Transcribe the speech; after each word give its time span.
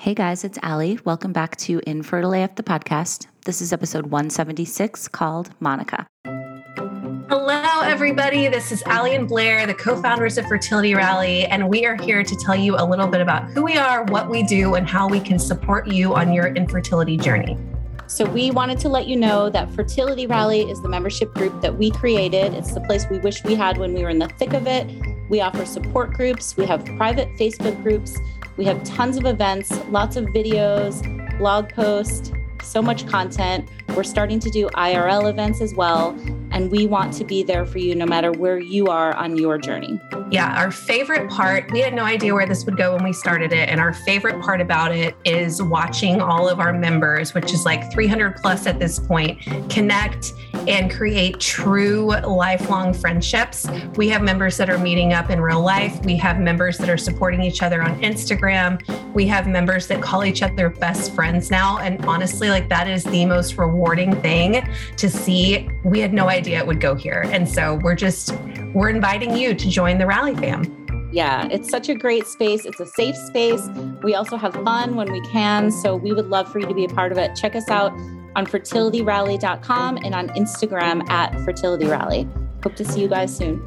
Hey 0.00 0.14
guys, 0.14 0.44
it's 0.44 0.60
Allie. 0.62 0.96
Welcome 1.04 1.32
back 1.32 1.56
to 1.56 1.80
Infertile 1.84 2.32
AF, 2.32 2.54
the 2.54 2.62
podcast. 2.62 3.26
This 3.46 3.60
is 3.60 3.72
episode 3.72 4.06
176 4.06 5.08
called 5.08 5.50
Monica. 5.58 6.06
Hello, 6.24 7.80
everybody. 7.82 8.46
This 8.46 8.70
is 8.70 8.80
Allie 8.84 9.16
and 9.16 9.26
Blair, 9.26 9.66
the 9.66 9.74
co 9.74 10.00
founders 10.00 10.38
of 10.38 10.46
Fertility 10.46 10.94
Rally, 10.94 11.46
and 11.46 11.68
we 11.68 11.84
are 11.84 11.96
here 11.96 12.22
to 12.22 12.36
tell 12.36 12.54
you 12.54 12.76
a 12.76 12.84
little 12.88 13.08
bit 13.08 13.20
about 13.20 13.50
who 13.50 13.64
we 13.64 13.76
are, 13.76 14.04
what 14.04 14.30
we 14.30 14.44
do, 14.44 14.76
and 14.76 14.88
how 14.88 15.08
we 15.08 15.18
can 15.18 15.36
support 15.36 15.88
you 15.88 16.14
on 16.14 16.32
your 16.32 16.46
infertility 16.54 17.16
journey. 17.16 17.58
So, 18.06 18.24
we 18.24 18.52
wanted 18.52 18.78
to 18.78 18.88
let 18.88 19.08
you 19.08 19.16
know 19.16 19.50
that 19.50 19.68
Fertility 19.74 20.28
Rally 20.28 20.60
is 20.60 20.80
the 20.80 20.88
membership 20.88 21.34
group 21.34 21.60
that 21.60 21.76
we 21.76 21.90
created. 21.90 22.54
It's 22.54 22.72
the 22.72 22.80
place 22.82 23.04
we 23.10 23.18
wish 23.18 23.42
we 23.42 23.56
had 23.56 23.78
when 23.78 23.94
we 23.94 24.04
were 24.04 24.10
in 24.10 24.20
the 24.20 24.28
thick 24.38 24.52
of 24.52 24.68
it. 24.68 24.86
We 25.28 25.40
offer 25.40 25.66
support 25.66 26.12
groups, 26.12 26.56
we 26.56 26.66
have 26.66 26.84
private 26.96 27.28
Facebook 27.36 27.82
groups, 27.82 28.16
we 28.58 28.64
have 28.64 28.82
tons 28.82 29.16
of 29.16 29.24
events, 29.24 29.70
lots 29.88 30.16
of 30.16 30.26
videos, 30.26 31.00
blog 31.38 31.68
posts, 31.70 32.32
so 32.62 32.82
much 32.82 33.06
content. 33.06 33.68
We're 33.94 34.02
starting 34.02 34.40
to 34.40 34.50
do 34.50 34.66
IRL 34.70 35.30
events 35.30 35.60
as 35.60 35.74
well. 35.74 36.10
And 36.50 36.70
we 36.70 36.86
want 36.86 37.14
to 37.14 37.24
be 37.24 37.44
there 37.44 37.64
for 37.64 37.78
you 37.78 37.94
no 37.94 38.04
matter 38.04 38.32
where 38.32 38.58
you 38.58 38.88
are 38.88 39.14
on 39.14 39.36
your 39.36 39.58
journey. 39.58 40.00
Yeah, 40.30 40.58
our 40.58 40.72
favorite 40.72 41.30
part, 41.30 41.70
we 41.70 41.78
had 41.78 41.94
no 41.94 42.04
idea 42.04 42.34
where 42.34 42.46
this 42.46 42.64
would 42.64 42.76
go 42.76 42.94
when 42.94 43.04
we 43.04 43.12
started 43.12 43.52
it. 43.52 43.68
And 43.68 43.80
our 43.80 43.92
favorite 43.92 44.40
part 44.42 44.60
about 44.60 44.92
it 44.92 45.14
is 45.24 45.62
watching 45.62 46.20
all 46.20 46.48
of 46.48 46.58
our 46.58 46.72
members, 46.72 47.34
which 47.34 47.52
is 47.52 47.64
like 47.64 47.92
300 47.92 48.36
plus 48.36 48.66
at 48.66 48.80
this 48.80 48.98
point, 48.98 49.40
connect 49.70 50.32
and 50.68 50.90
create 50.90 51.40
true 51.40 52.08
lifelong 52.26 52.92
friendships. 52.92 53.66
We 53.96 54.08
have 54.10 54.22
members 54.22 54.58
that 54.58 54.68
are 54.68 54.78
meeting 54.78 55.14
up 55.14 55.30
in 55.30 55.40
real 55.40 55.62
life. 55.62 55.98
We 56.04 56.14
have 56.16 56.38
members 56.38 56.76
that 56.78 56.90
are 56.90 56.98
supporting 56.98 57.42
each 57.42 57.62
other 57.62 57.82
on 57.82 57.98
Instagram. 58.00 58.82
We 59.14 59.26
have 59.28 59.46
members 59.46 59.86
that 59.86 60.02
call 60.02 60.24
each 60.24 60.42
other 60.42 60.68
best 60.68 61.14
friends 61.14 61.50
now. 61.50 61.78
And 61.78 62.04
honestly, 62.04 62.50
like 62.50 62.68
that 62.68 62.86
is 62.86 63.02
the 63.04 63.24
most 63.24 63.56
rewarding 63.56 64.20
thing 64.20 64.62
to 64.98 65.08
see. 65.08 65.68
We 65.84 66.00
had 66.00 66.12
no 66.12 66.28
idea 66.28 66.58
it 66.58 66.66
would 66.66 66.80
go 66.80 66.94
here. 66.94 67.24
And 67.32 67.48
so 67.48 67.80
we're 67.82 67.96
just, 67.96 68.34
we're 68.74 68.90
inviting 68.90 69.34
you 69.34 69.54
to 69.54 69.70
join 69.70 69.96
the 69.96 70.06
Rally 70.06 70.34
fam. 70.36 70.74
Yeah, 71.10 71.48
it's 71.50 71.70
such 71.70 71.88
a 71.88 71.94
great 71.94 72.26
space. 72.26 72.66
It's 72.66 72.80
a 72.80 72.86
safe 72.86 73.16
space. 73.16 73.66
We 74.02 74.14
also 74.14 74.36
have 74.36 74.52
fun 74.52 74.94
when 74.94 75.10
we 75.10 75.22
can. 75.22 75.70
So 75.70 75.96
we 75.96 76.12
would 76.12 76.26
love 76.28 76.52
for 76.52 76.58
you 76.58 76.66
to 76.66 76.74
be 76.74 76.84
a 76.84 76.88
part 76.88 77.12
of 77.12 77.16
it. 77.16 77.34
Check 77.34 77.56
us 77.56 77.70
out 77.70 77.98
on 78.38 78.46
fertilityrally.com 78.46 79.96
and 80.04 80.14
on 80.14 80.28
Instagram 80.30 81.08
at 81.10 81.32
fertilityrally. 81.44 82.24
Hope 82.62 82.76
to 82.76 82.84
see 82.84 83.00
you 83.00 83.08
guys 83.08 83.36
soon. 83.36 83.60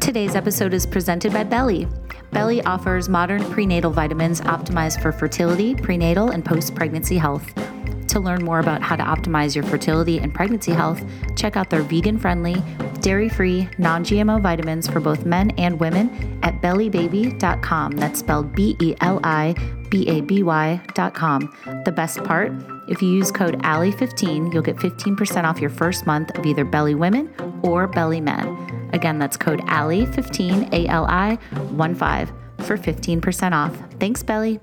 Today's 0.00 0.34
episode 0.34 0.72
is 0.72 0.86
presented 0.86 1.34
by 1.34 1.44
Beli. 1.44 1.86
Beli 2.32 2.62
offers 2.62 3.10
modern 3.10 3.44
prenatal 3.50 3.90
vitamins 3.90 4.40
optimized 4.40 5.02
for 5.02 5.12
fertility, 5.12 5.74
prenatal, 5.74 6.30
and 6.30 6.46
post 6.46 6.74
pregnancy 6.74 7.18
health. 7.18 7.46
To 8.08 8.20
learn 8.20 8.42
more 8.42 8.58
about 8.58 8.80
how 8.82 8.96
to 8.96 9.02
optimize 9.02 9.54
your 9.54 9.64
fertility 9.64 10.18
and 10.18 10.34
pregnancy 10.34 10.72
health, 10.72 11.04
check 11.36 11.56
out 11.58 11.68
their 11.68 11.82
vegan 11.82 12.18
friendly, 12.18 12.56
dairy 13.00 13.28
free, 13.28 13.68
non 13.76 14.02
GMO 14.02 14.40
vitamins 14.40 14.88
for 14.88 14.98
both 14.98 15.26
men 15.26 15.50
and 15.58 15.78
women 15.78 16.40
at 16.42 16.62
belibaby.com. 16.62 17.92
That's 17.92 18.20
spelled 18.20 18.54
B 18.54 18.76
E 18.80 18.94
L 19.02 19.20
I 19.24 19.54
B 19.90 20.06
A 20.08 20.20
B 20.20 20.42
Y.com. 20.42 21.82
The 21.84 21.92
best 21.92 22.22
part 22.24 22.52
if 22.88 23.02
you 23.02 23.10
use 23.10 23.30
code 23.30 23.58
ALLIE15, 23.64 24.52
you'll 24.52 24.62
get 24.62 24.76
15% 24.76 25.44
off 25.44 25.60
your 25.60 25.68
first 25.68 26.06
month 26.06 26.36
of 26.38 26.46
either 26.46 26.64
Beli 26.64 26.94
Women 26.94 27.30
or 27.62 27.86
Beli 27.86 28.20
Men. 28.20 28.90
Again, 28.94 29.18
that's 29.18 29.36
code 29.36 29.60
ALLIE15, 29.60 30.72
A 30.72 30.86
L 30.88 31.04
I 31.04 31.34
1 31.34 31.94
5 31.94 32.32
for 32.60 32.78
15% 32.78 33.52
off. 33.52 33.76
Thanks, 34.00 34.22
Beli. 34.22 34.58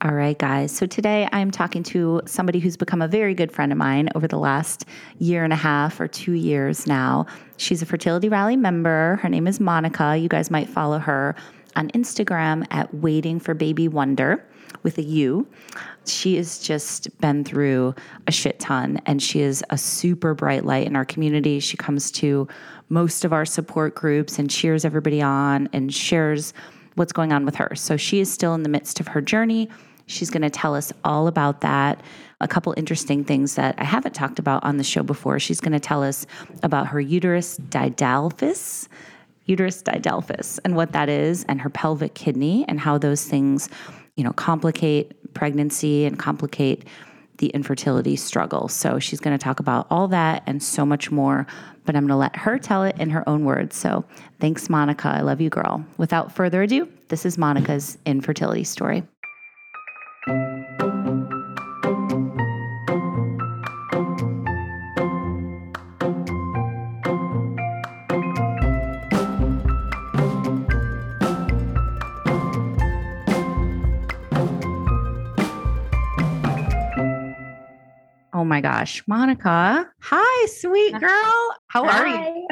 All 0.00 0.14
right, 0.14 0.38
guys. 0.38 0.70
So 0.70 0.86
today 0.86 1.28
I'm 1.32 1.50
talking 1.50 1.82
to 1.84 2.22
somebody 2.24 2.60
who's 2.60 2.76
become 2.76 3.02
a 3.02 3.08
very 3.08 3.34
good 3.34 3.50
friend 3.50 3.72
of 3.72 3.78
mine 3.78 4.08
over 4.14 4.28
the 4.28 4.38
last 4.38 4.84
year 5.18 5.42
and 5.42 5.52
a 5.52 5.56
half 5.56 6.00
or 6.00 6.06
two 6.06 6.32
years 6.32 6.86
now. 6.86 7.26
She's 7.56 7.82
a 7.82 7.86
Fertility 7.86 8.28
Rally 8.28 8.56
member. 8.56 9.18
Her 9.22 9.28
name 9.28 9.48
is 9.48 9.58
Monica. 9.58 10.16
You 10.16 10.28
guys 10.28 10.52
might 10.52 10.68
follow 10.68 11.00
her 11.00 11.34
on 11.76 11.88
Instagram 11.90 12.66
at 12.70 12.92
Waiting 12.94 13.40
for 13.40 13.54
Baby 13.54 13.88
Wonder 13.88 14.44
with 14.82 14.98
a 14.98 15.02
U. 15.02 15.46
She 16.06 16.36
has 16.36 16.58
just 16.58 17.18
been 17.20 17.44
through 17.44 17.94
a 18.26 18.32
shit 18.32 18.58
ton 18.58 19.00
and 19.06 19.22
she 19.22 19.40
is 19.40 19.64
a 19.70 19.78
super 19.78 20.34
bright 20.34 20.64
light 20.64 20.86
in 20.86 20.96
our 20.96 21.04
community. 21.04 21.60
She 21.60 21.76
comes 21.76 22.10
to 22.12 22.48
most 22.88 23.24
of 23.24 23.32
our 23.32 23.44
support 23.44 23.94
groups 23.94 24.38
and 24.38 24.50
cheers 24.50 24.84
everybody 24.84 25.20
on 25.20 25.68
and 25.72 25.92
shares 25.92 26.54
what's 26.94 27.12
going 27.12 27.32
on 27.32 27.44
with 27.44 27.54
her. 27.56 27.74
So 27.74 27.96
she 27.96 28.20
is 28.20 28.32
still 28.32 28.54
in 28.54 28.62
the 28.62 28.68
midst 28.68 29.00
of 29.00 29.08
her 29.08 29.20
journey. 29.20 29.68
She's 30.06 30.30
going 30.30 30.42
to 30.42 30.50
tell 30.50 30.74
us 30.74 30.92
all 31.04 31.26
about 31.26 31.60
that. 31.60 32.02
A 32.40 32.48
couple 32.48 32.72
interesting 32.76 33.24
things 33.24 33.56
that 33.56 33.74
I 33.78 33.84
haven't 33.84 34.14
talked 34.14 34.38
about 34.38 34.64
on 34.64 34.78
the 34.78 34.84
show 34.84 35.02
before. 35.02 35.38
She's 35.38 35.60
going 35.60 35.72
to 35.72 35.80
tell 35.80 36.02
us 36.02 36.26
about 36.62 36.86
her 36.88 37.00
uterus 37.00 37.58
didelphys, 37.58 38.88
uterus 39.48 39.82
didelphys, 39.82 40.60
and 40.64 40.76
what 40.76 40.92
that 40.92 41.08
is, 41.08 41.44
and 41.48 41.60
her 41.60 41.70
pelvic 41.70 42.14
kidney, 42.14 42.64
and 42.68 42.78
how 42.78 42.98
those 42.98 43.24
things, 43.24 43.68
you 44.14 44.22
know, 44.22 44.32
complicate 44.32 45.34
pregnancy 45.34 46.04
and 46.04 46.18
complicate 46.18 46.84
the 47.38 47.48
infertility 47.48 48.16
struggle. 48.16 48.68
So 48.68 48.98
she's 48.98 49.20
going 49.20 49.36
to 49.36 49.42
talk 49.42 49.60
about 49.60 49.86
all 49.90 50.08
that 50.08 50.42
and 50.46 50.62
so 50.62 50.84
much 50.84 51.10
more, 51.10 51.46
but 51.84 51.96
I'm 51.96 52.02
going 52.02 52.08
to 52.08 52.16
let 52.16 52.36
her 52.36 52.58
tell 52.58 52.84
it 52.84 52.96
in 52.98 53.10
her 53.10 53.26
own 53.28 53.44
words. 53.44 53.76
So 53.76 54.04
thanks, 54.40 54.68
Monica. 54.68 55.08
I 55.08 55.20
love 55.20 55.40
you, 55.40 55.48
girl. 55.48 55.84
Without 55.96 56.32
further 56.32 56.62
ado, 56.62 56.88
this 57.08 57.24
is 57.24 57.38
Monica's 57.38 57.96
infertility 58.04 58.64
story. 58.64 59.04
My 78.48 78.60
gosh, 78.60 79.02
Monica. 79.06 79.88
Hi, 80.00 80.46
sweet 80.46 80.98
girl. 80.98 81.56
How 81.68 81.84
Hi. 81.84 82.00
are 82.00 82.06
you? 82.06 82.48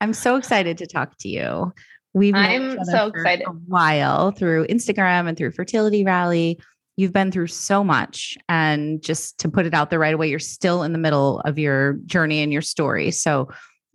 I'm 0.00 0.12
so 0.12 0.36
excited 0.36 0.78
to 0.78 0.86
talk 0.86 1.16
to 1.18 1.28
you. 1.28 1.72
We've 2.14 2.34
I'm 2.34 2.72
each 2.72 2.78
other 2.78 2.90
so 2.90 3.10
for 3.10 3.18
excited. 3.18 3.46
a 3.46 3.50
while 3.50 4.30
through 4.30 4.66
Instagram 4.66 5.28
and 5.28 5.36
through 5.36 5.52
Fertility 5.52 6.04
Rally. 6.04 6.60
You've 6.96 7.12
been 7.12 7.32
through 7.32 7.48
so 7.48 7.82
much. 7.82 8.36
And 8.48 9.02
just 9.02 9.38
to 9.40 9.48
put 9.48 9.66
it 9.66 9.74
out 9.74 9.90
there 9.90 9.98
right 9.98 10.14
away, 10.14 10.28
you're 10.28 10.38
still 10.38 10.82
in 10.82 10.92
the 10.92 10.98
middle 10.98 11.40
of 11.40 11.58
your 11.58 11.94
journey 12.06 12.42
and 12.42 12.52
your 12.52 12.62
story. 12.62 13.10
So 13.10 13.48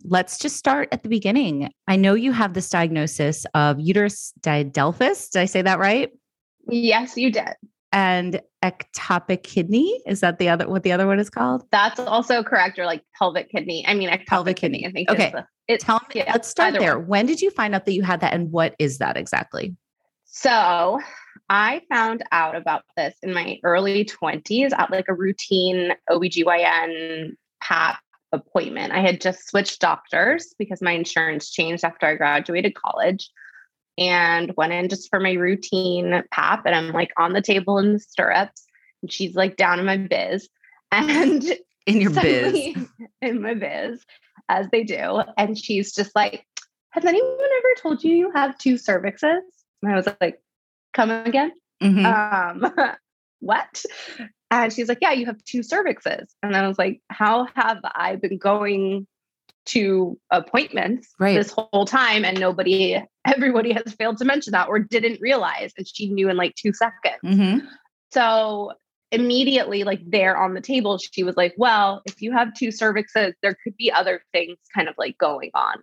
let's 0.04 0.38
just 0.38 0.56
start 0.56 0.88
at 0.92 1.02
the 1.02 1.08
beginning. 1.08 1.70
I 1.86 1.96
know 1.96 2.14
you 2.14 2.32
have 2.32 2.54
this 2.54 2.68
diagnosis 2.68 3.46
of 3.54 3.78
uterus 3.78 4.32
didelphys. 4.40 5.30
Did 5.30 5.40
I 5.40 5.44
say 5.46 5.62
that 5.62 5.78
right? 5.78 6.10
Yes, 6.68 7.16
you 7.16 7.30
did. 7.30 7.54
And 7.94 8.40
ectopic 8.64 9.44
kidney. 9.44 10.02
Is 10.04 10.18
that 10.20 10.38
the 10.38 10.48
other 10.48 10.68
what 10.68 10.82
the 10.82 10.90
other 10.90 11.06
one 11.06 11.20
is 11.20 11.30
called? 11.30 11.62
That's 11.70 12.00
also 12.00 12.42
correct, 12.42 12.76
or 12.78 12.86
like 12.86 13.02
pelvic 13.16 13.50
kidney. 13.50 13.86
I 13.86 13.94
mean, 13.94 14.08
ectopic 14.10 14.26
Pelvic 14.26 14.56
kidney. 14.56 14.82
kidney. 14.82 14.88
I 14.88 14.92
think. 14.92 15.10
Okay. 15.10 15.26
Is 15.26 15.32
the, 15.32 15.46
it, 15.68 15.80
Tell 15.80 16.00
me, 16.00 16.20
yeah, 16.20 16.32
let's 16.32 16.48
start 16.48 16.74
there. 16.78 16.98
one. 16.98 17.08
When 17.08 17.26
did 17.26 17.40
you 17.40 17.50
find 17.50 17.74
out 17.74 17.86
that 17.86 17.92
you 17.92 18.02
had 18.02 18.20
that 18.20 18.34
and 18.34 18.50
what 18.50 18.74
is 18.80 18.98
that 18.98 19.16
exactly? 19.16 19.76
So 20.24 20.98
I 21.48 21.82
found 21.88 22.24
out 22.32 22.56
about 22.56 22.82
this 22.96 23.14
in 23.22 23.32
my 23.32 23.58
early 23.62 24.04
20s 24.04 24.72
at 24.76 24.90
like 24.90 25.06
a 25.08 25.14
routine 25.14 25.92
OBGYN 26.10 27.36
PAP 27.62 27.98
appointment. 28.32 28.92
I 28.92 29.00
had 29.00 29.20
just 29.20 29.48
switched 29.48 29.80
doctors 29.80 30.54
because 30.58 30.82
my 30.82 30.92
insurance 30.92 31.50
changed 31.50 31.84
after 31.84 32.06
I 32.06 32.16
graduated 32.16 32.74
college 32.74 33.30
and 33.98 34.52
went 34.56 34.72
in 34.72 34.88
just 34.88 35.08
for 35.10 35.20
my 35.20 35.32
routine 35.32 36.22
PAP. 36.32 36.66
And 36.66 36.74
I'm 36.74 36.92
like 36.92 37.12
on 37.18 37.32
the 37.32 37.42
table 37.42 37.78
in 37.78 37.92
the 37.94 37.98
stirrups, 37.98 38.64
and 39.02 39.12
she's 39.12 39.34
like 39.34 39.56
down 39.56 39.78
in 39.78 39.86
my 39.86 39.96
biz. 39.96 40.48
And 40.92 41.42
In 41.86 42.00
your 42.00 42.10
biz. 42.12 42.76
in 43.20 43.42
my 43.42 43.54
biz, 43.54 44.04
as 44.48 44.68
they 44.70 44.84
do. 44.84 45.22
And 45.36 45.58
she's 45.58 45.92
just 45.92 46.14
like, 46.14 46.46
Has 46.90 47.04
anyone 47.04 47.32
ever 47.40 47.74
told 47.82 48.04
you 48.04 48.14
you 48.14 48.30
have 48.32 48.56
two 48.58 48.74
cervixes? 48.74 49.40
And 49.82 49.92
I 49.92 49.96
was 49.96 50.08
like, 50.20 50.40
Come 50.92 51.10
again? 51.10 51.52
Mhm. 51.82 52.04
Um, 52.64 52.72
what? 53.40 53.84
And 54.52 54.72
she's 54.72 54.88
like, 54.88 54.98
Yeah, 55.00 55.12
you 55.12 55.26
have 55.26 55.42
two 55.44 55.60
cervixes. 55.60 56.26
And 56.44 56.56
I 56.56 56.68
was 56.68 56.78
like, 56.78 57.00
How 57.10 57.48
have 57.56 57.78
I 57.84 58.16
been 58.16 58.38
going 58.38 59.06
to 59.66 60.18
appointments 60.30 61.08
Right. 61.18 61.34
this 61.36 61.50
whole 61.50 61.86
time 61.86 62.24
and 62.24 62.38
nobody, 62.38 63.02
everybody 63.26 63.72
has 63.72 63.92
failed 63.94 64.18
to 64.18 64.24
mention 64.24 64.52
that 64.52 64.68
or 64.68 64.78
didn't 64.78 65.20
realize? 65.20 65.72
And 65.76 65.86
she 65.86 66.08
knew 66.10 66.28
in 66.28 66.36
like 66.36 66.54
two 66.54 66.72
seconds. 66.72 67.18
Mhm. 67.24 67.66
So 68.12 68.72
immediately, 69.12 69.84
like 69.84 70.00
there 70.06 70.36
on 70.36 70.54
the 70.54 70.60
table, 70.60 70.98
she 70.98 71.22
was 71.24 71.36
like, 71.36 71.54
Well, 71.56 72.02
if 72.06 72.20
you 72.20 72.32
have 72.32 72.52
two 72.54 72.68
cervixes, 72.68 73.32
there 73.42 73.56
could 73.64 73.76
be 73.76 73.90
other 73.90 74.22
things 74.32 74.58
kind 74.74 74.88
of 74.88 74.94
like 74.98 75.16
going 75.18 75.50
on 75.54 75.76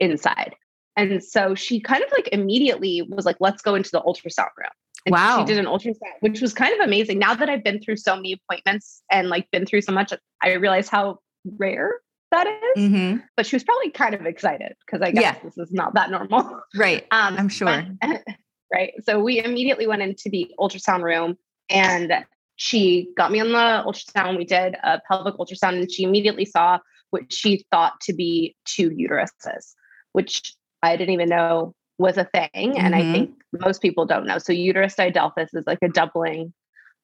inside. 0.00 0.54
And 0.96 1.22
so 1.22 1.54
she 1.54 1.80
kind 1.80 2.02
of 2.02 2.10
like 2.12 2.28
immediately 2.32 3.02
was 3.02 3.26
like, 3.26 3.36
Let's 3.40 3.62
go 3.62 3.74
into 3.74 3.90
the 3.92 4.00
ultrasound 4.02 4.50
room. 4.56 4.70
And 5.04 5.12
Wow. 5.12 5.38
She 5.38 5.44
did 5.52 5.58
an 5.58 5.66
ultrasound, 5.66 6.14
which 6.20 6.40
was 6.40 6.52
kind 6.52 6.72
of 6.74 6.80
amazing. 6.80 7.18
Now 7.18 7.34
that 7.34 7.48
I've 7.48 7.62
been 7.64 7.80
through 7.80 7.96
so 7.96 8.16
many 8.16 8.32
appointments 8.32 9.02
and 9.10 9.28
like 9.28 9.50
been 9.50 9.64
through 9.66 9.82
so 9.82 9.92
much, 9.92 10.12
I 10.42 10.54
realize 10.54 10.88
how 10.88 11.18
rare 11.58 12.00
that 12.36 12.46
is. 12.76 12.82
Mhm. 12.90 13.22
But 13.36 13.46
she 13.46 13.56
was 13.56 13.64
probably 13.64 13.90
kind 13.90 14.14
of 14.14 14.26
excited 14.26 14.74
because 14.84 15.02
I 15.02 15.10
guess 15.10 15.22
Yeah. 15.22 15.36
this 15.42 15.56
is 15.58 15.72
not 15.72 15.94
that 15.94 16.10
normal. 16.10 16.60
Right. 16.76 17.06
Um, 17.10 17.36
I'm 17.38 17.48
sure. 17.48 17.84
but- 18.00 18.22
right. 18.72 18.92
So 19.04 19.20
we 19.22 19.42
immediately 19.42 19.86
went 19.86 20.02
into 20.02 20.28
the 20.30 20.50
ultrasound 20.58 21.02
room 21.02 21.36
and 21.70 22.24
she 22.56 23.10
got 23.16 23.30
me 23.32 23.40
on 23.40 23.48
the 23.52 23.82
ultrasound. 23.86 24.36
We 24.36 24.44
did 24.44 24.76
a 24.82 25.00
pelvic 25.08 25.34
ultrasound 25.34 25.78
and 25.80 25.90
she 25.92 26.02
immediately 26.04 26.44
saw 26.44 26.78
what 27.10 27.32
she 27.32 27.64
thought 27.70 27.94
to 28.02 28.12
be 28.12 28.56
two 28.64 28.90
uteruses, 28.90 29.74
which 30.12 30.54
I 30.82 30.96
didn't 30.96 31.14
even 31.14 31.28
know 31.28 31.74
was 31.98 32.18
a 32.18 32.24
thing. 32.24 32.78
And 32.78 32.94
I 32.94 33.02
Mhm. 33.02 33.12
think 33.12 33.30
most 33.52 33.80
people 33.80 34.04
don't 34.04 34.26
know. 34.26 34.38
So 34.38 34.52
uterus 34.52 34.96
didelphys 34.96 35.48
is 35.54 35.64
like 35.66 35.78
a 35.82 35.88
doubling 35.88 36.52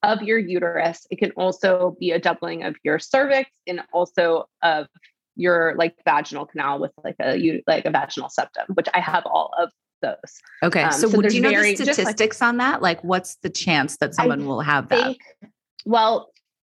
of 0.02 0.20
your 0.23 0.38
uterus. 0.38 1.06
It 1.11 1.17
can 1.19 1.31
also 1.32 1.96
be 2.00 2.11
a 2.11 2.19
doubling 2.19 2.64
of 2.64 2.75
your 2.82 2.99
cervix 2.99 3.49
and 3.67 3.82
also 3.93 4.46
of 4.62 4.88
your 5.37 5.75
like 5.76 5.94
vaginal 6.05 6.46
canal 6.46 6.79
with 6.81 6.93
like 7.05 7.17
a 7.20 7.37
u- 7.37 7.62
like 7.67 7.84
a 7.84 7.90
vaginal 7.90 8.29
septum, 8.29 8.67
which 8.75 8.88
I 8.94 9.00
have 9.00 9.25
all 9.26 9.50
of 9.58 9.70
those. 10.02 10.17
Okay. 10.62 10.82
Um, 10.82 10.93
so, 10.93 11.08
there's 11.08 11.34
you 11.34 11.40
know 11.40 11.50
very- 11.50 11.75
the 11.75 11.84
just 11.84 11.99
like- 11.99 12.08
statistics 12.08 12.43
on 12.43 12.56
that? 12.58 12.82
Like, 12.82 13.02
what's 13.05 13.37
the 13.37 13.50
chance 13.50 13.96
that 13.99 14.14
someone 14.14 14.46
will 14.46 14.61
have 14.61 14.88
that? 14.90 15.17
well 15.84 16.31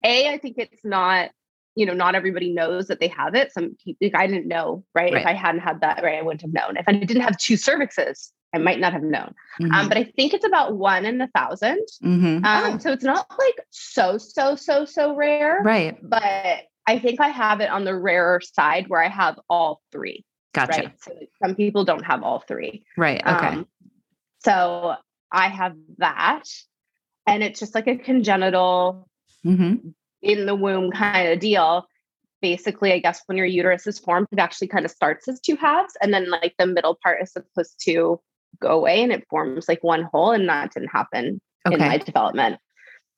a 0.05 0.29
i 0.33 0.39
think 0.39 0.57
it's 0.59 0.85
not 0.85 1.31
you 1.75 1.85
know 1.87 1.93
not 1.95 2.15
everybody 2.15 2.53
knows 2.53 2.87
that 2.87 3.01
they 3.01 3.09
have 3.09 3.35
it 3.35 3.53
some 3.53 3.75
people 3.85 4.11
i 4.15 4.27
didn't 4.29 4.47
know 4.47 4.85
right? 4.95 5.13
Right. 5.13 5.23
if 5.23 5.27
i 5.27 5.33
hadn't 5.33 5.61
had 5.63 5.81
that 5.81 6.03
right 6.05 6.19
i 6.19 6.23
wouldn't 6.23 6.43
have 6.43 6.53
known 6.53 6.77
if 6.77 6.85
i 6.89 6.93
didn't 6.93 7.23
have 7.23 7.37
two 7.37 7.55
cervixes 7.55 8.31
i 8.55 8.59
might 8.59 8.79
not 8.79 8.93
have 8.93 9.03
known 9.03 9.35
um, 9.75 9.89
but 9.89 9.97
i 9.97 10.05
think 10.05 10.35
it's 10.35 10.45
about 10.47 10.77
one 10.77 11.05
in 11.05 11.21
a 11.21 11.27
thousand 11.35 11.81
Mhm. 12.05 12.45
um, 12.45 12.79
so 12.79 12.93
it's 12.93 13.03
not 13.05 13.27
like 13.39 13.59
so 13.71 14.19
so 14.19 14.55
so 14.55 14.85
so 14.85 15.17
rare 15.17 15.61
Right. 15.65 15.99
but 16.03 16.61
i 16.87 16.99
think 16.99 17.21
i 17.21 17.29
have 17.29 17.61
it 17.61 17.71
on 17.71 17.85
the 17.85 17.95
rarer 17.95 18.41
side 18.41 18.89
where 18.89 19.03
i 19.03 19.09
have 19.09 19.39
all 19.49 19.81
three 19.93 20.25
Gotcha. 20.55 20.73
right 20.73 20.93
so 21.01 21.13
some 21.43 21.55
people 21.55 21.85
don't 21.85 22.05
have 22.05 22.23
all 22.23 22.41
three 22.47 22.85
Right. 22.97 23.21
Okay. 23.27 23.49
um, 23.49 23.67
so 24.45 24.97
I 25.31 25.49
have 25.49 25.75
that. 25.99 26.45
And 27.27 27.43
it's 27.43 27.61
just 27.61 27.75
like 27.75 27.87
a 27.87 27.97
congenital 27.97 29.09
hmm 29.43 29.77
in 30.21 30.47
the 30.47 30.55
womb 30.55 30.93
kind 30.93 31.33
of 31.33 31.41
deal. 31.41 31.87
Basically, 32.41 32.93
I 32.93 32.99
guess 32.99 33.23
when 33.27 33.37
your 33.39 33.47
uterus 33.47 33.87
is 33.87 33.99
formed, 33.99 34.29
it 34.31 34.39
actually 34.39 34.69
kind 34.69 34.85
of 34.85 34.91
starts 34.91 35.27
as 35.29 35.41
two 35.41 35.57
halves. 35.57 35.95
And 36.01 36.13
then 36.13 36.31
like 36.31 36.55
the 36.59 36.67
middle 36.67 36.99
part 37.03 37.23
is 37.23 37.33
supposed 37.33 37.81
to 37.85 38.21
go 38.61 38.69
away 38.69 39.03
and 39.03 39.11
it 39.13 39.27
forms 39.31 39.69
like 39.69 39.83
one 39.83 40.03
whole. 40.03 40.33
And 40.33 40.49
that 40.49 40.73
didn't 40.75 40.91
happen 40.91 41.41
in 41.71 41.79
my 41.79 41.95
Okay. 41.97 41.99
development. 41.99 42.59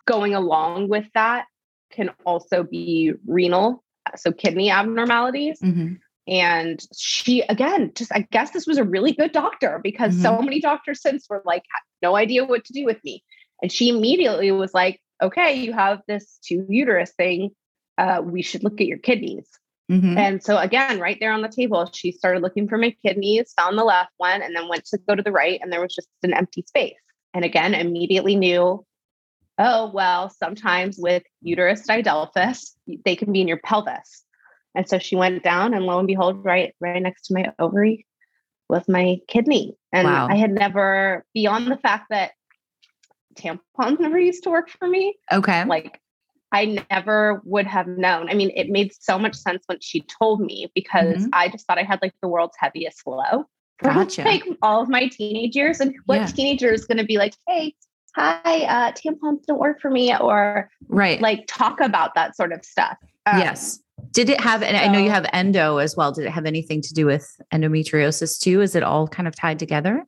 Going 0.07 0.35
along 0.35 0.89
with 0.89 1.07
that 1.15 1.47
can 1.95 2.11
also 2.27 2.63
be 2.63 3.13
renal, 3.27 3.83
so 4.17 4.33
kidney 4.33 4.71
abnormalities. 4.71 5.59
hmm 5.61 5.95
And 6.27 6.83
she, 6.97 7.43
again, 7.43 7.93
just 7.95 8.13
I 8.13 8.27
guess 8.31 8.51
this 8.51 8.67
was 8.67 8.79
a 8.79 8.85
really 8.85 9.13
good 9.13 9.33
doctor 9.33 9.81
because 9.83 10.21
so 10.21 10.31
Mm-hmm. 10.31 10.45
many 10.45 10.61
doctors 10.61 11.03
since 11.03 11.27
were 11.29 11.43
like, 11.45 11.63
no 12.03 12.17
idea 12.17 12.45
what 12.45 12.65
to 12.67 12.73
do 12.73 12.85
with 12.85 12.99
me. 13.05 13.23
And 13.63 13.71
she 13.71 13.89
immediately 13.89 14.51
was 14.51 14.75
like, 14.75 15.01
okay, 15.23 15.55
you 15.55 15.73
have 15.73 16.01
this 16.09 16.39
two 16.47 16.67
uterus 16.69 17.13
thing. 17.17 17.51
Uh, 17.99 18.21
we 18.25 18.43
should 18.43 18.65
look 18.65 18.81
at 18.81 18.87
your 18.87 18.99
kidneys. 18.99 19.49
hmm 19.89 20.17
And 20.19 20.43
so, 20.43 20.59
again, 20.59 20.99
right 20.99 21.19
there 21.21 21.33
on 21.33 21.43
the 21.43 21.49
table, 21.49 21.89
she 21.93 22.11
started 22.11 22.43
looking 22.43 22.69
for 22.69 22.79
my 22.79 22.97
kidneys, 23.05 23.53
found 23.57 23.79
the 23.79 23.85
left 23.85 24.11
one, 24.17 24.43
and 24.43 24.57
then 24.57 24.69
went 24.69 24.85
to 24.87 24.99
go 25.07 25.15
to 25.15 25.23
the 25.23 25.33
right, 25.33 25.61
and 25.63 25.73
there 25.73 25.81
was 25.81 25.95
just 25.95 26.09
an 26.23 26.35
empty 26.35 26.65
space. 26.67 26.97
And 27.35 27.45
again, 27.45 27.75
immediately 27.75 28.37
knew, 28.37 28.85
oh, 29.59 29.91
well, 29.95 30.29
sometimes 30.31 30.97
with 30.99 31.23
uterus 31.43 31.87
didelphys, 31.87 32.73
they 33.05 33.17
can 33.17 33.33
be 33.33 33.41
in 33.41 33.49
your 33.49 33.61
pelvis. 33.65 34.25
And 34.75 34.89
so 34.89 34.99
she 34.99 35.15
went 35.17 35.45
down, 35.45 35.75
and 35.75 35.85
lo 35.87 35.99
and 35.99 36.09
behold, 36.09 36.45
right, 36.45 36.75
right 36.81 37.01
next 37.01 37.27
to 37.27 37.35
my 37.35 37.53
ovary 37.59 38.07
was 38.69 38.89
my 38.89 39.19
kidney. 39.29 39.77
And 39.93 40.09
Wow. 40.09 40.27
I 40.29 40.35
had 40.37 40.51
never, 40.51 41.25
beyond 41.35 41.71
the 41.71 41.77
fact 41.77 42.07
that 42.11 42.33
tampons 43.37 44.01
never 44.01 44.19
used 44.19 44.43
to 44.45 44.51
work 44.51 44.69
for 44.71 44.89
me, 44.89 45.17
Okay. 45.33 45.65
like 45.65 46.01
I 46.53 46.85
never 46.91 47.41
would 47.45 47.67
have 47.67 47.89
known. 47.89 48.29
I 48.31 48.35
mean, 48.35 48.53
it 48.55 48.69
made 48.69 48.93
so 48.99 49.19
much 49.19 49.35
sense 49.35 49.65
when 49.67 49.81
she 49.81 50.03
told 50.03 50.41
me 50.41 50.71
because 50.75 51.25
Mhm. 51.27 51.31
I 51.33 51.49
just 51.49 51.67
thought 51.67 51.79
I 51.79 51.83
had 51.83 52.01
like 52.01 52.15
the 52.23 52.29
world's 52.29 52.57
heaviest 52.59 53.03
flow 53.03 53.47
Gotcha. 53.83 54.23
like 54.25 54.45
all 54.63 54.81
of 54.81 54.89
my 54.89 55.09
teenage 55.09 55.57
years. 55.57 55.81
And 55.81 55.95
what 56.07 56.17
Yeah. 56.21 56.27
teenager 56.27 56.73
is 56.73 56.85
going 56.85 56.99
to 56.99 57.05
be 57.05 57.19
like, 57.19 57.35
hey, 57.49 57.75
hi, 58.15 58.63
uh, 58.65 58.93
tampons 58.93 59.45
don't 59.47 59.59
work 59.59 59.81
for 59.81 59.91
me, 59.91 60.17
or 60.17 60.71
right. 60.89 61.21
like 61.21 61.45
talk 61.47 61.81
about 61.81 62.15
that 62.15 62.37
sort 62.37 62.53
of 62.53 62.65
stuff. 62.65 62.97
Um, 63.27 63.39
yes. 63.39 63.81
Did 64.11 64.29
it 64.29 64.41
have, 64.41 64.63
and 64.63 64.77
I 64.77 64.89
know 64.89 64.99
you 64.99 65.11
have 65.11 65.27
endo 65.33 65.79
as 65.79 65.97
well. 65.97 66.13
Did 66.13 66.27
it 66.27 66.31
have 66.31 66.47
anything 66.47 66.81
to 66.83 66.95
do 66.95 67.07
with 67.07 67.29
endometriosis 67.53 68.39
too? 68.41 68.61
Is 68.61 68.75
it 68.75 68.83
all 68.83 69.09
kind 69.09 69.27
of 69.27 69.35
tied 69.35 69.59
together? 69.59 70.05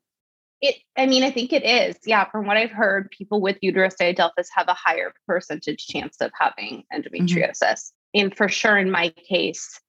It, 0.60 0.76
I 0.96 1.06
mean, 1.06 1.22
I 1.22 1.30
think 1.30 1.52
it 1.52 1.64
is. 1.64 1.96
Yeah. 2.04 2.28
From 2.30 2.46
what 2.46 2.56
I've 2.56 2.70
heard, 2.70 3.10
people 3.10 3.40
with 3.40 3.58
uterus 3.60 3.94
didelphys 4.00 4.46
have 4.54 4.68
a 4.68 4.74
higher 4.74 5.12
percentage 5.26 5.86
chance 5.86 6.16
of 6.20 6.30
having 6.38 6.84
endometriosis. 6.92 7.92
And 8.14 8.36
for 8.36 8.48
sure, 8.48 8.78
in 8.78 8.90
my 8.90 9.10
case, 9.10 9.80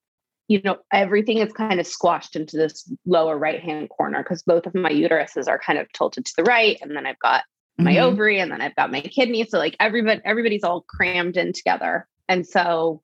you 0.48 0.62
know, 0.64 0.78
everything 0.92 1.38
is 1.38 1.52
kind 1.54 1.80
of 1.80 1.88
squashed 1.88 2.36
into 2.36 2.58
this 2.58 2.92
lower 3.06 3.38
right 3.38 3.62
hand 3.62 3.90
corner 3.90 4.24
because 4.24 4.44
both 4.44 4.66
of 4.66 4.76
my 4.76 4.92
uteruses 4.92 5.48
are 5.48 5.60
kind 5.60 5.80
of 5.80 5.92
tilted 5.94 6.26
to 6.26 6.34
the 6.38 6.44
right. 6.44 6.78
And 6.82 6.96
then 6.96 7.06
I've 7.06 7.20
got 7.20 7.44
my 7.78 7.96
Mhm. 7.96 8.02
ovary 8.02 8.40
and 8.40 8.52
then 8.52 8.62
I've 8.62 8.76
got 8.76 8.92
my 8.92 9.02
kidney. 9.02 9.46
So 9.46 9.58
like 9.58 9.76
everybody, 9.80 10.22
everybody's 10.26 10.64
all 10.64 10.82
crammed 10.82 11.38
in 11.38 11.54
together. 11.54 12.08
And 12.28 12.46
so, 12.46 13.02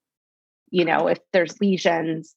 you 0.71 0.83
know, 0.85 1.07
if 1.07 1.19
there's 1.31 1.59
lesions, 1.61 2.33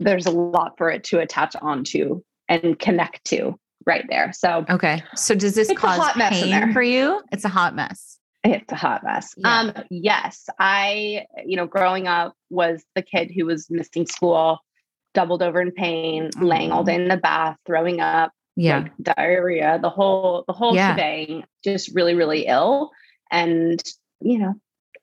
there's 0.00 0.26
a 0.26 0.30
lot 0.30 0.76
for 0.78 0.90
it 0.90 1.04
to 1.04 1.20
attach 1.20 1.54
onto 1.60 2.22
and 2.48 2.78
connect 2.78 3.24
to 3.26 3.58
right 3.86 4.04
there. 4.08 4.32
So 4.32 4.64
Okay. 4.70 5.02
So 5.14 5.34
does 5.34 5.54
this 5.54 5.70
cause 5.76 5.98
hot 5.98 6.16
mess 6.16 6.32
in 6.42 6.48
pain 6.48 6.60
there. 6.60 6.72
for 6.72 6.82
you? 6.82 7.22
It's 7.32 7.44
a 7.44 7.48
hot 7.50 7.74
mess. 7.74 8.18
it's 8.46 8.70
a 8.72 8.76
hot 8.76 9.02
mess. 9.04 9.34
Yeah. 9.38 9.58
Um, 9.60 9.72
yes, 9.90 10.50
I, 10.58 11.24
you 11.46 11.56
know, 11.56 11.66
growing 11.66 12.06
up 12.08 12.34
was 12.50 12.84
the 12.94 13.00
kid 13.00 13.30
who 13.34 13.46
was 13.46 13.70
missing 13.70 14.06
school, 14.06 14.58
doubled 15.14 15.42
over 15.42 15.62
in 15.62 15.70
pain, 15.72 16.28
laying 16.38 16.70
all 16.70 16.84
day 16.84 16.94
in 16.96 17.08
the 17.08 17.16
bath, 17.16 17.56
throwing 17.64 18.00
up, 18.00 18.32
Yeah. 18.56 18.78
like 18.80 18.92
diarrhea, 19.16 19.78
the 19.82 19.90
whole 19.90 20.44
the 20.46 20.52
whole 20.52 20.74
Yeah. 20.74 20.92
shebang, 20.92 21.44
just 21.64 21.94
really, 21.94 22.14
really 22.14 22.46
ill. 22.46 22.90
And 23.30 23.82
you 24.20 24.38
know, 24.38 24.54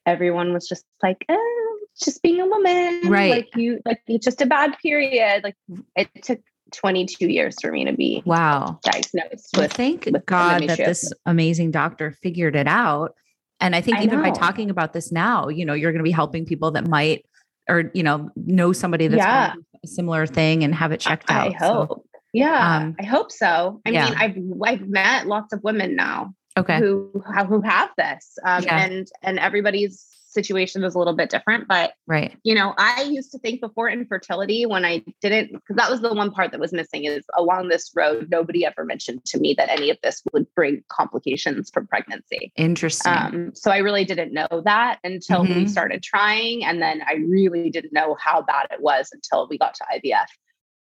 everyone 0.06 0.54
was 0.54 0.68
just 0.68 0.86
like, 1.04 1.26
oh, 1.30 1.80
just 2.02 2.22
being 2.24 2.40
a 2.40 2.46
woman. 2.46 3.02
Right. 3.10 3.30
Like 3.30 3.50
you 3.56 3.80
like 3.86 4.02
it's 4.08 4.26
just 4.26 4.42
a 4.42 4.46
bad 4.46 4.78
period. 4.82 5.44
Like 5.44 5.56
it 5.96 6.10
took 6.24 6.40
22 6.74 7.28
years 7.28 7.58
for 7.62 7.72
me 7.72 7.84
to 7.86 7.94
be 7.94 8.24
Wow. 8.26 8.80
diagnosed 8.84 9.50
Well, 9.58 9.68
thank 9.68 10.06
with 10.06 10.26
God 10.26 10.64
that 10.68 10.78
this 10.78 11.12
amazing 11.26 11.72
doctor 11.72 12.12
figured 12.24 12.56
it 12.56 12.68
out. 12.68 13.14
And 13.60 13.76
I 13.76 13.82
think 13.82 14.00
I 14.00 14.04
even 14.04 14.22
by 14.22 14.32
talking 14.32 14.70
about 14.70 14.94
this 14.94 15.12
now, 15.12 15.50
you 15.50 15.66
know, 15.66 15.74
you're 15.74 15.92
going 15.92 16.00
to 16.00 16.04
be 16.04 16.12
helping 16.12 16.46
people 16.46 16.72
that 16.72 16.88
might, 16.88 17.26
or, 17.70 17.92
you 17.94 18.02
know, 18.02 18.32
know 18.36 18.74
somebody 18.74 19.08
that's 19.08 19.20
Yeah. 19.24 19.54
a 19.84 19.88
similar 19.88 20.26
thing 20.26 20.64
and 20.64 20.74
have 20.74 20.92
it 20.92 21.00
checked 21.02 21.30
I 21.30 21.48
out. 21.48 21.60
So, 21.60 21.86
hope. 21.86 22.08
Yeah, 22.34 22.78
um, 22.78 22.96
I 23.00 23.04
hope 23.04 23.32
so. 23.32 23.82
I 23.86 23.90
yeah. 23.90 24.06
mean, 24.06 24.14
I've 24.18 24.82
I've 24.82 24.90
met 24.90 25.28
lots 25.28 25.54
of 25.54 25.64
women 25.64 25.96
now 25.96 26.34
okay. 26.58 26.80
who 26.80 27.12
who 27.48 27.62
have 27.62 27.90
this, 27.98 28.38
um, 28.46 28.64
Yeah. 28.64 28.78
and 28.86 29.08
and 29.24 29.40
everybody's 29.40 30.08
situation 30.32 30.82
is 30.86 30.96
a 30.96 30.98
little 30.98 31.14
bit 31.14 31.30
different. 31.30 31.68
But 31.68 31.92
Right. 32.08 32.38
you 32.44 32.56
know, 32.56 32.74
I 32.78 33.02
used 33.04 33.34
to 33.34 33.40
think 33.40 33.60
before 33.60 33.90
infertility 33.90 34.66
when 34.66 34.86
I 34.86 35.04
didn't, 35.22 35.52
because 35.52 35.76
that 35.76 35.92
was 35.92 36.00
the 36.00 36.14
one 36.14 36.32
part 36.32 36.52
that 36.52 36.60
was 36.60 36.72
missing. 36.72 37.04
Is 37.04 37.26
along 37.38 37.68
this 37.68 37.92
road, 37.94 38.30
nobody 38.32 38.66
ever 38.66 38.86
mentioned 38.86 39.26
to 39.26 39.40
me 39.40 39.54
that 39.58 39.68
any 39.70 39.90
of 39.90 39.98
this 40.02 40.24
would 40.32 40.48
bring 40.56 40.84
complications 40.88 41.70
from 41.70 41.86
pregnancy. 41.88 42.54
Interesting. 42.56 43.12
Um, 43.12 43.52
so 43.56 43.72
I 43.72 43.80
really 43.80 44.06
didn't 44.06 44.32
know 44.32 44.48
that 44.64 45.00
until 45.04 45.44
we 45.44 45.66
Mhm. 45.66 45.70
started 45.70 46.02
trying, 46.02 46.64
and 46.64 46.82
then 46.82 47.02
I 47.06 47.16
really 47.16 47.70
didn't 47.70 47.92
know 47.92 48.16
how 48.18 48.42
bad 48.42 48.68
it 48.72 48.82
was 48.82 49.10
until 49.12 49.48
we 49.50 49.58
got 49.58 49.74
to 49.76 49.86
IVF. 49.94 50.28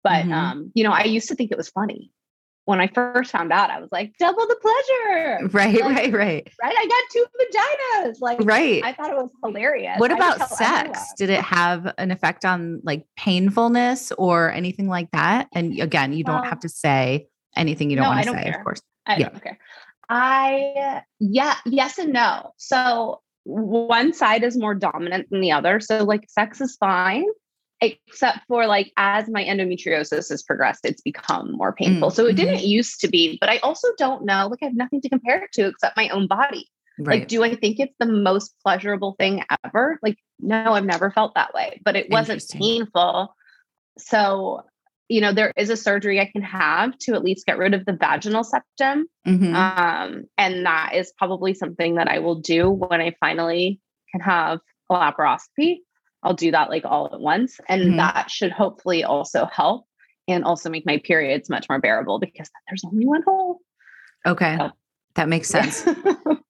But 0.03 0.25
Mhm. 0.25 0.33
um, 0.33 0.71
you 0.73 0.83
know, 0.83 0.91
I 0.91 1.03
used 1.03 1.27
to 1.29 1.35
think 1.35 1.51
it 1.51 1.57
was 1.57 1.69
funny. 1.69 2.11
When 2.65 2.79
I 2.79 2.87
first 2.87 3.31
found 3.31 3.51
out, 3.51 3.71
I 3.71 3.79
was 3.79 3.89
like, 3.91 4.13
double 4.19 4.45
the 4.47 4.55
pleasure. 4.61 5.47
right. 5.51 5.73
like- 5.81 5.83
right. 5.83 6.13
Right. 6.13 6.53
Right. 6.61 6.75
I 6.77 6.85
got 6.87 7.03
two 7.11 7.25
vaginas. 7.41 8.17
Like 8.21 8.37
Right. 8.41 8.83
I 8.83 8.93
thought 8.93 9.09
it 9.09 9.15
was 9.15 9.29
hilarious. 9.43 9.99
what 9.99 10.11
about 10.11 10.47
sex? 10.49 11.13
Did 11.17 11.29
it 11.31 11.41
have 11.41 11.91
an 11.97 12.11
effect 12.11 12.45
on 12.45 12.79
like 12.83 13.05
painfulness 13.17 14.11
or 14.17 14.51
anything 14.51 14.87
like 14.87 15.09
that? 15.11 15.47
And 15.53 15.79
again, 15.79 16.13
you 16.13 16.23
don't 16.23 16.35
Well, 16.41 16.43
have 16.49 16.59
to 16.61 16.69
say 16.69 17.27
anything 17.55 17.89
you 17.89 17.95
don't 17.97 18.03
no, 18.05 18.09
want 18.11 18.23
to 18.25 18.31
say, 18.31 18.49
of 18.49 18.63
course. 18.63 18.81
I 19.07 19.17
Yeah. 19.17 19.29
don't 19.29 19.43
care. 19.43 19.57
I 20.09 21.01
yeah, 21.19 21.55
yes 21.65 21.97
and 21.97 22.13
no. 22.13 22.53
So 22.57 23.21
one 23.43 24.13
side 24.13 24.43
is 24.43 24.55
more 24.57 24.75
dominant 24.75 25.29
than 25.31 25.41
the 25.41 25.51
other. 25.51 25.79
So 25.79 26.03
like 26.03 26.29
sex 26.29 26.61
is 26.61 26.75
fine. 26.75 27.25
Except 27.81 28.39
for 28.47 28.67
like 28.67 28.91
as 28.97 29.27
my 29.29 29.43
endometriosis 29.43 30.29
has 30.29 30.43
progressed, 30.43 30.85
it's 30.85 31.01
become 31.01 31.51
more 31.51 31.73
painful. 31.73 32.09
Mm, 32.09 32.13
So 32.13 32.27
it 32.27 32.35
didn't 32.35 32.63
used 32.63 33.01
to 33.01 33.07
be, 33.07 33.37
but 33.41 33.49
I 33.49 33.57
also 33.57 33.87
don't 33.97 34.23
know. 34.23 34.47
Like 34.47 34.59
I 34.61 34.65
have 34.65 34.75
nothing 34.75 35.01
to 35.01 35.09
compare 35.09 35.43
it 35.43 35.51
to 35.53 35.67
except 35.67 35.97
my 35.97 36.09
own 36.09 36.27
body. 36.27 36.69
Right. 36.99 37.21
Like, 37.21 37.27
do 37.27 37.43
I 37.43 37.55
think 37.55 37.79
it's 37.79 37.95
the 37.99 38.05
most 38.05 38.53
pleasurable 38.63 39.15
thing 39.17 39.43
ever? 39.65 39.97
Like, 40.03 40.17
no, 40.39 40.73
I've 40.73 40.85
never 40.85 41.09
felt 41.09 41.33
that 41.35 41.53
way, 41.53 41.81
but 41.83 41.95
it 41.95 42.09
wasn't 42.11 42.43
painful. 42.51 43.33
So, 43.97 44.61
you 45.09 45.21
know, 45.21 45.33
there 45.33 45.51
is 45.57 45.69
a 45.69 45.77
surgery 45.77 46.19
I 46.19 46.29
can 46.31 46.43
have 46.43 46.95
to 46.99 47.15
at 47.15 47.23
least 47.23 47.45
get 47.45 47.57
rid 47.57 47.73
of 47.73 47.85
the 47.85 47.93
vaginal 47.93 48.43
septum. 48.43 49.07
Mhm. 49.25 49.55
Um, 49.55 50.23
and 50.37 50.65
that 50.65 50.91
is 50.93 51.11
probably 51.17 51.53
something 51.55 51.95
that 51.95 52.07
I 52.07 52.19
will 52.19 52.35
do 52.35 52.69
when 52.69 53.01
I 53.01 53.15
finally 53.19 53.79
can 54.11 54.21
have 54.21 54.59
a 54.89 54.93
laparoscopy. 54.93 55.79
I'll 56.23 56.33
do 56.33 56.51
that 56.51 56.69
like 56.69 56.85
all 56.85 57.09
at 57.11 57.19
once. 57.19 57.59
And 57.67 57.93
Mhm. 57.93 57.97
that 57.97 58.29
should 58.29 58.51
hopefully 58.51 59.03
also 59.03 59.45
help 59.45 59.85
and 60.27 60.43
also 60.43 60.69
make 60.69 60.85
my 60.85 60.97
periods 61.03 61.49
much 61.49 61.67
more 61.67 61.79
bearable 61.79 62.19
because 62.19 62.49
there's 62.69 62.83
only 62.85 63.05
one 63.05 63.23
hole. 63.23 63.59
okay. 64.25 64.57
Oh. 64.59 64.69
That 65.15 65.27
makes 65.27 65.49
sense. 65.49 65.85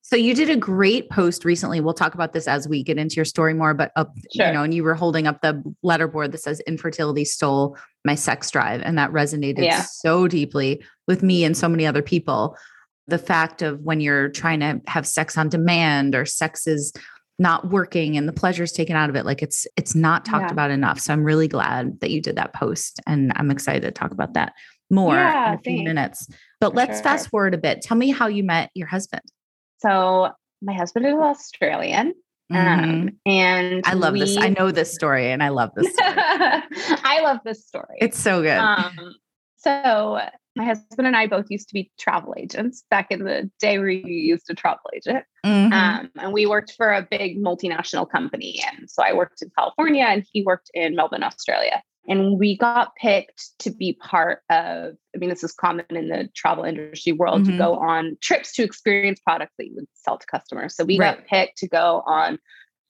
So 0.03 0.15
you 0.15 0.35
did 0.35 0.49
a 0.51 0.55
great 0.57 1.09
post 1.09 1.45
recently. 1.45 1.79
We'll 1.79 1.93
talk 1.95 2.13
about 2.13 2.31
this 2.33 2.47
as 2.47 2.67
we 2.67 2.83
get 2.83 2.97
into 2.99 3.15
your 3.15 3.25
story 3.25 3.53
more, 3.55 3.73
but 3.73 3.91
up, 3.95 4.13
you 4.33 4.51
know, 4.51 4.61
and 4.61 4.71
you 4.73 4.83
were 4.83 4.93
holding 4.93 5.25
up 5.25 5.41
the 5.41 5.63
letterboard 5.83 6.31
that 6.33 6.39
says 6.41 6.59
infertility 6.67 7.23
stole 7.25 7.75
my 8.05 8.13
sex 8.13 8.51
drive. 8.51 8.81
And 8.83 8.97
that 8.99 9.11
resonated 9.11 9.63
Yeah. 9.63 9.81
so 9.81 10.27
deeply 10.27 10.83
with 11.07 11.23
me 11.23 11.43
and 11.43 11.55
so 11.57 11.67
many 11.69 11.87
other 11.87 12.01
people. 12.03 12.55
The 13.07 13.17
fact 13.17 13.61
of 13.63 13.79
when 13.81 13.99
you're 14.01 14.29
trying 14.29 14.59
to 14.59 14.81
have 14.85 15.07
sex 15.07 15.37
on 15.37 15.49
demand 15.49 16.13
or 16.13 16.25
sex 16.25 16.67
is 16.67 16.91
not 17.41 17.69
working 17.71 18.15
and 18.17 18.27
the 18.27 18.33
pleasure 18.33 18.63
is 18.63 18.71
taken 18.71 18.95
out 18.95 19.09
of 19.09 19.15
it, 19.15 19.25
like 19.25 19.41
it's 19.41 19.65
it's 19.75 19.95
not 19.95 20.23
talked 20.25 20.45
Yeah. 20.49 20.51
about 20.53 20.71
enough. 20.71 20.99
So 20.99 21.11
I'm 21.11 21.23
really 21.23 21.47
glad 21.47 21.99
that 22.01 22.11
you 22.11 22.21
did 22.21 22.35
that 22.37 22.53
post. 22.53 22.99
And 23.07 23.33
I'm 23.35 23.49
excited 23.51 23.81
to 23.81 23.91
talk 23.91 24.11
about 24.11 24.33
that 24.35 24.53
more 24.89 25.15
Yeah, 25.15 25.49
in 25.53 25.55
a 25.55 25.57
few 25.61 25.77
thanks. 25.77 25.87
minutes. 25.87 26.27
But 26.59 26.69
For 26.71 26.75
let's 26.77 26.97
sure. 26.97 27.03
fast 27.03 27.29
forward 27.29 27.53
a 27.53 27.57
bit. 27.57 27.81
Tell 27.81 27.97
me 27.97 28.11
how 28.11 28.27
you 28.27 28.43
met 28.43 28.69
your 28.75 28.87
husband. 28.87 29.23
so 29.79 30.29
my 30.61 30.73
husband 30.73 31.07
is 31.07 31.13
Australian. 31.15 32.13
Mhm. 32.51 32.83
Um, 32.83 33.09
and 33.25 33.81
I 33.85 33.93
love 33.93 34.13
this. 34.13 34.37
I 34.37 34.49
know 34.49 34.69
this 34.69 34.93
story 34.93 35.31
and 35.31 35.41
I 35.41 35.49
love 35.49 35.71
this. 35.75 35.91
I 35.99 37.21
love 37.23 37.39
this 37.43 37.65
story. 37.65 37.97
it's 37.99 38.19
so 38.19 38.41
good. 38.43 38.57
um, 38.59 39.15
so 39.57 40.19
my 40.55 40.65
husband 40.65 41.07
and 41.07 41.15
I 41.15 41.27
both 41.27 41.45
used 41.49 41.69
to 41.69 41.73
be 41.73 41.91
travel 41.99 42.35
agents 42.37 42.83
back 42.89 43.07
in 43.09 43.23
the 43.23 43.49
day 43.59 43.79
where 43.79 43.89
you 43.89 44.13
used 44.13 44.49
a 44.49 44.53
travel 44.53 44.89
agent. 44.93 45.23
Mhm. 45.45 45.71
Um, 45.71 46.11
and 46.19 46.33
we 46.33 46.45
worked 46.45 46.73
for 46.75 46.91
a 46.91 47.07
big 47.09 47.37
multinational 47.37 48.09
company. 48.09 48.61
And 48.71 48.89
so 48.89 49.03
I 49.03 49.13
worked 49.13 49.41
in 49.41 49.49
California 49.57 50.03
and 50.03 50.25
he 50.31 50.43
worked 50.43 50.69
in 50.73 50.95
Melbourne, 50.95 51.23
Australia. 51.23 51.81
And 52.07 52.39
we 52.39 52.57
got 52.57 52.95
picked 52.95 53.57
to 53.59 53.69
be 53.69 53.93
part 53.93 54.41
of, 54.49 54.95
I 55.15 55.17
mean, 55.17 55.29
this 55.29 55.43
is 55.43 55.53
common 55.53 55.85
in 55.91 56.09
the 56.09 56.29
travel 56.35 56.63
industry 56.63 57.13
world 57.13 57.43
Mhm. 57.43 57.45
to 57.45 57.57
go 57.57 57.75
on 57.75 58.17
trips 58.21 58.53
to 58.53 58.63
experience 58.63 59.19
products 59.19 59.53
that 59.57 59.67
you 59.67 59.75
would 59.75 59.87
sell 59.93 60.17
to 60.17 60.25
customers. 60.25 60.75
So 60.75 60.83
we 60.83 60.97
got 60.97 61.25
picked 61.27 61.57
to 61.59 61.67
go 61.67 62.03
on 62.05 62.39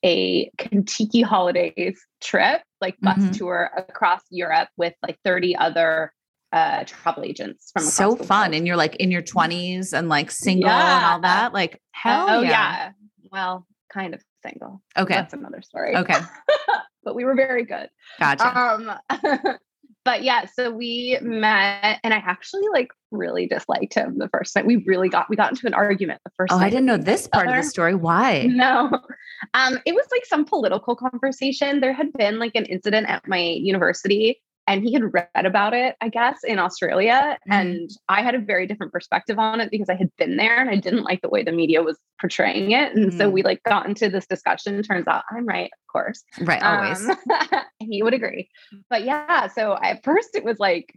a 0.04 0.50
Contiki 0.58 1.24
holidays 1.24 2.04
trip, 2.22 2.64
like 2.80 3.00
bus 3.02 3.20
Mhm. 3.20 3.38
tour 3.38 3.70
across 3.78 4.24
Europe 4.32 4.70
with 4.78 4.96
like 5.04 5.20
30 5.24 5.56
other 5.56 6.12
uh, 6.52 6.84
travel 6.86 7.24
agents 7.24 7.72
from 7.74 7.84
so 7.84 8.16
fun. 8.16 8.54
And 8.54 8.68
you're 8.68 8.76
like 8.76 8.96
in 8.98 9.12
your 9.12 9.22
20s 9.22 9.94
and 9.94 10.10
like 10.10 10.32
single 10.32 10.70
and 10.70 11.06
all 11.06 11.22
that. 11.22 11.54
Like, 11.54 11.82
hell 11.92 12.28
oh 12.30 12.42
yeah. 12.42 12.50
yeah. 12.50 12.92
Well, 13.32 13.66
kind 13.92 14.14
of 14.14 14.22
single. 14.46 14.82
Okay. 14.98 15.14
That's 15.14 15.34
another 15.34 15.62
story. 15.62 15.96
Okay. 15.96 16.20
but 17.04 17.16
we 17.16 17.26
were 17.26 17.36
very 17.36 17.66
good. 17.66 17.90
Gotcha. 18.20 18.60
Um, 18.60 19.58
but 20.06 20.24
yeah, 20.24 20.46
so 20.46 20.72
we 20.72 21.18
met, 21.22 22.00
and 22.04 22.14
I 22.14 22.18
actually 22.18 22.68
like 22.72 22.90
really 23.12 23.48
disliked 23.48 23.94
him 23.94 24.18
the 24.18 24.30
first 24.30 24.56
night. 24.56 24.66
We 24.66 24.78
really 24.88 25.10
got 25.10 25.30
we 25.30 25.36
got 25.36 25.52
into 25.52 25.68
an 25.68 25.74
argument 25.74 26.22
the 26.26 26.32
first. 26.36 26.54
oh, 26.54 26.58
I 26.58 26.70
didn't 26.70 26.86
know 26.86 26.98
this 26.98 27.28
part 27.28 27.48
of 27.48 27.56
the 27.56 27.64
story. 27.64 27.96
Why? 27.96 28.48
No, 28.50 28.90
um, 29.54 29.80
it 29.86 29.94
was 29.94 30.08
like 30.12 30.26
some 30.26 30.46
political 30.46 30.96
conversation. 30.96 31.80
There 31.82 31.94
had 31.94 32.12
been 32.14 32.40
like 32.40 32.54
an 32.56 32.66
incident 32.66 33.10
at 33.10 33.28
my 33.28 33.40
university, 33.40 34.42
and 34.68 34.84
he 34.84 34.94
had 34.94 35.14
read 35.14 35.46
about 35.46 35.74
it, 35.74 35.96
I 36.02 36.10
guess, 36.10 36.40
in 36.44 36.60
Australia. 36.60 37.38
Mhm. 37.50 37.54
And 37.54 37.90
I 38.10 38.22
had 38.22 38.36
a 38.36 38.40
very 38.40 38.68
different 38.68 38.94
perspective 38.94 39.40
on 39.40 39.60
it 39.60 39.72
because 39.72 39.90
I 39.90 39.96
had 39.96 40.10
been 40.18 40.38
there 40.38 40.60
and 40.60 40.70
I 40.70 40.76
didn't 40.76 41.04
like 41.04 41.22
the 41.22 41.30
way 41.30 41.44
the 41.44 41.52
media 41.52 41.82
was 41.82 41.98
portraying 42.20 42.72
it. 42.72 42.96
And 42.96 43.14
so 43.14 43.30
Mm. 43.30 43.34
we 43.34 43.44
like 43.44 43.62
got 43.64 43.88
into 43.88 44.08
this 44.10 44.28
discussion. 44.28 44.82
Turns 44.84 45.08
out 45.08 45.24
I'm 45.32 45.46
right, 45.46 45.66
of 45.74 45.92
course. 45.92 46.24
Right. 46.40 46.62
Always. 46.62 47.10
Um, 47.10 47.18
he 47.80 48.04
would 48.04 48.14
agree. 48.14 48.50
But 48.90 49.04
yeah, 49.04 49.48
so 49.48 49.78
at 49.82 50.04
first 50.04 50.36
it 50.36 50.44
was 50.44 50.60
like 50.60 50.94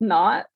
not, 0.00 0.46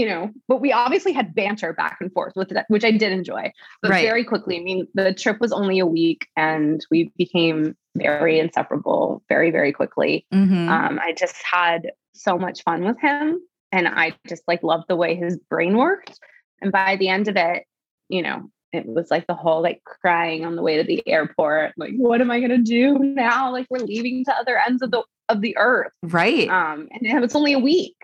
you 0.00 0.06
know, 0.08 0.30
but 0.48 0.62
we 0.62 0.72
obviously 0.72 1.12
had 1.12 1.34
banter 1.34 1.74
back 1.74 1.98
and 2.00 2.10
forth 2.14 2.32
with 2.34 2.48
that, 2.48 2.64
which 2.68 2.84
I 2.84 2.90
did 2.90 3.12
enjoy. 3.12 3.52
But 3.82 3.90
Right. 3.90 4.02
very 4.06 4.24
quickly, 4.24 4.56
I 4.56 4.62
mean, 4.62 4.86
the 4.94 5.12
trip 5.12 5.38
was 5.40 5.52
only 5.52 5.78
a 5.78 5.84
week 5.84 6.26
and 6.38 6.80
we 6.90 7.12
became 7.18 7.76
very 7.96 8.38
inseparable 8.40 9.22
very, 9.28 9.50
very 9.50 9.72
quickly. 9.72 10.24
Mhm. 10.32 10.68
Um, 10.70 10.98
I 11.02 11.12
just 11.12 11.36
had 11.44 11.92
so 12.14 12.38
much 12.38 12.62
fun 12.62 12.82
with 12.86 12.98
him 12.98 13.40
and 13.72 13.86
I 13.88 14.14
just 14.26 14.42
like 14.48 14.62
loved 14.62 14.84
the 14.88 14.96
way 14.96 15.14
his 15.14 15.36
brain 15.50 15.76
worked. 15.76 16.18
And 16.62 16.72
by 16.72 16.96
the 16.96 17.08
end 17.08 17.28
of 17.28 17.36
it, 17.36 17.64
you 18.08 18.22
know, 18.22 18.50
it 18.72 18.86
was 18.86 19.10
like 19.10 19.26
the 19.26 19.34
whole 19.34 19.60
like 19.62 19.82
crying 19.84 20.46
on 20.46 20.56
the 20.56 20.62
way 20.62 20.78
to 20.78 20.82
the 20.84 21.06
airport. 21.06 21.72
Like, 21.76 21.92
what 21.98 22.22
am 22.22 22.30
I 22.30 22.40
gonna 22.40 22.56
do 22.56 22.98
now? 23.00 23.52
Like 23.52 23.66
we're 23.68 23.80
leaving 23.80 24.24
to 24.24 24.32
other 24.34 24.56
ends 24.66 24.80
of 24.80 24.92
the 24.92 25.02
of 25.28 25.42
the 25.42 25.54
earth. 25.58 25.92
right. 26.02 26.48
Um, 26.48 26.88
and 26.90 27.06
it 27.06 27.20
was 27.20 27.34
only 27.36 27.52
a 27.52 27.58
week. 27.58 27.96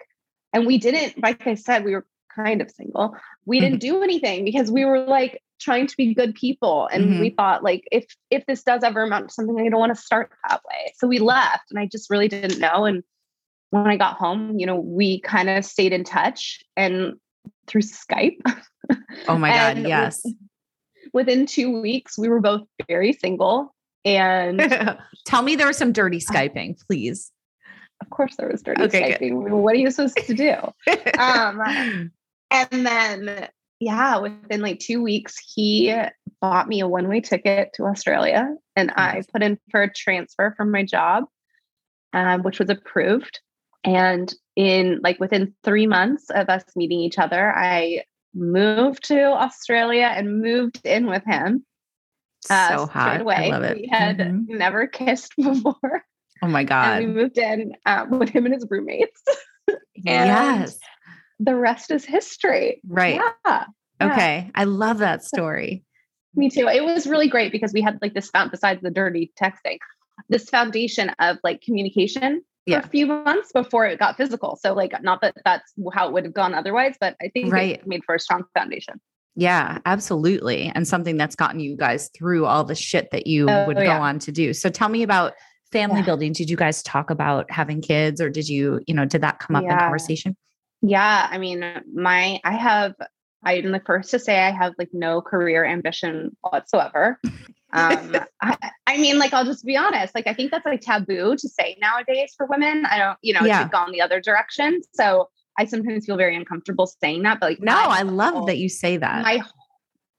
And 0.57 0.67
we 0.67 0.79
didn't, 0.79 1.23
like 1.23 1.47
I 1.47 1.55
said, 1.55 1.85
we 1.85 1.93
were 1.93 2.07
kind 2.35 2.63
of 2.63 2.71
single. 2.71 3.15
We 3.45 3.61
didn't 3.61 3.81
mm-hmm. 3.83 3.97
do 3.97 4.03
anything 4.03 4.43
because 4.43 4.71
we 4.71 4.87
were 4.87 5.01
like 5.01 5.43
trying 5.61 5.87
to 5.87 5.97
be 5.99 6.15
good 6.15 6.35
people. 6.35 6.89
And 6.91 7.21
we 7.21 7.29
mm-hmm. 7.29 7.37
thought 7.37 7.63
like 7.63 7.87
if 7.93 8.07
if 8.31 8.47
this 8.47 8.63
does 8.63 8.83
ever 8.83 9.03
amount 9.03 9.29
to 9.29 9.35
something, 9.35 9.61
I 9.61 9.69
don't 9.69 9.79
want 9.79 9.95
to 9.95 10.01
start 10.01 10.31
that 10.49 10.63
way. 10.65 10.95
So 10.97 11.07
we 11.07 11.19
left 11.19 11.65
and 11.71 11.79
I 11.79 11.85
just 11.85 12.09
really 12.09 12.27
didn't 12.27 12.59
know. 12.59 12.87
And 12.87 13.03
when 13.69 13.87
I 13.87 13.99
got 13.99 14.17
home, 14.17 14.59
you 14.59 14.65
know, 14.65 14.77
we 14.77 15.21
kind 15.21 15.51
of 15.51 15.63
stayed 15.63 15.93
in 15.93 16.05
touch 16.05 16.63
and 16.75 17.17
through 17.67 17.83
Skype. 17.83 18.41
oh 19.29 19.37
my 19.37 19.51
God. 19.75 19.87
Yes. 19.87 20.25
Within 21.13 21.45
two 21.45 21.83
weeks, 21.83 22.17
we 22.17 22.31
were 22.31 22.41
both 22.41 22.63
very 22.89 23.13
single. 23.13 23.75
And 24.07 24.99
Tell 25.27 25.43
me 25.43 25.55
there 25.55 25.67
was 25.67 25.77
some 25.77 25.93
dirty 25.93 26.21
Skyping, 26.21 26.81
please. 26.87 27.31
Of 28.01 28.11
course 28.11 28.37
there 28.37 28.49
was 28.49 28.63
dirty 28.63 28.83
Okay, 28.83 29.17
good. 29.19 29.33
What 29.33 29.75
are 29.75 29.79
you 29.79 29.91
supposed 29.91 30.17
to 30.27 30.35
do? 30.35 30.55
um, 31.19 32.11
and 32.51 32.87
then 32.87 33.49
yeah, 33.81 34.19
within 34.19 34.63
like 34.63 34.79
two 34.79 35.03
weeks, 35.03 35.37
he 35.55 35.95
bought 36.41 36.67
me 36.69 36.81
a 36.81 36.89
one-way 36.89 37.21
ticket 37.21 37.73
to 37.75 37.85
Australia, 37.85 38.49
and 38.75 38.91
I 38.97 39.23
put 39.33 39.43
in 39.43 39.59
for 39.71 39.83
a 39.83 39.93
transfer 39.93 40.55
from 40.57 40.71
my 40.71 40.83
job, 40.83 41.25
um, 42.15 42.43
which 42.43 42.59
was 42.59 42.71
approved. 42.71 43.41
And 43.85 44.33
in 44.57 45.01
like 45.03 45.21
within 45.21 45.55
three 45.63 45.87
months 45.87 46.31
of 46.31 46.49
us 46.49 46.65
meeting 46.75 47.01
each 47.01 47.19
other, 47.19 47.55
I 47.55 48.03
moved 48.35 49.05
to 49.09 49.23
Australia 49.25 50.11
and 50.15 50.41
moved 50.41 50.81
in 50.85 51.07
with 51.07 51.25
him. 51.25 51.65
uh, 52.51 52.77
so 52.77 52.87
hot. 52.87 53.21
Away. 53.21 53.49
I 53.49 53.49
love 53.51 53.63
it. 53.65 53.77
We 53.77 53.89
had 53.89 54.19
Mhm. 54.19 54.49
never 54.49 54.87
kissed 55.01 55.33
before, 55.37 56.05
Oh 56.43 56.49
my 56.49 56.65
God. 56.65 56.99
and 57.03 57.09
we 57.15 57.23
moved 57.23 57.39
in 57.39 57.73
uh, 57.87 58.07
with 58.11 58.29
him 58.29 58.45
and 58.47 58.55
his 58.55 58.67
roommates. 58.71 59.23
and- 59.69 59.79
Yes. 60.05 60.79
The 61.39 61.55
rest 61.55 61.91
is 61.91 62.05
history. 62.05 62.81
Right. 62.89 63.17
Yeah. 63.17 63.65
yeah. 64.01 64.13
Okay. 64.13 64.51
I 64.55 64.65
love 64.65 64.99
that 64.99 65.23
story. 65.33 65.85
Me 66.35 66.49
too. 66.51 66.67
It 66.69 66.83
was 66.85 67.07
really 67.07 67.29
great 67.29 67.53
because 67.53 67.73
we 67.75 67.83
had 67.83 67.99
like 68.01 68.15
this 68.15 68.29
found 68.31 68.51
besides 68.51 68.81
the 68.83 68.91
dirty 68.91 69.33
texting, 69.41 69.79
this 70.31 70.49
foundation 70.49 71.11
of 71.19 71.37
like 71.45 71.61
communication 71.63 72.43
Yeah. 72.67 72.81
for 72.81 72.87
a 72.87 72.91
few 72.91 73.07
months 73.07 73.53
before 73.53 73.87
it 73.87 73.99
got 73.99 74.17
physical. 74.17 74.57
So 74.63 74.73
like 74.75 74.95
not 75.03 75.21
that 75.23 75.35
that's 75.45 75.73
how 75.93 76.09
it 76.09 76.13
would 76.15 76.25
have 76.25 76.35
gone 76.35 76.55
otherwise, 76.55 76.97
but 77.01 77.17
I 77.23 77.29
think 77.29 77.53
Right. 77.53 77.77
it 77.81 77.87
made 77.87 78.03
for 78.05 78.15
a 78.15 78.21
strong 78.21 78.45
foundation. 78.55 78.99
Yeah, 79.35 79.79
absolutely. 79.85 80.73
And 80.75 80.89
something 80.89 81.19
that's 81.19 81.37
gotten 81.37 81.61
you 81.61 81.77
guys 81.77 82.11
through 82.17 82.47
all 82.47 82.65
the 82.65 82.75
shit 82.75 83.11
that 83.13 83.27
you 83.27 83.47
Oh, 83.51 83.67
would 83.67 83.77
go 83.77 83.83
yeah. 83.83 84.01
on 84.01 84.19
to 84.21 84.33
do. 84.33 84.55
So 84.55 84.71
tell 84.71 84.89
me 84.89 85.03
about 85.03 85.35
family 85.73 86.01
Yeah. 86.01 86.05
building. 86.07 86.33
Did 86.33 86.49
you 86.51 86.57
guys 86.57 86.83
talk 86.83 87.11
about 87.11 87.51
having 87.51 87.81
kids 87.81 88.21
or 88.21 88.31
did 88.31 88.49
you, 88.49 88.81
you 88.87 88.95
know, 88.95 89.05
did 89.05 89.21
that 89.23 89.39
come 89.39 89.57
up 89.57 89.65
in 89.65 89.71
conversation? 89.71 90.37
Yeah. 90.83 91.29
I 91.31 91.39
mean, 91.39 91.65
my 91.93 92.41
I 92.45 92.53
have 92.53 92.95
I'm 93.43 93.71
the 93.71 93.81
first 93.85 94.11
to 94.11 94.19
say 94.19 94.41
I 94.41 94.51
have 94.51 94.73
like 94.79 94.91
no 94.93 95.21
career 95.21 95.65
ambition 95.65 96.37
whatsoever. 96.43 97.19
Um, 97.73 98.17
I, 98.41 98.57
I 98.87 98.97
mean, 98.97 99.19
like 99.19 99.35
I'll 99.35 99.45
just 99.45 99.65
be 99.67 99.77
honest. 99.77 100.15
Like 100.15 100.29
I 100.29 100.33
think 100.33 100.51
that's 100.53 100.65
like 100.65 100.81
taboo 100.81 101.37
to 101.37 101.49
say 101.49 101.77
nowadays 101.81 102.33
for 102.35 102.47
women. 102.47 102.87
I 102.87 102.97
don't, 102.97 103.19
you 103.23 103.35
know, 103.35 103.41
Yeah. 103.43 103.63
it's 103.65 103.73
gone 103.73 103.91
the 103.91 104.01
other 104.01 104.21
direction. 104.21 104.81
So 104.95 105.29
I 105.59 105.67
sometimes 105.67 106.07
feel 106.07 106.17
very 106.17 106.37
uncomfortable 106.37 106.87
saying 106.87 107.25
that. 107.25 107.39
But 107.41 107.51
like, 107.51 107.61
No, 107.61 107.75
I 107.77 108.03
love 108.03 108.35
whole- 108.35 108.47
that 108.47 108.57
you 108.59 108.69
say 108.71 108.97
that. 108.99 109.23
my 109.25 109.43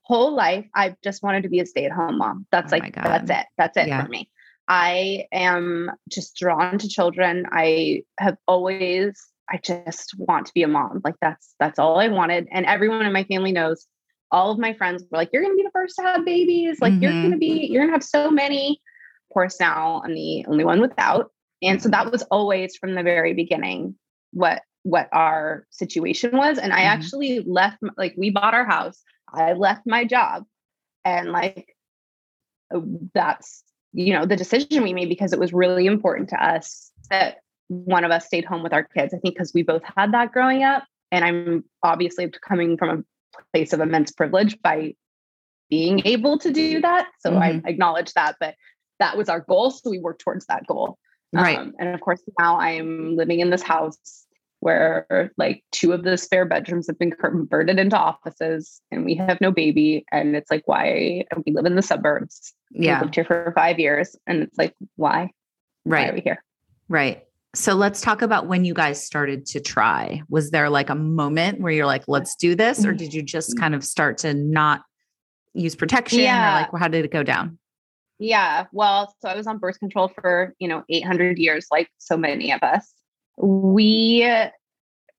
whole 0.02 0.34
life 0.36 0.66
I've 0.74 1.00
just 1.02 1.22
wanted 1.22 1.42
to 1.44 1.48
be 1.48 1.58
a 1.58 1.66
stay-at-home 1.66 2.18
mom. 2.18 2.46
That's 2.52 2.72
Oh 2.72 2.76
like 2.76 2.94
that's 2.94 3.30
it. 3.30 3.46
That's 3.56 3.76
it 3.78 3.88
Yeah. 3.88 4.04
for 4.04 4.08
me. 4.08 4.30
I 4.68 5.26
am 5.32 5.90
just 6.10 6.36
drawn 6.36 6.78
to 6.78 6.88
children. 6.88 7.46
I 7.50 8.02
have 8.18 8.36
always, 8.46 9.18
I 9.50 9.58
just 9.58 10.14
want 10.18 10.46
to 10.46 10.52
be 10.54 10.62
a 10.62 10.68
mom. 10.68 11.00
Like 11.04 11.14
that's 11.22 11.54
that's 11.58 11.78
all 11.78 11.98
I 11.98 12.08
wanted. 12.08 12.46
And 12.52 12.66
everyone 12.66 13.06
in 13.06 13.12
my 13.12 13.24
family 13.24 13.52
knows. 13.52 13.86
All 14.30 14.50
of 14.50 14.58
my 14.58 14.74
friends 14.74 15.02
were 15.10 15.16
like, 15.16 15.30
"You're 15.32 15.42
going 15.42 15.54
to 15.54 15.56
be 15.56 15.62
the 15.62 15.70
first 15.72 15.96
to 15.96 16.02
have 16.02 16.22
babies. 16.22 16.82
Like 16.82 16.92
mm-hmm. 16.92 17.02
you're 17.02 17.12
going 17.12 17.30
to 17.30 17.38
be, 17.38 17.66
you're 17.70 17.80
going 17.80 17.88
to 17.88 17.94
have 17.94 18.04
so 18.04 18.30
many." 18.30 18.78
Of 19.30 19.34
course, 19.34 19.58
now 19.58 20.02
I'm 20.04 20.14
the 20.14 20.44
only 20.46 20.64
one 20.64 20.82
without. 20.82 21.30
And 21.62 21.82
so 21.82 21.88
that 21.88 22.12
was 22.12 22.22
always 22.30 22.76
from 22.76 22.94
the 22.94 23.02
very 23.02 23.32
beginning 23.32 23.94
what 24.32 24.62
what 24.82 25.08
our 25.12 25.66
situation 25.70 26.36
was. 26.36 26.58
And 26.58 26.74
I 26.74 26.80
mm-hmm. 26.80 26.86
actually 26.86 27.40
left, 27.40 27.78
like 27.96 28.14
we 28.18 28.28
bought 28.30 28.54
our 28.54 28.66
house. 28.66 29.02
I 29.32 29.54
left 29.54 29.86
my 29.86 30.04
job, 30.04 30.44
and 31.06 31.32
like 31.32 31.74
uh, 32.74 32.80
that's 33.14 33.62
you 33.92 34.12
know 34.12 34.26
the 34.26 34.36
decision 34.36 34.82
we 34.82 34.92
made 34.92 35.08
because 35.08 35.32
it 35.32 35.38
was 35.38 35.52
really 35.52 35.86
important 35.86 36.28
to 36.30 36.44
us 36.44 36.90
that 37.10 37.38
one 37.68 38.04
of 38.04 38.10
us 38.10 38.26
stayed 38.26 38.44
home 38.44 38.62
with 38.62 38.72
our 38.72 38.84
kids. 38.84 39.12
I 39.12 39.18
think 39.18 39.34
because 39.34 39.52
we 39.54 39.62
both 39.62 39.82
had 39.96 40.12
that 40.12 40.32
growing 40.32 40.62
up 40.62 40.84
and 41.10 41.24
i'm 41.24 41.64
obviously 41.82 42.30
coming 42.46 42.76
from 42.76 43.04
a 43.38 43.42
place 43.52 43.72
of 43.72 43.80
immense 43.80 44.10
privilege 44.10 44.60
by 44.62 44.94
being 45.70 46.02
able 46.06 46.38
to 46.38 46.50
do 46.50 46.80
that. 46.80 47.08
So 47.20 47.30
mm-hmm. 47.30 47.66
i 47.66 47.70
acknowledge 47.70 48.12
that 48.14 48.36
but 48.40 48.54
that 48.98 49.16
was 49.16 49.28
our 49.28 49.40
goal 49.40 49.70
so 49.70 49.90
we 49.90 49.98
worked 49.98 50.22
towards 50.22 50.46
that 50.46 50.66
goal. 50.66 50.98
Right. 51.32 51.58
Um, 51.58 51.74
and 51.78 51.94
of 51.94 52.00
course 52.00 52.22
now 52.38 52.58
i'm 52.58 53.16
living 53.16 53.40
in 53.40 53.50
this 53.50 53.62
house 53.62 54.26
where 54.60 55.32
like 55.36 55.62
two 55.70 55.92
of 55.92 56.02
the 56.02 56.18
spare 56.18 56.44
bedrooms 56.44 56.86
have 56.86 56.98
been 56.98 57.12
converted 57.12 57.78
into 57.78 57.96
offices 57.96 58.80
and 58.90 59.04
we 59.04 59.14
have 59.14 59.40
no 59.40 59.52
baby 59.52 60.04
and 60.10 60.34
it's 60.34 60.50
like 60.50 60.66
why 60.66 61.24
we 61.46 61.52
live 61.52 61.66
in 61.66 61.76
the 61.76 61.82
suburbs. 61.82 62.54
Yeah. 62.72 62.98
we 62.98 63.02
lived 63.02 63.14
here 63.14 63.24
for 63.24 63.52
five 63.54 63.78
years 63.78 64.16
and 64.26 64.42
it's 64.42 64.58
like 64.58 64.74
why? 64.96 65.30
Right. 65.84 66.06
why 66.06 66.08
are 66.10 66.14
we 66.14 66.20
here? 66.20 66.44
Right. 66.88 67.24
So 67.54 67.74
let's 67.74 68.00
talk 68.00 68.20
about 68.20 68.46
when 68.46 68.64
you 68.64 68.74
guys 68.74 69.02
started 69.02 69.46
to 69.46 69.60
try. 69.60 70.22
Was 70.28 70.50
there 70.50 70.68
like 70.68 70.90
a 70.90 70.94
moment 70.94 71.60
where 71.60 71.72
you're 71.72 71.86
like 71.86 72.04
let's 72.08 72.34
do 72.34 72.54
this 72.54 72.84
or 72.84 72.92
did 72.92 73.14
you 73.14 73.22
just 73.22 73.54
mm. 73.54 73.60
kind 73.60 73.74
of 73.74 73.84
start 73.84 74.18
to 74.18 74.34
not 74.34 74.82
use 75.54 75.74
protection 75.74 76.20
yeah. 76.20 76.50
or 76.50 76.60
like 76.62 76.80
how 76.80 76.88
did 76.88 77.04
it 77.04 77.12
go 77.12 77.22
down? 77.22 77.58
Yeah. 78.18 78.66
Well 78.72 79.14
so 79.20 79.28
i 79.28 79.36
was 79.36 79.46
on 79.46 79.58
birth 79.58 79.78
control 79.78 80.08
for 80.08 80.54
you 80.58 80.66
know 80.66 80.82
800 80.90 81.38
years 81.38 81.68
like 81.70 81.88
so 81.98 82.16
many 82.16 82.52
of 82.52 82.62
us 82.64 82.92
we 83.40 84.28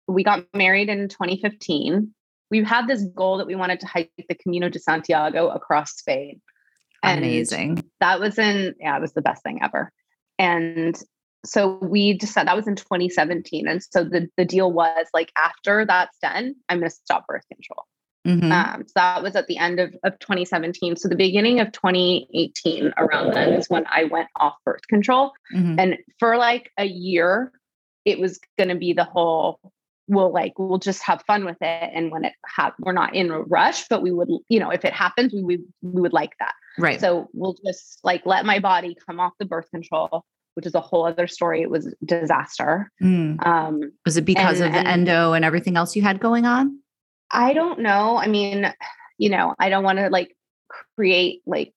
we 0.07 0.23
got 0.23 0.45
married 0.53 0.89
in 0.89 1.07
2015 1.07 2.13
we 2.51 2.63
had 2.63 2.88
this 2.88 3.03
goal 3.15 3.38
that 3.38 3.47
we 3.47 3.55
wanted 3.55 3.79
to 3.81 3.88
hike 3.88 4.11
the 4.27 4.35
camino 4.35 4.69
de 4.69 4.79
santiago 4.79 5.49
across 5.49 5.91
spain. 5.91 6.41
Amazing. 7.03 7.83
that 8.01 8.19
was 8.19 8.38
in 8.38 8.75
yeah 8.79 8.97
it 8.97 9.01
was 9.01 9.13
the 9.13 9.21
best 9.21 9.41
thing 9.43 9.59
ever. 9.61 9.91
And 10.38 11.01
so 11.45 11.79
we 11.81 12.13
decided 12.13 12.49
that 12.49 12.55
was 12.55 12.67
in 12.67 12.75
2017 12.75 13.67
and 13.67 13.81
so 13.81 14.03
the, 14.03 14.27
the 14.35 14.43
deal 14.43 14.71
was 14.71 15.07
like 15.13 15.31
after 15.38 15.85
that's 15.85 16.17
done 16.21 16.53
i'm 16.67 16.79
going 16.79 16.89
to 16.89 16.95
stop 16.95 17.25
birth 17.27 17.45
control. 17.47 17.85
Mm-hmm. 18.27 18.51
um, 18.51 18.83
so 18.85 18.91
that 18.97 19.23
was 19.23 19.38
at 19.38 19.47
the 19.47 19.57
end 19.57 19.79
of, 19.79 19.95
of 20.03 20.19
2017 20.19 20.97
so 20.97 21.07
the 21.07 21.15
beginning 21.15 21.61
of 21.61 21.71
2018 21.71 22.93
around 22.97 23.33
then 23.33 23.53
is 23.53 23.69
when 23.69 23.85
i 23.89 24.03
went 24.03 24.27
off 24.35 24.55
birth 24.65 24.85
control. 24.89 25.31
Mm-hmm. 25.55 25.79
and 25.79 25.97
for 26.19 26.35
like 26.35 26.71
a 26.77 26.85
year 26.85 27.53
it 28.06 28.20
was 28.20 28.39
going 28.58 28.70
to 28.70 28.75
be 28.75 28.94
the 28.94 29.03
whole 29.03 29.60
we'll 30.08 30.32
like 30.32 30.58
we'll 30.58 30.79
just 30.79 31.03
have 31.03 31.22
fun 31.27 31.46
with 31.46 31.58
it 31.62 31.91
and 31.94 32.12
when 32.12 32.25
it 32.25 32.34
ha- 32.46 32.74
we're 32.79 32.91
not 32.91 33.15
in 33.15 33.29
a 33.29 33.41
rush 33.41 33.88
but 33.89 34.01
we 34.01 34.12
would 34.12 34.27
you 34.50 34.60
know 34.60 34.72
if 34.72 34.84
it 34.84 34.94
happens 34.94 35.32
we 35.34 35.44
would 35.44 35.63
we 35.82 36.01
would 36.01 36.13
like 36.13 36.32
that. 36.39 36.53
Right. 36.77 37.00
So 37.00 37.29
we'll 37.34 37.58
just 37.65 38.00
like 38.03 38.25
let 38.25 38.46
my 38.46 38.60
body 38.60 38.96
come 39.06 39.20
off 39.20 39.34
the 39.39 39.46
birth 39.46 39.70
control 39.72 40.25
which 40.56 40.65
is 40.65 40.75
a 40.75 40.82
whole 40.82 41.06
other 41.06 41.27
story. 41.27 41.62
It 41.62 41.70
was 41.70 41.94
disaster. 42.03 42.91
Mm. 43.01 43.46
um 43.46 43.91
was 44.06 44.18
it 44.18 44.25
because 44.25 44.60
and, 44.60 44.75
of 44.75 44.82
the 44.82 44.89
endo 44.89 45.34
and 45.34 45.46
everything 45.46 45.77
else 45.77 45.96
you 45.96 46.01
had 46.01 46.20
going 46.20 46.46
on? 46.46 46.79
I 47.32 47.53
don't 47.53 47.79
know. 47.79 48.18
I 48.18 48.27
mean 48.27 48.74
you 49.20 49.29
know 49.29 49.53
i 49.60 49.70
don't 49.70 49.84
want 49.84 50.00
to 50.00 50.10
like 50.10 50.36
create 50.96 51.41
like 51.46 51.74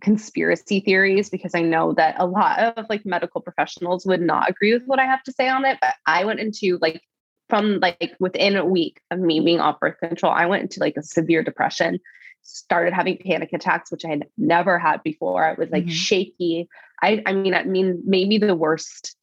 conspiracy 0.00 0.80
theories 0.80 1.28
because 1.28 1.54
I 1.54 1.62
know 1.62 1.92
that 1.94 2.16
a 2.18 2.26
lot 2.26 2.60
of 2.76 2.86
like 2.88 3.04
medical 3.04 3.40
professionals 3.40 4.06
would 4.06 4.20
not 4.20 4.48
agree 4.48 4.72
with 4.72 4.84
what 4.86 5.00
I 5.00 5.04
have 5.04 5.22
to 5.24 5.32
say 5.32 5.48
on 5.48 5.64
it. 5.64 5.78
But 5.80 5.94
I 6.06 6.24
went 6.24 6.40
into 6.40 6.78
like 6.80 7.02
from 7.48 7.80
like 7.80 8.14
within 8.20 8.56
a 8.56 8.64
week 8.64 9.00
of 9.10 9.18
me 9.18 9.40
being 9.40 9.60
off 9.60 9.80
birth 9.80 9.98
control, 9.98 10.32
I 10.32 10.46
went 10.46 10.62
into 10.62 10.80
like 10.80 10.96
a 10.96 11.02
severe 11.02 11.42
depression, 11.42 11.98
started 12.42 12.92
having 12.92 13.18
panic 13.18 13.52
attacks, 13.52 13.90
which 13.90 14.04
I 14.04 14.08
had 14.08 14.26
never 14.36 14.78
had 14.78 15.02
before. 15.02 15.44
I 15.44 15.54
was 15.54 15.70
like 15.70 15.84
mm-hmm. 15.84 15.92
shaky. 15.92 16.68
I 17.02 17.22
I 17.26 17.32
mean, 17.32 17.54
I 17.54 17.64
mean, 17.64 18.02
maybe 18.04 18.38
the 18.38 18.54
worst 18.54 19.16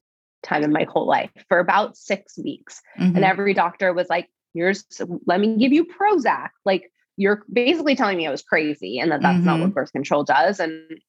time 0.44 0.64
in 0.64 0.72
my 0.72 0.86
whole 0.90 1.08
life 1.08 1.32
for 1.50 1.60
about 1.60 1.98
six 1.98 2.38
weeks. 2.38 2.82
Mm-hmm. 3.00 3.16
And 3.16 3.26
every 3.26 3.54
doctor 3.54 3.94
was 3.94 4.10
like, 4.10 4.30
here's 4.54 4.86
let 5.26 5.40
me 5.40 5.58
give 5.58 5.74
you 5.74 5.86
Prozac. 5.86 6.50
Like 6.66 6.92
you're 7.18 7.44
basically 7.52 7.96
telling 7.96 8.18
me 8.18 8.28
I 8.28 8.32
was 8.32 8.44
crazy 8.44 9.00
and 9.00 9.12
that 9.12 9.22
that's 9.22 9.38
mm-hmm. 9.38 9.46
not 9.46 9.60
what 9.60 9.66
mm-hmm. 9.68 9.74
birth 9.74 9.92
control 9.92 10.24
does. 10.24 10.60
And 10.60 11.00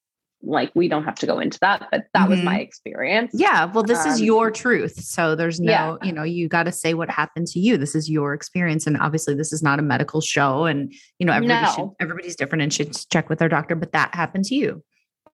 like, 0.42 0.70
we 0.74 0.86
don't 0.86 1.04
have 1.04 1.16
to 1.16 1.26
go 1.26 1.40
into 1.40 1.58
that, 1.60 1.88
but 1.90 2.04
that 2.12 2.20
mm-hmm. 2.20 2.30
was 2.30 2.42
my 2.42 2.54
mm-hmm. 2.54 2.60
experience. 2.60 3.32
Yeah. 3.34 3.64
Well, 3.64 3.82
this 3.82 4.04
um, 4.04 4.12
is 4.12 4.20
your 4.20 4.50
truth. 4.50 5.02
So 5.02 5.34
there's 5.34 5.58
no, 5.58 5.98
yeah. 6.00 6.06
you 6.06 6.12
know, 6.12 6.22
you 6.22 6.48
got 6.48 6.64
to 6.64 6.72
say 6.72 6.94
what 6.94 7.10
happened 7.10 7.48
to 7.48 7.58
you. 7.58 7.76
This 7.76 7.94
is 7.94 8.08
your 8.08 8.34
experience. 8.34 8.86
And 8.86 8.96
obviously 8.98 9.34
this 9.34 9.52
is 9.52 9.62
not 9.62 9.78
a 9.78 9.82
medical 9.82 10.20
show 10.20 10.66
and, 10.66 10.92
you 11.18 11.26
know, 11.26 11.32
everybody 11.32 11.66
no. 11.66 11.72
should, 11.72 11.90
everybody's 11.98 12.36
different 12.36 12.62
and 12.62 12.72
should 12.72 12.96
check 13.10 13.28
with 13.28 13.38
their 13.38 13.48
doctor, 13.48 13.74
but 13.74 13.92
that 13.92 14.14
happened 14.14 14.44
to 14.46 14.54
you. 14.54 14.84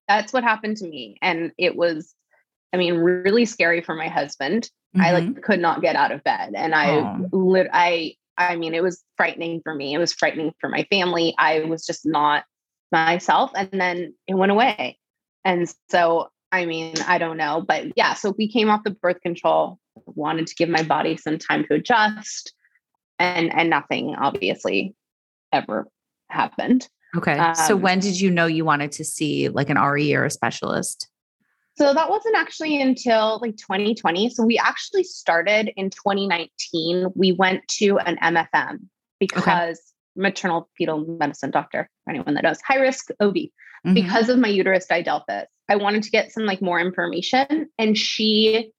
That's 0.09 0.33
what 0.33 0.45
happened 0.45 0.79
to 0.79 0.89
me. 0.89 1.17
And 1.21 1.53
it 1.59 1.77
was, 1.77 2.15
I 2.73 2.79
mean, 2.79 2.95
really 2.95 3.45
scary 3.45 3.83
for 3.83 3.95
my 3.95 4.09
husband. 4.09 4.71
Mm-hmm. 4.97 5.01
I 5.03 5.13
like 5.13 5.25
mm-hmm. 5.25 5.41
could 5.41 5.61
not 5.61 5.83
get 5.83 5.97
out 5.97 6.13
of 6.13 6.25
bed. 6.25 6.55
And 6.57 6.75
I, 6.75 7.19
lit, 7.33 7.69
I, 7.73 8.15
I 8.39 8.57
mean, 8.57 8.75
it 8.75 8.83
was 8.83 9.03
frightening 9.17 9.61
for 9.63 9.75
me. 9.75 9.95
It 9.95 9.99
was 9.99 10.13
frightening 10.13 10.53
for 10.61 10.69
my 10.69 10.87
family. 10.91 11.35
I 11.39 11.61
was 11.61 11.85
just 11.85 12.07
not 12.07 12.45
myself. 12.91 13.51
And 13.55 13.69
then 13.73 14.15
it 14.27 14.35
went 14.35 14.53
away. 14.53 14.99
And 15.45 15.73
so, 15.91 16.29
I 16.51 16.67
mean, 16.67 16.95
I 17.07 17.19
don't 17.19 17.37
know. 17.37 17.65
But 17.67 17.97
yeah, 17.97 18.15
so 18.15 18.35
we 18.39 18.51
came 18.51 18.71
off 18.71 18.85
the 18.85 18.91
birth 18.91 19.21
control, 19.21 19.79
wanted 20.07 20.47
to 20.47 20.55
give 20.55 20.69
my 20.69 20.83
body 20.83 21.17
some 21.17 21.39
time 21.39 21.65
to 21.67 21.75
adjust. 21.75 22.53
And 23.19 23.55
and 23.55 23.71
nothing 23.71 24.17
obviously 24.17 24.95
ever 25.53 25.87
happened. 26.29 26.89
Okay. 27.17 27.39
Um, 27.39 27.55
so 27.55 27.77
when 27.77 28.01
did 28.01 28.21
you 28.21 28.31
know 28.31 28.47
you 28.47 28.65
wanted 28.65 28.93
to 28.93 29.05
see 29.05 29.49
like 29.49 29.71
an 29.71 29.79
RE 29.79 30.15
or 30.15 30.25
a 30.25 30.31
specialist? 30.31 31.09
So 31.77 31.95
that 31.95 32.11
wasn't 32.11 32.37
actually 32.37 32.81
until 32.81 33.39
like 33.41 33.57
2020. 33.57 34.31
So 34.31 34.45
we 34.45 34.59
actually 34.59 35.05
started 35.05 35.71
in 35.77 35.91
2019. 35.91 37.09
We 37.15 37.33
went 37.33 37.67
to 37.79 37.99
an 37.99 38.19
MFM 38.23 38.81
because 39.19 39.79
okay. 39.79 40.23
maternal 40.23 40.69
fetal 40.77 41.05
medicine 41.19 41.51
doctor, 41.51 41.89
for 42.05 42.11
anyone 42.11 42.35
that 42.35 42.45
knows, 42.45 42.61
high 42.61 42.77
risk 42.77 43.09
OB, 43.21 43.35
mm-hmm. 43.35 43.95
because 43.95 44.29
of 44.29 44.39
my 44.39 44.49
uterus 44.49 44.87
didelphys. 44.91 45.47
I 45.69 45.77
wanted 45.77 46.03
to 46.03 46.11
get 46.11 46.33
some 46.33 46.45
like 46.45 46.61
more 46.61 46.79
information. 46.79 47.69
And 47.79 47.97
she, 47.97 48.71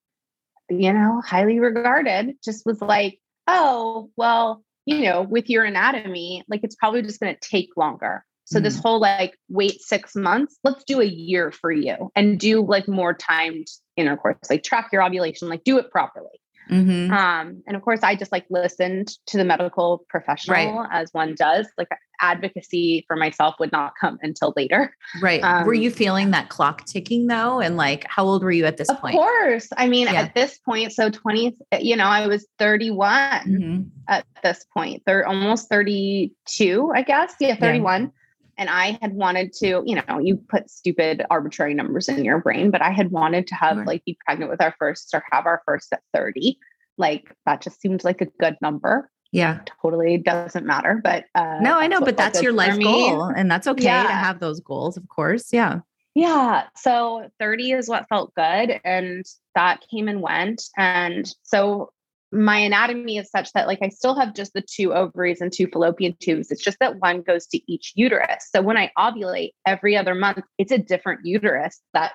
you 0.69 0.93
know, 0.93 1.21
highly 1.25 1.59
regarded, 1.59 2.35
just 2.43 2.65
was 2.65 2.79
like, 2.81 3.19
oh, 3.47 4.11
well, 4.15 4.63
you 4.85 5.01
know, 5.01 5.21
with 5.21 5.49
your 5.49 5.63
anatomy, 5.63 6.43
like 6.47 6.61
it's 6.63 6.75
probably 6.75 7.01
just 7.01 7.19
going 7.19 7.33
to 7.33 7.49
take 7.49 7.69
longer. 7.75 8.23
So 8.45 8.59
mm 8.59 8.63
this 8.63 8.79
whole 8.79 8.99
like 8.99 9.37
wait 9.49 9.81
six 9.81 10.15
months, 10.15 10.57
let's 10.63 10.83
do 10.85 11.01
a 11.01 11.05
year 11.05 11.51
for 11.51 11.71
you 11.71 12.11
and 12.15 12.39
do 12.39 12.65
like 12.65 12.87
more 12.87 13.13
timed 13.13 13.67
intercourse, 13.97 14.37
like 14.49 14.63
track 14.63 14.89
your 14.93 15.03
ovulation, 15.03 15.49
like 15.49 15.63
do 15.63 15.77
it 15.77 15.91
properly. 15.91 16.39
Mm-hmm. 16.69 17.13
Um, 17.13 17.61
and 17.67 17.75
of 17.75 17.81
course, 17.81 18.01
I 18.03 18.15
just 18.15 18.31
like 18.31 18.45
listened 18.49 19.09
to 19.27 19.37
the 19.37 19.43
medical 19.43 20.05
professional 20.09 20.55
right. 20.55 20.89
as 20.91 21.09
one 21.11 21.35
does. 21.35 21.67
Like 21.77 21.89
advocacy 22.21 23.03
for 23.07 23.15
myself 23.15 23.55
would 23.59 23.71
not 23.71 23.93
come 23.99 24.17
until 24.21 24.53
later. 24.55 24.95
Right. 25.21 25.43
Um, 25.43 25.65
were 25.65 25.73
you 25.73 25.91
feeling 25.91 26.31
that 26.31 26.49
clock 26.49 26.85
ticking 26.85 27.27
though? 27.27 27.59
And 27.59 27.75
like, 27.75 28.05
how 28.07 28.23
old 28.23 28.43
were 28.43 28.51
you 28.51 28.65
at 28.65 28.77
this 28.77 28.89
of 28.89 28.99
point? 28.99 29.15
Of 29.15 29.19
course. 29.19 29.67
I 29.75 29.87
mean, 29.87 30.07
yeah. 30.07 30.21
at 30.21 30.35
this 30.35 30.57
point, 30.59 30.93
so 30.93 31.09
20, 31.09 31.57
you 31.79 31.95
know, 31.95 32.05
I 32.05 32.27
was 32.27 32.47
31 32.59 33.09
mm-hmm. 33.09 33.81
at 34.07 34.25
this 34.41 34.65
point. 34.73 35.03
They're 35.05 35.27
almost 35.27 35.69
32, 35.69 36.91
I 36.95 37.01
guess. 37.01 37.35
Yeah, 37.39 37.55
31. 37.55 38.03
Yeah 38.03 38.07
and 38.57 38.69
I 38.69 38.97
had 39.01 39.13
wanted 39.13 39.53
to, 39.53 39.83
you 39.85 39.95
know, 39.95 40.19
you 40.19 40.37
put 40.37 40.69
stupid 40.69 41.23
arbitrary 41.29 41.73
numbers 41.73 42.09
in 42.09 42.23
your 42.23 42.39
brain, 42.39 42.71
but 42.71 42.81
I 42.81 42.91
had 42.91 43.11
wanted 43.11 43.47
to 43.47 43.55
have 43.55 43.77
right. 43.77 43.87
like 43.87 44.05
be 44.05 44.17
pregnant 44.25 44.51
with 44.51 44.61
our 44.61 44.75
first 44.77 45.13
or 45.13 45.23
have 45.31 45.45
our 45.45 45.61
first 45.65 45.91
at 45.93 46.01
30. 46.13 46.57
Like 46.97 47.33
that 47.45 47.61
just 47.61 47.81
seemed 47.81 48.03
like 48.03 48.21
a 48.21 48.27
good 48.39 48.57
number. 48.61 49.09
Yeah. 49.31 49.61
Totally 49.81 50.17
doesn't 50.17 50.65
matter. 50.65 51.01
But 51.03 51.25
uh, 51.33 51.57
no, 51.59 51.79
I 51.79 51.87
know, 51.87 52.01
but 52.01 52.17
that's 52.17 52.41
your 52.41 52.53
life 52.53 52.79
goal. 52.79 53.23
And 53.23 53.49
that's 53.49 53.67
okay 53.67 53.85
yeah. 53.85 54.03
to 54.03 54.09
have 54.09 54.39
those 54.39 54.59
goals, 54.59 54.95
of 54.95 55.07
course. 55.09 55.51
Yeah. 55.51 55.79
Yeah. 56.13 56.65
So 56.75 57.29
30 57.39 57.71
is 57.71 57.89
what 57.89 58.07
felt 58.07 58.35
good. 58.35 58.79
And 58.85 59.25
that 59.55 59.83
came 59.89 60.07
and 60.07 60.21
went. 60.21 60.61
And 60.77 61.27
so 61.41 61.91
my 62.33 62.57
anatomy 62.57 63.17
is 63.17 63.29
such 63.29 63.53
that 63.53 63.67
like 63.67 63.79
I 63.83 63.89
still 63.89 64.15
have 64.15 64.33
just 64.33 64.53
the 64.53 64.61
two 64.61 64.93
ovaries 64.93 65.39
and 65.39 65.53
two 65.53 65.67
fallopian 65.67 66.15
tubes. 66.19 66.49
It's 66.51 66.63
just 66.63 66.79
that 66.79 66.99
one 66.99 67.21
goes 67.21 67.45
to 67.47 67.59
each 67.71 67.93
uterus. 67.95 68.49
So 68.49 68.61
when 68.61 68.75
I 68.75 68.91
ovulate 68.97 69.51
every 69.67 69.95
other 69.95 70.15
month, 70.15 70.39
it's 70.57 70.71
a 70.71 70.79
different 70.79 71.21
uterus 71.23 71.79
that 71.93 72.13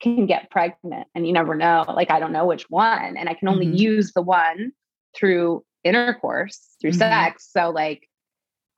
can 0.00 0.26
get 0.26 0.50
pregnant 0.50 1.06
and 1.14 1.26
you 1.26 1.32
never 1.32 1.54
know. 1.54 1.84
Like, 1.88 2.10
I 2.10 2.20
don't 2.20 2.32
know 2.32 2.44
which 2.46 2.68
one. 2.68 3.16
And 3.16 3.28
I 3.28 3.34
can 3.34 3.48
only 3.48 3.66
Mhm. 3.66 3.78
use 3.78 4.12
the 4.12 4.22
one 4.22 4.72
through 5.16 5.64
intercourse, 5.82 6.76
through 6.80 6.90
Mhm. 6.90 6.98
sex. 6.98 7.48
So, 7.50 7.70
like, 7.70 8.06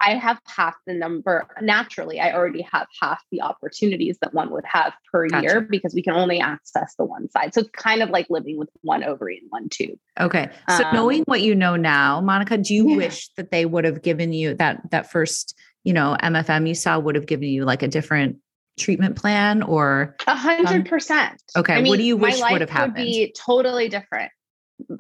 I 0.01 0.15
have 0.17 0.39
half 0.47 0.75
the 0.87 0.95
number. 0.95 1.49
Naturally, 1.61 2.21
I 2.21 2.33
already 2.33 2.63
have 2.71 2.87
half 3.01 3.23
the 3.31 3.43
opportunities 3.43 4.19
that 4.21 4.35
one 4.35 4.51
would 4.51 4.65
have 4.67 4.93
per 5.11 5.27
Gotcha. 5.27 5.43
year 5.43 5.61
because 5.63 5.95
we 5.95 6.03
can 6.03 6.15
only 6.15 6.41
access 6.41 6.95
the 6.97 7.05
one 7.05 7.31
side. 7.31 7.55
So 7.55 7.61
it's 7.61 7.71
kind 7.71 8.03
of 8.03 8.11
like 8.11 8.27
living 8.29 8.59
with 8.59 8.69
one 8.83 9.03
ovary 9.05 9.39
and 9.39 9.51
one 9.51 9.69
tube. 9.69 9.99
Okay. 10.21 10.51
So 10.69 10.85
Um, 10.85 10.95
knowing 10.95 11.23
what 11.27 11.41
you 11.43 11.55
know 11.55 11.77
now, 11.77 12.21
Monica, 12.21 12.59
do 12.59 12.75
you 12.75 12.91
Yeah. 12.91 12.97
wish 12.97 13.29
that 13.37 13.51
they 13.51 13.65
would 13.65 13.85
have 13.85 14.03
given 14.03 14.33
you 14.33 14.55
that 14.55 14.91
that 14.91 15.11
first, 15.11 15.57
you 15.85 15.93
know, 15.93 16.17
MFM 16.23 16.67
you 16.67 16.75
saw 16.75 16.99
would 16.99 17.15
have 17.15 17.27
given 17.27 17.49
you 17.49 17.65
like 17.65 17.83
a 17.83 17.89
different 17.89 18.37
treatment 18.79 19.17
plan 19.17 19.63
or 19.63 20.17
A 20.27 20.35
hundred 20.35 20.87
percent. 20.87 21.43
Okay, 21.57 21.75
I 21.75 21.89
what 21.89 21.97
do 21.97 22.05
you 22.05 22.17
wish 22.17 22.41
would 22.41 22.61
have 22.61 22.71
happened? 22.71 22.97
Would 22.99 23.03
be 23.05 23.35
totally 23.39 23.89
different. 23.89 24.31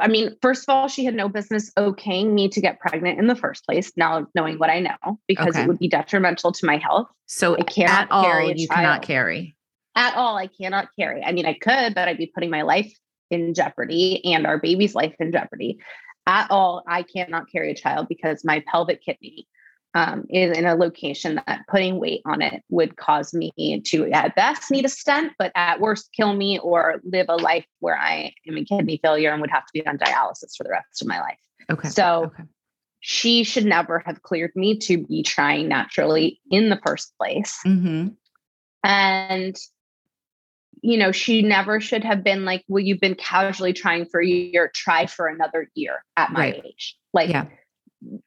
I 0.01 0.09
mean, 0.09 0.37
first 0.43 0.65
of 0.69 0.73
all, 0.75 0.89
she 0.89 1.05
had 1.05 1.15
no 1.15 1.29
business 1.29 1.71
okaying 1.79 2.33
me 2.33 2.49
to 2.49 2.61
get 2.61 2.81
pregnant 2.81 3.19
in 3.19 3.27
the 3.27 3.35
first 3.35 3.65
place. 3.65 3.93
Now 3.97 4.27
knowing 4.35 4.59
what 4.59 4.71
I 4.71 4.81
know, 4.81 5.19
because 5.29 5.49
Okay. 5.55 5.63
it 5.63 5.69
would 5.69 5.79
be 5.79 5.89
detrimental 5.89 6.53
to 6.53 6.67
my 6.67 6.77
health 6.77 7.09
so 7.27 7.57
I 7.57 7.63
cannot 7.63 8.03
at 8.03 8.11
all 8.11 8.25
carry 8.25 8.51
a 8.51 8.55
you 8.55 8.69
cannot 8.69 9.03
carry. 9.03 9.57
at 9.95 10.15
all. 10.17 10.37
I 10.37 10.47
cannot 10.49 10.89
carry. 10.99 11.23
I 11.25 11.33
mean, 11.33 11.47
I 11.47 11.55
could, 11.55 11.95
but 11.95 12.09
I'd 12.09 12.19
be 12.19 12.31
putting 12.35 12.51
my 12.51 12.63
life 12.63 12.93
in 13.31 13.55
jeopardy 13.55 14.25
and 14.25 14.47
our 14.47 14.59
baby's 14.59 14.95
life 14.95 15.15
in 15.19 15.33
jeopardy. 15.33 15.79
At 16.27 16.51
all, 16.51 16.83
I 16.89 17.03
cannot 17.03 17.51
carry 17.51 17.71
a 17.71 17.75
child 17.75 18.07
because 18.09 18.45
my 18.45 18.63
pelvic 18.71 19.03
kidney 19.05 19.47
um, 19.97 20.27
is 20.29 20.57
in 20.57 20.67
a 20.67 20.75
location 20.75 21.41
that 21.47 21.63
putting 21.69 21.99
weight 21.99 22.21
on 22.27 22.43
it 22.43 22.63
would 22.69 22.97
cause 22.97 23.33
me 23.33 23.81
to, 23.87 24.11
at 24.13 24.37
best, 24.37 24.71
need 24.71 24.85
a 24.85 24.91
stent, 24.91 25.33
but 25.39 25.51
at 25.55 25.81
worst, 25.81 26.11
kill 26.15 26.35
me 26.35 26.59
or 26.59 27.01
live 27.03 27.27
a 27.31 27.37
life 27.37 27.65
where 27.81 27.97
I 27.99 28.35
am 28.47 28.59
in 28.59 28.67
kidney 28.67 29.01
failure 29.03 29.31
and 29.33 29.41
would 29.41 29.51
have 29.51 29.65
to 29.65 29.73
be 29.73 29.87
on 29.87 29.97
dialysis 29.97 30.55
for 30.55 30.65
the 30.65 30.71
rest 30.71 31.01
of 31.01 31.09
my 31.09 31.19
life. 31.19 31.39
Okay. 31.71 31.89
So 31.89 32.25
okay. 32.27 32.43
she 33.01 33.43
should 33.43 33.65
never 33.65 34.01
have 34.01 34.21
cleared 34.23 34.53
me 34.55 34.77
to 34.81 34.99
be 34.99 35.23
trying 35.23 35.69
naturally 35.69 36.41
in 36.51 36.69
the 36.69 36.81
first 36.85 37.15
place 37.19 37.59
hmm 37.63 38.09
and 38.85 39.57
you 40.83 40.97
know 40.97 41.11
she 41.11 41.43
never 41.43 41.81
should 41.81 42.05
have 42.05 42.23
been 42.23 42.45
like 42.45 42.63
well 42.69 42.83
you've 42.83 43.01
been 43.01 43.15
casually 43.15 43.73
trying 43.73 44.05
for 44.05 44.21
a 44.21 44.27
year 44.27 44.71
try 44.75 45.07
for 45.07 45.27
another 45.27 45.69
year 45.75 46.05
at 46.17 46.31
my 46.33 46.41
Right. 46.41 46.63
age 46.65 46.97
like 47.13 47.31
Yeah. 47.31 47.47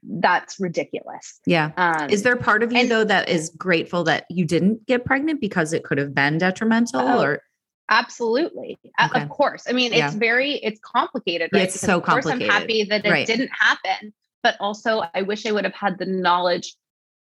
That's 0.03 0.59
ridiculous 0.59 1.39
Yeah. 1.45 1.71
um 1.77 2.09
Is 2.09 2.23
there 2.23 2.35
part 2.35 2.63
of 2.63 2.71
you 2.71 2.79
and- 2.79 2.91
though 2.91 3.03
that 3.03 3.29
is 3.29 3.49
grateful 3.57 4.03
that 4.05 4.25
you 4.29 4.45
didn't 4.45 4.85
get 4.85 5.05
pregnant 5.05 5.39
because 5.41 5.73
it 5.73 5.83
could 5.83 5.97
have 5.97 6.13
been 6.13 6.37
detrimental 6.37 7.01
Oh, 7.01 7.21
or 7.23 7.41
absolutely 7.89 8.77
Okay. 9.01 9.21
of 9.21 9.29
course 9.29 9.63
i 9.67 9.71
mean 9.73 9.93
Yeah. 9.93 10.07
it's 10.07 10.15
very 10.15 10.53
it's 10.55 10.79
complicated 10.83 11.49
right 11.53 11.63
it's 11.63 11.73
Because 11.73 11.85
so 11.87 11.97
of 11.97 12.03
course 12.03 12.25
i'm 12.25 12.39
happy 12.39 12.83
that 12.83 13.05
it 13.05 13.09
Right. 13.11 13.25
didn't 13.27 13.49
happen 13.59 14.13
but 14.43 14.55
also 14.59 15.03
i 15.13 15.21
wish 15.21 15.45
i 15.45 15.51
would 15.51 15.63
have 15.63 15.73
had 15.73 15.97
the 15.97 16.05
knowledge 16.05 16.75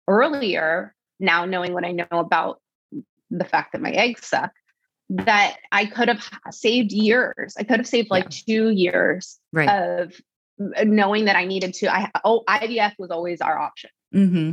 earlier 0.08 0.94
now 1.20 1.44
knowing 1.44 1.72
what 1.72 1.84
i 1.84 1.92
know 1.92 2.06
about 2.12 2.60
the 3.30 3.44
fact 3.44 3.72
that 3.72 3.80
my 3.80 3.90
eggs 3.90 4.26
suck 4.26 4.52
that 5.10 5.56
i 5.72 5.86
could 5.86 6.08
have 6.08 6.28
saved 6.50 6.92
years 6.92 7.54
i 7.58 7.62
could 7.62 7.78
have 7.78 7.86
saved 7.88 8.10
like 8.10 8.28
two 8.30 8.70
years 8.70 9.38
right. 9.52 9.68
of 9.68 10.12
knowing 10.84 11.24
that 11.26 11.36
I 11.36 11.44
needed 11.44 11.74
to. 11.74 11.92
I 11.92 12.10
oh 12.24 12.42
IVF 12.48 12.94
was 12.98 13.10
always 13.10 13.40
our 13.40 13.58
option. 13.58 13.90
mm-hmm. 14.14 14.52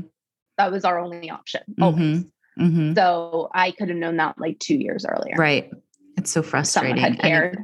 That 0.58 0.72
was 0.72 0.86
our 0.86 1.00
only 1.00 1.30
option. 1.30 1.62
Always. 1.82 2.24
Mm-hmm. 2.60 2.94
So 2.94 3.50
I 3.54 3.72
could 3.72 3.90
have 3.90 3.98
known 3.98 4.18
that 4.18 4.40
like 4.40 4.60
two 4.60 4.76
years 4.76 5.06
earlier. 5.06 5.36
Right. 5.38 5.70
It's 6.18 6.32
so 6.32 6.42
frustrating. 6.42 6.96
Someone 6.96 7.12
had 7.14 7.20
cared. 7.22 7.58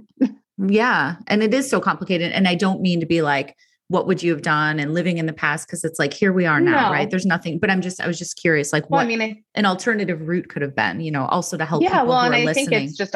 Yeah. 0.58 1.16
And 1.28 1.42
it 1.42 1.54
is 1.54 1.70
so 1.70 1.80
complicated. 1.80 2.34
And 2.34 2.48
I 2.48 2.56
don't 2.56 2.82
mean 2.82 3.00
to 3.00 3.06
be 3.06 3.22
like, 3.22 3.56
what 3.88 4.08
would 4.08 4.22
you 4.22 4.32
have 4.32 4.42
done 4.42 4.80
and 4.80 4.94
living 4.94 5.18
in 5.18 5.26
the 5.26 5.34
past? 5.34 5.70
Cause 5.70 5.84
it's 5.86 5.98
like, 6.00 6.14
here 6.14 6.34
we 6.34 6.46
are 6.46 6.60
now, 6.60 6.88
No. 6.88 6.92
right? 6.92 7.10
There's 7.10 7.26
nothing, 7.26 7.60
but 7.60 7.70
I'm 7.70 7.82
just, 7.82 8.02
I 8.02 8.08
was 8.08 8.20
just 8.20 8.38
curious, 8.38 8.74
like 8.74 8.90
well, 8.90 9.00
what 9.00 9.06
I 9.06 9.08
mean, 9.08 9.22
I, 9.22 9.42
an 9.56 9.66
alternative 9.66 10.28
route 10.28 10.50
could 10.50 10.62
have 10.62 10.76
been, 10.76 11.00
you 11.00 11.12
know, 11.12 11.26
also 11.28 11.58
to 11.58 11.66
help 11.66 11.82
yeah. 11.82 11.92
people 11.92 12.08
Well, 12.08 12.20
and 12.22 12.36
I 12.36 12.44
listening. 12.44 12.68
think 12.68 12.90
it's 12.90 12.98
just 12.98 13.16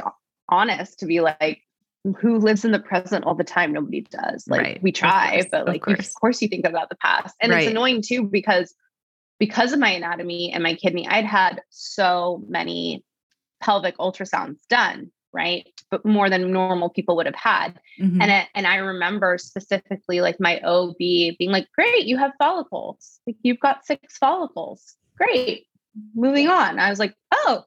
honest 0.49 0.99
to 0.99 1.05
be 1.05 1.19
like, 1.19 1.61
who 2.13 2.37
lives 2.37 2.63
in 2.65 2.71
the 2.71 2.79
present 2.79 3.25
all 3.25 3.35
the 3.35 3.43
time? 3.43 3.73
Nobody 3.73 4.01
does. 4.01 4.47
Like 4.47 4.61
Right. 4.61 4.83
we 4.83 4.91
try, 4.91 5.31
course. 5.31 5.45
but 5.51 5.61
Of 5.61 5.67
like, 5.67 5.85
you, 5.87 5.93
of 5.93 5.97
course. 5.97 6.13
course 6.13 6.41
you 6.41 6.47
think 6.47 6.65
about 6.65 6.89
the 6.89 6.95
past, 6.97 7.35
and 7.41 7.51
Right. 7.51 7.63
it's 7.63 7.71
annoying 7.71 8.01
too 8.01 8.23
because 8.23 8.73
because 9.37 9.73
of 9.73 9.79
my 9.79 9.89
anatomy 9.89 10.51
and 10.53 10.63
my 10.63 10.75
kidney, 10.75 11.05
I'd 11.07 11.25
had 11.25 11.61
so 11.69 12.41
many 12.47 13.03
pelvic 13.61 13.97
ultrasounds 13.97 14.59
done, 14.69 15.11
right? 15.33 15.67
But 15.91 16.05
more 16.05 16.29
than 16.29 16.53
normal 16.53 16.89
people 16.89 17.17
would 17.17 17.25
have 17.25 17.35
had. 17.35 17.77
Mhm. 17.99 18.21
And 18.21 18.31
it, 18.31 18.47
and 18.55 18.65
I 18.65 18.77
remember 18.77 19.37
specifically 19.37 20.21
like 20.21 20.39
my 20.39 20.61
OB 20.63 20.97
being 20.97 21.51
like, 21.51 21.67
"Great, 21.73 22.05
you 22.05 22.15
have 22.17 22.31
follicles. 22.39 23.19
Like 23.27 23.35
you've 23.43 23.59
got 23.59 23.85
six 23.85 24.17
follicles. 24.17 24.95
Great. 25.17 25.65
Moving 26.13 26.47
on." 26.47 26.79
I 26.79 26.89
was 26.89 26.99
like, 26.99 27.13
"Oh, 27.33 27.63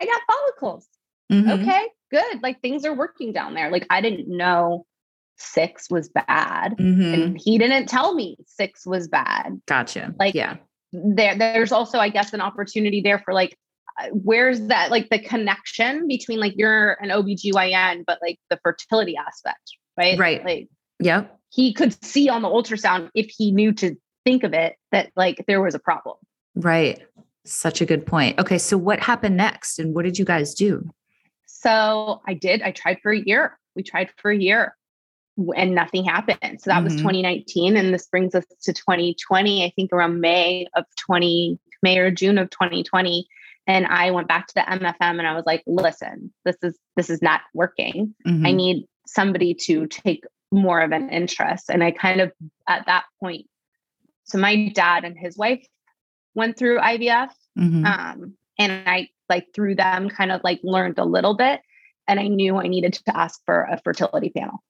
I 0.00 0.06
got 0.06 0.20
follicles. 0.30 0.88
Mhm. 1.30 1.60
Okay, 1.60 1.88
good. 2.12 2.42
Like 2.42 2.60
things 2.60 2.84
are 2.84 2.94
working 2.94 3.32
down 3.32 3.54
there." 3.54 3.70
Like 3.70 3.86
I 3.90 4.00
didn't 4.00 4.28
know 4.28 4.86
six 5.38 5.90
was 5.90 6.08
bad, 6.08 6.76
Mhm. 6.78 7.14
and 7.14 7.40
he 7.42 7.58
didn't 7.58 7.86
tell 7.86 8.14
me 8.14 8.36
six 8.46 8.86
was 8.86 9.08
bad. 9.08 9.60
Gotcha. 9.66 10.14
like, 10.20 10.34
yeah. 10.34 10.58
There, 10.92 11.36
there's 11.36 11.72
also, 11.72 11.98
I 11.98 12.10
guess, 12.10 12.32
an 12.32 12.40
opportunity 12.40 13.00
there 13.00 13.18
for 13.24 13.34
like. 13.34 13.56
uh, 14.00 14.08
Where's 14.12 14.60
that 14.68 14.90
like 14.90 15.08
the 15.10 15.18
connection 15.18 16.06
between 16.06 16.38
like 16.38 16.54
you're 16.56 16.92
an 17.02 17.08
OBGYN, 17.10 18.04
but 18.06 18.18
like 18.22 18.38
the 18.50 18.58
fertility 18.62 19.16
aspect, 19.16 19.72
right? 19.98 20.18
Right. 20.18 20.44
Like 20.44 20.68
yeah. 21.00 21.24
he 21.50 21.74
could 21.74 21.92
see 22.04 22.28
on 22.28 22.40
the 22.42 22.48
ultrasound 22.48 23.10
if 23.14 23.26
he 23.36 23.50
knew 23.52 23.72
to 23.74 23.94
think 24.24 24.44
of 24.44 24.52
it 24.54 24.76
that 24.92 25.10
like 25.16 25.44
there 25.46 25.60
was 25.60 25.74
a 25.74 25.78
problem. 25.78 26.16
Right. 26.54 27.00
Such 27.44 27.80
a 27.82 27.86
good 27.86 28.06
point. 28.06 28.38
Okay. 28.38 28.56
So 28.58 28.78
what 28.78 29.00
happened 29.00 29.36
next 29.36 29.78
and 29.78 29.94
what 29.94 30.04
did 30.04 30.18
you 30.18 30.24
guys 30.24 30.54
do? 30.54 30.88
So 31.62 32.20
I 32.26 32.34
did. 32.34 32.62
I 32.62 32.72
tried 32.72 32.98
for 33.02 33.12
a 33.12 33.20
year. 33.20 33.58
We 33.76 33.82
tried 33.82 34.10
for 34.16 34.30
a 34.30 34.36
year 34.36 34.76
and 35.56 35.74
nothing 35.74 36.04
happened. 36.04 36.60
So 36.60 36.70
that 36.70 36.82
was 36.84 36.94
Mhm. 36.94 36.98
2019. 36.98 37.76
And 37.76 37.94
this 37.94 38.06
brings 38.06 38.34
us 38.34 38.44
to 38.62 38.72
2020, 38.72 39.64
I 39.64 39.70
think 39.76 39.92
around 39.92 40.20
May 40.20 40.66
of 40.74 40.84
20, 40.98 41.58
May 41.82 41.98
or 41.98 42.10
June 42.10 42.36
of 42.38 42.50
2020. 42.50 43.26
And 43.66 43.86
I 43.86 44.10
went 44.10 44.28
back 44.28 44.48
to 44.48 44.54
the 44.54 44.68
MFM 44.68 45.18
and 45.18 45.26
I 45.26 45.34
was 45.34 45.46
like, 45.46 45.62
listen, 45.66 46.32
this 46.44 46.56
is 46.62 46.76
this 46.96 47.08
is 47.08 47.22
not 47.22 47.42
working. 47.54 48.14
I 48.26 48.30
Mhm. 48.30 48.54
need 48.56 48.88
somebody 49.06 49.54
to 49.54 49.86
take 49.86 50.24
more 50.50 50.80
of 50.80 50.92
an 50.92 51.08
interest. 51.10 51.70
And 51.70 51.82
I 51.82 51.92
kind 51.92 52.20
of 52.20 52.32
at 52.66 52.84
that 52.86 53.04
point, 53.20 53.46
so 54.24 54.36
my 54.38 54.68
dad 54.74 55.04
and 55.04 55.16
his 55.16 55.38
wife 55.38 55.64
went 56.34 56.56
through 56.56 56.78
IVF. 56.80 57.34
Mhm. 57.58 57.86
Um, 57.86 58.36
and 58.58 58.72
I 58.88 59.08
like 59.28 59.48
through 59.54 59.76
them 59.76 60.08
kind 60.08 60.30
of 60.32 60.40
like 60.44 60.60
learned 60.62 60.98
a 60.98 61.04
little 61.04 61.34
bit. 61.34 61.60
And 62.08 62.18
I 62.18 62.26
knew 62.28 62.56
I 62.56 62.66
needed 62.66 62.94
to 62.94 63.16
ask 63.16 63.40
for 63.46 63.62
a 63.70 63.80
fertility 63.82 64.30
panel. 64.30 64.62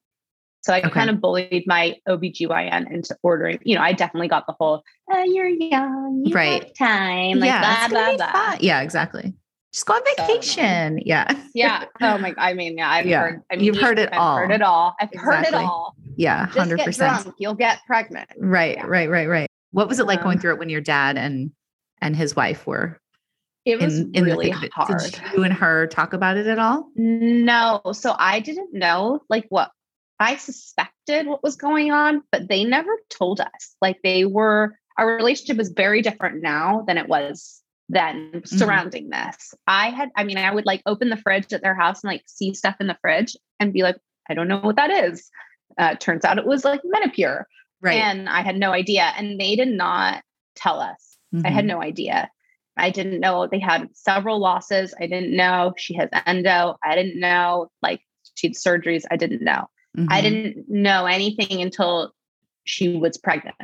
So 0.61 0.73
I 0.73 0.79
Okay. 0.79 0.89
kind 0.91 1.09
of 1.09 1.19
bullied 1.19 1.65
my 1.67 1.97
OBGYN 2.07 2.89
into 2.91 3.17
ordering, 3.23 3.59
you 3.63 3.75
know, 3.75 3.81
I 3.81 3.91
definitely 3.91 4.29
got 4.29 4.47
the 4.47 4.53
whole, 4.57 4.83
oh, 5.11 5.23
you're 5.23 5.47
young, 5.47 6.23
you 6.25 6.33
Right. 6.33 6.63
have 6.63 6.73
time, 6.75 7.39
like 7.39 7.47
yeah. 7.49 7.87
blah, 7.89 8.15
blah, 8.15 8.31
blah. 8.31 8.57
Yeah, 8.61 8.81
exactly. 8.81 9.33
Just 9.73 9.85
go 9.87 9.95
on 9.95 10.01
So 10.15 10.23
vacation. 10.25 10.99
yeah. 11.05 11.27
Yeah. 11.53 11.85
Oh 11.99 12.17
my, 12.19 12.33
I 12.37 12.53
mean, 12.53 12.77
yeah, 12.77 12.89
I've 12.89 13.05
Yeah. 13.07 13.21
heard, 13.23 13.41
I 13.51 13.55
mean, 13.57 13.65
You've 13.65 13.81
heard 13.81 13.99
it 13.99 14.09
I've 14.13 14.19
all. 14.19 14.37
heard 14.37 14.51
it 14.51 14.61
all. 14.61 14.95
I've 15.01 15.09
heard 15.15 15.45
it 15.45 15.53
all. 15.55 15.95
Yeah. 16.15 16.45
hundred 16.45 16.79
percent. 16.81 17.27
you'll 17.39 17.55
get 17.55 17.79
pregnant. 17.87 18.29
Right, 18.37 18.77
Yeah. 18.77 18.85
right, 18.85 19.09
right, 19.09 19.27
right. 19.27 19.47
What 19.71 19.89
was 19.89 19.99
it 19.99 20.05
like 20.05 20.21
going 20.21 20.37
Um, 20.37 20.41
through 20.41 20.53
it 20.53 20.59
when 20.59 20.69
your 20.69 20.81
dad 20.81 21.17
and 21.17 21.51
and 21.99 22.15
his 22.15 22.35
wife 22.35 22.67
were 22.67 23.01
It 23.65 23.79
was 23.79 23.99
in, 23.99 24.11
in 24.13 24.23
really 24.25 24.49
the 24.51 24.57
thick 24.59 24.71
of 24.77 24.89
it? 24.89 24.93
hard. 24.93 25.11
Did 25.11 25.21
you 25.33 25.43
and 25.43 25.53
her 25.53 25.87
talk 25.87 26.13
about 26.13 26.37
it 26.37 26.47
at 26.47 26.59
all? 26.59 26.89
No, 26.95 27.81
so 27.93 28.15
I 28.17 28.39
didn't 28.39 28.73
know 28.73 29.21
like 29.29 29.45
what 29.49 29.71
I 30.19 30.35
suspected 30.35 31.27
what 31.27 31.43
was 31.43 31.55
going 31.55 31.91
on, 31.91 32.23
but 32.31 32.47
they 32.49 32.63
never 32.65 32.91
told 33.09 33.39
us. 33.39 33.75
Like 33.81 33.99
they 34.03 34.25
were 34.25 34.77
our 34.97 35.15
relationship 35.15 35.59
is 35.59 35.69
very 35.69 36.01
different 36.01 36.41
now 36.43 36.83
than 36.87 36.97
it 36.97 37.07
was 37.07 37.61
then 37.89 38.41
surrounding 38.45 39.09
this. 39.09 39.53
I 39.67 39.89
had 39.89 40.09
I 40.15 40.23
mean 40.23 40.37
I 40.37 40.53
would 40.53 40.65
like 40.65 40.81
open 40.85 41.09
the 41.09 41.17
fridge 41.17 41.51
at 41.53 41.61
their 41.61 41.75
house 41.75 42.03
and 42.03 42.11
like 42.11 42.23
see 42.27 42.53
stuff 42.53 42.75
in 42.79 42.87
the 42.87 42.97
fridge 43.01 43.35
and 43.59 43.71
be 43.73 43.81
like 43.83 43.97
I 44.29 44.33
don't 44.33 44.47
know 44.47 44.59
what 44.59 44.75
that 44.75 44.91
is. 44.91 45.29
Uh, 45.77 45.95
turns 45.95 46.23
out 46.25 46.37
it 46.37 46.45
was 46.45 46.63
like 46.65 46.81
Menopur 46.83 47.43
Right. 47.81 47.95
and 47.97 48.29
I 48.29 48.41
had 48.43 48.55
no 48.57 48.71
idea 48.71 49.11
and 49.17 49.39
they 49.39 49.55
did 49.55 49.67
not 49.69 50.23
tell 50.55 50.79
us. 50.79 51.17
I 51.43 51.49
had 51.49 51.65
Mhm. 51.65 51.69
no 51.69 51.81
idea. 51.81 52.29
I 52.77 52.89
didn't 52.89 53.19
know 53.19 53.47
they 53.47 53.59
had 53.59 53.89
several 53.93 54.39
losses. 54.39 54.93
I 54.99 55.07
didn't 55.07 55.35
know 55.35 55.73
she 55.77 55.93
has 55.95 56.09
endo. 56.25 56.77
I 56.83 56.95
didn't 56.95 57.19
know 57.19 57.69
like 57.81 58.01
she 58.35 58.47
had 58.47 58.55
surgeries. 58.55 59.03
I 59.11 59.17
didn't 59.17 59.41
know. 59.43 59.67
I 60.09 60.21
Mhm. 60.21 60.23
didn't 60.23 60.69
know 60.69 61.05
anything 61.05 61.61
until 61.61 62.13
she 62.63 62.97
was 62.97 63.17
pregnant. 63.17 63.55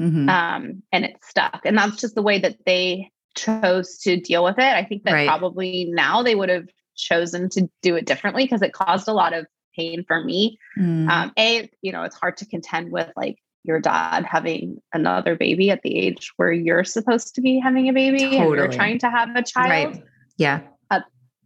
Mhm. 0.00 0.28
Um, 0.28 0.82
and 0.92 1.04
it 1.04 1.16
stuck. 1.22 1.62
And 1.64 1.76
that's 1.76 1.96
just 2.00 2.14
the 2.14 2.22
way 2.22 2.38
that 2.38 2.64
they 2.64 3.10
chose 3.34 3.98
to 3.98 4.18
deal 4.18 4.42
with 4.42 4.58
it. 4.58 4.64
I 4.64 4.84
think 4.84 5.04
that 5.04 5.12
Right. 5.12 5.28
probably 5.28 5.86
now 5.90 6.22
they 6.22 6.34
would 6.34 6.48
have 6.48 6.68
chosen 6.94 7.50
to 7.50 7.68
do 7.82 7.94
it 7.96 8.06
differently 8.06 8.44
because 8.44 8.62
it 8.62 8.72
caused 8.72 9.08
a 9.08 9.12
lot 9.12 9.34
of 9.34 9.46
pain 9.74 10.04
for 10.06 10.24
me. 10.24 10.58
Mm. 10.78 11.10
Um, 11.10 11.32
a, 11.38 11.70
you 11.82 11.92
know, 11.92 12.02
it's 12.04 12.16
hard 12.16 12.38
to 12.38 12.46
contend 12.46 12.90
with 12.90 13.10
like 13.16 13.36
your 13.66 13.80
dad 13.80 14.24
having 14.24 14.80
another 14.92 15.36
baby 15.36 15.70
at 15.70 15.82
the 15.82 15.96
age 15.96 16.32
where 16.36 16.52
you're 16.52 16.84
supposed 16.84 17.34
to 17.34 17.40
be 17.40 17.58
having 17.58 17.88
a 17.88 17.92
baby 17.92 18.22
and 18.24 18.32
you're 18.54 18.68
trying 18.68 18.98
to 19.00 19.10
have 19.10 19.34
a 19.34 19.42
child. 19.42 19.94
right. 19.94 20.02
Yeah. 20.38 20.60
At 20.90 21.04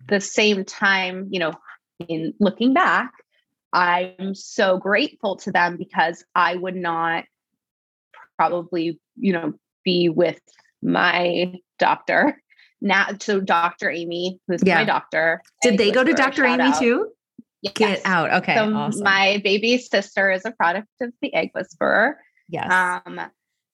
the 0.09 0.21
same 0.21 0.65
time, 0.65 1.29
you 1.31 1.41
know, 1.41 1.53
in 2.09 2.35
looking 2.41 2.75
back, 2.75 3.13
I'm 3.73 4.35
so 4.35 4.79
grateful 4.79 5.37
to 5.37 5.53
them 5.53 5.77
because 5.77 6.25
I 6.35 6.57
would 6.57 6.77
not 6.77 7.25
probably, 8.37 8.99
you 9.17 9.33
know, 9.33 9.53
be 9.85 10.09
with 10.09 10.41
my 10.83 11.55
doctor 11.79 12.41
now. 12.81 13.09
So 13.21 13.41
Dr. 13.41 13.91
Aimee, 13.91 14.39
who's 14.49 14.63
Yeah. 14.65 14.77
my 14.77 14.85
doctor. 14.85 15.43
Did 15.63 15.79
they 15.79 15.91
go 15.91 16.03
to 16.03 16.13
Dr. 16.13 16.45
Aimee 16.45 16.65
out. 16.65 16.79
too? 16.79 17.13
Yes. 17.63 17.73
Get 17.75 18.01
out. 18.07 18.33
Okay. 18.43 18.55
So 18.55 18.75
awesome. 18.75 19.03
my 19.05 19.41
baby 19.45 19.77
sister 19.79 20.31
is 20.31 20.45
a 20.45 20.51
product 20.53 20.89
of 21.01 21.13
the 21.21 21.33
Egg 21.35 21.51
Whisperer. 21.55 22.19
yes. 22.49 22.71
Um, 23.07 23.21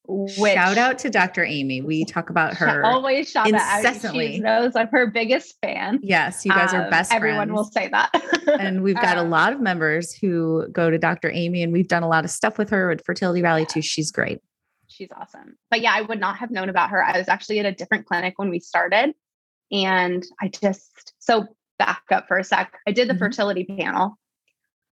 which 0.09 0.55
Shout 0.55 0.79
out 0.79 0.99
to 1.01 1.11
Dr. 1.11 1.44
Aimee. 1.44 1.81
We 1.81 2.05
talk 2.05 2.31
about 2.31 2.55
her. 2.55 2.85
always 2.85 3.29
shout 3.29 3.53
out. 3.53 3.79
incessantly. 3.79 4.35
She 4.35 4.38
knows 4.40 4.77
I'm 4.77 4.87
her 4.92 5.09
biggest 5.09 5.57
fan. 5.61 5.99
yes, 6.01 6.44
you 6.46 6.53
guys 6.53 6.72
are 6.72 6.85
Um, 6.85 6.90
best 6.90 7.12
Everyone 7.12 7.49
friends. 7.49 7.57
will 7.57 7.64
say 7.64 7.88
that. 7.88 8.11
and 8.61 8.85
we've 8.85 8.94
got 8.94 9.16
a 9.16 9.22
Um, 9.22 9.31
lot 9.31 9.53
of 9.53 9.61
members 9.61 10.12
who 10.12 10.68
go 10.70 10.90
to 10.90 10.99
Dr. 10.99 11.29
Aimee, 11.33 11.64
and 11.64 11.72
we've 11.72 11.88
done 11.88 12.05
a 12.05 12.09
lot 12.09 12.25
of 12.25 12.31
stuff 12.31 12.57
with 12.57 12.70
her 12.70 12.92
at 12.92 13.05
Fertility 13.05 13.42
Rally 13.42 13.66
too. 13.66 13.83
She's 13.83 14.12
great. 14.12 14.38
She's 14.87 15.09
awesome. 15.20 15.57
But 15.72 15.81
yeah, 15.81 15.92
I 15.94 16.03
would 16.03 16.20
not 16.20 16.37
have 16.37 16.53
known 16.53 16.68
about 16.68 16.90
her. 16.90 17.03
I 17.05 17.18
was 17.18 17.29
actually 17.29 17.59
at 17.59 17.66
a 17.66 17.72
different 17.72 18.07
clinic 18.07 18.35
when 18.37 18.49
we 18.49 18.61
started. 18.61 19.12
And 19.72 20.25
I 20.40 20.46
just, 20.46 21.14
so 21.18 21.46
back 21.78 22.02
up 22.10 22.26
for 22.28 22.38
a 22.38 22.44
sec. 22.44 22.72
I 22.86 22.92
did 22.92 23.08
the 23.08 23.14
Mhm. 23.14 23.18
fertility 23.18 23.64
panel. 23.64 24.18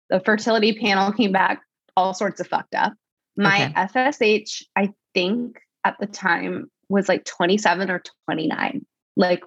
The 0.09 0.19
fertility 0.19 0.73
panel 0.73 1.11
came 1.11 1.31
back 1.31 1.61
all 1.95 2.13
sorts 2.13 2.39
of 2.39 2.47
fucked 2.47 2.75
up. 2.75 2.93
My 3.35 3.65
Okay. 3.65 3.73
FSH, 3.75 4.63
I 4.75 4.93
think 5.13 5.59
at 5.83 5.97
the 5.99 6.07
time 6.07 6.71
was 6.89 7.07
like 7.07 7.25
27 7.25 7.89
or 7.89 8.01
29, 8.25 8.85
like 9.15 9.43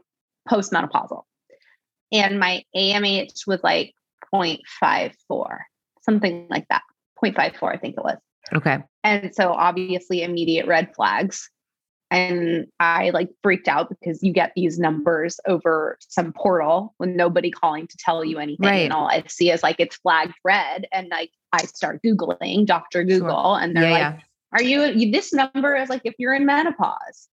postmenopausal. 0.48 1.24
And 2.12 2.38
my 2.38 2.62
AMH 2.76 3.46
was 3.46 3.62
like 3.62 3.94
0.54, 4.32 5.64
something 6.02 6.46
like 6.50 6.66
that. 6.68 6.82
0.54, 7.16 7.72
I 7.72 7.78
think 7.78 7.96
it 7.96 8.04
was. 8.04 8.18
Okay. 8.54 8.78
And 9.04 9.34
so 9.34 9.52
obviously 9.52 10.22
immediate 10.22 10.66
red 10.66 10.94
flags. 10.94 11.50
And 12.12 12.66
I 12.78 13.10
like 13.10 13.30
freaked 13.42 13.68
out 13.68 13.88
because 13.88 14.22
you 14.22 14.32
get 14.32 14.52
these 14.54 14.78
numbers 14.78 15.40
over 15.46 15.96
some 16.00 16.32
portal 16.32 16.94
with 16.98 17.08
nobody 17.08 17.50
calling 17.50 17.86
to 17.86 17.96
tell 17.96 18.22
you 18.24 18.38
anything. 18.38 18.68
Right. 18.68 18.82
And 18.84 18.92
all 18.92 19.08
I 19.08 19.24
see 19.28 19.50
is 19.50 19.62
like 19.62 19.76
it's 19.78 19.96
flagged 19.96 20.34
red. 20.44 20.86
And 20.92 21.08
like 21.08 21.30
I 21.52 21.64
start 21.64 22.02
Googling 22.04 22.66
Dr. 22.66 23.02
Google 23.02 23.54
and 23.54 23.74
they're 23.74 23.84
Yeah. 23.84 23.90
like, 23.90 24.00
yeah. 24.00 24.18
Are 24.52 24.62
you, 24.62 24.82
you 24.84 25.10
this 25.10 25.32
number 25.32 25.74
is 25.74 25.88
like 25.88 26.02
if 26.04 26.14
you're 26.18 26.34
in 26.34 26.44
menopause? 26.44 27.28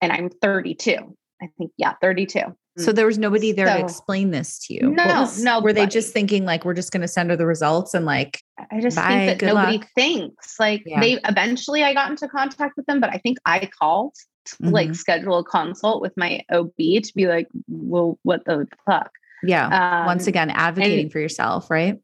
And 0.00 0.10
I'm 0.12 0.28
32. 0.28 1.16
I 1.40 1.48
think, 1.56 1.70
yeah, 1.76 1.94
32. 2.00 2.40
So 2.78 2.92
there 2.92 3.06
was 3.06 3.16
nobody 3.18 3.52
there 3.52 3.66
to 3.66 3.78
explain 3.78 4.30
this 4.32 4.58
to 4.66 4.74
you. 4.74 4.90
No, 4.90 5.04
was- 5.20 5.38
Were 5.38 5.44
nobody. 5.44 5.72
they 5.80 5.86
just 5.86 6.12
thinking 6.12 6.44
like 6.44 6.64
we're 6.64 6.74
just 6.74 6.92
going 6.92 7.00
to 7.02 7.08
send 7.08 7.30
her 7.30 7.36
the 7.36 7.46
results 7.46 7.94
and 7.94 8.04
like 8.04 8.42
I 8.70 8.80
just 8.80 8.96
Bye, 8.96 9.08
think 9.26 9.40
that 9.40 9.46
nobody 9.46 9.78
luck. 9.78 9.88
thinks. 9.94 10.60
Like 10.60 10.82
Yeah. 10.84 11.00
they 11.00 11.18
eventually 11.24 11.82
I 11.84 11.94
got 11.94 12.10
into 12.10 12.28
contact 12.28 12.76
with 12.76 12.86
them, 12.86 13.00
but 13.00 13.10
I 13.10 13.18
think 13.18 13.38
I 13.46 13.66
called 13.78 14.14
to 14.46 14.56
like 14.60 14.90
Mhm. 14.90 14.96
schedule 14.96 15.38
a 15.38 15.44
consult 15.44 16.02
with 16.02 16.12
my 16.16 16.42
OB 16.52 17.00
to 17.00 17.12
be 17.14 17.26
like, 17.26 17.48
well, 17.68 18.18
what 18.22 18.44
the 18.44 18.66
fuck? 18.84 19.10
yeah, 19.42 20.00
Um, 20.00 20.06
once 20.06 20.26
again 20.26 20.50
advocating 20.50 21.08
for 21.10 21.18
yourself, 21.18 21.70
right? 21.70 21.98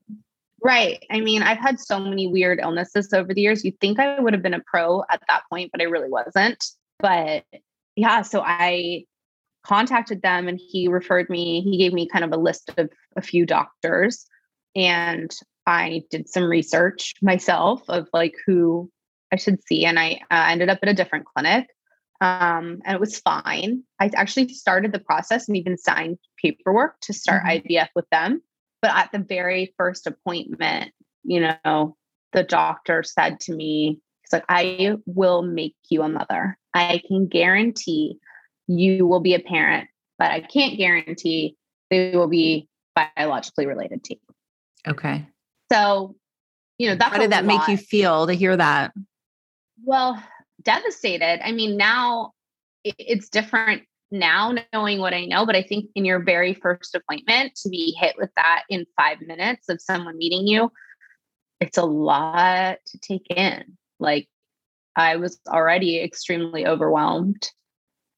Right. 0.65 1.05
I 1.11 1.21
mean, 1.21 1.43
I've 1.43 1.59
had 1.59 1.81
so 1.81 1.99
many 1.99 2.29
weird 2.29 2.61
illnesses 2.61 3.13
over 3.13 3.35
the 3.35 3.41
years. 3.41 3.65
You'd 3.65 3.79
think 3.81 3.99
I 3.99 4.21
would 4.21 4.33
have 4.33 4.43
been 4.43 4.55
a 4.55 4.61
pro 4.65 5.03
at 5.11 5.21
that 5.29 5.43
point, 5.51 5.71
but 5.73 5.81
I 5.81 5.85
really 5.85 6.09
wasn't. 6.09 6.65
But 7.01 7.45
yeah, 7.97 8.23
so 8.23 8.43
I 8.45 9.05
contacted 9.65 10.23
them 10.23 10.49
and 10.49 10.61
he 10.61 10.89
referred 10.89 11.31
me, 11.31 11.61
he 11.63 11.79
gave 11.79 11.93
me 11.93 12.09
kind 12.09 12.25
of 12.25 12.33
a 12.33 12.43
list 12.43 12.71
of 12.77 12.91
a 13.17 13.23
few 13.23 13.47
doctors. 13.47 14.27
And 14.75 15.31
I 15.67 16.03
did 16.11 16.29
some 16.29 16.45
research 16.45 17.15
myself 17.23 17.83
of 17.89 18.09
like 18.13 18.35
who 18.47 18.91
I 19.33 19.37
should 19.37 19.63
see. 19.67 19.85
And 19.85 19.99
I 19.99 20.21
uh, 20.31 20.47
ended 20.49 20.69
up 20.69 20.79
at 20.83 20.89
a 20.89 20.95
different 20.95 21.27
clinic. 21.27 21.67
Um, 22.21 22.81
and 22.85 22.95
it 22.95 23.01
was 23.01 23.19
fine. 23.19 23.83
I 23.99 24.11
actually 24.15 24.49
started 24.49 24.93
the 24.93 25.01
process 25.01 25.49
and 25.49 25.57
even 25.57 25.77
signed 25.77 26.19
paperwork 26.41 27.01
to 27.03 27.13
start 27.13 27.43
Mhm. 27.45 27.65
IVF 27.65 27.89
with 27.97 28.09
them. 28.11 28.43
But 28.81 28.93
at 28.97 29.11
the 29.13 29.19
very 29.19 29.75
first 29.77 30.07
appointment, 30.07 30.93
you 31.25 31.41
know, 31.41 31.97
the 32.33 32.43
doctor 32.43 33.03
said 33.03 33.41
to 33.41 33.55
me, 33.55 34.01
he's 34.23 34.33
like, 34.33 34.45
I 34.49 34.97
will 35.07 35.43
make 35.43 35.77
you 35.89 36.03
a 36.03 36.09
mother. 36.09 36.59
I 36.75 37.01
can 37.07 37.27
guarantee 37.27 38.19
you 38.67 39.07
will 39.07 39.21
be 39.21 39.35
a 39.35 39.41
parent, 39.41 39.89
but 40.19 40.31
I 40.31 40.41
can't 40.41 40.77
guarantee 40.77 41.57
they 41.91 42.17
will 42.17 42.29
be 42.29 42.69
biologically 42.95 43.67
related 43.67 44.05
to 44.05 44.15
you. 44.15 44.91
Okay. 44.93 45.27
So, 45.71 46.17
you 46.79 46.89
know, 46.89 46.97
that's 46.97 47.13
How 47.13 47.21
did 47.21 47.33
that 47.33 47.45
make 47.45 47.67
you 47.69 47.77
feel 47.77 48.27
to 48.27 48.33
hear 48.33 48.57
that? 48.57 48.93
Well, 49.85 50.23
devastated. 50.63 51.47
I 51.47 51.53
mean, 51.53 51.77
now 51.77 52.33
it's 52.85 53.29
different 53.29 53.83
now 54.11 54.55
knowing 54.73 54.99
what 54.99 55.15
I 55.15 55.25
know, 55.25 55.47
but 55.47 55.57
I 55.57 55.63
think 55.63 55.87
in 55.95 56.05
your 56.05 56.23
very 56.23 56.55
first 56.55 56.95
appointment 56.95 57.55
to 57.63 57.69
be 57.69 57.97
hit 57.99 58.15
with 58.19 58.31
that 58.37 58.65
in 58.69 58.85
five 58.97 59.21
minutes 59.23 59.69
of 59.69 59.81
someone 59.81 60.19
meeting 60.19 60.47
you, 60.47 60.71
it's 61.61 61.79
a 61.79 61.85
lot 61.85 62.79
to 62.87 62.99
take 62.99 63.27
in. 63.31 63.79
Like 63.99 64.29
I 64.97 65.17
was 65.17 65.41
already 65.49 66.01
extremely 66.01 66.67
overwhelmed. 66.67 67.49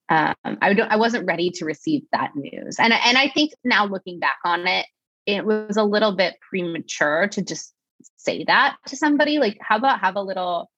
Um, 0.08 0.34
I 0.44 0.74
don't, 0.74 0.90
I 0.90 0.96
wasn't 0.96 1.26
ready 1.26 1.50
to 1.50 1.64
receive 1.64 2.02
that 2.12 2.32
news. 2.36 2.76
And, 2.78 2.92
and 2.92 3.16
I 3.16 3.28
think 3.28 3.52
now 3.64 3.86
looking 3.86 4.18
back 4.18 4.38
on 4.44 4.66
it, 4.66 4.86
it 5.26 5.46
was 5.46 5.76
a 5.76 5.84
little 5.84 6.14
bit 6.14 6.36
premature 6.48 7.28
to 7.28 7.42
just 7.42 7.72
say 8.16 8.44
that 8.44 8.76
to 8.88 8.96
somebody. 8.96 9.38
Like, 9.38 9.56
how 9.60 9.76
about 9.76 10.00
have 10.00 10.16
a 10.16 10.22
little 10.22 10.70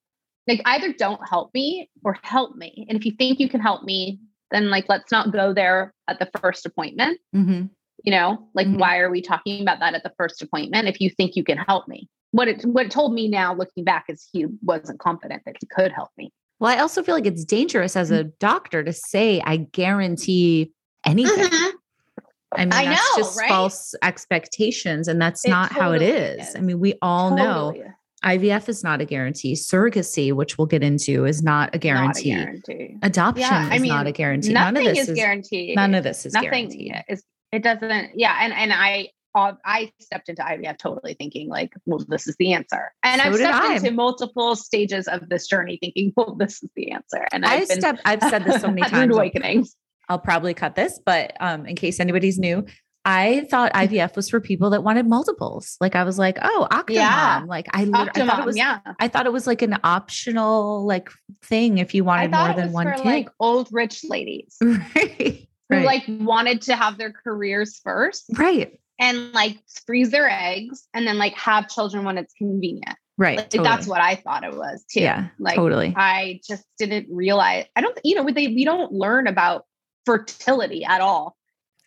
like 0.46 0.62
either 0.64 0.92
don't 0.92 1.20
help 1.28 1.52
me 1.54 1.90
or 2.04 2.16
help 2.22 2.56
me. 2.56 2.86
And 2.88 2.96
if 2.96 3.04
you 3.04 3.12
think 3.12 3.40
you 3.40 3.48
can 3.48 3.60
help 3.60 3.82
me, 3.82 4.20
then 4.50 4.70
like 4.70 4.86
let's 4.88 5.10
not 5.10 5.32
go 5.32 5.52
there 5.52 5.92
at 6.08 6.18
the 6.18 6.28
first 6.40 6.66
appointment. 6.66 7.18
Mm-hmm. 7.34 7.66
You 8.04 8.12
know, 8.12 8.48
like 8.54 8.68
Mhm. 8.68 8.78
why 8.78 8.98
are 8.98 9.10
we 9.10 9.20
talking 9.20 9.60
about 9.62 9.80
that 9.80 9.94
at 9.94 10.04
the 10.04 10.12
first 10.16 10.40
appointment 10.42 10.86
if 10.86 11.00
you 11.00 11.10
think 11.10 11.34
you 11.34 11.42
can 11.42 11.58
help 11.58 11.88
me? 11.88 12.08
What 12.30 12.48
it 12.48 12.64
what 12.64 12.86
it 12.86 12.92
told 12.92 13.12
me 13.12 13.28
now 13.28 13.54
looking 13.54 13.82
back 13.82 14.04
is 14.08 14.28
he 14.32 14.46
wasn't 14.62 15.00
confident 15.00 15.42
that 15.46 15.56
he 15.60 15.66
could 15.66 15.90
help 15.90 16.10
me. 16.16 16.32
Well, 16.58 16.70
I 16.76 16.80
also 16.80 17.02
feel 17.02 17.14
like 17.14 17.26
it's 17.26 17.44
dangerous 17.44 17.96
as 17.96 18.10
a 18.10 18.24
doctor 18.24 18.82
to 18.82 18.92
say, 18.92 19.40
I 19.44 19.56
guarantee 19.58 20.72
anything. 21.04 21.44
Mm-hmm. 21.44 21.76
I 22.52 22.64
mean, 22.64 22.72
I 22.72 22.84
that's 22.86 23.16
know, 23.18 23.22
just 23.22 23.38
right? 23.38 23.48
false 23.48 23.94
expectations. 24.02 25.08
And 25.08 25.20
that's 25.20 25.44
It 25.44 25.50
not 25.50 25.70
how 25.72 25.92
it 25.92 26.00
is. 26.02 26.48
is. 26.48 26.56
I 26.56 26.60
mean, 26.60 26.80
we 26.80 26.94
all 27.02 27.36
know 27.36 27.74
IVF 28.24 28.68
is 28.70 28.82
not 28.82 29.00
a 29.00 29.04
guarantee. 29.04 29.52
Surrogacy, 29.54 30.32
which 30.32 30.56
we'll 30.56 30.66
get 30.66 30.82
into, 30.82 31.26
is 31.26 31.42
not 31.42 31.68
a 31.68 31.72
not 31.72 31.74
a 31.74 31.78
guarantee. 31.78 32.30
guarantee. 32.30 32.96
Adoption 33.02 33.42
Yeah, 33.42 33.68
I 33.70 33.76
is 33.76 33.82
not 33.82 34.06
a 34.06 34.12
guarantee. 34.12 34.52
None 34.54 34.74
Nothing 34.74 34.88
of 34.88 34.94
this 34.94 35.02
is, 35.04 35.08
is, 35.10 35.16
guaranteed. 35.16 35.76
none 35.76 35.94
of 35.94 36.04
this 36.04 36.24
is 36.24 36.32
Nothing 36.32 36.50
guaranteed. 36.68 36.94
is 37.08 37.22
it 37.52 37.62
doesn't 37.62 38.10
yeah 38.18 38.38
and 38.40 38.52
and 38.52 38.72
I 38.72 39.10
I 39.36 39.92
stepped 40.00 40.28
into 40.28 40.42
IVF 40.42 40.78
totally 40.78 41.14
thinking 41.14 41.48
like, 41.48 41.72
well, 41.84 42.04
this 42.08 42.26
is 42.26 42.34
the 42.38 42.52
answer. 42.54 42.92
And 43.02 43.20
So 43.20 43.28
I've 43.28 43.34
stepped 43.36 43.64
I. 43.64 43.74
into 43.76 43.90
multiple 43.92 44.56
stages 44.56 45.06
of 45.08 45.28
this 45.28 45.46
journey 45.46 45.78
thinking, 45.80 46.12
well, 46.16 46.34
this 46.34 46.62
is 46.62 46.70
the 46.74 46.90
answer. 46.92 47.26
And 47.32 47.44
I 47.44 47.56
I've 47.56 47.68
been 47.68 47.78
step 47.80 47.98
I've 48.04 48.22
said 48.22 48.44
this 48.44 48.60
so 48.62 48.68
many 48.72 48.82
times. 48.82 49.16
I'll- 49.16 49.64
I'll 50.08 50.18
probably 50.20 50.54
cut 50.54 50.76
this, 50.76 51.00
but 51.04 51.32
um, 51.40 51.66
in 51.66 51.74
case 51.74 51.98
anybody's 51.98 52.38
new, 52.38 52.64
I 53.04 53.46
thought 53.50 53.72
IVF 53.72 54.14
was 54.14 54.30
for 54.30 54.40
people 54.40 54.70
that 54.70 54.82
wanted 54.84 55.06
multiples. 55.08 55.76
Like 55.80 55.96
I 55.96 56.04
was 56.04 56.16
like, 56.16 56.38
oh, 56.42 56.68
Octomom. 56.70 56.90
Yeah. 56.94 57.42
Like 57.46 57.66
I, 57.72 57.84
lit- 57.84 58.10
I 58.16 58.24
thought 58.26 58.38
it 58.40 58.46
was, 58.46 58.56
yeah. 58.56 58.78
I 59.00 59.08
thought 59.08 59.26
it 59.26 59.32
was 59.32 59.46
like 59.48 59.62
an 59.62 59.76
optional 59.84 60.86
like 60.86 61.10
thing 61.42 61.78
if 61.78 61.94
you 61.94 62.04
wanted 62.04 62.30
more 62.30 62.52
than 62.54 62.72
one 62.72 62.86
for 62.86 62.94
kid. 62.94 63.04
like 63.04 63.28
old 63.40 63.68
rich 63.72 64.04
ladies 64.08 64.56
right. 64.62 65.48
who 65.68 65.74
Right. 65.76 65.84
like 65.84 66.04
wanted 66.08 66.62
to 66.62 66.76
have 66.76 66.96
their 66.98 67.12
careers 67.12 67.80
first 67.82 68.26
right. 68.36 68.78
And 68.98 69.32
like 69.32 69.58
freeze 69.86 70.10
their 70.10 70.28
eggs 70.28 70.88
and 70.94 71.06
then 71.06 71.18
like 71.18 71.34
have 71.34 71.68
children 71.68 72.04
when 72.04 72.18
it's 72.18 72.32
convenient. 72.34 72.96
Right. 73.18 73.38
Like 73.38 73.50
totally. 73.50 73.68
that's 73.68 73.86
what 73.86 74.00
I 74.00 74.16
thought 74.16 74.44
it 74.44 74.54
was 74.54 74.84
too. 74.90 75.00
Yeah. 75.00 75.28
Like 75.38 75.56
totally. 75.56 75.94
I 75.96 76.40
just 76.46 76.64
didn't 76.78 77.06
realize. 77.10 77.64
I 77.74 77.80
don't, 77.80 77.98
you 78.04 78.14
know, 78.14 78.24
they, 78.30 78.48
we 78.48 78.64
don't 78.64 78.92
learn 78.92 79.26
about 79.26 79.64
fertility 80.04 80.84
at 80.84 81.00
all 81.00 81.36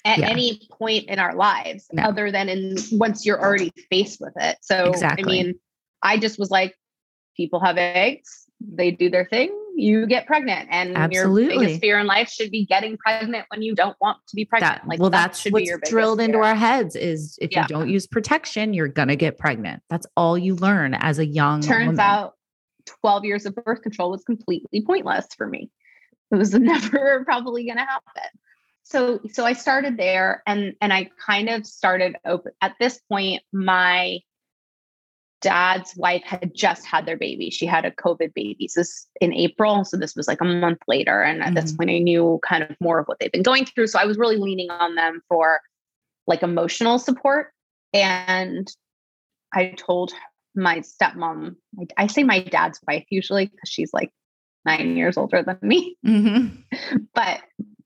at 0.05 0.19
Yeah. 0.19 0.29
any 0.29 0.67
point 0.71 1.05
in 1.05 1.19
our 1.19 1.35
lives, 1.35 1.87
No. 1.93 2.03
other 2.03 2.31
than 2.31 2.49
in 2.49 2.77
once 2.91 3.25
you're 3.25 3.39
already 3.39 3.71
faced 3.91 4.19
with 4.19 4.33
it. 4.37 4.57
So, 4.61 4.85
Exactly. 4.85 5.39
I 5.39 5.43
mean, 5.43 5.55
I 6.01 6.17
just 6.17 6.39
was 6.39 6.49
like, 6.49 6.75
people 7.37 7.59
have 7.59 7.77
eggs, 7.77 8.45
they 8.59 8.91
do 8.91 9.09
their 9.09 9.25
thing. 9.25 9.55
You 9.79 10.05
get 10.07 10.25
pregnant 10.25 10.67
and 10.71 10.97
Absolutely. 10.97 11.43
your 11.55 11.59
biggest 11.61 11.81
fear 11.81 11.99
in 11.99 12.07
life 12.07 12.29
should 12.29 12.51
be 12.51 12.65
getting 12.65 12.97
pregnant 12.97 13.45
when 13.49 13.61
you 13.61 13.75
don't 13.75 13.95
want 14.01 14.17
to 14.27 14.35
be 14.35 14.45
pregnant. 14.45 14.81
That, 14.81 14.87
like 14.87 14.99
well, 14.99 15.09
that 15.09 15.27
that's 15.27 15.39
should 15.39 15.53
what's 15.53 15.63
be 15.63 15.67
your 15.67 15.77
biggest 15.77 15.91
drilled 15.91 16.19
into 16.19 16.39
our 16.39 16.55
heads 16.55 16.95
is 16.95 17.37
if 17.41 17.51
Yeah. 17.51 17.61
you 17.63 17.67
don't 17.67 17.89
use 17.89 18.07
protection, 18.07 18.73
you're 18.73 18.87
gonna 18.87 19.15
get 19.15 19.37
pregnant. 19.37 19.81
That's 19.89 20.05
all 20.15 20.37
you 20.37 20.55
learn 20.55 20.93
as 20.93 21.19
a 21.19 21.25
young 21.25 21.61
Turns 21.61 21.87
woman. 21.87 21.99
out 21.99 22.33
12 23.01 23.25
years 23.25 23.45
of 23.45 23.55
birth 23.55 23.81
control 23.81 24.11
was 24.11 24.23
completely 24.23 24.81
pointless 24.81 25.27
for 25.37 25.47
me. 25.47 25.69
It 26.31 26.35
was 26.35 26.53
never 26.53 27.23
probably 27.25 27.65
going 27.65 27.77
to 27.77 27.83
happen. 27.85 28.29
So 28.83 29.19
so 29.31 29.45
I 29.45 29.53
started 29.53 29.97
there 29.97 30.41
and 30.47 30.73
and 30.81 30.91
I 30.91 31.09
kind 31.23 31.49
of 31.49 31.65
started 31.67 32.15
open 32.25 32.53
at 32.61 32.73
this 32.79 32.99
point 33.09 33.43
my 33.53 34.19
dad's 35.41 35.95
wife 35.95 36.23
had 36.23 36.53
just 36.53 36.85
had 36.85 37.05
their 37.05 37.17
baby. 37.17 37.49
She 37.49 37.65
had 37.65 37.85
a 37.85 37.91
COVID 37.91 38.33
baby. 38.33 38.67
So 38.67 38.81
this 38.81 39.07
in 39.21 39.33
April. 39.33 39.85
So 39.85 39.97
this 39.97 40.15
was 40.15 40.27
like 40.27 40.41
a 40.41 40.45
month 40.45 40.79
later. 40.87 41.21
And 41.21 41.41
at 41.41 41.55
this 41.55 41.71
Mhm. 41.71 41.77
point 41.77 41.89
I 41.91 41.97
knew 41.99 42.39
kind 42.43 42.63
of 42.63 42.75
more 42.81 42.99
of 42.99 43.07
what 43.07 43.19
they've 43.19 43.31
been 43.31 43.43
going 43.43 43.65
through. 43.65 43.87
So 43.87 43.99
I 43.99 44.05
was 44.05 44.17
really 44.17 44.37
leaning 44.37 44.69
on 44.69 44.95
them 44.95 45.21
for 45.29 45.61
like 46.27 46.43
emotional 46.43 46.99
support. 46.99 47.51
And 47.93 48.67
I 49.53 49.73
told 49.77 50.13
my 50.55 50.79
stepmom, 50.79 51.55
I, 51.79 52.03
I 52.03 52.07
say 52.07 52.23
my 52.23 52.39
dad's 52.39 52.79
wife 52.87 53.05
usually 53.09 53.45
because 53.45 53.69
she's 53.69 53.93
like 53.93 54.11
nine 54.65 54.97
years 54.97 55.17
older 55.17 55.41
than 55.41 55.57
me, 55.61 55.97
Mhm. 56.05 56.63
but 57.13 57.41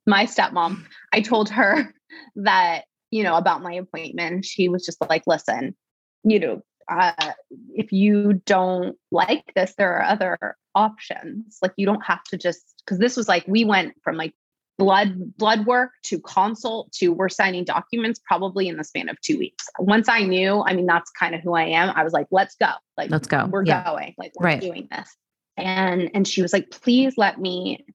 my 0.07 0.25
stepmom, 0.25 0.83
I 1.13 1.21
told 1.21 1.49
her 1.49 1.93
that, 2.35 2.85
you 3.11 3.23
know, 3.23 3.35
about 3.35 3.61
my 3.61 3.73
appointment. 3.73 4.43
She 4.43 4.69
was 4.69 4.85
just 4.85 4.99
like, 5.07 5.23
listen, 5.27 5.75
you 6.23 6.39
know, 6.39 6.61
uh, 6.89 7.33
if 7.73 7.91
you 7.91 8.33
don't 8.45 8.97
like 9.11 9.51
this, 9.55 9.73
there 9.77 9.93
are 9.95 10.03
other 10.03 10.57
options. 10.75 11.57
Like 11.61 11.73
you 11.77 11.85
don't 11.85 12.05
have 12.05 12.23
to 12.25 12.37
just, 12.37 12.81
because 12.85 12.99
this 12.99 13.15
was 13.17 13.27
like, 13.27 13.45
we 13.47 13.65
went 13.65 13.93
from 14.03 14.15
like 14.17 14.33
blood 14.79 15.37
blood 15.37 15.65
work 15.67 15.91
to 16.03 16.19
consult 16.19 16.91
to 16.91 17.09
we're 17.09 17.29
signing 17.29 17.63
documents 17.63 18.19
probably 18.27 18.67
in 18.67 18.75
the 18.77 18.83
span 18.83 19.07
of 19.07 19.15
two 19.21 19.37
weeks 19.37 19.67
once 19.77 20.09
i 20.09 20.21
knew 20.23 20.63
i 20.65 20.73
mean 20.73 20.87
that's 20.87 21.11
kind 21.11 21.35
of 21.35 21.41
who 21.41 21.53
i 21.53 21.61
am 21.63 21.91
i 21.95 22.03
was 22.03 22.11
like 22.11 22.25
let's 22.31 22.55
go 22.55 22.71
like 22.97 23.11
Let's 23.11 23.27
go. 23.27 23.45
we're 23.45 23.63
Yeah. 23.63 23.83
going 23.83 24.15
like 24.17 24.31
we're 24.35 24.47
Right. 24.47 24.59
doing 24.59 24.87
this 24.89 25.15
and 25.57 26.09
and 26.15 26.27
she 26.27 26.41
was 26.41 26.53
like 26.53 26.71
please 26.71 27.13
let 27.17 27.39
me 27.39 27.85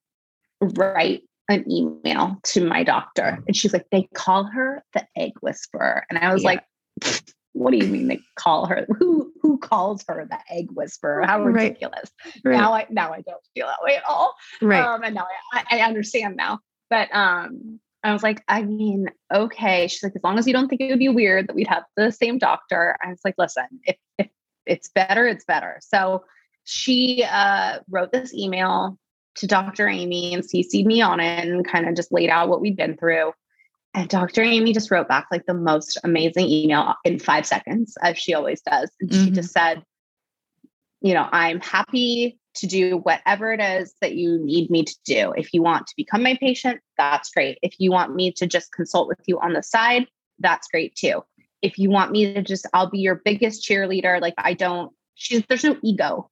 write 0.60 1.22
an 1.48 1.68
email 1.70 2.38
to 2.44 2.64
my 2.64 2.84
doctor 2.84 3.42
and 3.48 3.56
she's 3.56 3.72
like 3.72 3.86
they 3.90 4.08
call 4.14 4.44
her 4.44 4.84
the 4.94 5.04
egg 5.16 5.32
whisperer 5.40 6.04
and 6.08 6.18
i 6.20 6.32
was 6.32 6.44
Yeah. 6.44 6.50
like 6.50 6.64
what 7.58 7.72
do 7.72 7.76
you 7.78 7.86
mean 7.86 8.08
they 8.08 8.20
call 8.36 8.66
her 8.66 8.86
who 8.98 9.32
who 9.42 9.58
calls 9.58 10.04
her 10.08 10.26
the 10.30 10.38
egg 10.50 10.68
whisperer 10.72 11.24
how 11.26 11.42
ridiculous 11.42 12.10
Right. 12.44 12.56
now 12.56 12.72
i 12.72 12.86
now 12.90 13.12
i 13.12 13.20
don't 13.20 13.42
feel 13.54 13.66
that 13.66 13.82
way 13.82 13.96
at 13.96 14.02
all 14.08 14.34
right. 14.62 14.84
um, 14.84 15.02
and 15.02 15.14
now 15.14 15.26
I, 15.52 15.64
I 15.70 15.78
I 15.78 15.82
understand 15.84 16.36
now. 16.36 16.60
But 16.90 17.14
um, 17.14 17.80
I 18.02 18.12
was 18.14 18.22
like, 18.22 18.42
I 18.48 18.62
mean, 18.62 19.08
okay. 19.32 19.88
She's 19.88 20.02
like, 20.02 20.16
as 20.16 20.22
long 20.24 20.38
as 20.38 20.46
you 20.46 20.54
don't 20.54 20.68
think 20.68 20.80
it 20.80 20.88
would 20.88 20.98
be 20.98 21.10
weird 21.10 21.46
that 21.48 21.54
we'd 21.54 21.66
have 21.68 21.82
the 21.96 22.10
same 22.10 22.38
doctor. 22.38 22.96
I 23.04 23.10
was 23.10 23.20
like, 23.24 23.34
listen, 23.36 23.66
if 23.84 23.96
if 24.18 24.28
it's 24.64 24.88
better, 24.88 25.26
it's 25.26 25.44
better. 25.44 25.78
So 25.82 26.24
she 26.64 27.24
uh, 27.30 27.80
wrote 27.90 28.10
this 28.12 28.32
email 28.32 28.98
to 29.36 29.46
Dr. 29.46 29.86
Aimee 29.86 30.32
and 30.34 30.42
CC'd 30.42 30.86
me 30.86 31.02
on 31.02 31.20
it 31.20 31.46
and 31.46 31.66
kind 31.66 31.86
of 31.88 31.94
just 31.94 32.10
laid 32.10 32.30
out 32.30 32.48
what 32.48 32.60
we'd 32.62 32.76
been 32.76 32.96
through. 32.96 33.32
And 33.98 34.08
Dr. 34.08 34.42
Aimee 34.42 34.72
just 34.72 34.92
wrote 34.92 35.08
back 35.08 35.26
like 35.32 35.46
the 35.46 35.54
most 35.54 35.98
amazing 36.04 36.46
email 36.46 36.94
in 37.04 37.18
five 37.18 37.44
seconds, 37.44 37.96
as 38.00 38.16
she 38.16 38.32
always 38.32 38.60
does. 38.60 38.88
And 39.00 39.12
she 39.12 39.30
Mhm. 39.30 39.34
just 39.34 39.50
said, 39.52 39.82
you 41.00 41.14
know, 41.14 41.28
I'm 41.32 41.60
happy 41.60 42.38
to 42.54 42.66
do 42.68 42.98
whatever 42.98 43.52
it 43.52 43.60
is 43.60 43.94
that 44.00 44.14
you 44.14 44.38
need 44.38 44.70
me 44.70 44.84
to 44.84 44.96
do. 45.04 45.32
If 45.36 45.52
you 45.52 45.62
want 45.62 45.88
to 45.88 45.94
become 45.96 46.22
my 46.22 46.36
patient, 46.40 46.80
that's 46.96 47.30
great. 47.30 47.58
If 47.60 47.74
you 47.80 47.90
want 47.90 48.14
me 48.14 48.30
to 48.34 48.46
just 48.46 48.70
consult 48.72 49.08
with 49.08 49.18
you 49.26 49.40
on 49.40 49.52
the 49.52 49.64
side, 49.64 50.06
that's 50.38 50.68
great 50.68 50.94
too. 50.94 51.24
If 51.60 51.76
you 51.76 51.90
want 51.90 52.12
me 52.12 52.32
to 52.34 52.40
just, 52.42 52.66
I'll 52.72 52.88
be 52.90 53.00
your 53.00 53.16
biggest 53.16 53.68
cheerleader. 53.68 54.20
Like 54.20 54.34
I 54.38 54.54
don't, 54.54 54.92
she's, 55.16 55.42
there's 55.48 55.64
no 55.64 55.76
ego 55.82 56.30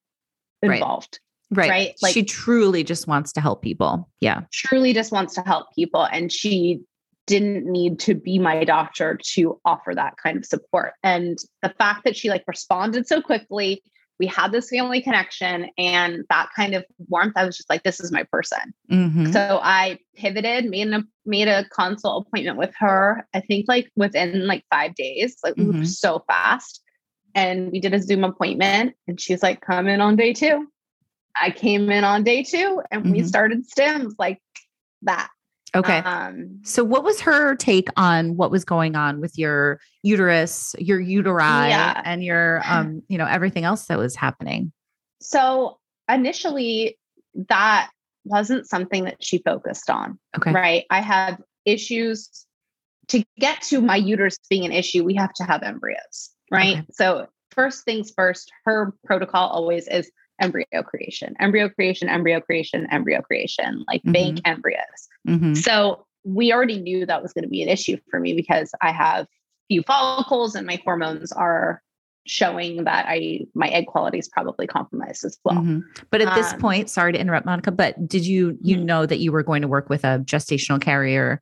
Right. 0.63 0.75
involved. 0.77 1.19
right. 1.51 1.69
right, 1.71 1.95
like- 2.01 2.15
she 2.15 2.23
truly 2.23 2.85
just 2.85 3.09
wants 3.09 3.33
to 3.33 3.41
help 3.41 3.61
people. 3.63 4.09
Yeah. 4.21 4.43
Truly 4.53 4.93
just 4.93 5.11
wants 5.11 5.35
to 5.35 5.43
help 5.43 5.67
people. 5.75 6.05
And 6.05 6.31
she 6.31 6.81
didn't 7.27 7.67
need 7.67 7.99
to 8.01 8.15
be 8.15 8.39
my 8.39 8.65
doctor 8.65 9.19
to 9.35 9.61
offer 9.65 9.95
that 9.95 10.15
kind 10.23 10.37
of 10.37 10.45
support. 10.45 10.93
And 11.03 11.39
the 11.63 11.71
fact 11.71 12.05
that 12.05 12.17
she 12.17 12.31
like 12.31 12.45
responded 12.47 13.07
so 13.07 13.21
quickly, 13.21 13.83
we 14.19 14.27
had 14.27 14.51
this 14.51 14.71
family 14.71 15.03
connection 15.03 15.69
and 15.77 16.25
that 16.31 16.49
kind 16.57 16.75
of 16.75 16.85
warmth, 17.09 17.35
I 17.37 17.45
was 17.45 17.57
just 17.57 17.69
like, 17.69 17.83
this 17.83 18.01
is 18.01 18.11
my 18.11 18.23
person. 18.23 18.73
Mhm. 18.91 19.33
So 19.33 19.61
I 19.63 19.99
pivoted, 20.15 20.65
made 20.71 20.89
a 20.89 21.05
made 21.27 21.49
a 21.49 21.69
consult 21.69 22.27
appointment 22.27 22.57
with 22.57 22.73
her. 22.79 23.27
I 23.35 23.41
think 23.41 23.67
like 23.69 23.91
within 23.97 24.47
like 24.47 24.65
five 24.71 24.95
days, 24.95 25.37
like 25.45 25.57
we 25.57 25.65
Mhm. 25.65 25.87
so 25.87 26.25
fast. 26.27 26.83
And 27.35 27.71
we 27.71 27.81
did 27.81 27.93
a 27.93 28.01
Zoom 28.01 28.25
appointment, 28.25 28.95
and 29.07 29.21
she's 29.21 29.43
like, 29.43 29.61
"Come 29.61 29.89
in 29.89 30.01
on 30.01 30.17
day 30.17 30.33
two. 30.33 30.67
I 31.39 31.51
came 31.51 31.91
in 31.91 32.03
on 32.03 32.25
day 32.25 32.43
two, 32.43 32.81
and 32.91 33.13
we 33.13 33.21
Mhm. 33.21 33.27
started 33.27 33.69
stims 33.69 34.15
like 34.19 34.41
that. 35.03 35.29
Okay. 35.77 35.99
Um, 35.99 36.61
So, 36.65 36.83
what 36.83 37.05
was 37.05 37.21
her 37.21 37.55
take 37.55 37.89
on 37.97 38.37
what 38.37 38.51
was 38.51 38.65
going 38.65 38.97
on 38.97 39.21
with 39.21 39.39
your 39.39 39.81
uterus, 40.03 40.75
your 40.79 41.01
uteri, 41.01 41.69
Yeah. 41.69 42.01
and 42.05 42.25
your, 42.25 42.63
um, 42.65 43.03
you 43.09 43.19
know, 43.19 43.27
everything 43.27 43.65
else 43.65 43.87
that 43.87 43.99
was 43.99 44.17
happening? 44.17 44.73
so 45.21 45.79
initially, 46.09 46.99
that 47.49 47.91
wasn't 48.25 48.69
something 48.69 49.05
that 49.05 49.17
she 49.21 49.39
focused 49.39 49.91
on. 49.91 50.19
Okay. 50.37 50.53
right? 50.53 50.85
I 50.91 51.01
have 51.01 51.41
issues 51.65 52.47
to 53.09 53.25
get 53.39 53.63
to 53.63 53.81
my 53.81 53.97
uterus 53.97 54.39
being 54.51 54.65
an 54.65 54.73
issue, 54.73 55.05
we 55.05 55.15
have 55.15 55.33
to 55.35 55.45
have 55.45 55.63
embryos, 55.63 56.31
right? 56.51 56.79
Okay. 56.79 56.87
So, 56.93 57.27
first 57.51 57.85
things 57.85 58.13
first, 58.17 58.51
her 58.65 58.93
protocol 59.05 59.49
always 59.49 59.89
is 59.89 60.11
embryo 60.41 60.67
creation, 60.85 61.35
embryo 61.41 61.69
creation, 61.69 62.09
embryo 62.09 62.41
creation, 62.41 62.87
embryo 62.91 63.21
creation, 63.23 63.85
like 63.89 64.03
bank 64.05 64.41
embryos. 64.45 65.09
hmm 65.27 65.55
So, 65.55 66.07
we 66.25 66.53
already 66.53 66.81
knew 66.81 67.07
that 67.07 67.23
was 67.23 67.33
going 67.33 67.45
to 67.45 67.49
be 67.49 67.63
an 67.63 67.69
issue 67.69 67.97
for 68.11 68.19
me 68.19 68.35
because 68.35 68.73
I 68.83 68.91
have 68.91 69.29
few 69.69 69.83
follicles 69.83 70.57
and 70.57 70.67
my 70.67 70.81
hormones 70.85 71.31
are 71.31 71.81
showing 72.27 72.83
that 72.83 73.07
I 73.09 73.43
my 73.55 73.69
egg 73.69 73.87
quality 73.87 74.19
is 74.19 74.27
probably 74.29 74.67
compromised 74.67 75.25
as 75.25 75.39
well. 75.45 75.55
Mhm. 75.55 75.85
But 76.11 76.23
at 76.23 76.35
this 76.35 76.53
um, 76.53 76.59
point, 76.59 76.91
sorry 76.91 77.13
to 77.13 77.21
interrupt, 77.21 77.47
Monica, 77.47 77.71
but 77.71 78.09
did 78.09 78.27
you 78.27 78.59
you 78.61 78.77
Mhm. 78.77 78.83
know 78.83 79.07
that 79.07 79.21
you 79.21 79.31
were 79.31 79.45
going 79.45 79.63
to 79.63 79.69
work 79.69 79.89
with 79.89 80.03
a 80.05 80.19
gestational 80.25 80.81
carrier 80.81 81.41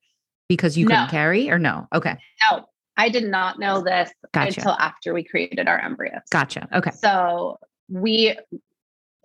because 0.51 0.77
you 0.77 0.85
couldn't 0.85 1.07
No. 1.07 1.11
carry, 1.11 1.51
or 1.51 1.59
no? 1.59 1.89
Okay, 1.95 2.17
No, 2.51 2.67
I 2.99 3.09
did 3.09 3.25
not 3.25 3.59
know 3.59 3.81
this 3.83 4.11
Gotcha. 4.33 4.61
until 4.61 4.73
after 4.73 5.15
we 5.15 5.25
created 5.25 5.67
our 5.67 5.81
embryos. 5.81 6.21
gotcha. 6.31 6.69
Okay, 6.75 6.91
So 6.91 7.59
we, 7.89 8.37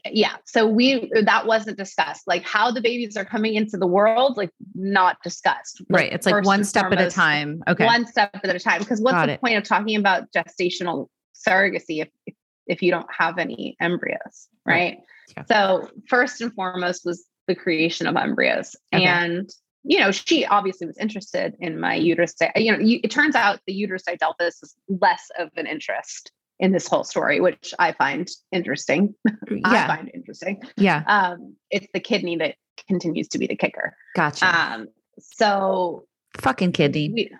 yeah, 0.06 0.36
so 0.46 0.68
we, 0.68 1.12
that 1.24 1.46
wasn't 1.46 1.78
discussed. 1.78 2.24
Like 2.28 2.44
how 2.44 2.72
the 2.72 2.82
babies 2.82 3.18
are 3.18 3.26
coming 3.26 3.56
into 3.56 3.78
the 3.78 3.88
world, 3.88 4.38
like 4.38 4.52
not 4.76 5.18
discussed. 5.24 5.82
Like, 5.90 6.02
right. 6.02 6.14
It's 6.14 6.26
like 6.26 6.46
one 6.46 6.64
step 6.64 6.92
at 6.92 7.02
a 7.02 7.10
time. 7.10 7.64
Okay, 7.68 7.86
One 7.86 8.06
step 8.06 8.32
at 8.44 8.56
a 8.56 8.60
time. 8.60 8.80
Because 8.80 9.02
what's 9.02 9.14
Got 9.14 9.28
the 9.28 9.34
it. 9.34 9.42
point 9.42 9.58
of 9.58 9.64
talking 9.64 9.96
about 9.96 10.32
gestational 10.32 11.08
surrogacy 11.36 12.02
if, 12.02 12.10
if, 12.26 12.36
if 12.68 12.82
you 12.82 12.92
don't 12.92 13.08
have 13.16 13.38
any 13.38 13.76
embryos, 13.80 14.48
Right. 14.66 15.00
Yeah. 15.36 15.44
So 15.46 15.90
first 16.08 16.42
and 16.42 16.54
foremost 16.54 17.06
was 17.06 17.26
the 17.48 17.56
creation 17.56 18.08
of 18.08 18.16
embryos. 18.16 18.76
Okay. 18.94 19.04
And 19.04 19.50
you 19.84 20.00
know, 20.00 20.12
she 20.12 20.46
obviously 20.46 20.86
was 20.88 20.98
interested 20.98 21.56
in 21.60 21.80
my 21.80 21.96
uterus. 21.96 22.36
You 22.56 22.74
know, 22.74 22.80
you, 22.80 23.00
it 23.04 23.12
turns 23.12 23.34
out 23.34 23.62
the 23.66 23.74
uterus 23.74 24.04
didelphys 24.04 24.62
is 24.62 24.76
less 24.88 25.32
of 25.40 25.50
an 25.56 25.68
interest 25.68 26.32
in 26.60 26.72
this 26.72 26.88
whole 26.88 27.04
story, 27.04 27.40
which 27.40 27.74
I 27.80 27.94
find 27.94 28.30
interesting. 28.52 29.16
I 29.64 29.88
find 29.88 30.12
interesting. 30.14 30.62
yeah, 30.78 31.04
Um, 31.08 31.56
it's 31.72 31.88
the 31.94 32.00
kidney 32.00 32.36
that 32.38 32.56
continues 32.88 33.28
to 33.30 33.38
be 33.38 33.48
the 33.48 33.56
kicker. 33.56 33.96
gotcha. 34.16 34.46
Um, 34.46 34.88
so 35.20 36.06
Fucking 36.38 36.72
kidney. 36.74 37.12
we, 37.14 37.32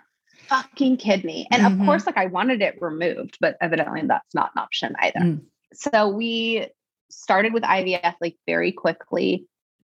fucking 0.48 0.96
kidney, 0.96 1.46
and 1.50 1.62
Mhm. 1.62 1.80
of 1.80 1.86
course, 1.86 2.06
like 2.06 2.16
I 2.16 2.26
wanted 2.26 2.60
it 2.62 2.80
removed, 2.80 3.36
but 3.40 3.56
evidently 3.60 4.02
that's 4.06 4.34
not 4.34 4.50
an 4.56 4.60
option 4.62 4.94
either. 5.00 5.20
Mm. 5.20 5.42
So 5.74 6.08
we 6.08 6.66
started 7.10 7.52
with 7.52 7.62
IVF 7.62 8.14
like 8.20 8.36
very 8.46 8.72
quickly. 8.72 9.46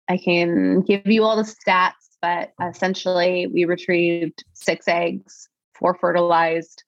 I 0.09 0.17
can 0.17 0.81
give 0.81 1.05
you 1.05 1.23
all 1.23 1.37
the 1.37 1.43
stats, 1.43 1.91
but 2.21 2.51
essentially 2.61 3.47
we 3.47 3.65
retrieved 3.65 4.43
six 4.53 4.87
eggs, 4.87 5.47
four 5.75 5.93
fertilized, 5.95 6.83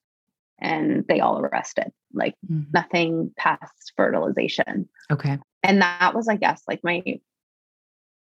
and 0.62 1.05
they 1.07 1.20
all 1.20 1.39
arrested. 1.39 1.91
Like 2.14 2.36
Mhm. 2.49 2.68
nothing 2.74 3.34
past 3.38 3.93
fertilization. 3.97 4.88
Okay. 5.12 5.38
And 5.64 5.82
that 5.82 6.14
was, 6.14 6.28
I 6.28 6.36
guess, 6.38 6.64
like 6.68 6.84
my 6.84 7.03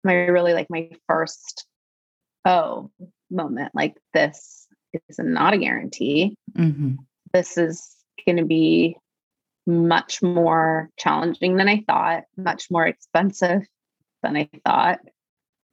my 0.05 0.15
really 0.27 0.53
like 0.55 0.69
my 0.71 0.91
first 1.09 1.67
oh 2.45 2.91
moment. 3.31 3.75
Like 3.75 3.97
this 4.13 4.69
is 5.09 5.19
not 5.19 5.55
a 5.55 5.59
guarantee. 5.59 6.37
hmm 6.55 6.95
This 7.33 7.59
is 7.59 7.97
gonna 8.27 8.45
be 8.45 8.97
much 9.67 10.23
more 10.23 10.91
challenging 10.97 11.57
than 11.57 11.69
I 11.69 11.83
thought, 11.87 12.25
much 12.37 12.71
more 12.71 12.87
expensive 12.87 13.63
than 14.23 14.37
I 14.37 14.49
thought. 14.65 15.01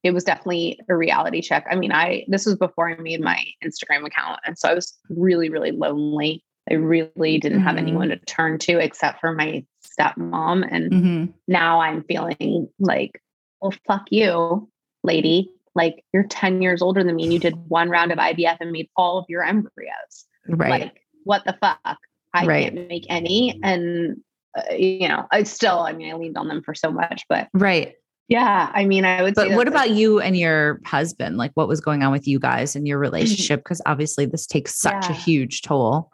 It 0.02 0.12
was 0.12 0.24
definitely 0.24 0.80
a 0.90 0.96
reality 0.98 1.42
check. 1.42 1.66
I 1.70 1.76
mean, 1.76 1.92
I 1.92 2.26
this 2.28 2.46
was 2.46 2.56
before 2.58 2.90
I 2.90 2.96
made 2.98 3.22
my 3.22 3.42
Instagram 3.64 4.06
account. 4.06 4.40
And 4.46 4.58
so 4.58 4.68
I 4.68 4.74
was 4.74 4.98
really, 5.10 5.50
really 5.50 5.72
lonely. 5.72 6.44
I 6.70 6.76
really 6.76 7.40
didn't 7.40 7.62
have 7.62 7.76
Mhm. 7.76 7.80
anyone 7.80 8.10
to 8.10 8.18
turn 8.18 8.58
to 8.60 8.80
except 8.80 9.20
for 9.20 9.34
my 9.34 9.66
stepmom. 9.86 10.68
And 10.70 10.92
Mm-hmm. 10.92 11.26
now 11.48 11.82
I'm 11.82 12.04
feeling 12.04 12.70
like, 12.80 13.22
well, 13.62 13.74
fuck 13.88 14.04
you, 14.12 14.70
lady. 15.04 15.50
Like 15.76 16.04
you're 16.14 16.24
10 16.24 16.62
years 16.62 16.82
older 16.82 17.04
than 17.04 17.16
me 17.16 17.24
and 17.24 17.34
you 17.34 17.40
did 17.40 17.56
one 17.68 17.90
round 17.90 18.12
of 18.12 18.18
IVF 18.20 18.58
and 18.62 18.72
made 18.72 18.90
all 18.96 19.18
of 19.18 19.26
your 19.28 19.44
embryos. 19.44 20.26
Right. 20.48 20.82
Like, 20.82 21.02
what 21.24 21.44
the 21.46 21.58
fuck? 21.62 21.98
I 22.34 22.46
Right. 22.46 22.64
can't 22.74 22.88
make 22.88 23.06
any. 23.10 23.60
And, 23.64 24.18
uh, 24.58 24.74
you 24.74 25.08
know, 25.08 25.28
I 25.32 25.44
still, 25.44 25.80
I 25.80 25.94
mean, 25.94 26.14
I 26.14 26.18
leaned 26.18 26.38
on 26.38 26.48
them 26.48 26.62
for 26.64 26.74
so 26.74 26.92
much, 26.92 27.24
but 27.28 27.48
right. 27.54 27.96
yeah, 28.30 28.72
I 28.74 28.86
mean, 28.86 29.04
I 29.06 29.22
would 29.22 29.36
But 29.36 29.50
say 29.50 29.56
what 29.56 29.68
about 29.68 29.90
like, 29.90 29.98
you 29.98 30.20
and 30.22 30.38
your 30.38 30.80
husband? 30.86 31.38
Like 31.38 31.52
what 31.56 31.68
was 31.68 31.82
going 31.82 32.04
on 32.04 32.12
with 32.12 32.28
you 32.28 32.40
guys 32.40 32.76
and 32.76 32.88
your 32.88 33.00
relationship? 33.00 33.60
Because 33.60 33.82
obviously 33.86 34.26
this 34.26 34.48
takes 34.48 34.80
such 34.80 35.10
a 35.10 35.14
huge 35.14 35.62
toll. 35.64 36.10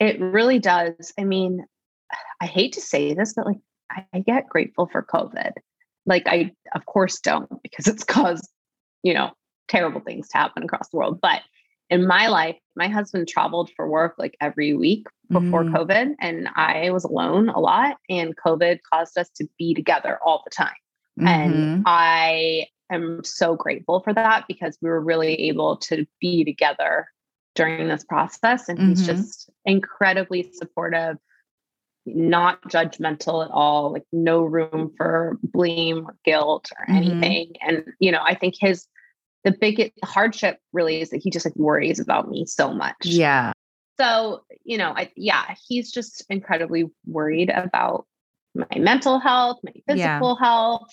It 0.00 0.20
really 0.20 0.58
does. 0.58 1.12
I 1.18 1.24
mean, 1.24 1.64
I 2.40 2.46
hate 2.46 2.72
to 2.74 2.80
say 2.80 3.14
this, 3.14 3.34
but 3.34 3.46
like, 3.46 3.58
I, 4.12 4.20
get 4.20 4.48
grateful 4.48 4.88
for 4.90 5.02
COVID. 5.02 5.52
Like, 6.06 6.26
I, 6.26 6.52
of 6.74 6.86
course, 6.86 7.20
don't 7.20 7.50
because 7.62 7.86
it's 7.86 8.04
caused, 8.04 8.48
you 9.02 9.14
know, 9.14 9.32
terrible 9.68 10.00
things 10.00 10.28
to 10.28 10.38
happen 10.38 10.64
across 10.64 10.88
the 10.90 10.96
world. 10.96 11.20
But 11.20 11.42
in 11.90 12.06
my 12.06 12.28
life, 12.28 12.56
my 12.76 12.88
husband 12.88 13.28
traveled 13.28 13.70
for 13.76 13.88
work 13.88 14.14
like 14.18 14.36
every 14.40 14.74
week 14.74 15.06
before 15.30 15.64
Mm. 15.64 15.72
COVID, 15.74 16.14
and 16.20 16.48
I 16.56 16.90
was 16.90 17.04
alone 17.04 17.48
a 17.48 17.60
lot. 17.60 17.96
And 18.08 18.36
COVID 18.36 18.80
caused 18.92 19.16
us 19.16 19.30
to 19.36 19.46
be 19.58 19.74
together 19.74 20.18
all 20.24 20.42
the 20.44 20.50
time. 20.50 20.74
And 21.20 21.54
Mhm. 21.54 21.82
I 21.86 22.66
am 22.90 23.22
so 23.22 23.54
grateful 23.54 24.00
for 24.00 24.12
that 24.12 24.46
because 24.48 24.76
we 24.82 24.88
were 24.88 25.00
really 25.00 25.34
able 25.48 25.76
to 25.78 26.06
be 26.20 26.44
together 26.44 27.06
during 27.54 27.88
this 27.88 28.04
process. 28.04 28.68
And 28.68 28.78
he's 28.78 29.02
Mhm. 29.02 29.06
just 29.06 29.50
incredibly 29.64 30.50
supportive, 30.52 31.16
not 32.06 32.60
judgmental 32.64 33.44
at 33.44 33.50
all, 33.50 33.92
like 33.92 34.04
no 34.12 34.42
room 34.44 34.92
for 34.96 35.38
blame 35.42 36.06
or 36.06 36.16
guilt 36.24 36.70
or 36.78 36.86
Mhm. 36.92 36.96
anything. 36.96 37.56
And, 37.60 37.84
you 37.98 38.12
know, 38.12 38.22
I 38.22 38.34
think 38.34 38.54
his, 38.58 38.86
the 39.44 39.52
big 39.52 39.92
hardship 40.04 40.58
really 40.72 41.00
is 41.00 41.10
that 41.10 41.22
he 41.22 41.30
just 41.30 41.46
like 41.46 41.56
worries 41.56 42.00
about 42.00 42.28
me 42.28 42.46
so 42.46 42.72
much. 42.72 42.96
yeah. 43.04 43.52
So, 43.96 44.44
you 44.64 44.76
know, 44.76 44.90
I 44.96 45.12
yeah, 45.14 45.54
he's 45.68 45.92
just 45.92 46.24
incredibly 46.28 46.90
worried 47.06 47.50
about 47.50 48.06
my 48.56 48.66
mental 48.78 49.20
health, 49.20 49.60
my 49.62 49.72
Yeah. 49.86 50.18
physical 50.18 50.34
health 50.34 50.90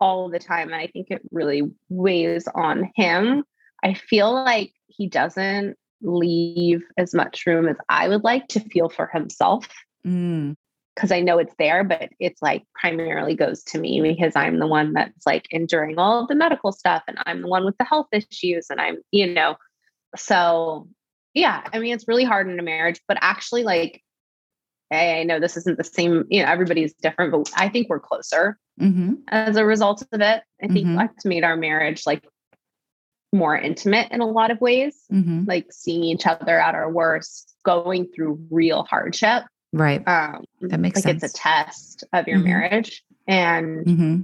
all 0.00 0.28
the 0.28 0.38
time. 0.38 0.68
And 0.68 0.76
I 0.76 0.86
think 0.88 1.10
it 1.10 1.22
really 1.30 1.62
weighs 1.88 2.46
on 2.48 2.90
him. 2.94 3.44
I 3.82 3.94
feel 3.94 4.32
like 4.34 4.72
he 4.86 5.08
doesn't 5.08 5.78
leave 6.02 6.82
as 6.96 7.14
much 7.14 7.46
room 7.46 7.68
as 7.68 7.76
I 7.88 8.08
would 8.08 8.24
like 8.24 8.48
to 8.48 8.60
feel 8.60 8.88
for 8.88 9.06
himself 9.12 9.68
Mm. 10.06 10.54
because 10.94 11.10
I 11.10 11.20
know 11.20 11.38
it's 11.38 11.54
there, 11.58 11.82
but 11.84 12.10
it's 12.20 12.40
like 12.40 12.62
primarily 12.80 13.34
goes 13.34 13.62
to 13.64 13.78
me 13.78 14.00
because 14.00 14.36
I'm 14.36 14.58
the 14.58 14.66
one 14.66 14.92
that's 14.92 15.26
like 15.26 15.46
enduring 15.50 15.98
all 15.98 16.22
of 16.22 16.28
the 16.28 16.34
medical 16.34 16.70
stuff 16.72 17.02
and 17.08 17.18
I'm 17.26 17.42
the 17.42 17.48
one 17.48 17.64
with 17.64 17.76
the 17.78 17.84
health 17.84 18.06
issues 18.12 18.68
and 18.70 18.80
I'm, 18.80 18.98
you 19.10 19.26
know, 19.26 19.56
so 20.16 20.88
yeah, 21.34 21.62
I 21.72 21.80
mean, 21.80 21.92
it's 21.92 22.08
really 22.08 22.24
hard 22.24 22.48
in 22.48 22.58
a 22.58 22.62
marriage, 22.62 23.00
but 23.08 23.18
actually, 23.20 23.62
like, 23.62 24.02
I 24.90 25.18
I 25.18 25.22
know 25.24 25.38
this 25.38 25.56
isn't 25.58 25.76
the 25.76 25.84
same, 25.84 26.24
you 26.30 26.42
know, 26.42 26.48
everybody's 26.50 26.94
different, 26.94 27.32
but 27.32 27.50
I 27.56 27.68
think 27.68 27.88
we're 27.88 28.00
closer 28.00 28.58
hmm 28.78 29.14
as 29.28 29.56
a 29.56 29.66
result 29.66 30.02
of 30.12 30.20
it. 30.20 30.42
I 30.62 30.68
think 30.68 30.86
Mhm. 30.86 30.96
that's 30.96 31.24
made 31.24 31.44
our 31.44 31.56
marriage 31.56 32.06
like 32.06 32.24
more 33.36 33.56
intimate 33.56 34.10
in 34.10 34.20
a 34.20 34.26
lot 34.26 34.50
of 34.50 34.60
ways, 34.60 34.96
hmm 35.10 35.44
like 35.46 35.66
seeing 35.70 36.02
each 36.04 36.26
other 36.26 36.58
at 36.58 36.74
our 36.74 36.90
worst, 36.90 37.54
going 37.64 38.08
through 38.14 38.38
real 38.50 38.84
hardship 38.84 39.44
Right. 39.72 40.06
um 40.08 40.44
That 40.60 40.80
makes 40.80 41.04
like 41.04 41.14
it's 41.16 41.24
a 41.24 41.36
test 41.36 42.04
of 42.12 42.26
your 42.28 42.38
Mhm. 42.38 42.44
marriage 42.44 43.04
and 43.28 43.86
hmm 43.86 44.20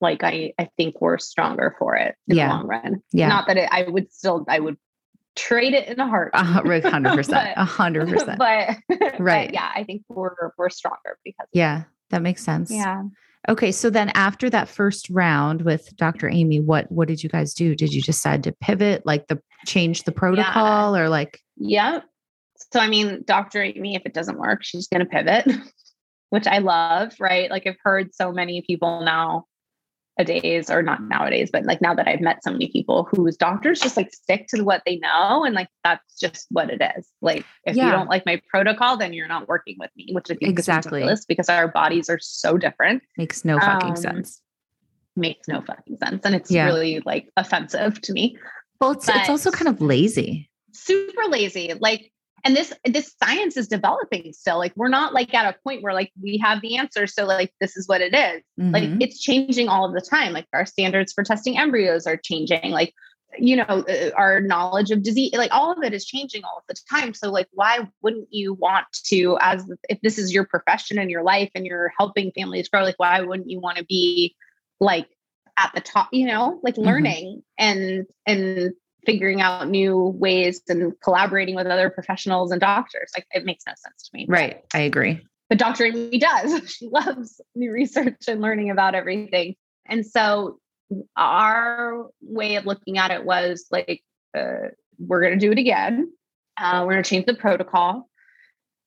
like 0.00 0.22
i 0.24 0.52
i 0.58 0.68
think 0.76 1.00
we're 1.00 1.18
stronger 1.18 1.74
for 1.78 1.96
it 1.96 2.14
in 2.28 2.36
Yeah. 2.36 2.48
the 2.48 2.54
long 2.54 2.66
run 2.66 3.02
Yeah. 3.12 3.28
not 3.28 3.46
that 3.48 3.56
it, 3.56 3.68
i 3.72 3.82
would 3.82 4.12
still 4.12 4.44
i 4.48 4.58
would 4.60 4.76
trade 5.36 5.74
it 5.74 5.88
in 5.88 5.98
a 5.98 6.06
heart 6.06 6.30
hundred 6.34 7.14
percent. 7.14 7.54
A 7.56 7.64
hundred 7.64 8.08
percent. 8.08 8.38
but 8.38 8.76
but 8.88 9.20
Right. 9.20 9.52
yeah 9.52 9.70
i 9.74 9.82
think 9.84 10.02
we're 10.08 10.34
we're 10.58 10.70
stronger 10.70 11.18
because 11.24 11.48
Yeah. 11.52 11.84
That 12.10 12.22
makes 12.22 12.44
sense. 12.44 12.70
yeah 12.70 13.02
Okay. 13.48 13.72
So 13.72 13.90
then 13.90 14.10
after 14.14 14.48
that 14.50 14.68
first 14.68 15.10
round 15.10 15.62
with 15.62 15.94
Dr. 15.96 16.28
Aimee, 16.28 16.60
what 16.60 16.90
what 16.90 17.08
did 17.08 17.22
you 17.22 17.28
guys 17.28 17.52
do? 17.54 17.74
Did 17.74 17.92
you 17.92 18.00
decide 18.00 18.42
to 18.44 18.52
pivot, 18.52 19.04
like 19.04 19.26
the 19.28 19.40
change 19.64 20.04
the 20.04 20.12
protocol 20.12 20.96
or 20.96 21.08
like 21.08 21.40
yeah 21.56 22.00
so 22.72 22.80
i 22.80 22.88
mean 22.88 23.22
dr 23.26 23.60
aimee 23.60 23.96
if 23.96 24.02
it 24.04 24.14
doesn't 24.14 24.38
work 24.38 24.62
she's 24.62 24.88
going 24.88 25.00
to 25.00 25.06
pivot 25.06 25.46
which 26.30 26.46
i 26.46 26.58
love 26.58 27.14
right 27.18 27.50
like 27.50 27.66
i've 27.66 27.76
heard 27.82 28.14
so 28.14 28.32
many 28.32 28.62
people 28.66 29.02
now 29.02 29.44
nowadays 30.18 30.70
or 30.70 30.82
not 30.82 31.02
nowadays 31.02 31.50
but 31.52 31.64
like 31.64 31.80
now 31.80 31.94
that 31.94 32.06
i've 32.06 32.20
met 32.20 32.42
so 32.42 32.50
many 32.50 32.68
people 32.70 33.08
whose 33.10 33.36
doctors 33.36 33.80
just 33.80 33.96
like 33.96 34.12
stick 34.12 34.46
to 34.48 34.62
what 34.62 34.82
they 34.86 34.96
know 34.98 35.44
and 35.44 35.54
like 35.54 35.68
that's 35.82 36.18
just 36.18 36.46
what 36.50 36.70
it 36.70 36.80
is 36.96 37.08
like 37.20 37.44
if 37.64 37.76
Yeah. 37.76 37.86
you 37.86 37.90
don't 37.92 38.08
like 38.08 38.24
my 38.26 38.40
protocol 38.48 38.96
then 38.96 39.12
you're 39.12 39.28
not 39.28 39.48
working 39.48 39.76
with 39.78 39.90
me 39.96 40.10
which 40.12 40.30
Exactly. 40.30 40.46
is 40.50 40.68
ridiculous 40.68 41.24
because 41.24 41.48
our 41.48 41.68
bodies 41.68 42.08
are 42.08 42.18
so 42.20 42.56
different 42.56 43.02
makes 43.18 43.44
no 43.44 43.58
fucking 43.58 43.90
Um, 43.90 43.96
sense? 43.96 44.40
makes 45.16 45.48
no 45.48 45.60
fucking 45.62 45.96
sense 45.96 46.24
and 46.24 46.34
it's 46.34 46.50
Yeah. 46.50 46.66
really 46.66 47.00
like 47.04 47.28
offensive 47.36 48.00
to 48.02 48.12
me 48.12 48.36
Well, 48.80 48.92
it's 48.92 49.08
it's 49.08 49.28
also 49.28 49.50
kind 49.50 49.68
of 49.68 49.80
lazy. 49.80 50.48
super 50.72 51.28
lazy 51.28 51.72
like 51.80 52.12
and 52.44 52.54
this 52.56 52.72
this 52.84 53.14
science 53.22 53.56
is 53.56 53.68
developing 53.68 54.32
still 54.32 54.58
like 54.58 54.72
we're 54.76 54.88
not 54.88 55.14
like 55.14 55.32
at 55.34 55.54
a 55.54 55.58
point 55.62 55.82
where 55.82 55.94
like 55.94 56.12
we 56.22 56.38
have 56.38 56.60
the 56.60 56.76
answer 56.76 57.06
so 57.06 57.24
like 57.24 57.52
this 57.60 57.76
is 57.76 57.88
what 57.88 58.00
it 58.00 58.14
is 58.14 58.42
like 58.72 58.84
Mhm. 58.90 58.98
it's 59.00 59.20
changing 59.20 59.68
all 59.68 59.84
of 59.84 59.94
the 59.94 60.00
time 60.00 60.32
like 60.32 60.46
our 60.52 60.66
standards 60.66 61.12
for 61.12 61.24
testing 61.24 61.58
embryos 61.58 62.06
are 62.06 62.16
changing 62.16 62.70
like 62.70 62.92
you 63.38 63.56
know 63.56 63.64
uh, 63.64 64.10
our 64.16 64.40
knowledge 64.40 64.90
of 64.92 65.02
disease 65.02 65.32
like 65.34 65.50
all 65.52 65.72
of 65.72 65.82
it 65.82 65.92
is 65.92 66.04
changing 66.04 66.44
all 66.44 66.58
of 66.58 66.62
the 66.68 66.76
time 66.88 67.12
so 67.14 67.30
like 67.30 67.48
why 67.52 67.80
wouldn't 68.02 68.28
you 68.30 68.54
want 68.54 68.86
to 69.04 69.36
as 69.40 69.68
if 69.88 70.00
this 70.02 70.18
is 70.18 70.32
your 70.32 70.44
profession 70.46 70.98
and 70.98 71.10
your 71.10 71.22
life 71.24 71.50
and 71.54 71.66
you're 71.66 71.92
helping 71.98 72.30
families 72.32 72.68
grow 72.68 72.82
like 72.82 72.98
why 72.98 73.20
wouldn't 73.20 73.50
you 73.50 73.58
want 73.58 73.76
to 73.76 73.84
be 73.84 74.36
like 74.80 75.08
at 75.56 75.72
the 75.74 75.80
top 75.80 76.08
you 76.12 76.26
know 76.26 76.60
like 76.62 76.76
Mhm. 76.76 76.84
learning 76.84 77.42
and 77.58 78.06
and 78.26 78.72
figuring 79.06 79.40
out 79.40 79.68
new 79.68 79.96
ways 80.18 80.60
and 80.68 80.92
collaborating 81.02 81.54
with 81.54 81.66
other 81.66 81.90
professionals 81.90 82.50
and 82.50 82.60
doctors 82.60 83.10
like 83.16 83.26
it 83.32 83.44
makes 83.44 83.64
no 83.66 83.72
sense 83.76 84.02
to 84.04 84.10
me 84.14 84.26
right. 84.28 84.64
I 84.74 84.80
agree. 84.80 85.20
but 85.48 85.58
Dr. 85.58 85.84
Aimee 85.86 86.18
does. 86.18 86.70
She 86.76 86.88
loves 86.88 87.40
new 87.54 87.70
research 87.72 88.22
and 88.28 88.40
learning 88.40 88.70
about 88.70 88.94
everything. 88.94 89.56
And 89.86 90.04
so 90.06 90.58
our 91.16 92.06
way 92.22 92.56
of 92.56 92.66
looking 92.66 92.98
at 92.98 93.10
it 93.10 93.24
was 93.24 93.66
like, 93.70 94.02
uh, 94.36 94.68
we're 94.98 95.20
going 95.22 95.38
to 95.38 95.46
do 95.46 95.52
it 95.52 95.58
again. 95.58 96.12
Uh, 96.56 96.84
we're 96.86 96.92
going 96.92 97.02
to 97.02 97.08
change 97.10 97.26
the 97.26 97.34
protocol. 97.34 98.08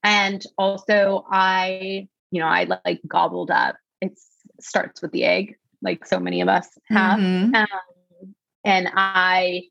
And 0.03 0.43
also, 0.57 1.25
I, 1.29 2.07
you 2.31 2.41
know, 2.41 2.47
I 2.47 2.67
like 2.85 3.01
gobbled 3.07 3.51
up. 3.51 3.75
It 4.01 4.17
starts 4.59 5.01
with 5.01 5.11
the 5.11 5.23
egg, 5.25 5.55
like 5.81 6.05
so 6.05 6.19
many 6.19 6.41
of 6.41 6.47
us 6.47 6.67
have. 6.89 7.19
Mhm. 7.19 7.55
Um, 7.55 7.67
and 8.63 8.89
I 8.95 9.63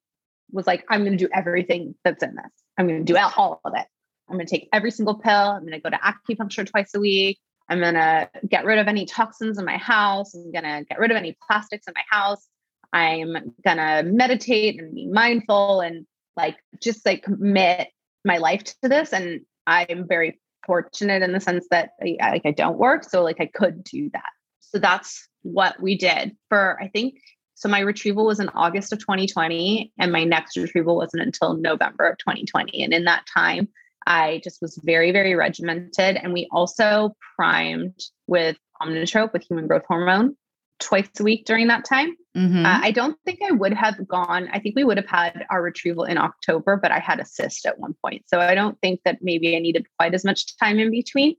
was 0.56 0.66
like, 0.66 0.84
I'm 0.88 1.04
going 1.04 1.16
to 1.16 1.24
do 1.24 1.30
everything 1.32 1.94
that's 2.02 2.22
in 2.22 2.34
this. 2.34 2.52
I'm 2.76 2.88
going 2.88 3.04
to 3.04 3.12
do 3.12 3.18
all 3.36 3.60
of 3.64 3.72
it. 3.76 3.86
I'm 4.28 4.36
going 4.36 4.46
to 4.46 4.50
take 4.50 4.68
every 4.72 4.90
single 4.90 5.14
pill. 5.14 5.32
I'm 5.32 5.60
going 5.60 5.72
to 5.72 5.80
go 5.80 5.90
to 5.90 5.98
acupuncture 5.98 6.68
twice 6.68 6.94
a 6.94 7.00
week. 7.00 7.38
I'm 7.68 7.78
going 7.78 7.94
to 7.94 8.28
get 8.48 8.64
rid 8.64 8.78
of 8.78 8.88
any 8.88 9.06
toxins 9.06 9.58
in 9.58 9.64
my 9.64 9.76
house. 9.76 10.34
I'm 10.34 10.50
going 10.50 10.64
to 10.64 10.84
get 10.88 10.98
rid 10.98 11.10
of 11.10 11.16
any 11.16 11.36
plastics 11.46 11.86
in 11.86 11.94
my 11.94 12.02
house. 12.10 12.48
I'm 12.92 13.32
going 13.64 13.76
to 13.76 14.02
meditate 14.04 14.80
and 14.80 14.94
be 14.94 15.06
mindful 15.06 15.80
and 15.80 16.06
like 16.36 16.56
just 16.80 17.04
like 17.04 17.22
commit 17.22 17.88
my 18.24 18.38
life 18.38 18.64
to 18.64 18.88
this. 18.88 19.12
And 19.12 19.40
I'm 19.66 20.06
very 20.08 20.40
fortunate 20.64 21.22
in 21.22 21.32
the 21.32 21.40
sense 21.40 21.66
that 21.70 21.90
uh, 22.04 22.10
I, 22.20 22.30
like 22.30 22.46
I 22.46 22.52
don't 22.52 22.78
work. 22.78 23.04
So 23.04 23.22
like 23.22 23.40
I 23.40 23.46
could 23.46 23.84
do 23.84 24.10
that. 24.12 24.30
So 24.60 24.78
that's 24.78 25.28
what 25.42 25.80
we 25.80 25.96
did 25.96 26.36
for, 26.48 26.78
I 26.82 26.88
think, 26.88 27.20
so 27.56 27.70
my 27.70 27.80
retrieval 27.80 28.26
was 28.26 28.38
in 28.38 28.50
August 28.50 28.92
of 28.92 28.98
2020, 28.98 29.90
and 29.98 30.12
my 30.12 30.24
next 30.24 30.58
retrieval 30.58 30.96
wasn't 30.96 31.22
until 31.22 31.54
November 31.54 32.04
of 32.04 32.18
2020. 32.18 32.84
And 32.84 32.92
in 32.92 33.04
that 33.04 33.24
time, 33.32 33.68
I 34.06 34.42
just 34.44 34.60
was 34.60 34.78
very, 34.84 35.10
very 35.10 35.34
regimented. 35.34 36.16
And 36.16 36.34
we 36.34 36.48
also 36.52 37.16
primed 37.34 37.98
with 38.26 38.58
Omnitrope 38.82 39.32
with 39.32 39.42
human 39.42 39.66
growth 39.66 39.84
hormone 39.88 40.36
twice 40.80 41.08
a 41.18 41.24
week 41.24 41.46
during 41.46 41.68
that 41.68 41.86
time. 41.86 42.14
Mhm. 42.36 42.66
Uh, 42.66 42.80
I 42.82 42.90
don't 42.90 43.18
think 43.24 43.40
I 43.42 43.52
would 43.52 43.72
have 43.72 44.06
gone. 44.06 44.50
I 44.52 44.58
think 44.58 44.76
we 44.76 44.84
would 44.84 44.98
have 44.98 45.08
had 45.08 45.46
our 45.48 45.62
retrieval 45.62 46.04
in 46.04 46.18
October, 46.18 46.76
but 46.76 46.92
I 46.92 46.98
had 46.98 47.20
a 47.20 47.24
cyst 47.24 47.64
at 47.64 47.78
one 47.78 47.94
point. 48.04 48.24
So 48.28 48.38
I 48.38 48.54
don't 48.54 48.78
think 48.82 49.00
that 49.06 49.20
maybe 49.22 49.56
I 49.56 49.60
needed 49.60 49.86
quite 49.98 50.12
as 50.12 50.26
much 50.26 50.58
time 50.58 50.78
in 50.78 50.90
between, 50.90 51.36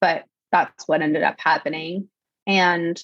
but 0.00 0.26
that's 0.52 0.86
what 0.86 1.02
ended 1.02 1.24
up 1.24 1.40
happening. 1.40 2.08
And 2.46 3.02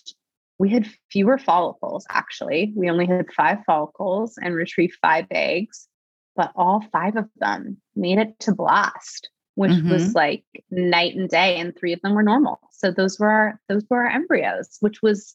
we 0.62 0.70
had 0.70 0.86
fewer 1.10 1.38
follicles 1.38 2.06
actually. 2.08 2.72
We 2.76 2.88
only 2.88 3.04
had 3.04 3.26
five 3.36 3.58
follicles 3.66 4.38
and 4.40 4.54
retrieved 4.54 4.96
five 5.02 5.26
eggs, 5.32 5.88
but 6.36 6.52
all 6.54 6.84
five 6.92 7.16
of 7.16 7.28
them 7.38 7.78
made 7.96 8.18
it 8.18 8.38
to 8.38 8.54
blast, 8.54 9.28
which 9.56 9.72
mm-hmm. 9.72 9.90
was 9.90 10.14
like 10.14 10.44
night 10.70 11.16
and 11.16 11.28
day, 11.28 11.56
and 11.56 11.76
three 11.76 11.92
of 11.92 12.00
them 12.02 12.14
were 12.14 12.22
normal. 12.22 12.60
So 12.70 12.92
those 12.92 13.18
were 13.18 13.28
our, 13.28 13.60
those 13.68 13.82
were 13.90 14.04
our 14.04 14.10
embryos, 14.10 14.76
which 14.78 15.02
was 15.02 15.34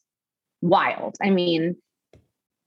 wild. 0.61 1.17
I 1.21 1.29
mean, 1.29 1.75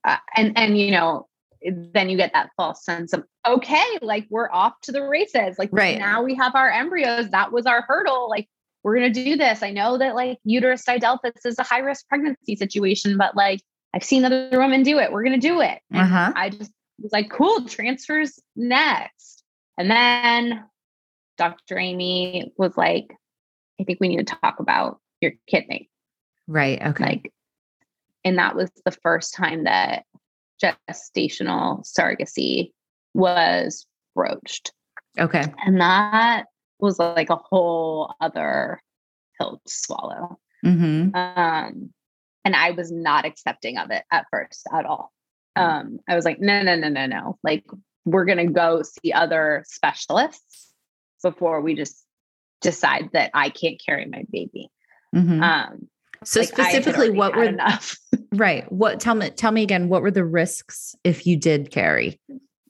uh, 0.06 0.18
and 0.36 0.52
and 0.58 0.76
you 0.76 0.90
know, 0.90 1.28
then 1.62 2.10
you 2.10 2.18
get 2.18 2.34
that 2.34 2.50
false 2.58 2.84
sense 2.84 3.14
of 3.14 3.24
okay, 3.48 3.98
like 4.02 4.26
we're 4.28 4.50
off 4.52 4.74
to 4.82 4.92
the 4.92 5.02
races. 5.02 5.58
Like 5.58 5.70
right 5.72 5.98
now 5.98 6.22
we 6.22 6.34
have 6.34 6.54
our 6.54 6.70
embryos. 6.70 7.30
That 7.30 7.52
was 7.52 7.64
our 7.64 7.86
hurdle. 7.88 8.28
Like 8.28 8.50
we're 8.82 8.96
going 8.96 9.12
to 9.12 9.24
do 9.24 9.36
this. 9.36 9.62
I 9.62 9.70
know 9.70 9.98
that 9.98 10.14
like 10.14 10.38
uterus 10.44 10.84
didelphys 10.84 11.44
is 11.44 11.58
a 11.58 11.62
high 11.62 11.80
risk 11.80 12.08
pregnancy 12.08 12.56
situation, 12.56 13.16
but 13.18 13.36
like 13.36 13.60
I've 13.94 14.04
seen 14.04 14.24
other 14.24 14.48
women 14.52 14.82
do 14.82 14.98
it. 14.98 15.12
We're 15.12 15.24
going 15.24 15.40
to 15.40 15.48
do 15.48 15.60
it. 15.60 15.80
Uh-huh. 15.92 16.32
I 16.34 16.50
just 16.50 16.70
was 17.00 17.12
like, 17.12 17.30
cool, 17.30 17.64
transfers 17.64 18.38
next. 18.56 19.42
And 19.78 19.90
then 19.90 20.64
Dr. 21.38 21.78
Aimee 21.78 22.52
was 22.56 22.76
like, 22.76 23.14
I 23.80 23.84
think 23.84 23.98
we 24.00 24.08
need 24.08 24.26
to 24.26 24.36
talk 24.42 24.60
about 24.60 25.00
your 25.20 25.32
kidney. 25.46 25.90
Right. 26.46 26.80
Okay. 26.82 27.04
Like, 27.04 27.32
and 28.24 28.38
that 28.38 28.54
was 28.54 28.70
the 28.84 28.92
first 29.02 29.34
time 29.34 29.64
that 29.64 30.04
gestational 30.62 31.82
surrogacy 31.86 32.72
was 33.14 33.86
broached. 34.14 34.72
Okay. 35.18 35.44
And 35.64 35.80
that 35.80 36.44
was 36.80 36.98
like 36.98 37.30
a 37.30 37.36
whole 37.36 38.14
other 38.20 38.82
pill 39.38 39.60
to 39.64 39.72
swallow. 39.72 40.38
Mm-hmm. 40.64 41.14
Um, 41.14 41.90
and 42.44 42.56
I 42.56 42.72
was 42.72 42.90
not 42.90 43.24
accepting 43.24 43.78
of 43.78 43.90
it 43.90 44.04
at 44.10 44.26
first 44.30 44.66
at 44.72 44.86
all. 44.86 45.12
Um, 45.56 45.98
I 46.08 46.14
was 46.14 46.24
like, 46.24 46.40
no, 46.40 46.62
no, 46.62 46.76
no, 46.76 46.88
no, 46.88 47.06
no. 47.06 47.38
Like, 47.42 47.64
we're 48.04 48.24
going 48.24 48.38
to 48.38 48.52
go 48.52 48.82
see 48.82 49.12
other 49.12 49.64
specialists 49.66 50.72
before 51.22 51.60
we 51.60 51.74
just 51.74 52.04
decide 52.60 53.10
that 53.12 53.30
I 53.34 53.50
can't 53.50 53.80
carry 53.84 54.06
my 54.06 54.24
baby. 54.30 54.70
Mm-hmm. 55.14 55.42
Um, 55.42 55.88
so 56.24 56.40
like 56.40 56.48
specifically, 56.48 57.10
what 57.10 57.34
were 57.34 57.44
enough? 57.44 57.96
right? 58.32 58.70
What 58.70 59.00
tell 59.00 59.14
me? 59.14 59.30
Tell 59.30 59.52
me 59.52 59.62
again. 59.62 59.88
What 59.88 60.02
were 60.02 60.10
the 60.10 60.24
risks 60.24 60.94
if 61.02 61.26
you 61.26 61.36
did 61.36 61.70
carry? 61.70 62.20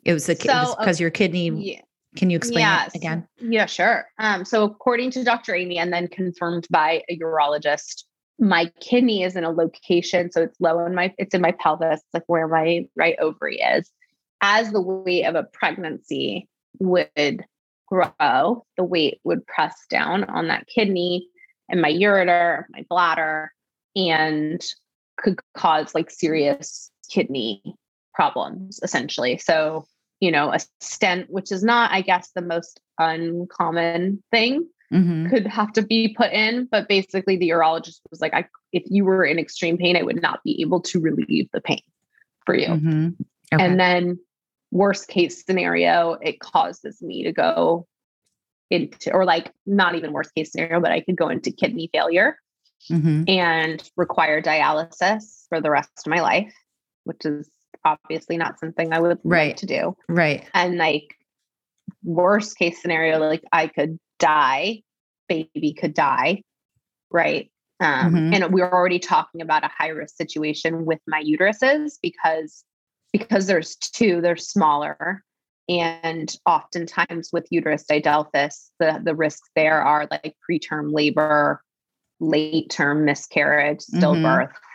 It 0.04 0.12
was 0.12 0.26
because 0.26 0.68
so, 0.68 0.76
okay. 0.80 0.92
your 0.98 1.10
kidney 1.10 1.48
yeah. 1.48 1.80
Can 2.16 2.30
you 2.30 2.36
explain 2.36 2.66
it 2.66 2.94
again? 2.94 3.26
Yeah, 3.38 3.66
sure. 3.66 4.06
Um, 4.18 4.44
so 4.44 4.64
according 4.64 5.12
to 5.12 5.24
Dr. 5.24 5.54
Aimee, 5.54 5.78
and 5.78 5.92
then 5.92 6.08
confirmed 6.08 6.66
by 6.70 7.02
a 7.08 7.18
urologist, 7.18 8.04
my 8.38 8.70
kidney 8.80 9.22
is 9.22 9.36
in 9.36 9.44
a 9.44 9.50
location, 9.50 10.32
so 10.32 10.42
it's 10.42 10.60
low 10.60 10.84
in 10.84 10.94
my, 10.94 11.14
it's 11.18 11.34
in 11.34 11.40
my 11.40 11.52
pelvis, 11.52 12.00
like 12.12 12.24
where 12.26 12.48
my 12.48 12.86
right 12.96 13.16
ovary 13.20 13.60
is. 13.60 13.90
As 14.40 14.72
the 14.72 14.80
weight 14.80 15.24
of 15.24 15.34
a 15.34 15.44
pregnancy 15.52 16.48
would 16.80 17.44
grow, 17.86 18.64
the 18.76 18.84
weight 18.84 19.20
would 19.24 19.46
press 19.46 19.76
down 19.90 20.24
on 20.24 20.48
that 20.48 20.66
kidney 20.66 21.28
and 21.68 21.80
my 21.80 21.92
ureter, 21.92 22.64
my 22.70 22.84
bladder, 22.88 23.52
and 23.94 24.64
could 25.16 25.38
cause 25.56 25.94
like 25.94 26.10
serious 26.10 26.90
kidney 27.10 27.62
problems 28.14 28.80
essentially. 28.82 29.38
So 29.38 29.84
you 30.20 30.30
know, 30.30 30.52
a 30.52 30.58
stent, 30.80 31.30
which 31.30 31.50
is 31.50 31.64
not, 31.64 31.90
I 31.92 32.02
guess, 32.02 32.30
the 32.34 32.42
most 32.42 32.80
uncommon 32.98 34.22
thing, 34.30 34.68
mm-hmm. 34.92 35.28
could 35.30 35.46
have 35.46 35.72
to 35.72 35.82
be 35.82 36.14
put 36.16 36.32
in. 36.32 36.68
But 36.70 36.88
basically, 36.88 37.36
the 37.36 37.48
urologist 37.50 38.00
was 38.10 38.20
like, 38.20 38.34
I, 38.34 38.46
if 38.72 38.84
you 38.86 39.04
were 39.04 39.24
in 39.24 39.38
extreme 39.38 39.78
pain, 39.78 39.96
I 39.96 40.02
would 40.02 40.20
not 40.20 40.42
be 40.44 40.60
able 40.60 40.80
to 40.82 41.00
relieve 41.00 41.48
the 41.52 41.60
pain 41.60 41.82
for 42.44 42.54
you. 42.54 42.68
Mm-hmm. 42.68 43.08
Okay. 43.52 43.64
And 43.64 43.80
then, 43.80 44.18
worst 44.70 45.08
case 45.08 45.44
scenario, 45.44 46.12
it 46.22 46.38
causes 46.38 47.02
me 47.02 47.24
to 47.24 47.32
go 47.32 47.86
into, 48.70 49.12
or 49.12 49.24
like 49.24 49.50
not 49.66 49.96
even 49.96 50.12
worst 50.12 50.34
case 50.34 50.52
scenario, 50.52 50.80
but 50.80 50.92
I 50.92 51.00
could 51.00 51.16
go 51.16 51.28
into 51.28 51.50
kidney 51.50 51.90
failure 51.92 52.38
mm-hmm. 52.88 53.24
and 53.26 53.82
require 53.96 54.40
dialysis 54.40 55.46
for 55.48 55.60
the 55.60 55.70
rest 55.70 55.90
of 56.06 56.10
my 56.10 56.20
life, 56.20 56.54
which 57.02 57.24
is 57.24 57.50
obviously 57.84 58.36
not 58.36 58.58
something 58.58 58.92
I 58.92 59.00
would 59.00 59.18
right. 59.24 59.48
like 59.48 59.56
to 59.56 59.66
do. 59.66 59.96
Right. 60.08 60.48
And 60.54 60.76
like 60.76 61.14
worst 62.02 62.58
case 62.58 62.80
scenario, 62.80 63.18
like 63.18 63.44
I 63.52 63.66
could 63.66 63.98
die, 64.18 64.82
baby 65.28 65.74
could 65.78 65.94
die. 65.94 66.42
Right. 67.10 67.50
Um, 67.80 68.14
mm-hmm. 68.14 68.34
and 68.34 68.52
we 68.52 68.60
are 68.60 68.72
already 68.72 68.98
talking 68.98 69.40
about 69.40 69.64
a 69.64 69.70
high 69.76 69.88
risk 69.88 70.16
situation 70.16 70.84
with 70.84 71.00
my 71.06 71.22
uteruses 71.22 71.92
because 72.02 72.62
because 73.12 73.46
there's 73.46 73.74
two, 73.76 74.20
they're 74.20 74.36
smaller. 74.36 75.24
And 75.68 76.32
oftentimes 76.46 77.30
with 77.32 77.46
uterus 77.50 77.84
didelphys, 77.90 78.68
the, 78.78 79.00
the 79.02 79.14
risks 79.14 79.48
there 79.56 79.82
are 79.82 80.06
like 80.10 80.34
preterm 80.48 80.92
labor, 80.92 81.62
late 82.20 82.70
term 82.70 83.04
miscarriage, 83.04 83.80
stillbirth, 83.80 84.48
mm-hmm 84.48 84.69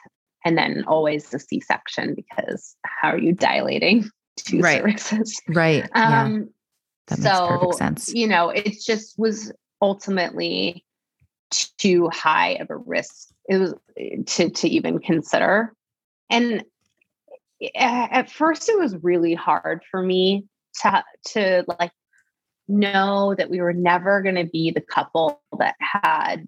and 0.46 0.58
then 0.58 0.84
always 0.88 1.30
the 1.30 1.40
c-section 1.40 2.14
because 2.16 2.78
how 2.86 3.10
are 3.10 3.18
you 3.18 3.34
dilating 3.34 4.10
two 4.38 4.60
right. 4.60 4.84
cervixes 4.84 5.32
right 5.50 5.84
um 5.94 6.34
yeah. 6.34 6.40
that 7.08 7.20
makes 7.20 7.38
so, 7.38 7.48
perfect 7.48 7.76
sense 7.76 8.14
you 8.14 8.28
know 8.28 8.50
it 8.50 8.76
just 8.86 9.18
was 9.20 9.52
ultimately 9.82 10.86
too 11.78 12.10
high 12.10 12.52
of 12.56 12.70
a 12.70 12.78
risk 12.78 13.30
it 13.50 13.58
was 13.58 13.74
to 14.26 14.50
to 14.50 14.68
even 14.68 15.00
consider 15.00 15.74
and 16.30 16.64
at 17.76 18.30
first 18.30 18.70
it 18.70 18.78
was 18.78 18.96
really 19.04 19.34
hard 19.34 19.82
for 19.90 20.02
me 20.02 20.46
to 20.82 21.04
to 21.24 21.66
like 21.80 21.92
know 22.68 23.36
that 23.36 23.50
we 23.50 23.62
were 23.62 23.74
never 23.74 24.22
going 24.22 24.36
to 24.36 24.46
be 24.46 24.72
the 24.72 24.82
couple 24.82 25.42
that 25.60 25.76
had 25.80 26.48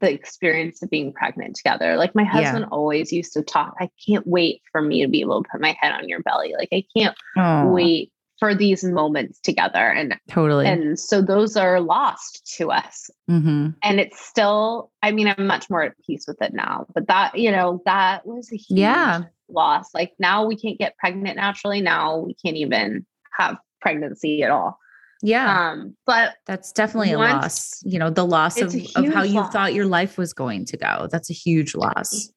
the 0.00 0.12
experience 0.12 0.82
of 0.82 0.90
being 0.90 1.12
pregnant 1.12 1.56
together. 1.56 1.96
Like 1.96 2.14
my 2.14 2.24
husband 2.24 2.60
yeah. 2.60 2.68
always 2.70 3.12
used 3.12 3.32
to 3.34 3.42
talk, 3.42 3.74
I 3.80 3.90
can't 4.06 4.26
wait 4.26 4.62
for 4.70 4.82
me 4.82 5.02
to 5.02 5.08
be 5.08 5.20
able 5.20 5.42
to 5.42 5.48
put 5.50 5.60
my 5.60 5.76
head 5.80 5.92
on 5.92 6.08
your 6.08 6.22
belly. 6.22 6.54
Like 6.56 6.68
I 6.72 6.84
can't 6.96 7.16
oh. 7.36 7.68
wait 7.68 8.12
for 8.38 8.56
these 8.56 8.82
moments 8.82 9.38
together. 9.38 9.78
And 9.78 10.18
totally. 10.28 10.66
And 10.66 10.98
so 10.98 11.22
those 11.22 11.56
are 11.56 11.80
lost 11.80 12.44
to 12.56 12.72
us. 12.72 13.08
Mm-hmm. 13.30 13.68
And 13.84 14.00
it's 14.00 14.20
still, 14.20 14.90
I 15.00 15.12
mean, 15.12 15.28
I'm 15.28 15.46
much 15.46 15.70
more 15.70 15.84
at 15.84 15.94
peace 16.04 16.24
with 16.26 16.42
it 16.42 16.52
now, 16.52 16.86
but 16.92 17.06
that, 17.06 17.38
you 17.38 17.52
know, 17.52 17.82
that 17.84 18.26
was 18.26 18.52
a 18.52 18.56
huge 18.56 18.80
yeah. 18.80 19.22
loss. 19.48 19.94
Like 19.94 20.14
now 20.18 20.44
we 20.44 20.56
can't 20.56 20.76
get 20.76 20.96
pregnant 20.96 21.36
naturally. 21.36 21.80
Now 21.80 22.18
we 22.18 22.34
can't 22.34 22.56
even 22.56 23.06
have 23.38 23.58
pregnancy 23.80 24.42
at 24.42 24.50
all. 24.50 24.76
Yeah. 25.22 25.70
Um, 25.70 25.96
but 26.04 26.34
that's 26.46 26.72
definitely 26.72 27.12
a 27.12 27.18
loss. 27.18 27.80
You 27.84 27.98
know, 27.98 28.10
the 28.10 28.26
loss 28.26 28.60
of, 28.60 28.74
of 28.96 29.12
how 29.12 29.22
you 29.22 29.36
loss. 29.36 29.52
thought 29.52 29.72
your 29.72 29.86
life 29.86 30.18
was 30.18 30.32
going 30.32 30.64
to 30.66 30.76
go. 30.76 31.08
That's 31.10 31.30
a 31.30 31.34
huge 31.34 31.74
loss. 31.76 32.30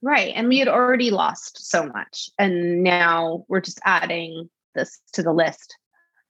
Right. 0.00 0.32
And 0.34 0.48
we 0.48 0.58
had 0.58 0.68
already 0.68 1.10
lost 1.10 1.68
so 1.68 1.86
much. 1.86 2.30
And 2.38 2.82
now 2.82 3.44
we're 3.48 3.60
just 3.60 3.80
adding 3.84 4.48
this 4.74 5.00
to 5.12 5.22
the 5.22 5.32
list 5.32 5.76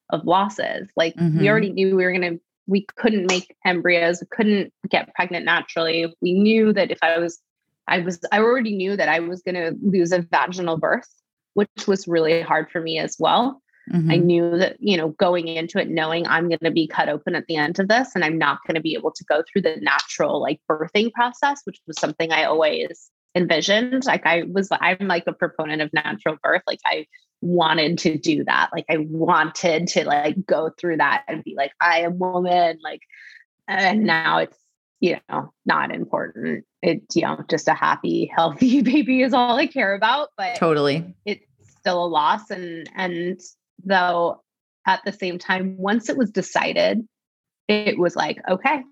of 0.09 0.25
losses. 0.25 0.89
Like 0.97 1.15
mm-hmm. 1.17 1.39
we 1.39 1.49
already 1.49 1.71
knew 1.71 1.97
we 1.97 2.05
were 2.05 2.13
going 2.13 2.37
to, 2.37 2.41
we 2.67 2.87
couldn't 2.97 3.31
make 3.31 3.55
embryos, 3.65 4.21
we 4.21 4.27
couldn't 4.31 4.73
get 4.89 5.15
pregnant 5.15 5.45
naturally. 5.45 6.13
We 6.23 6.33
knew 6.33 6.73
that 6.73 6.91
if 6.91 6.99
I 7.03 7.19
was, 7.19 7.39
I 7.87 7.99
was, 7.99 8.21
I 8.33 8.39
already 8.39 8.75
knew 8.75 8.97
that 8.97 9.09
I 9.09 9.21
was 9.21 9.43
going 9.43 9.55
to 9.57 9.77
lose 9.83 10.13
a 10.13 10.23
vaginal 10.23 10.79
birth, 10.79 11.09
which 11.55 11.69
was 11.87 12.09
really 12.09 12.41
hard 12.41 12.71
for 12.71 12.81
me 12.81 12.99
as 12.99 13.17
well. 13.19 13.61
Mm-hmm. 13.93 14.11
I 14.11 14.16
knew 14.16 14.59
that, 14.59 14.76
you 14.78 14.97
know, 14.97 15.09
going 15.11 15.49
into 15.49 15.80
it, 15.80 15.88
knowing 15.88 16.26
I'm 16.26 16.49
going 16.49 16.61
to 16.62 16.70
be 16.70 16.86
cut 16.86 17.09
open 17.09 17.34
at 17.34 17.47
the 17.47 17.57
end 17.57 17.78
of 17.78 17.88
this 17.88 18.11
and 18.14 18.24
I'm 18.24 18.38
not 18.38 18.59
going 18.66 18.76
to 18.76 18.80
be 18.80 18.95
able 18.95 19.11
to 19.11 19.24
go 19.24 19.43
through 19.43 19.62
the 19.62 19.76
natural 19.80 20.41
like 20.41 20.61
birthing 20.70 21.12
process, 21.12 21.62
which 21.64 21.80
was 21.86 21.99
something 21.99 22.30
I 22.30 22.45
always 22.45 23.11
envisioned. 23.34 24.05
Like 24.05 24.26
I 24.26 24.45
was, 24.45 24.68
I'm 24.70 25.09
like 25.09 25.24
a 25.26 25.32
proponent 25.32 25.82
of 25.82 25.93
natural 25.93 26.36
birth. 26.43 26.62
Like 26.66 26.80
I 26.86 27.07
wanted 27.41 27.99
to 27.99 28.16
do 28.18 28.45
that. 28.45 28.70
Like 28.72 28.86
I 28.88 28.99
wanted 28.99 29.88
to 29.88 30.05
like 30.05 30.47
go 30.47 30.70
through 30.78 30.99
that 30.99 31.24
and 31.26 31.43
be 31.43 31.55
like, 31.57 31.72
I 31.80 32.01
am 32.01 32.18
woman. 32.18 32.78
Like, 32.82 33.01
and 33.66 34.05
now 34.05 34.38
it's, 34.38 34.59
you 35.01 35.18
know, 35.28 35.53
not 35.64 35.93
important. 35.93 36.64
It's, 36.82 37.16
you 37.16 37.22
know, 37.22 37.43
just 37.49 37.68
a 37.68 37.74
happy, 37.74 38.30
healthy 38.36 38.82
baby 38.82 39.22
is 39.22 39.32
all 39.32 39.57
I 39.57 39.66
care 39.66 39.95
about. 39.95 40.28
But 40.36 40.57
totally. 40.57 41.14
It's 41.24 41.45
still 41.80 42.05
a 42.05 42.07
loss. 42.07 42.51
And, 42.51 42.88
and 42.95 43.41
though 43.85 44.43
at 44.87 45.01
the 45.05 45.12
same 45.12 45.39
time 45.39 45.76
once 45.78 46.09
it 46.09 46.16
was 46.16 46.31
decided 46.31 47.07
it 47.68 47.99
was 47.99 48.16
like 48.16 48.39
okay 48.49 48.83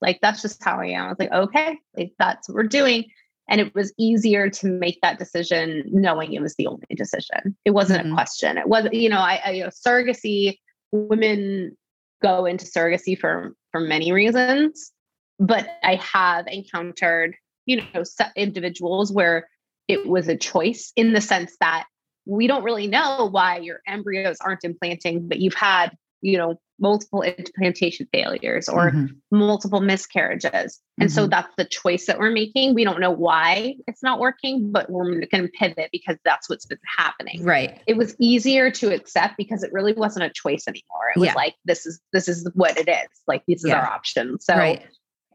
like 0.00 0.18
that's 0.20 0.42
just 0.42 0.62
how 0.62 0.80
i 0.80 0.86
am. 0.86 1.06
I 1.06 1.08
was 1.08 1.18
like 1.18 1.32
okay 1.32 1.78
like 1.96 2.12
that's 2.18 2.48
what 2.48 2.56
we're 2.56 2.64
doing. 2.64 3.04
And 3.46 3.60
it 3.60 3.74
was 3.74 3.92
easier 3.98 4.48
to 4.48 4.66
make 4.66 4.98
that 5.02 5.18
decision 5.18 5.84
knowing 5.88 6.32
it 6.32 6.40
was 6.40 6.54
the 6.54 6.66
only 6.66 6.86
decision. 6.96 7.54
It 7.66 7.72
wasn't 7.72 8.04
mm-hmm. 8.04 8.12
a 8.12 8.14
question. 8.14 8.56
It 8.56 8.68
was 8.68 8.88
you 8.92 9.08
know 9.08 9.18
I, 9.18 9.40
I 9.44 9.50
you 9.50 9.64
know 9.64 9.68
surrogacy 9.68 10.58
women 10.92 11.76
go 12.22 12.46
into 12.46 12.64
surrogacy 12.64 13.18
for 13.18 13.54
for 13.70 13.80
many 13.80 14.12
reasons 14.12 14.92
but 15.38 15.68
i 15.82 15.96
have 15.96 16.46
encountered 16.46 17.34
you 17.66 17.76
know 17.76 18.04
individuals 18.36 19.12
where 19.12 19.48
it 19.88 20.06
was 20.06 20.28
a 20.28 20.36
choice 20.36 20.92
in 20.96 21.12
the 21.12 21.20
sense 21.20 21.56
that 21.60 21.86
we 22.26 22.46
don't 22.46 22.64
really 22.64 22.86
know 22.86 23.28
why 23.30 23.58
your 23.58 23.80
embryos 23.86 24.38
aren't 24.40 24.64
implanting, 24.64 25.28
but 25.28 25.40
you've 25.40 25.54
had, 25.54 25.96
you 26.22 26.38
know, 26.38 26.58
multiple 26.80 27.22
implantation 27.22 28.08
failures 28.12 28.68
or 28.68 28.90
mm-hmm. 28.90 29.06
multiple 29.30 29.80
miscarriages. 29.80 30.80
And 30.98 31.08
mm-hmm. 31.08 31.14
so 31.14 31.26
that's 31.26 31.52
the 31.56 31.64
choice 31.64 32.06
that 32.06 32.18
we're 32.18 32.32
making. 32.32 32.74
We 32.74 32.84
don't 32.84 33.00
know 33.00 33.12
why 33.12 33.76
it's 33.86 34.02
not 34.02 34.18
working, 34.18 34.72
but 34.72 34.90
we're 34.90 35.20
going 35.26 35.44
to 35.44 35.48
pivot 35.48 35.90
because 35.92 36.16
that's 36.24 36.48
what's 36.50 36.66
been 36.66 36.78
happening. 36.98 37.44
Right. 37.44 37.80
It 37.86 37.96
was 37.96 38.16
easier 38.18 38.70
to 38.72 38.92
accept 38.92 39.36
because 39.36 39.62
it 39.62 39.72
really 39.72 39.92
wasn't 39.92 40.24
a 40.24 40.30
choice 40.30 40.64
anymore. 40.66 41.12
It 41.14 41.20
was 41.20 41.28
yeah. 41.28 41.34
like 41.34 41.54
this 41.64 41.86
is 41.86 42.00
this 42.12 42.28
is 42.28 42.48
what 42.54 42.76
it 42.76 42.88
is. 42.88 43.08
Like 43.28 43.44
this 43.46 43.64
is 43.64 43.70
yeah. 43.70 43.80
our 43.80 43.86
option. 43.86 44.40
So 44.40 44.56
right. 44.56 44.84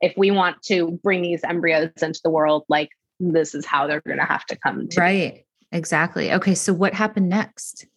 if 0.02 0.14
we 0.18 0.32
want 0.32 0.62
to 0.64 1.00
bring 1.04 1.22
these 1.22 1.44
embryos 1.44 1.92
into 2.02 2.20
the 2.24 2.30
world, 2.30 2.66
like 2.68 2.90
this 3.22 3.56
is 3.56 3.66
how 3.66 3.88
they're 3.88 4.02
going 4.02 4.20
to 4.20 4.26
have 4.26 4.46
to 4.48 4.58
come 4.58 4.88
to 4.90 5.00
right 5.00 5.46
exactly. 5.72 6.32
Okay 6.34 6.55
so 6.55 6.74
what 6.74 6.93
happened 6.93 7.30
next? 7.30 7.88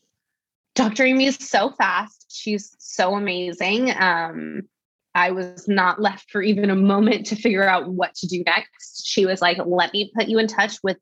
Dr 0.74 1.04
aimee 1.04 1.26
is 1.26 1.36
so 1.36 1.70
fast. 1.70 2.26
She's 2.28 2.74
so 2.78 3.14
amazing. 3.14 3.92
Um 3.98 4.62
i 5.14 5.30
was 5.30 5.68
not 5.68 6.00
left 6.00 6.30
for 6.30 6.40
even 6.40 6.70
a 6.70 6.76
moment 6.76 7.26
to 7.26 7.36
figure 7.36 7.68
out 7.68 7.90
what 7.90 8.14
to 8.14 8.26
do 8.26 8.42
next. 8.44 9.06
She 9.06 9.26
was 9.26 9.40
like 9.42 9.58
let 9.64 9.92
me 9.92 10.10
put 10.14 10.28
you 10.28 10.38
in 10.38 10.46
touch 10.46 10.78
with 10.82 10.98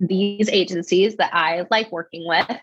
these 0.00 0.48
agencies 0.48 1.16
that 1.16 1.32
i 1.32 1.64
like 1.70 1.90
working 1.92 2.26
with. 2.26 2.58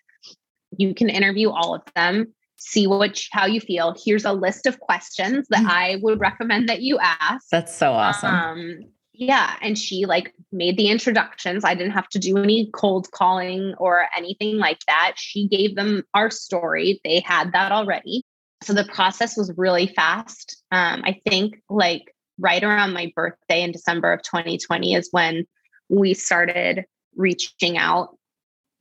You 0.78 0.94
can 0.94 1.10
interview 1.10 1.50
all 1.50 1.74
of 1.76 1.82
them 1.96 2.34
see 2.62 2.86
what 2.86 3.20
how 3.32 3.46
you 3.46 3.60
feel. 3.60 3.96
Here's 4.06 4.24
a 4.24 4.32
list 4.32 4.68
of 4.68 4.80
questions 4.80 5.48
that 5.50 5.66
mm. 5.66 5.70
i 5.70 5.98
would 6.02 6.20
recommend 6.20 6.70
that 6.70 6.82
you 6.82 7.00
ask. 7.00 7.48
That's 7.50 7.76
so 7.76 7.92
awesome. 7.92 8.34
Um, 8.34 8.80
yeah 9.14 9.56
and 9.62 9.78
she 9.78 10.06
like 10.06 10.34
made 10.52 10.78
the 10.78 10.90
introductions. 10.90 11.64
I 11.64 11.76
didn't 11.76 11.94
have 11.94 12.10
to 12.10 12.20
do 12.20 12.38
any 12.38 12.70
cold 12.74 13.10
calling 13.12 13.74
or 13.78 14.06
anything 14.16 14.58
like 14.58 14.80
that. 14.88 15.14
She 15.16 15.48
gave 15.48 15.76
them 15.76 16.04
our 16.14 16.30
story. 16.30 17.00
They 17.04 17.22
had 17.22 17.54
that 17.54 17.72
already. 17.72 18.24
So 18.64 18.74
the 18.74 18.86
process 18.86 19.38
was 19.38 19.52
really 19.58 19.88
fast. 19.88 20.64
Um, 20.72 21.02
i 21.06 21.20
think 21.28 21.62
like 21.70 22.04
right 22.40 22.64
around 22.64 22.94
my 22.94 23.12
birthday 23.16 23.62
in 23.62 23.72
december 23.72 24.12
of 24.12 24.22
2020 24.24 24.96
is 24.96 25.08
when 25.12 25.46
we 25.90 26.14
started 26.14 26.86
reaching 27.16 27.78
out 27.78 28.18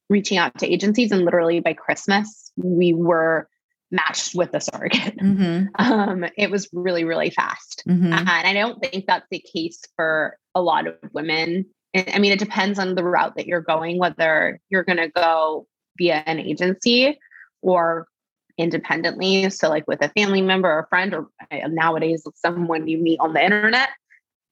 reaching 0.08 0.38
out 0.38 0.56
to 0.58 0.72
agencies 0.72 1.12
and 1.12 1.24
literally 1.24 1.60
by 1.60 1.72
christmas 1.72 2.52
we 2.56 2.92
were 2.94 3.48
matched 3.90 4.34
with 4.34 4.52
the 4.52 4.60
surrogate. 4.60 5.16
Mm-hmm. 5.20 5.66
Um, 5.78 6.24
it 6.36 6.50
was 6.50 6.68
really, 6.72 7.04
really 7.04 7.30
fast. 7.30 7.82
Mm-hmm. 7.86 8.12
And 8.12 8.28
I 8.28 8.52
don't 8.52 8.80
think 8.80 9.06
that's 9.06 9.26
the 9.30 9.40
case 9.40 9.80
for 9.96 10.38
a 10.54 10.62
lot 10.62 10.86
of 10.86 10.96
women. 11.12 11.66
I 11.94 12.18
mean, 12.18 12.32
it 12.32 12.38
depends 12.38 12.78
on 12.78 12.94
the 12.94 13.04
route 13.04 13.36
that 13.36 13.46
you're 13.46 13.60
going, 13.60 13.98
whether 13.98 14.60
you're 14.70 14.84
going 14.84 14.98
to 14.98 15.08
go 15.08 15.66
via 15.98 16.22
an 16.26 16.38
agency 16.38 17.18
or 17.62 18.06
independently. 18.56 19.50
So, 19.50 19.68
like 19.68 19.86
with 19.86 20.02
a 20.02 20.08
family 20.10 20.42
member 20.42 20.70
or 20.70 20.86
friend, 20.88 21.14
or 21.14 21.28
uh, 21.50 21.68
nowadays 21.68 22.24
someone 22.36 22.88
you 22.88 22.98
meet 22.98 23.20
on 23.20 23.32
the 23.32 23.44
internet, 23.44 23.90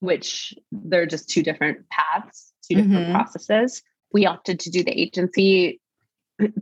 which 0.00 0.54
they're 0.72 1.06
just 1.06 1.28
two 1.28 1.42
different 1.42 1.88
paths, 1.90 2.52
2 2.70 2.76
different 2.76 2.92
mm-hmm. 2.92 3.12
processes. 3.12 3.82
We 4.12 4.26
opted 4.26 4.60
to 4.60 4.70
do 4.70 4.82
the 4.82 4.98
agency 4.98 5.80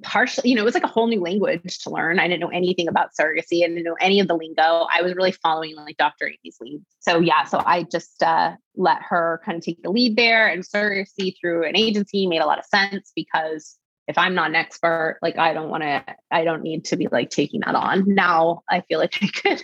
partially, 0.03 0.51
you 0.51 0.57
know, 0.57 0.63
it 0.63 0.65
was 0.65 0.75
like 0.75 0.85
a 0.85 0.89
whole 0.89 1.07
new 1.07 1.21
language 1.21 1.79
to 1.81 1.91
learn. 1.91 2.19
I 2.19 2.29
didn't 2.29 2.41
know 2.41 2.49
anything 2.49 2.89
about 2.89 3.11
surrogacy. 3.19 3.63
I 3.63 3.69
didn't 3.69 3.85
know 3.85 3.97
any 4.01 4.21
of 4.21 4.29
the 4.29 4.35
lingo. 4.35 4.87
I 4.93 5.03
was 5.03 5.15
really 5.15 5.33
following 5.33 5.77
like 5.77 5.97
Dr. 5.97 6.27
Aimee's 6.27 6.57
lead. 6.61 6.83
So 7.01 7.21
yeah, 7.21 7.45
so 7.45 7.63
I 7.65 7.83
just 7.83 8.23
uh, 8.23 8.57
let 8.77 9.03
her 9.03 9.43
kind 9.45 9.59
of 9.59 9.65
take 9.65 9.83
the 9.83 9.91
lead 9.91 10.17
there 10.17 10.49
and 10.49 10.63
surrogacy 10.63 11.35
through 11.39 11.65
an 11.65 11.77
agency 11.77 12.27
made 12.27 12.41
a 12.41 12.47
lot 12.47 12.59
of 12.59 12.65
sense 12.65 13.13
because 13.15 13.77
if 14.09 14.17
I'm 14.17 14.35
not 14.35 14.51
an 14.51 14.57
expert, 14.57 15.19
like 15.21 15.37
I 15.37 15.53
don't 15.53 15.69
want 15.69 15.83
to, 15.83 16.05
I 16.31 16.45
don't 16.45 16.63
need 16.63 16.87
to 16.87 16.97
be 16.97 17.09
like 17.09 17.31
taking 17.31 17.61
that 17.61 17.75
on. 17.75 18.05
Now 18.07 18.63
I 18.69 18.81
feel 18.83 18.99
like 18.99 19.19
I 19.23 19.27
could 19.29 19.63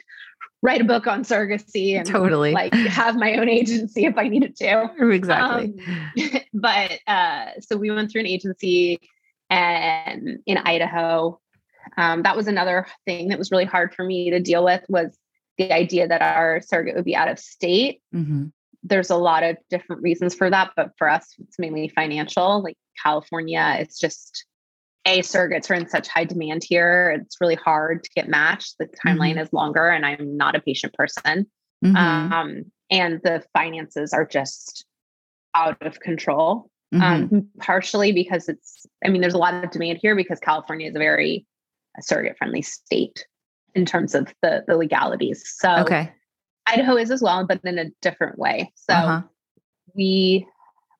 write 0.62 0.80
a 0.80 0.84
book 0.84 1.06
on 1.06 1.24
surrogacy 1.24 1.96
and 1.96 2.06
totally 2.06 2.52
like 2.52 2.74
have 2.74 3.16
my 3.16 3.34
own 3.34 3.48
agency 3.48 4.04
if 4.04 4.18
I 4.18 4.28
needed 4.28 4.56
to. 4.56 4.90
Exactly. 5.10 5.74
Um, 5.86 6.40
but 6.54 6.98
uh, 7.06 7.46
so 7.60 7.76
we 7.76 7.90
went 7.90 8.10
through 8.10 8.20
an 8.20 8.26
agency 8.26 9.00
and 9.52 10.38
in 10.46 10.56
Idaho. 10.56 11.38
Um, 11.96 12.22
that 12.22 12.36
was 12.36 12.48
another 12.48 12.86
thing 13.04 13.28
that 13.28 13.38
was 13.38 13.50
really 13.50 13.66
hard 13.66 13.94
for 13.94 14.04
me 14.04 14.30
to 14.30 14.40
deal 14.40 14.64
with 14.64 14.82
was 14.88 15.16
the 15.58 15.70
idea 15.70 16.08
that 16.08 16.22
our 16.22 16.62
surrogate 16.62 16.96
would 16.96 17.04
be 17.04 17.14
out 17.14 17.28
of 17.28 17.38
state. 17.38 18.00
Mm-hmm. 18.14 18.46
There's 18.82 19.10
a 19.10 19.16
lot 19.16 19.42
of 19.42 19.58
different 19.68 20.02
reasons 20.02 20.34
for 20.34 20.48
that, 20.48 20.70
but 20.74 20.92
for 20.96 21.08
us, 21.08 21.34
it's 21.38 21.58
mainly 21.58 21.88
financial. 21.88 22.62
Like 22.62 22.76
California, 23.02 23.76
it's 23.78 23.98
just 23.98 24.46
a 25.04 25.20
surrogates 25.20 25.70
are 25.70 25.74
in 25.74 25.88
such 25.88 26.08
high 26.08 26.24
demand 26.24 26.64
here. 26.64 27.18
It's 27.20 27.36
really 27.40 27.56
hard 27.56 28.04
to 28.04 28.10
get 28.16 28.28
matched. 28.28 28.76
The 28.78 28.86
timeline 28.86 29.32
mm-hmm. 29.32 29.40
is 29.40 29.52
longer, 29.52 29.88
and 29.88 30.06
I'm 30.06 30.36
not 30.36 30.56
a 30.56 30.60
patient 30.60 30.94
person. 30.94 31.46
Mm-hmm. 31.84 31.96
Um, 31.96 32.64
and 32.90 33.20
the 33.22 33.44
finances 33.52 34.12
are 34.12 34.26
just 34.26 34.86
out 35.54 35.76
of 35.82 36.00
control. 36.00 36.70
Um, 36.92 37.00
mm-hmm. 37.00 37.36
um, 37.36 37.48
partially 37.58 38.12
because 38.12 38.48
it's, 38.48 38.86
I 39.04 39.08
mean, 39.08 39.22
there's 39.22 39.34
a 39.34 39.38
lot 39.38 39.54
of 39.54 39.70
demand 39.70 39.98
here 40.02 40.14
because 40.14 40.38
California 40.38 40.88
is 40.88 40.94
a 40.94 40.98
very 40.98 41.46
surrogate 42.00 42.36
friendly 42.36 42.62
state 42.62 43.26
in 43.74 43.86
terms 43.86 44.14
of 44.14 44.32
the, 44.42 44.64
the 44.66 44.76
legalities. 44.76 45.42
So 45.56 45.74
okay. 45.78 46.12
Idaho 46.66 46.96
is 46.96 47.10
as 47.10 47.22
well, 47.22 47.46
but 47.46 47.60
in 47.64 47.78
a 47.78 47.90
different 48.02 48.38
way. 48.38 48.72
So 48.74 48.92
uh-huh. 48.92 49.22
we 49.94 50.46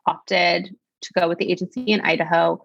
opted 0.07 0.75
to 1.03 1.13
go 1.13 1.29
with 1.29 1.39
the 1.39 1.51
agency 1.51 1.83
in 1.83 2.01
Idaho. 2.01 2.63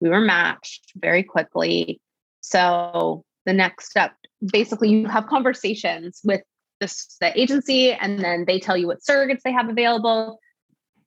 We 0.00 0.08
were 0.08 0.20
matched 0.20 0.92
very 0.96 1.22
quickly. 1.22 2.00
So 2.40 3.24
the 3.44 3.52
next 3.52 3.90
step, 3.90 4.12
basically, 4.52 4.90
you 4.90 5.06
have 5.06 5.26
conversations 5.26 6.20
with 6.24 6.42
this, 6.80 7.16
the 7.20 7.38
agency, 7.38 7.92
and 7.92 8.20
then 8.20 8.44
they 8.46 8.60
tell 8.60 8.76
you 8.76 8.86
what 8.86 9.02
surrogates 9.02 9.42
they 9.42 9.52
have 9.52 9.68
available 9.68 10.38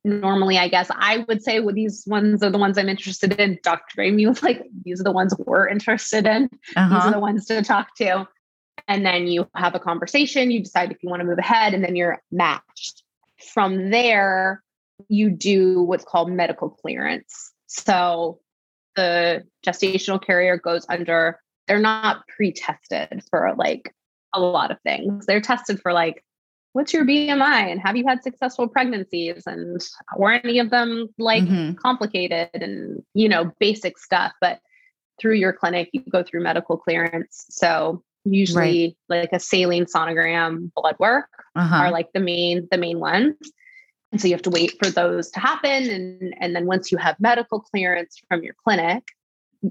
normally 0.04 0.58
i 0.58 0.68
guess 0.68 0.90
i 0.96 1.20
would 1.28 1.44
say 1.44 1.60
well, 1.60 1.76
these 1.76 2.04
ones 2.08 2.42
are 2.42 2.50
the 2.50 2.58
ones 2.58 2.78
i'm 2.78 2.90
interested 2.90 3.40
in. 3.40 3.60
Dr 3.64 4.02
aimee 4.02 4.26
was 4.26 4.42
like 4.42 4.64
these 4.84 5.00
are 5.00 5.04
the 5.04 5.12
ones 5.12 5.34
we're 5.38 5.68
interested 5.68 6.26
in. 6.26 6.50
Uh-huh. 6.76 6.88
these 6.88 6.98
are 6.98 6.98
uh-huh. 6.98 7.12
the 7.12 7.20
ones 7.20 7.46
to 7.46 7.62
talk 7.62 7.96
to. 7.98 8.28
And 8.88 9.06
then 9.06 9.28
you 9.28 9.48
have 9.56 9.76
a 9.76 9.80
conversation 9.80 10.52
you 10.52 10.64
decide 10.64 10.92
if 10.92 11.04
you 11.04 11.10
want 11.10 11.22
to 11.22 11.26
move 11.26 11.38
ahead 11.38 11.74
and 11.74 11.84
then 11.84 11.96
you're 11.96 12.22
matched. 12.32 13.04
From 13.54 13.92
there 13.92 14.64
you 15.08 15.30
do 15.30 15.82
what's 15.84 16.04
called 16.04 16.32
medical 16.32 16.70
clearance. 16.70 17.52
So 17.68 18.40
the 18.96 19.44
gestational 19.66 20.24
carrier 20.24 20.58
goes 20.58 20.86
under 20.90 21.40
they're 21.68 21.80
not 21.80 22.28
pre-tested 22.28 23.24
for 23.30 23.54
like 23.58 23.94
a 24.34 24.40
lot 24.40 24.72
of 24.72 24.78
things. 24.82 25.26
They're 25.26 25.42
tested 25.42 25.80
for 25.80 25.94
like 25.94 26.24
what's 26.74 26.94
your 26.94 27.06
BMI 27.06 27.72
and 27.72 27.80
have 27.82 27.98
you 27.98 28.06
had 28.08 28.24
successful 28.24 28.68
pregnancies 28.68 29.44
and 29.46 29.82
were 30.18 30.32
any 30.32 30.60
of 30.60 30.70
them 30.70 31.08
like 31.18 31.44
mm-hmm. 31.44 31.74
complicated 31.74 32.50
and 32.54 33.04
you 33.14 33.28
know 33.28 33.52
basic 33.60 33.98
stuff 33.98 34.32
but 34.42 34.60
through 35.20 35.36
your 35.36 35.54
clinic 35.54 35.90
you 35.94 36.02
go 36.10 36.24
through 36.24 36.42
medical 36.42 36.78
clearance 36.78 37.46
so 37.50 38.04
usually 38.24 38.96
right. 39.10 39.22
like 39.22 39.30
a 39.34 39.40
saline 39.40 39.86
sonogram 39.86 40.72
blood 40.76 40.96
work 41.00 41.30
uh-huh. 41.56 41.76
are 41.76 41.92
like 41.92 42.12
the 42.14 42.20
main 42.20 42.68
the 42.72 42.78
main 42.78 43.00
ones 43.00 43.36
and 44.12 44.20
so 44.20 44.28
you 44.28 44.34
have 44.34 44.42
to 44.42 44.50
wait 44.50 44.74
for 44.84 44.90
those 44.90 45.30
to 45.32 45.40
happen 45.40 45.90
and 45.90 46.34
and 46.40 46.56
then 46.56 46.66
once 46.66 46.92
you 46.92 46.98
have 46.98 47.20
medical 47.20 47.60
clearance 47.60 48.18
from 48.28 48.44
your 48.44 48.56
clinic 48.64 49.04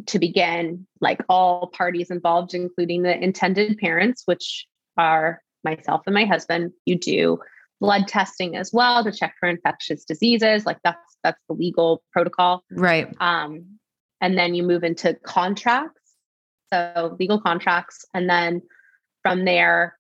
to 0.07 0.18
begin 0.18 0.86
like 1.01 1.20
all 1.28 1.68
parties 1.68 2.11
involved 2.11 2.55
including 2.55 3.03
the 3.03 3.22
intended 3.22 3.78
parents 3.78 4.22
which 4.26 4.66
are 4.96 5.40
myself 5.64 6.02
and 6.06 6.14
my 6.14 6.24
husband, 6.24 6.72
you 6.84 6.98
do 6.98 7.38
blood 7.80 8.06
testing 8.06 8.56
as 8.56 8.72
well 8.72 9.02
to 9.02 9.12
check 9.12 9.34
for 9.40 9.48
infectious 9.48 10.04
diseases. 10.04 10.66
Like 10.66 10.78
that's 10.84 11.16
that's 11.22 11.40
the 11.48 11.54
legal 11.54 12.02
protocol. 12.12 12.62
Right. 12.70 13.14
Um, 13.20 13.78
and 14.20 14.36
then 14.36 14.54
you 14.54 14.62
move 14.62 14.84
into 14.84 15.14
contracts. 15.22 15.96
So 16.72 17.16
legal 17.18 17.40
contracts. 17.40 18.04
And 18.14 18.28
then 18.28 18.62
from 19.22 19.44
there, 19.44 19.98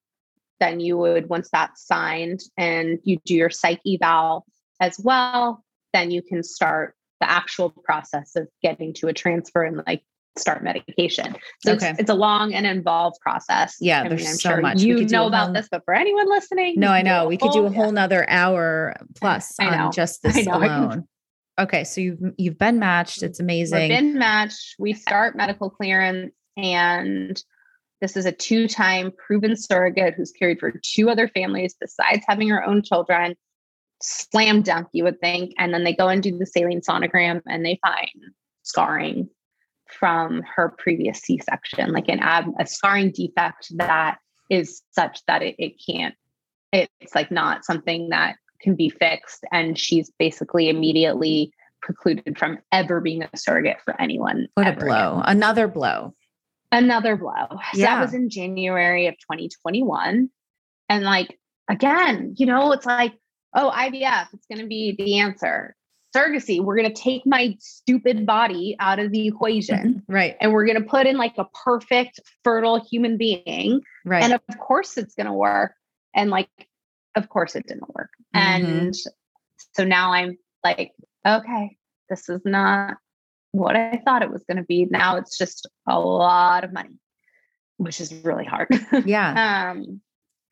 then 0.60 0.78
you 0.78 0.96
would, 0.98 1.28
once 1.28 1.48
that's 1.50 1.86
signed 1.86 2.40
and 2.56 2.98
you 3.02 3.18
do 3.24 3.34
your 3.34 3.50
psych 3.50 3.80
eval 3.86 4.44
as 4.78 5.00
well, 5.02 5.64
then 5.92 6.10
you 6.10 6.22
can 6.22 6.42
start 6.42 6.94
the 7.20 7.30
actual 7.30 7.70
process 7.70 8.36
of 8.36 8.48
getting 8.62 8.94
to 8.94 9.08
a 9.08 9.12
transfer 9.12 9.62
and 9.62 9.82
like 9.86 10.02
start 10.36 10.62
medication. 10.62 11.36
So 11.64 11.72
okay. 11.72 11.90
it's, 11.90 12.00
it's, 12.00 12.10
a 12.10 12.14
long 12.14 12.54
and 12.54 12.66
involved 12.66 13.18
process. 13.20 13.76
Yeah, 13.80 14.02
I 14.02 14.08
there's 14.08 14.20
mean, 14.20 14.30
I'm 14.30 14.36
so 14.36 14.48
sure 14.50 14.60
much. 14.60 14.80
You 14.80 15.06
know 15.06 15.26
about 15.26 15.46
whole... 15.46 15.54
this, 15.54 15.68
but 15.70 15.84
for 15.84 15.94
anyone 15.94 16.28
listening, 16.28 16.74
no, 16.78 16.88
I 16.88 17.02
know 17.02 17.26
we 17.26 17.36
could 17.36 17.52
do 17.52 17.66
a 17.66 17.70
whole 17.70 17.92
nother 17.92 18.28
hour 18.28 18.96
plus 19.16 19.54
on 19.60 19.92
just 19.92 20.22
this 20.22 20.46
alone. 20.46 21.06
Okay, 21.58 21.84
so 21.84 22.00
you've 22.00 22.20
you've 22.38 22.58
been 22.58 22.78
matched. 22.78 23.22
It's 23.22 23.40
amazing. 23.40 23.80
We've 23.80 23.88
been 23.88 24.18
matched. 24.18 24.76
We 24.78 24.94
start 24.94 25.36
medical 25.36 25.68
clearance, 25.70 26.32
and 26.56 27.40
this 28.00 28.16
is 28.16 28.24
a 28.24 28.32
two-time 28.32 29.12
proven 29.26 29.56
surrogate 29.56 30.14
who's 30.16 30.32
cared 30.32 30.58
for 30.58 30.72
two 30.82 31.10
other 31.10 31.28
families 31.28 31.74
besides 31.78 32.24
having 32.26 32.48
her 32.48 32.64
own 32.64 32.82
children. 32.82 33.34
slam 34.02 34.62
dunk, 34.62 34.88
you 34.92 35.04
would 35.04 35.20
think. 35.20 35.52
And 35.58 35.74
then 35.74 35.84
they 35.84 35.94
go 35.94 36.08
and 36.08 36.22
do 36.22 36.38
the 36.38 36.46
saline 36.46 36.80
sonogram 36.80 37.42
and 37.46 37.62
they 37.62 37.78
find 37.84 38.08
scarring 38.62 39.28
from 39.98 40.42
her 40.56 40.74
previous 40.78 41.20
C 41.20 41.38
section, 41.38 41.92
like 41.92 42.08
an 42.08 42.20
ab, 42.20 42.46
a 42.58 42.66
scarring 42.66 43.12
defect 43.12 43.68
that 43.76 44.18
is 44.48 44.82
such 44.90 45.24
that 45.26 45.42
it, 45.42 45.56
it 45.58 45.74
can't, 45.84 46.14
it's 46.72 47.14
like 47.14 47.30
not 47.30 47.64
something 47.64 48.10
that 48.10 48.36
can 48.60 48.74
be 48.74 48.88
fixed. 48.88 49.44
And 49.52 49.78
she's 49.78 50.10
basically 50.18 50.68
immediately 50.68 51.52
precluded 51.82 52.38
from 52.38 52.58
ever 52.72 53.00
being 53.00 53.22
a 53.22 53.36
surrogate 53.36 53.78
for 53.84 53.98
anyone. 54.00 54.48
What 54.54 54.68
a 54.68 54.72
blow. 54.72 55.20
Again. 55.20 55.36
Another 55.36 55.68
blow. 55.68 56.14
Another 56.72 57.16
blow. 57.16 57.46
So 57.72 57.80
that 57.80 58.00
was 58.00 58.14
in 58.14 58.30
January 58.30 59.06
of 59.06 59.14
2021. 59.14 60.30
And 60.88 61.04
like, 61.04 61.38
again, 61.68 62.34
you 62.38 62.46
know, 62.46 62.72
it's 62.72 62.86
like, 62.86 63.14
oh, 63.54 63.72
IVF, 63.74 64.28
it's 64.32 64.46
going 64.46 64.60
to 64.60 64.68
be 64.68 64.94
the 64.96 65.18
answer. 65.18 65.74
Surrogacy, 66.14 66.62
we're 66.62 66.76
going 66.76 66.92
to 66.92 67.00
take 67.02 67.24
my 67.24 67.56
stupid 67.60 68.26
body 68.26 68.76
out 68.80 68.98
of 68.98 69.12
the 69.12 69.28
equation. 69.28 70.02
right. 70.08 70.36
And 70.40 70.52
we're 70.52 70.64
going 70.64 70.82
to 70.82 70.88
put 70.88 71.06
in 71.06 71.16
like 71.16 71.34
a 71.38 71.44
perfect, 71.64 72.20
fertile 72.42 72.84
human 72.84 73.16
being. 73.16 73.82
Right. 74.04 74.22
And 74.22 74.32
of 74.32 74.58
course 74.58 74.96
it's 74.96 75.14
going 75.14 75.26
to 75.26 75.32
work. 75.32 75.72
And 76.14 76.30
like, 76.30 76.48
of 77.14 77.28
course 77.28 77.54
it 77.54 77.66
didn't 77.66 77.94
work. 77.94 78.10
Mm-hmm. 78.34 78.78
And 78.78 78.96
so 79.74 79.84
now 79.84 80.12
I'm 80.12 80.36
like, 80.64 80.92
okay, 81.26 81.76
this 82.08 82.28
is 82.28 82.40
not 82.44 82.96
what 83.52 83.76
I 83.76 84.00
thought 84.04 84.22
it 84.22 84.30
was 84.30 84.44
going 84.44 84.56
to 84.56 84.64
be. 84.64 84.86
Now 84.86 85.16
it's 85.16 85.38
just 85.38 85.68
a 85.86 85.98
lot 85.98 86.64
of 86.64 86.72
money, 86.72 86.98
which 87.76 88.00
is 88.00 88.12
really 88.12 88.44
hard. 88.44 88.68
Yeah. 89.04 89.70
um, 89.72 90.00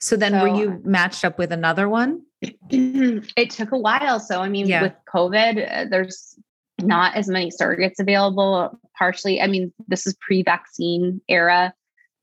so 0.00 0.16
then 0.16 0.32
so, 0.32 0.42
were 0.42 0.56
you 0.56 0.80
matched 0.84 1.24
up 1.24 1.38
with 1.38 1.50
another 1.50 1.88
one? 1.88 2.22
It 2.42 3.50
took 3.50 3.72
a 3.72 3.78
while. 3.78 4.20
So, 4.20 4.40
I 4.40 4.48
mean, 4.48 4.66
yeah. 4.66 4.82
with 4.82 4.94
COVID, 5.12 5.70
uh, 5.70 5.84
there's 5.90 6.38
not 6.80 7.16
as 7.16 7.28
many 7.28 7.50
surrogates 7.50 7.98
available. 7.98 8.78
Partially, 8.96 9.40
I 9.40 9.46
mean, 9.46 9.72
this 9.88 10.06
is 10.06 10.16
pre 10.20 10.42
vaccine 10.42 11.20
era. 11.28 11.74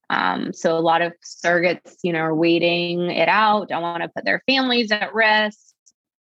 Um, 0.10 0.54
so 0.54 0.78
a 0.78 0.80
lot 0.80 1.02
of 1.02 1.14
surrogates, 1.24 1.96
you 2.04 2.14
know, 2.14 2.20
are 2.20 2.36
waiting 2.36 3.10
it 3.10 3.28
out, 3.28 3.70
don't 3.70 3.82
want 3.82 4.04
to 4.04 4.10
put 4.10 4.24
their 4.24 4.44
families 4.46 4.92
at 4.92 5.14
risk. 5.14 5.60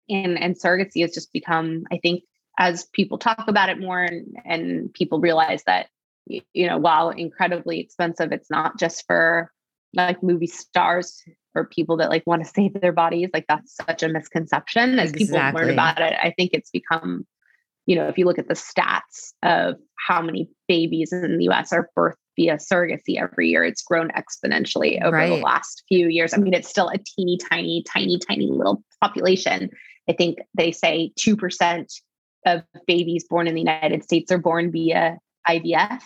And, 0.10 0.39
and 0.39 0.56
surrogacy 0.56 1.02
has 1.02 1.14
just 1.14 1.32
become, 1.34 1.84
I 1.91 1.98
think, 1.98 2.24
as 2.58 2.86
people 2.93 3.18
talk 3.18 3.46
about 3.48 3.70
it 3.70 3.80
more 3.80 4.02
and, 4.02 4.36
and 4.46 4.93
people 4.93 5.20
realize 5.20 5.64
that, 5.66 5.88
you 6.26 6.68
know, 6.68 6.78
while 6.78 7.10
incredibly 7.10 7.80
expensive, 7.80 8.32
it's 8.32 8.50
not 8.50 8.80
just 8.80 9.06
for 9.06 9.52
like 9.96 10.22
movie 10.24 10.48
stars 10.48 11.24
or 11.56 11.66
people 11.66 11.98
that 11.98 12.10
like 12.10 12.24
want 12.26 12.43
to 12.43 12.50
save 12.50 12.74
their 12.80 12.91
bodies. 12.91 13.30
Like 13.34 13.46
that's 13.48 13.76
such 13.76 14.04
a 14.04 14.10
misconception 14.10 15.00
as 15.00 15.12
exactly. 15.12 15.26
people 15.26 15.62
learn 15.62 15.70
about 15.72 16.02
it. 16.02 16.14
I 16.22 16.34
think 16.38 16.52
it's 16.54 16.70
become, 16.70 17.26
you 17.86 17.96
know, 17.96 18.08
if 18.08 18.18
you 18.18 18.26
look 18.26 18.39
at 18.39 18.48
the 18.48 18.56
stats 18.56 19.34
of 19.43 19.76
how 20.08 20.22
many 20.22 20.50
babies 20.68 21.12
in 21.12 21.38
the 21.38 21.50
US 21.50 21.72
are 21.72 21.89
birthed 21.98 22.16
via 22.36 22.58
surrogacy 22.58 23.20
every 23.20 23.50
year, 23.50 23.64
it's 23.64 23.82
grown 23.82 24.10
exponentially 24.10 25.02
over 25.02 25.16
right. 25.16 25.30
the 25.30 25.38
last 25.38 25.84
few 25.88 26.10
years. 26.10 26.34
I 26.34 26.38
mean, 26.38 26.54
it's 26.54 26.70
still 26.70 26.89
a 26.89 26.98
teeny 26.98 27.38
tiny, 27.50 27.84
tiny, 27.84 28.20
tiny 28.20 28.50
little 28.52 28.84
population. 29.02 29.70
I 30.10 30.14
think 30.14 30.39
they 30.56 30.72
say 30.72 31.12
2% 31.20 31.86
of 32.46 32.64
babies 32.86 33.26
born 33.28 33.48
in 33.48 33.56
the 33.56 33.62
United 33.62 34.04
States 34.04 34.32
are 34.32 34.38
born 34.38 34.72
via 34.72 35.18
IVF. 35.48 36.02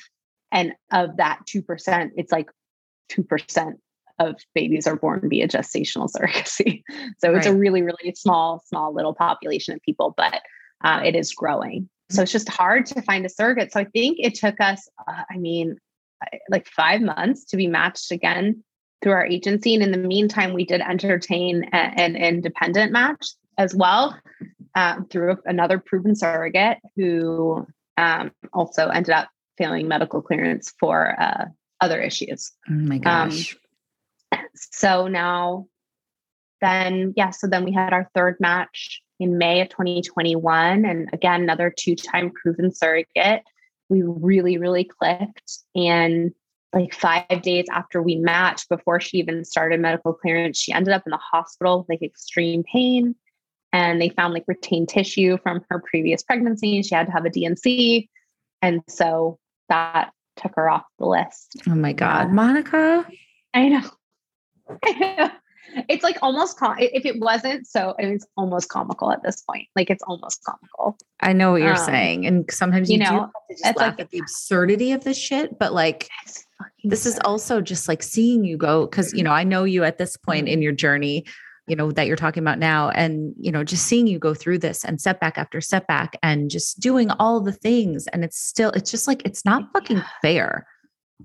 And 0.51 0.73
of 0.91 1.17
that 1.17 1.41
2%, 1.47 2.11
it's 2.15 2.31
like 2.31 2.49
2% 3.11 3.73
of 4.19 4.35
babies 4.53 4.85
are 4.85 4.95
born 4.95 5.21
via 5.29 5.47
gestational 5.47 6.09
surrogacy. 6.15 6.83
So 7.19 7.29
right. 7.29 7.37
it's 7.37 7.47
a 7.47 7.55
really, 7.55 7.81
really 7.81 8.13
small, 8.15 8.63
small 8.67 8.93
little 8.93 9.13
population 9.13 9.73
of 9.73 9.81
people, 9.81 10.13
but 10.15 10.41
uh, 10.83 11.01
it 11.03 11.15
is 11.15 11.33
growing. 11.33 11.89
So 12.09 12.23
it's 12.23 12.31
just 12.31 12.49
hard 12.49 12.85
to 12.87 13.01
find 13.03 13.25
a 13.25 13.29
surrogate. 13.29 13.71
So 13.71 13.79
I 13.79 13.85
think 13.85 14.17
it 14.19 14.33
took 14.33 14.59
us, 14.59 14.87
uh, 15.07 15.23
I 15.29 15.37
mean, 15.37 15.77
like 16.49 16.67
five 16.67 17.01
months 17.01 17.45
to 17.45 17.57
be 17.57 17.67
matched 17.67 18.11
again 18.11 18.63
through 19.01 19.13
our 19.13 19.25
agency. 19.25 19.73
And 19.73 19.83
in 19.83 19.91
the 19.91 20.07
meantime, 20.07 20.53
we 20.53 20.65
did 20.65 20.81
entertain 20.81 21.69
a, 21.71 21.75
an 21.75 22.15
independent 22.15 22.91
match 22.91 23.27
as 23.57 23.75
well 23.75 24.17
um, 24.75 25.05
through 25.09 25.37
another 25.45 25.79
proven 25.79 26.15
surrogate 26.15 26.77
who 26.95 27.65
um, 27.97 28.31
also 28.53 28.87
ended 28.87 29.13
up 29.13 29.29
failing 29.57 29.87
medical 29.87 30.21
clearance 30.21 30.73
for 30.79 31.19
uh, 31.19 31.45
other 31.81 32.01
issues. 32.01 32.51
Oh 32.69 32.73
my 32.73 32.95
um, 32.95 33.29
gosh. 33.29 33.55
Um, 34.31 34.39
so 34.55 35.07
now, 35.07 35.67
then, 36.61 37.13
yeah, 37.15 37.29
so 37.29 37.47
then 37.47 37.63
we 37.63 37.71
had 37.71 37.93
our 37.93 38.09
third 38.13 38.35
match 38.39 39.01
in 39.19 39.37
May 39.37 39.61
of 39.61 39.69
2021. 39.69 40.85
And 40.85 41.09
again, 41.13 41.43
another 41.43 41.73
two 41.75 41.95
time 41.95 42.31
proven 42.31 42.73
surrogate. 42.73 43.43
We 43.89 44.03
really, 44.03 44.57
really 44.57 44.83
clicked. 44.83 45.59
And 45.75 46.31
like 46.73 46.93
five 46.93 47.41
days 47.41 47.65
after 47.71 48.01
we 48.01 48.15
matched, 48.15 48.69
before 48.69 48.99
she 48.99 49.17
even 49.17 49.43
started 49.43 49.79
medical 49.79 50.13
clearance, 50.13 50.59
she 50.59 50.71
ended 50.71 50.93
up 50.93 51.03
in 51.05 51.11
the 51.11 51.17
hospital 51.17 51.79
with 51.79 51.89
like 51.89 52.03
extreme 52.03 52.63
pain. 52.63 53.15
And 53.71 54.01
they 54.01 54.09
found 54.09 54.33
like 54.33 54.45
retained 54.47 54.89
tissue 54.89 55.37
from 55.43 55.63
her 55.69 55.79
previous 55.79 56.23
pregnancy. 56.23 56.81
She 56.81 56.95
had 56.95 57.07
to 57.07 57.13
have 57.13 57.25
a 57.25 57.29
D&C. 57.29 58.09
And 58.61 58.81
so 58.87 59.39
that 59.69 60.11
took 60.39 60.55
her 60.55 60.69
off 60.69 60.85
the 60.97 61.05
list. 61.05 61.61
Oh 61.67 61.75
my 61.75 61.93
God, 61.93 62.31
Monica. 62.31 63.05
I 63.53 63.69
know. 63.69 63.89
it's 65.87 66.03
like 66.03 66.17
almost 66.21 66.57
com- 66.57 66.77
if 66.79 67.05
it 67.05 67.19
wasn't 67.19 67.67
so 67.67 67.95
I 67.99 68.03
mean, 68.03 68.13
it's 68.13 68.27
almost 68.37 68.69
comical 68.69 69.11
at 69.11 69.23
this 69.23 69.41
point 69.41 69.67
like 69.75 69.89
it's 69.89 70.03
almost 70.03 70.43
comical 70.43 70.97
i 71.21 71.33
know 71.33 71.51
what 71.51 71.61
you're 71.61 71.71
um, 71.71 71.77
saying 71.77 72.25
and 72.25 72.45
sometimes 72.51 72.89
you, 72.89 72.97
you 72.97 73.03
know 73.03 73.29
just 73.49 73.65
laugh 73.65 73.75
like, 73.77 73.99
at 73.99 74.09
the 74.09 74.19
absurdity 74.19 74.91
of 74.91 75.03
this 75.03 75.17
shit 75.17 75.57
but 75.59 75.73
like 75.73 76.09
this 76.83 77.05
is 77.05 77.19
also 77.23 77.61
just 77.61 77.87
like 77.87 78.03
seeing 78.03 78.43
you 78.43 78.57
go 78.57 78.85
because 78.85 79.13
you 79.13 79.23
know 79.23 79.31
i 79.31 79.43
know 79.43 79.63
you 79.63 79.83
at 79.83 79.97
this 79.97 80.17
point 80.17 80.45
mm-hmm. 80.45 80.53
in 80.53 80.61
your 80.61 80.73
journey 80.73 81.25
you 81.69 81.75
know 81.75 81.91
that 81.91 82.07
you're 82.07 82.15
talking 82.15 82.43
about 82.43 82.59
now 82.59 82.89
and 82.89 83.33
you 83.39 83.51
know 83.51 83.63
just 83.63 83.85
seeing 83.85 84.07
you 84.07 84.19
go 84.19 84.33
through 84.33 84.57
this 84.57 84.83
and 84.83 84.99
setback 84.99 85.37
after 85.37 85.61
setback 85.61 86.17
and 86.23 86.49
just 86.49 86.79
doing 86.79 87.11
all 87.11 87.39
the 87.39 87.51
things 87.51 88.07
and 88.07 88.23
it's 88.23 88.39
still 88.39 88.71
it's 88.71 88.91
just 88.91 89.07
like 89.07 89.21
it's 89.25 89.45
not 89.45 89.71
fucking 89.73 90.01
fair 90.21 90.65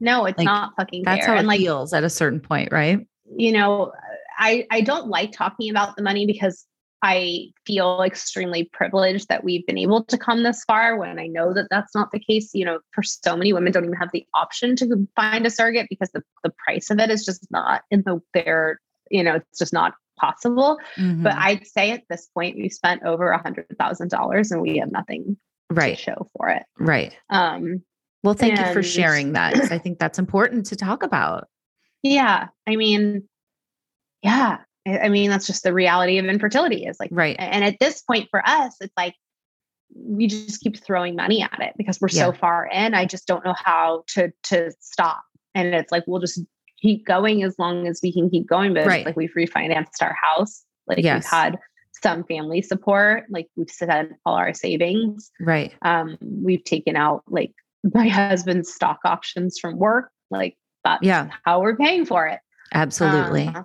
no 0.00 0.26
it's 0.26 0.38
like, 0.38 0.44
not 0.44 0.72
fucking 0.76 1.02
that's 1.04 1.24
fair. 1.24 1.34
how 1.34 1.40
it 1.40 1.46
and 1.46 1.52
feels 1.52 1.92
at 1.92 2.04
a 2.04 2.10
certain 2.10 2.40
point 2.40 2.70
right 2.72 3.06
you 3.36 3.52
know 3.52 3.92
i 4.38 4.66
i 4.70 4.80
don't 4.80 5.08
like 5.08 5.32
talking 5.32 5.70
about 5.70 5.96
the 5.96 6.02
money 6.02 6.26
because 6.26 6.66
I 7.06 7.50
feel 7.66 8.00
extremely 8.00 8.70
privileged 8.72 9.28
that 9.28 9.44
we've 9.44 9.66
been 9.66 9.76
able 9.76 10.04
to 10.04 10.16
come 10.16 10.42
this 10.42 10.64
far 10.64 10.96
when 10.96 11.18
I 11.18 11.26
know 11.26 11.52
that 11.52 11.66
that's 11.68 11.94
not 11.94 12.10
the 12.12 12.18
case. 12.18 12.54
You 12.54 12.64
know, 12.64 12.78
for 12.92 13.02
so 13.02 13.36
many 13.36 13.52
women 13.52 13.72
don't 13.72 13.84
even 13.84 13.98
have 13.98 14.08
the 14.14 14.24
option 14.32 14.74
to 14.76 15.06
find 15.14 15.44
a 15.44 15.50
surrogate 15.50 15.88
because 15.90 16.08
the, 16.12 16.22
the 16.44 16.54
price 16.64 16.88
of 16.88 16.98
it 16.98 17.10
is 17.10 17.26
just 17.26 17.46
not 17.50 17.82
in 17.90 18.04
the 18.06 18.22
their, 18.32 18.80
you 19.10 19.22
know, 19.22 19.34
it's 19.34 19.58
just 19.58 19.74
not 19.74 19.92
possible. 20.18 20.78
Mm-hmm. 20.96 21.22
But 21.22 21.34
I'd 21.34 21.66
say 21.66 21.90
at 21.90 22.04
this 22.08 22.26
point, 22.26 22.56
we 22.56 22.68
spent 22.68 23.02
over 23.02 23.30
a 23.30 23.42
hundred 23.42 23.66
thousand 23.78 24.10
dollars 24.10 24.50
and 24.50 24.60
we 24.60 24.78
have 24.78 24.90
nothing 24.90 25.36
right. 25.70 25.96
to 25.96 26.02
show 26.02 26.30
for 26.36 26.48
it. 26.48 26.62
Right. 26.78 27.16
Um, 27.30 27.82
well, 28.22 28.34
thank 28.34 28.58
you 28.58 28.72
for 28.72 28.82
sharing 28.82 29.32
that. 29.32 29.72
I 29.72 29.78
think 29.78 29.98
that's 29.98 30.18
important 30.18 30.66
to 30.66 30.76
talk 30.76 31.02
about. 31.02 31.48
Yeah. 32.02 32.48
I 32.66 32.76
mean, 32.76 33.28
yeah. 34.22 34.58
I 34.86 35.08
mean, 35.08 35.30
that's 35.30 35.46
just 35.46 35.62
the 35.62 35.72
reality 35.72 36.18
of 36.18 36.26
infertility 36.26 36.84
is 36.84 36.98
like, 37.00 37.10
right. 37.12 37.36
And 37.38 37.64
at 37.64 37.78
this 37.80 38.02
point 38.02 38.28
for 38.30 38.46
us, 38.46 38.76
it's 38.80 38.92
like, 38.96 39.14
we 39.94 40.26
just 40.26 40.60
keep 40.60 40.82
throwing 40.82 41.14
money 41.14 41.42
at 41.42 41.60
it 41.60 41.74
because 41.76 42.00
we're 42.00 42.08
yeah. 42.10 42.24
so 42.24 42.32
far 42.32 42.66
in. 42.66 42.94
I 42.94 43.04
just 43.04 43.26
don't 43.26 43.44
know 43.44 43.54
how 43.56 44.02
to 44.08 44.32
to 44.44 44.72
stop. 44.80 45.22
And 45.54 45.74
it's 45.74 45.92
like 45.92 46.02
we'll 46.06 46.20
just 46.20 46.40
keep 46.84 47.06
going 47.06 47.42
as 47.42 47.58
long 47.58 47.88
as 47.88 48.00
we 48.02 48.12
can 48.12 48.28
keep 48.28 48.46
going. 48.46 48.74
But 48.74 48.86
right. 48.86 49.06
like 49.06 49.16
we've 49.16 49.32
refinanced 49.36 50.02
our 50.02 50.16
house, 50.22 50.64
like 50.86 50.98
yes. 50.98 51.24
we've 51.24 51.30
had 51.30 51.58
some 52.02 52.24
family 52.24 52.60
support, 52.60 53.24
like 53.30 53.48
we've 53.56 53.70
spent 53.70 54.12
all 54.26 54.34
our 54.34 54.52
savings. 54.52 55.30
Right. 55.40 55.72
Um, 55.82 56.18
we've 56.20 56.62
taken 56.62 56.96
out 56.96 57.22
like 57.26 57.52
my 57.94 58.08
husband's 58.08 58.72
stock 58.72 59.00
options 59.04 59.58
from 59.58 59.78
work. 59.78 60.10
Like 60.30 60.56
that's 60.84 61.02
yeah. 61.02 61.30
how 61.44 61.62
we're 61.62 61.76
paying 61.76 62.04
for 62.04 62.26
it. 62.26 62.40
Absolutely. 62.74 63.48
Uh, 63.48 63.62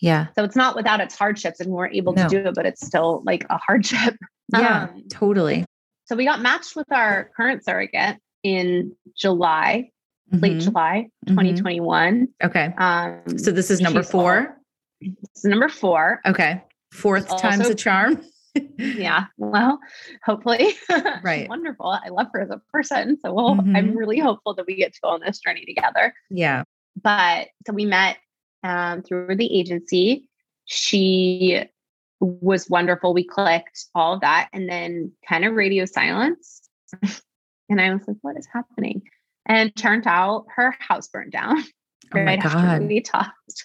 yeah. 0.00 0.26
So 0.34 0.42
it's 0.42 0.56
not 0.56 0.74
without 0.74 1.00
its 1.00 1.16
hardships 1.16 1.60
and 1.60 1.70
we're 1.70 1.88
able 1.88 2.12
no. 2.14 2.24
to 2.24 2.28
do 2.28 2.48
it, 2.48 2.54
but 2.54 2.66
it's 2.66 2.84
still 2.84 3.22
like 3.24 3.46
a 3.48 3.58
hardship. 3.58 4.16
Yeah, 4.50 4.84
um, 4.84 5.02
totally. 5.10 5.66
So 6.06 6.16
we 6.16 6.24
got 6.24 6.40
matched 6.40 6.74
with 6.74 6.90
our 6.90 7.30
current 7.36 7.62
surrogate 7.62 8.16
in 8.42 8.96
July 9.14 9.90
mm-hmm. 10.32 10.42
late 10.42 10.60
July 10.60 11.08
2021. 11.26 12.14
Mm-hmm. 12.14 12.46
Okay. 12.46 12.74
Um, 12.78 13.38
so 13.38 13.50
this 13.50 13.70
is 13.70 13.80
number 13.80 14.02
four. 14.02 14.56
This 15.00 15.14
is 15.36 15.44
number 15.44 15.68
four. 15.68 16.20
Okay. 16.26 16.62
Fourth 16.92 17.30
also, 17.30 17.48
time's 17.48 17.68
a 17.68 17.74
charm. 17.74 18.22
yeah. 18.78 19.26
Well, 19.36 19.78
hopefully. 20.24 20.74
Right. 21.22 21.48
wonderful. 21.48 21.86
I 21.86 22.08
love 22.08 22.28
her 22.32 22.40
as 22.40 22.50
a 22.50 22.60
person. 22.72 23.18
So 23.20 23.32
we'll, 23.32 23.56
mm-hmm. 23.56 23.76
I'm 23.76 23.96
really 23.96 24.18
hopeful 24.18 24.54
that 24.54 24.66
we 24.66 24.76
get 24.76 24.94
to 24.94 25.00
go 25.02 25.08
on 25.10 25.20
this 25.20 25.38
journey 25.38 25.64
together. 25.64 26.14
Yeah. 26.30 26.64
But 27.00 27.48
so 27.66 27.72
we 27.72 27.84
met 27.84 28.18
um, 28.62 29.02
through 29.02 29.36
the 29.36 29.58
agency. 29.58 30.28
She 30.64 31.62
was 32.20 32.68
wonderful. 32.68 33.14
We 33.14 33.24
clicked 33.24 33.86
all 33.94 34.14
of 34.14 34.20
that 34.20 34.48
and 34.52 34.68
then 34.68 35.12
kind 35.28 35.44
of 35.44 35.54
radio 35.54 35.84
silence. 35.84 36.68
and 37.68 37.80
I 37.80 37.92
was 37.92 38.02
like, 38.06 38.16
what 38.22 38.36
is 38.36 38.48
happening? 38.52 39.02
And 39.48 39.74
turned 39.74 40.06
out 40.06 40.46
her 40.56 40.74
house 40.78 41.08
burned 41.08 41.32
down 41.32 41.58
Oh 42.14 42.18
my 42.18 42.24
right 42.24 42.44
after 42.44 42.58
God. 42.58 42.82
we 42.86 43.00
talked. 43.00 43.64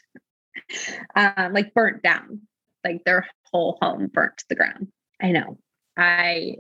um, 1.16 1.54
like 1.54 1.74
burnt 1.74 2.02
down, 2.04 2.42
like 2.84 3.04
their 3.06 3.28
whole 3.52 3.78
home 3.82 4.08
burnt 4.14 4.38
to 4.40 4.46
the 4.50 4.56
ground. 4.56 4.88
I 5.22 5.32
know. 5.32 5.58
I 5.98 6.56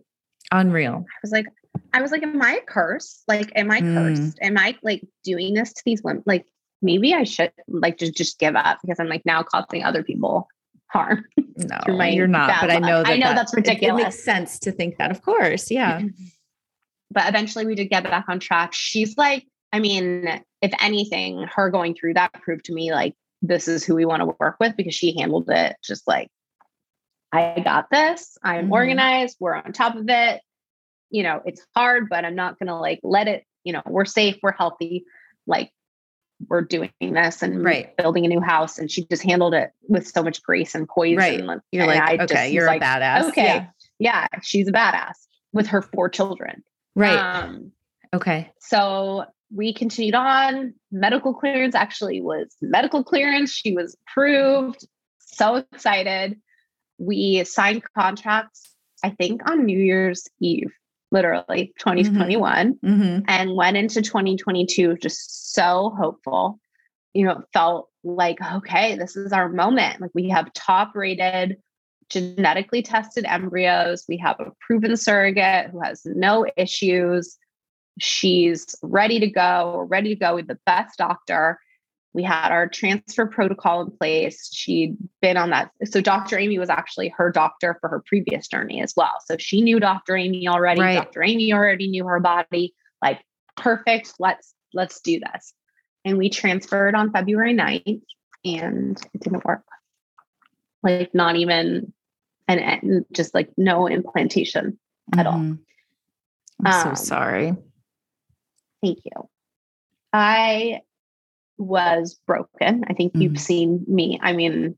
Unreal. 0.51 1.05
I 1.09 1.17
was 1.23 1.31
like, 1.31 1.47
I 1.93 2.01
was 2.01 2.11
like, 2.11 2.23
am 2.23 2.41
I 2.41 2.55
a 2.57 2.61
curse? 2.61 3.23
Like, 3.27 3.51
am 3.55 3.71
I 3.71 3.81
Mm. 3.81 3.95
cursed? 3.95 4.37
Am 4.41 4.57
I 4.57 4.77
like 4.83 5.01
doing 5.23 5.53
this 5.53 5.73
to 5.73 5.81
these 5.85 6.03
women? 6.03 6.23
Like, 6.25 6.45
maybe 6.81 7.13
I 7.13 7.23
should 7.23 7.51
like 7.67 7.97
just 7.97 8.15
just 8.15 8.39
give 8.39 8.55
up 8.55 8.77
because 8.83 8.99
I'm 8.99 9.07
like 9.07 9.25
now 9.25 9.41
causing 9.43 9.83
other 9.83 10.03
people 10.03 10.47
harm. 10.87 11.25
No, 11.55 12.03
you're 12.05 12.27
not. 12.27 12.61
But 12.61 12.71
I 12.71 12.79
know 12.79 13.03
that 13.03 13.07
I 13.11 13.15
know 13.17 13.27
that- 13.27 13.35
that's 13.35 13.53
it- 13.55 13.83
It, 13.83 13.93
makes 13.93 14.23
sense 14.23 14.57
to 14.59 14.71
think 14.71 14.97
that, 14.97 15.11
of 15.11 15.21
course. 15.21 15.69
Yeah. 15.69 16.01
But 17.13 17.27
eventually 17.29 17.65
we 17.65 17.75
did 17.75 17.89
get 17.89 18.03
back 18.03 18.25
on 18.27 18.39
track. 18.39 18.73
She's 18.73 19.17
like, 19.17 19.45
I 19.71 19.79
mean, 19.79 20.41
if 20.61 20.71
anything, 20.81 21.47
her 21.55 21.69
going 21.69 21.95
through 21.95 22.15
that 22.15 22.33
proved 22.33 22.65
to 22.65 22.73
me 22.73 22.91
like 22.91 23.13
this 23.41 23.67
is 23.67 23.83
who 23.83 23.95
we 23.95 24.05
want 24.05 24.21
to 24.21 24.35
work 24.39 24.55
with 24.59 24.75
because 24.77 24.95
she 24.95 25.17
handled 25.17 25.49
it 25.49 25.75
just 25.83 26.07
like 26.07 26.29
I 27.31 27.61
got 27.63 27.89
this. 27.89 28.37
I'm 28.43 28.67
Mhm. 28.69 28.73
organized. 28.73 29.37
We're 29.39 29.55
on 29.55 29.73
top 29.73 29.95
of 29.95 30.05
it. 30.07 30.41
You 31.09 31.23
know, 31.23 31.41
it's 31.45 31.65
hard, 31.75 32.07
but 32.07 32.25
I'm 32.25 32.35
not 32.35 32.59
going 32.59 32.67
to 32.67 32.75
like 32.75 32.99
let 33.03 33.27
it, 33.27 33.43
you 33.63 33.73
know, 33.73 33.81
we're 33.87 34.05
safe, 34.05 34.37
we're 34.43 34.51
healthy. 34.51 35.03
Like 35.47 35.71
we're 36.47 36.61
doing 36.61 36.91
this 37.01 37.41
and 37.41 37.63
Right. 37.63 37.95
building 37.97 38.25
a 38.25 38.27
new 38.27 38.39
house. 38.39 38.77
And 38.77 38.89
she 38.91 39.05
just 39.07 39.23
handled 39.23 39.55
it 39.55 39.71
with 39.87 40.07
so 40.07 40.21
much 40.21 40.43
grace 40.43 40.75
and 40.75 40.87
poise. 40.87 41.17
Right. 41.17 41.39
And, 41.39 41.61
You're 41.71 41.83
and 41.83 41.99
like, 41.99 42.19
I 42.19 42.23
okay, 42.23 42.51
you're 42.51 42.67
like, 42.67 42.81
a 42.81 42.85
badass. 42.85 43.29
Okay. 43.29 43.43
Yeah. 43.45 43.67
Yeah. 43.99 44.27
She's 44.43 44.67
a 44.67 44.71
badass 44.71 45.15
with 45.53 45.67
her 45.67 45.81
four 45.81 46.09
children. 46.09 46.63
Right. 46.95 47.17
Um, 47.17 47.71
okay. 48.13 48.51
so 48.59 49.25
we 49.53 49.73
continued 49.73 50.15
on. 50.15 50.73
Medical 50.91 51.33
clearance 51.33 51.75
actually 51.75 52.21
was 52.21 52.55
medical 52.61 53.03
clearance. 53.03 53.51
She 53.51 53.73
was 53.73 53.95
approved. 54.07 54.87
So 55.19 55.55
excited. 55.55 56.39
We 56.97 57.43
signed 57.43 57.83
contracts, 57.97 58.73
I 59.03 59.09
think, 59.11 59.49
on 59.49 59.65
New 59.65 59.77
Year's 59.77 60.27
Eve, 60.39 60.71
literally 61.11 61.73
2021, 61.79 62.79
hmm 62.81 63.19
and 63.27 63.55
went 63.55 63.77
into 63.77 64.01
2022 64.01 64.97
just 64.97 65.53
so 65.53 65.93
hopeful. 65.97 66.59
You 67.13 67.25
know, 67.25 67.31
it 67.33 67.45
felt 67.53 67.89
like, 68.03 68.37
okay, 68.41 68.95
this 68.95 69.15
is 69.15 69.33
our 69.33 69.49
moment. 69.49 70.01
Like 70.01 70.11
we 70.13 70.29
have 70.29 70.53
top 70.53 70.91
rated, 70.95 71.57
genetically 72.09 72.81
tested 72.81 73.25
embryos. 73.27 74.05
We 74.07 74.17
have 74.17 74.39
a 74.39 74.51
proven 74.59 74.95
surrogate 74.97 75.71
who 75.71 75.81
has 75.81 76.05
no 76.05 76.45
issues. 76.57 77.37
She's 77.99 78.75
ready 78.81 79.19
to 79.19 79.27
go. 79.27 79.73
We're 79.77 79.85
ready 79.85 80.09
to 80.09 80.19
go 80.19 80.35
with 80.35 80.47
the 80.47 80.59
best 80.65 80.97
doctor. 80.97 81.59
We 82.13 82.23
had 82.23 82.51
our 82.51 82.67
transfer 82.67 83.25
protocol 83.25 83.81
in 83.81 83.91
place. 83.91 84.49
She'd 84.53 84.95
been 85.21 85.35
on 85.35 85.49
that. 85.49 85.71
So 85.85 85.99
Dr. 85.99 86.37
Aimee 86.37 86.59
was 86.59 86.69
actually 86.69 87.09
her 87.09 87.31
doctor 87.31 87.77
for 87.81 87.89
her 87.89 88.03
previous 88.05 88.47
journey 88.47 88.81
as 88.81 88.93
well. 88.95 89.15
So 89.25 89.37
she 89.37 89.61
knew 89.61 89.79
Dr. 89.79 90.15
Aimee 90.15 90.47
already. 90.47 90.81
Right. 90.81 90.95
Dr. 90.95 91.23
Aimee 91.23 91.53
already 91.53 91.87
knew 91.87 92.05
her 92.05 92.19
body. 92.19 92.75
Like 93.01 93.21
perfect. 93.57 94.13
Let's 94.19 94.53
let's 94.73 95.01
do 95.01 95.19
this. 95.19 95.53
And 96.05 96.17
we 96.17 96.29
transferred 96.29 96.95
on 96.95 97.11
February 97.11 97.55
9th 97.55 98.01
and 98.45 99.01
it 99.13 99.21
didn't 99.21 99.45
work. 99.45 99.63
Like 100.83 101.13
not 101.15 101.35
even 101.37 101.93
and, 102.47 102.59
and 102.59 103.05
just 103.13 103.33
like 103.33 103.49
no 103.57 103.87
implantation 103.87 104.77
at 105.17 105.25
all. 105.25 105.39
Mhm. 105.39 105.59
I'm 106.65 106.73
Um, 106.89 106.95
so 106.95 107.03
sorry. 107.03 107.55
Thank 108.83 108.99
you. 109.05 109.29
I 110.11 110.81
was 111.57 112.19
broken. 112.27 112.83
I 112.87 112.93
think 112.93 113.13
Mhm. 113.13 113.21
you've 113.21 113.39
seen 113.39 113.85
me. 113.87 114.19
I 114.21 114.33
mean, 114.33 114.77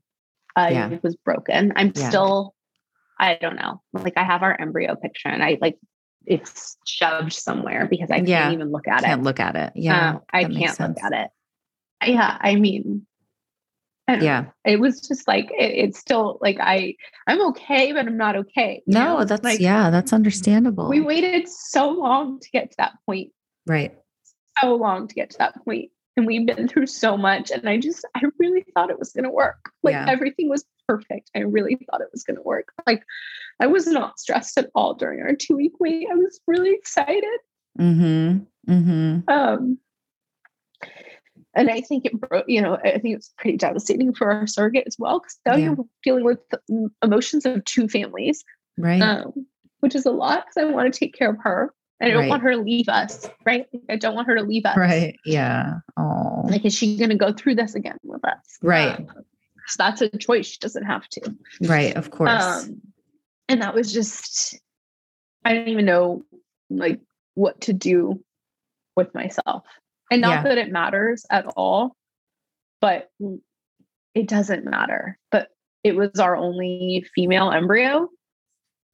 I 0.54 0.70
Yeah. 0.70 0.98
was 1.02 1.16
broken. 1.16 1.72
I'm 1.76 1.92
Yeah. 1.94 2.08
still, 2.08 2.54
I 3.18 3.34
don't 3.34 3.56
know. 3.56 3.82
Like 3.92 4.16
I 4.16 4.22
have 4.24 4.42
our 4.42 4.58
embryo 4.58 4.94
picture 4.94 5.28
and 5.28 5.42
I 5.42 5.58
like 5.60 5.78
it's 6.24 6.76
shoved 6.84 7.32
somewhere 7.32 7.86
because 7.86 8.10
I 8.10 8.16
Yeah. 8.16 8.42
can't 8.42 8.54
even 8.54 8.70
look 8.72 8.88
at 8.88 9.02
Can't 9.04 9.20
it. 9.20 9.24
look 9.24 9.38
at 9.40 9.54
it. 9.56 9.72
Yeah. 9.76 10.10
Um, 10.16 10.22
I 10.32 10.44
can't 10.44 10.78
look 10.80 11.02
at 11.02 11.12
it. 11.12 11.30
Yeah. 12.10 12.36
I 12.40 12.56
mean, 12.56 12.82
I 12.82 12.92
don't 12.92 13.00
know. 13.00 13.06
Yeah. 14.08 14.46
it 14.64 14.78
was 14.78 15.00
just 15.00 15.26
like 15.26 15.50
it, 15.50 15.72
it's 15.84 15.98
still 15.98 16.38
like 16.40 16.58
I 16.60 16.94
I'm 17.26 17.40
okay, 17.48 17.92
but 17.92 18.06
I'm 18.06 18.16
not 18.16 18.36
okay. 18.36 18.82
No, 18.86 19.18
know? 19.18 19.24
that's 19.24 19.42
like 19.44 19.60
yeah, 19.60 19.90
that's 19.90 20.12
understandable. 20.12 20.88
we 20.88 21.00
waited 21.00 21.48
so 21.48 21.90
long 21.90 22.38
to 22.40 22.50
get 22.50 22.70
to 22.70 22.76
that 22.78 22.92
point 23.04 23.32
right. 23.66 23.94
so 24.62 24.74
long 24.76 25.08
to 25.08 25.14
get 25.14 25.30
to 25.30 25.38
that 25.38 25.54
point 25.64 25.90
and 26.16 26.26
we've 26.26 26.46
been 26.46 26.66
through 26.68 26.86
so 26.86 27.16
much 27.16 27.50
and 27.50 27.68
i 27.68 27.76
just 27.76 28.06
i 28.14 28.22
really 28.38 28.64
thought 28.74 28.88
it 28.90 28.98
was 28.98 29.12
going 29.12 29.24
to 29.24 29.30
work 29.30 29.70
like 29.82 29.92
Yeah. 29.92 30.06
everything 30.08 30.48
was 30.48 30.64
perfect 30.88 31.30
i 31.34 31.40
really 31.40 31.76
thought 31.90 32.00
it 32.00 32.08
was 32.12 32.22
going 32.22 32.36
to 32.36 32.42
work 32.42 32.68
like 32.86 33.02
i 33.60 33.66
was 33.66 33.86
not 33.86 34.18
stressed 34.18 34.56
at 34.56 34.70
all 34.74 34.94
during 34.94 35.20
our 35.20 35.34
two 35.34 35.56
week 35.56 35.72
wait 35.80 36.06
i 36.10 36.14
was 36.14 36.40
really 36.46 36.72
excited 36.72 37.24
Mm-hmm. 37.78 38.72
Mm-hmm. 38.72 39.28
um 39.28 39.78
and 41.56 41.70
i 41.70 41.80
think 41.80 42.04
it 42.04 42.12
broke 42.20 42.44
you 42.46 42.60
know 42.62 42.76
i 42.84 42.90
think 42.92 43.06
it 43.12 43.16
was 43.16 43.32
pretty 43.38 43.56
devastating 43.56 44.14
for 44.14 44.30
our 44.30 44.46
surrogate 44.46 44.84
as 44.86 44.96
well 44.98 45.18
because 45.20 45.38
now 45.46 45.56
Yeah. 45.56 45.64
you're 45.74 45.86
dealing 46.04 46.24
with 46.24 46.38
the 46.50 46.90
emotions 47.02 47.44
of 47.46 47.64
two 47.64 47.88
families 47.88 48.44
Right. 48.78 49.00
um, 49.02 49.46
which 49.80 49.94
is 49.94 50.06
a 50.06 50.10
lot 50.10 50.44
because 50.46 50.56
i 50.62 50.70
want 50.70 50.92
to 50.92 50.98
take 50.98 51.14
care 51.14 51.30
of 51.30 51.38
her 51.42 51.72
and 52.00 52.08
i 52.08 52.12
don't 52.12 52.22
Right. 52.22 52.30
want 52.30 52.42
her 52.42 52.52
to 52.52 52.58
leave 52.58 52.88
us 52.88 53.28
right 53.44 53.66
i 53.90 53.96
don't 53.96 54.14
want 54.14 54.28
her 54.28 54.36
to 54.36 54.42
leave 54.42 54.66
us 54.66 54.76
right. 54.76 55.16
Yeah. 55.24 55.74
Oh. 55.96 56.42
like 56.44 56.64
is 56.64 56.74
she 56.74 56.96
going 56.96 57.10
to 57.10 57.16
go 57.16 57.32
through 57.32 57.56
this 57.56 57.74
again 57.74 57.96
with 58.04 58.24
us 58.24 58.58
Right. 58.62 58.98
Um, 59.00 59.06
so 59.68 59.76
that's 59.78 60.00
a 60.00 60.08
choice 60.10 60.46
she 60.46 60.58
doesn't 60.60 60.84
have 60.84 61.08
to 61.08 61.34
right. 61.62 61.96
Of 61.96 62.10
course. 62.10 62.30
um 62.30 62.80
and 63.48 63.62
that 63.62 63.74
was 63.74 63.92
just 63.92 64.60
i 65.44 65.52
didn't 65.54 65.68
even 65.70 65.84
know 65.86 66.22
like 66.70 67.00
what 67.34 67.60
to 67.62 67.72
do 67.72 68.22
with 68.96 69.14
myself 69.14 69.64
and 70.10 70.20
not 70.20 70.36
Yeah. 70.36 70.42
that 70.44 70.58
it 70.58 70.70
matters 70.72 71.24
at 71.30 71.46
all 71.56 71.96
but 72.80 73.10
it 74.14 74.28
doesn't 74.28 74.64
matter 74.64 75.18
but 75.30 75.48
it 75.84 75.96
was 75.96 76.18
our 76.18 76.36
only 76.36 77.06
female 77.14 77.50
embryo 77.50 78.08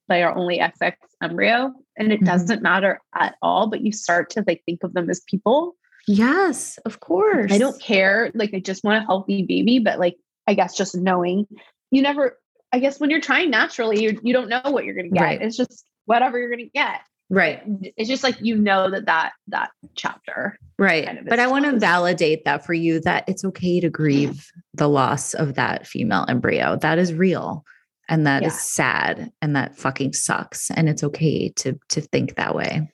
like 0.08 0.22
our 0.24 0.34
only 0.36 0.58
xx 0.58 0.94
embryo 1.22 1.72
and 1.96 2.12
it 2.12 2.20
Mhm. 2.20 2.26
doesn't 2.26 2.62
matter 2.62 3.00
at 3.14 3.36
all 3.42 3.68
but 3.68 3.80
you 3.82 3.92
start 3.92 4.30
to 4.30 4.44
like 4.46 4.62
think 4.66 4.82
of 4.82 4.92
them 4.94 5.08
as 5.10 5.20
people 5.28 5.76
yes. 6.08 6.80
Of 6.84 6.98
course. 6.98 7.52
I 7.52 7.58
don't 7.58 7.80
care. 7.80 8.32
Like, 8.34 8.52
I 8.52 8.58
just 8.58 8.82
want 8.82 9.00
a 9.04 9.06
healthy 9.06 9.44
baby, 9.44 9.78
but 9.78 10.00
like, 10.00 10.16
I 10.48 10.54
guess 10.54 10.76
just 10.76 10.96
knowing 10.96 11.46
you 11.92 12.02
never, 12.02 12.40
I 12.72 12.80
guess 12.80 12.98
when 12.98 13.08
you're 13.08 13.20
trying 13.20 13.50
naturally, 13.50 14.02
you, 14.02 14.18
you 14.20 14.32
don't 14.32 14.48
know 14.48 14.62
what 14.64 14.84
you're 14.84 14.96
going 14.96 15.10
to 15.10 15.14
get. 15.16 15.22
Right. 15.22 15.40
It's 15.40 15.56
just 15.56 15.84
whatever 16.06 16.40
you're 16.40 16.48
going 16.50 16.64
to 16.64 16.70
get. 16.74 17.02
Right. 17.30 17.62
It's 17.96 18.08
just 18.08 18.22
like, 18.22 18.36
you 18.40 18.56
know, 18.56 18.90
that 18.90 19.06
that, 19.06 19.32
that 19.48 19.70
chapter. 19.94 20.58
Right. 20.78 21.06
kind 21.06 21.18
of 21.18 21.26
but 21.26 21.38
I 21.38 21.46
want 21.46 21.64
to 21.64 21.78
validate 21.78 22.44
that 22.44 22.66
for 22.66 22.74
you 22.74 23.00
that 23.00 23.24
it's 23.26 23.44
okay 23.44 23.80
to 23.80 23.88
grieve 23.88 24.46
the 24.74 24.88
loss 24.88 25.32
of 25.34 25.54
that 25.54 25.86
female 25.86 26.26
embryo. 26.28 26.76
That 26.76 26.98
is 26.98 27.14
real. 27.14 27.64
And 28.08 28.26
that 28.26 28.42
is 28.42 28.52
Yeah. 28.52 28.58
sad 28.58 29.32
and 29.40 29.56
that 29.56 29.76
fucking 29.78 30.12
sucks. 30.12 30.70
And 30.70 30.88
it's 30.88 31.02
okay 31.04 31.48
to 31.50 31.78
to 31.90 32.00
think 32.00 32.34
that 32.34 32.54
way. 32.54 32.88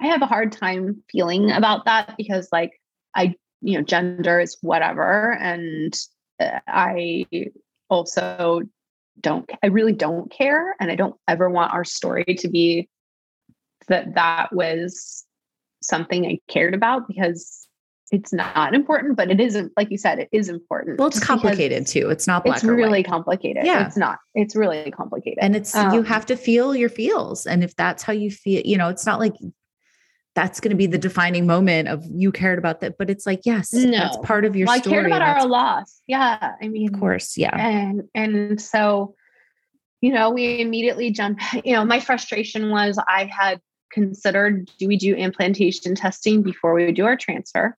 I 0.00 0.06
have 0.06 0.22
a 0.22 0.26
hard 0.26 0.52
time 0.52 1.02
feeling 1.10 1.50
about 1.52 1.84
that 1.84 2.14
because 2.16 2.48
like 2.50 2.72
I, 3.14 3.34
you 3.60 3.78
know, 3.78 3.84
gender 3.84 4.40
is 4.40 4.56
whatever. 4.60 5.36
And 5.40 5.94
uh, 6.40 6.60
I 6.66 7.26
also 7.90 8.62
don't, 9.20 9.50
I 9.62 9.66
really 9.66 9.92
don't 9.92 10.30
care. 10.30 10.76
And 10.80 10.90
I 10.90 10.94
don't 10.94 11.16
ever 11.26 11.50
want 11.50 11.72
our 11.72 11.84
story 11.84 12.24
to 12.38 12.48
be 12.48 12.88
that 13.88 14.14
that 14.14 14.52
was 14.52 15.24
something 15.82 16.26
I 16.26 16.38
cared 16.48 16.74
about 16.74 17.08
because 17.08 17.66
it's 18.10 18.32
not 18.32 18.74
important, 18.74 19.16
but 19.16 19.30
it 19.30 19.38
isn't, 19.38 19.72
like 19.76 19.90
you 19.90 19.98
said, 19.98 20.18
it 20.18 20.28
is 20.32 20.48
important. 20.48 20.98
Well, 20.98 21.08
it's 21.08 21.20
complicated 21.20 21.86
too. 21.86 22.08
It's 22.08 22.26
not 22.26 22.42
black 22.44 22.56
It's 22.56 22.64
really 22.64 22.90
white. 23.00 23.06
complicated. 23.06 23.66
Yeah. 23.66 23.86
It's 23.86 23.96
not, 23.98 24.18
it's 24.34 24.56
really 24.56 24.90
complicated. 24.90 25.38
and 25.42 25.54
it's 25.54 25.74
you 25.74 25.80
Um, 25.80 26.04
have 26.06 26.24
to 26.26 26.36
feel 26.36 26.74
your 26.74 26.88
feels. 26.88 27.46
And 27.46 27.62
if 27.62 27.76
that's 27.76 28.02
how 28.02 28.14
you 28.14 28.30
feel, 28.30 28.62
you 28.64 28.78
know, 28.78 28.88
it's 28.88 29.04
not 29.04 29.18
like 29.20 29.34
that's 30.34 30.58
going 30.58 30.70
to 30.70 30.76
be 30.76 30.86
the 30.86 30.98
defining 30.98 31.46
moment 31.46 31.88
of 31.88 32.02
you 32.10 32.32
cared 32.32 32.58
about 32.58 32.80
that, 32.80 32.96
but 32.96 33.10
it's 33.10 33.26
like, 33.26 33.40
yes, 33.44 33.70
that's 33.72 34.16
part 34.18 34.44
of 34.46 34.56
your 34.56 34.66
well, 34.68 34.78
story. 34.78 34.96
I 34.96 35.00
cared 35.00 35.12
about 35.12 35.22
our 35.22 35.46
loss. 35.46 36.00
Yeah. 36.06 36.54
I 36.62 36.68
mean, 36.68 36.94
of 36.94 36.98
course. 36.98 37.36
Yeah. 37.36 37.54
and 37.56 38.04
and 38.14 38.60
so 38.60 39.14
you 40.00 40.12
know 40.12 40.30
we 40.30 40.60
immediately 40.60 41.10
jumped 41.10 41.42
you 41.64 41.72
know 41.72 41.84
my 41.84 41.98
frustration 41.98 42.70
was 42.70 42.98
i 43.08 43.24
had 43.24 43.60
considered 43.92 44.70
do 44.78 44.86
we 44.88 44.96
do 44.96 45.14
implantation 45.14 45.94
testing 45.94 46.42
before 46.42 46.74
we 46.74 46.92
do 46.92 47.04
our 47.04 47.16
transfer 47.16 47.76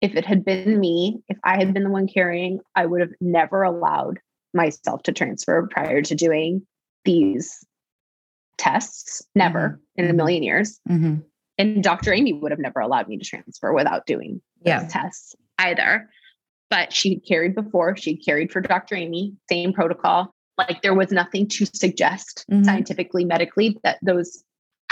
if 0.00 0.14
it 0.14 0.24
had 0.24 0.44
been 0.44 0.78
me 0.78 1.18
if 1.28 1.38
i 1.44 1.56
had 1.56 1.72
been 1.72 1.84
the 1.84 1.90
one 1.90 2.06
carrying 2.06 2.60
i 2.74 2.84
would 2.86 3.00
have 3.00 3.12
never 3.20 3.62
allowed 3.62 4.18
myself 4.54 5.02
to 5.02 5.12
transfer 5.12 5.68
prior 5.70 6.00
to 6.02 6.14
doing 6.14 6.66
these 7.04 7.64
tests. 8.58 9.22
Never 9.34 9.80
in 9.96 10.08
a 10.08 10.12
million 10.14 10.42
years. 10.42 10.80
Mhm. 10.88 11.22
And 11.58 11.82
Dr. 11.84 12.12
Aimee 12.12 12.32
would 12.34 12.52
have 12.52 12.58
never 12.58 12.80
allowed 12.80 13.06
me 13.08 13.18
to 13.18 13.24
transfer 13.24 13.72
without 13.72 14.06
doing 14.06 14.40
Yeah. 14.64 14.86
tests 14.88 15.34
either. 15.58 16.08
But 16.70 16.92
she 16.92 17.20
carried 17.20 17.54
before, 17.54 17.96
she 17.96 18.16
carried 18.16 18.50
for 18.50 18.60
Dr. 18.60 18.94
Aimee, 18.96 19.34
same 19.48 19.72
protocol. 19.72 20.34
Like 20.58 20.80
there 20.82 20.94
was 20.94 21.12
nothing 21.12 21.46
to 21.48 21.66
suggest 21.66 22.44
Mhm. 22.50 22.64
scientifically, 22.64 23.24
medically 23.24 23.78
that 23.84 23.98
those 24.02 24.42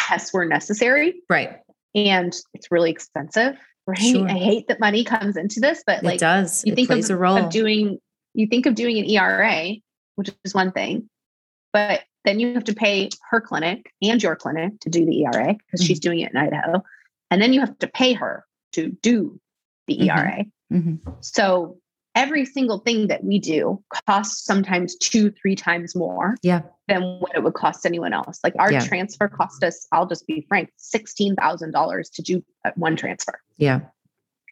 tests 0.09 0.33
were 0.33 0.45
necessary. 0.45 1.23
Right. 1.29 1.59
And 1.95 2.35
it's 2.55 2.71
really 2.71 2.91
expensive, 2.91 3.57
right? 3.87 3.99
Sure. 3.99 4.29
I 4.29 4.33
hate 4.33 4.69
that 4.69 4.81
money 4.81 5.05
comes 5.05 5.37
into 5.37 5.61
this, 5.61 5.83
but 5.87 5.99
it 5.99 6.05
like 6.05 6.21
does. 6.21 6.65
you 6.65 6.73
it 6.73 6.77
think 6.77 6.89
plays 6.89 7.11
of, 7.11 7.17
a 7.17 7.21
role. 7.21 7.37
of 7.37 7.51
doing 7.51 7.99
you 8.35 8.47
think 8.47 8.67
of 8.67 8.75
doing 8.75 8.99
an 8.99 9.09
ERA, 9.09 9.75
which 10.17 10.31
is 10.45 10.55
one 10.55 10.73
thing, 10.73 11.09
but 11.73 12.03
then 12.25 12.41
you 12.41 12.53
have 12.55 12.65
to 12.65 12.75
pay 12.75 13.09
her 13.31 13.41
clinic 13.41 13.93
and 14.03 14.23
your 14.23 14.35
clinic 14.35 14.73
to 14.81 14.91
do 14.91 15.05
the 15.07 15.25
ERA 15.25 15.55
because 15.55 15.85
she's 15.87 16.01
doing 16.01 16.21
it 16.21 16.33
in 16.33 16.37
Idaho. 16.37 16.83
And 17.31 17.41
then 17.41 17.53
you 17.53 17.61
have 17.61 17.79
to 17.79 17.87
pay 17.87 18.13
her 18.15 18.45
to 18.73 18.89
do 19.03 19.41
the. 19.87 20.09
ERA. 20.09 20.45
Mhm. 20.73 20.99
So 21.21 21.79
every 22.15 22.45
single 22.45 22.79
thing 22.79 23.09
that 23.09 23.25
we 23.25 23.39
do 23.39 23.83
costs 24.07 24.45
sometimes 24.45 24.97
two, 24.97 25.31
three 25.31 25.57
times 25.57 25.95
more 25.95 26.37
Yeah. 26.43 26.63
than 26.89 27.03
what 27.21 27.35
it 27.35 27.43
would 27.43 27.55
cost 27.55 27.85
anyone 27.85 28.13
else. 28.13 28.39
Like 28.45 28.55
our 28.59 28.73
Yeah. 28.73 28.81
transfer 28.81 29.29
cost 29.29 29.65
us, 29.65 29.87
I'll 29.93 30.07
just 30.07 30.27
be 30.27 30.45
frank, 30.49 30.71
$16,000 30.79 32.11
to 32.11 32.23
do 32.23 32.45
uh, 32.65 32.71
one 32.77 32.97
transfer. 32.97 33.41
Yeah. 33.57 33.81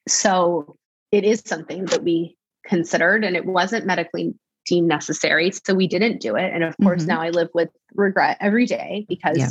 So 0.08 0.76
it 1.12 1.24
is 1.24 1.42
something 1.44 1.84
that 1.86 2.02
we 2.02 2.36
considered 2.66 3.24
and 3.24 3.36
it 3.36 3.46
wasn't 3.46 3.86
medically 3.86 4.34
deemed 4.66 4.88
necessary. 4.88 5.50
So 5.64 5.74
we 5.74 5.86
didn't 5.86 6.20
do 6.20 6.36
it. 6.36 6.52
And 6.52 6.64
of 6.64 6.76
course, 6.82 7.04
Mhm. 7.04 7.08
now 7.08 7.20
I 7.22 7.30
live 7.30 7.48
with 7.54 7.68
regret 7.94 8.38
every 8.40 8.66
day 8.66 9.06
because 9.08 9.38
Yeah. 9.38 9.50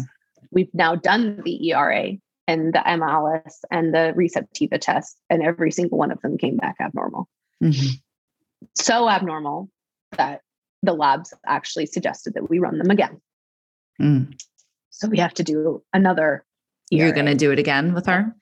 we've 0.51 0.74
now 0.74 0.95
done 0.95 1.41
the 1.43 1.68
ERA 1.68 2.18
and 2.47 2.74
the 2.74 2.86
MLS 2.88 3.64
and 3.70 3.93
the 3.93 4.14
receptiva 4.18 4.80
test, 4.80 5.18
and 5.30 5.43
every 5.43 5.72
single 5.72 5.97
one 5.97 6.12
of 6.12 6.20
them 6.22 6.38
came 6.38 6.57
back 6.57 6.76
abnormal. 6.82 7.28
Mhm. 7.62 8.01
So 8.76 9.09
abnormal 9.09 9.70
that 10.18 10.41
the 10.84 10.93
labs 10.93 11.34
actually 11.45 11.86
suggested 11.86 12.34
that 12.34 12.49
we 12.49 12.59
run 12.59 12.78
them 12.78 12.89
again. 12.89 13.22
Mm. 14.01 14.39
So 14.89 15.07
we 15.07 15.18
have 15.20 15.34
to 15.36 15.43
do 15.43 15.84
another. 15.93 16.45
You're 16.89 17.12
going 17.14 17.28
to 17.28 17.36
do 17.36 17.51
it 17.51 17.59
again 17.59 17.93
with 17.93 18.05
her? 18.07 18.36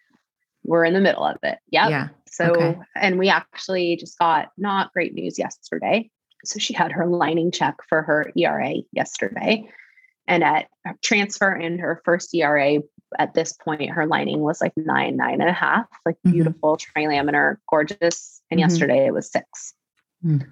We're 0.63 0.86
in 0.86 0.93
the 0.93 0.99
middle 1.01 1.24
of 1.24 1.38
it. 1.43 1.59
Yep. 1.72 1.89
Yeah. 1.89 2.07
So, 2.28 2.45
Okay. 2.51 2.80
and 2.95 3.20
we 3.20 3.30
actually 3.30 3.95
just 3.95 4.17
got 4.17 4.49
not 4.57 4.91
great 4.93 5.13
news 5.13 5.38
yesterday. 5.38 6.09
So 6.45 6.59
she 6.59 6.74
had 6.74 6.91
her 6.91 7.05
lining 7.05 7.51
check 7.51 7.76
for 7.88 8.01
her 8.01 8.32
ERA 8.36 8.76
yesterday. 8.91 9.70
And 10.28 10.43
at 10.43 10.67
transfer 11.01 11.53
in 11.53 11.80
her 11.80 12.01
first 12.05 12.34
ERA, 12.34 12.80
at 13.17 13.34
this 13.34 13.53
point, 13.53 13.89
her 13.89 14.05
lining 14.05 14.39
was 14.39 14.61
like 14.61 14.74
nine, 14.78 15.17
nine 15.17 15.41
and 15.41 15.49
a 15.49 15.53
half, 15.53 15.88
like 16.05 16.17
Mhm. 16.26 16.32
beautiful 16.32 16.78
trilaminar, 16.78 17.57
gorgeous. 17.70 18.38
And 18.52 18.58
Mhm. 18.60 18.62
yesterday 18.62 19.06
it 19.06 19.14
was 19.14 19.32
six. 19.32 19.74
Mm. 20.26 20.45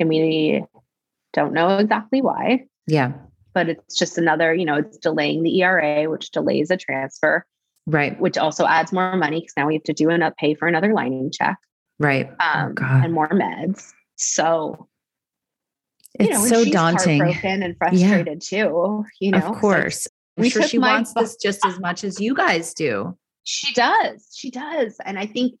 And 0.00 0.08
we 0.08 0.64
don't 1.32 1.52
know 1.52 1.78
exactly 1.78 2.22
why, 2.22 2.66
Yeah. 2.86 3.12
but 3.54 3.68
it's 3.68 3.96
just 3.96 4.18
another, 4.18 4.54
you 4.54 4.64
know, 4.64 4.76
it's 4.76 4.98
delaying 4.98 5.42
the 5.42 5.56
ERA, 5.62 6.06
which 6.10 6.30
delays 6.30 6.70
a 6.70 6.76
transfer, 6.76 7.44
Right. 7.86 8.18
which 8.20 8.38
also 8.38 8.66
adds 8.66 8.92
more 8.92 9.16
money 9.16 9.40
because 9.40 9.54
now 9.56 9.66
we 9.66 9.74
have 9.74 9.82
to 9.84 9.92
do 9.92 10.10
an 10.10 10.22
up 10.22 10.36
pay 10.36 10.54
for 10.54 10.68
another 10.68 10.92
lining 10.92 11.30
check 11.30 11.56
Right. 11.98 12.28
um, 12.40 12.74
Oh, 12.80 12.84
and 13.04 13.12
more 13.12 13.28
meds. 13.30 13.92
So 14.16 14.88
you 16.20 16.26
It's 16.28 16.50
know, 16.50 16.64
so 16.64 16.70
daunting. 16.70 17.20
heartbroken 17.22 17.62
and 17.62 17.76
frustrated 17.78 18.40
too. 18.42 19.04
You 19.20 19.30
know, 19.32 19.38
of 19.38 19.56
course. 19.58 20.06
I'm 20.36 20.42
we 20.42 20.50
sure 20.50 20.62
she 20.62 20.78
my 20.78 20.92
wants 20.94 21.12
this 21.14 21.36
just 21.36 21.64
as 21.64 21.80
much 21.80 22.04
as 22.04 22.20
you 22.20 22.34
guys 22.34 22.74
do. 22.74 23.16
she 23.44 23.72
does. 23.74 24.28
She 24.34 24.50
does, 24.50 24.96
and 25.04 25.18
I 25.18 25.26
think 25.26 25.58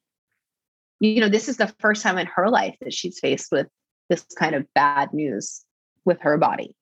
you 1.02 1.20
know 1.20 1.28
this 1.28 1.48
is 1.48 1.56
the 1.56 1.72
first 1.80 2.02
time 2.02 2.16
in 2.16 2.26
her 2.26 2.48
life 2.48 2.76
that 2.80 2.94
she's 2.94 3.18
faced 3.18 3.50
with 3.50 3.66
this 4.08 4.24
kind 4.38 4.54
of 4.54 4.66
bad 4.74 5.12
news 5.12 5.64
with 6.04 6.20
her 6.20 6.38
body, 6.38 6.74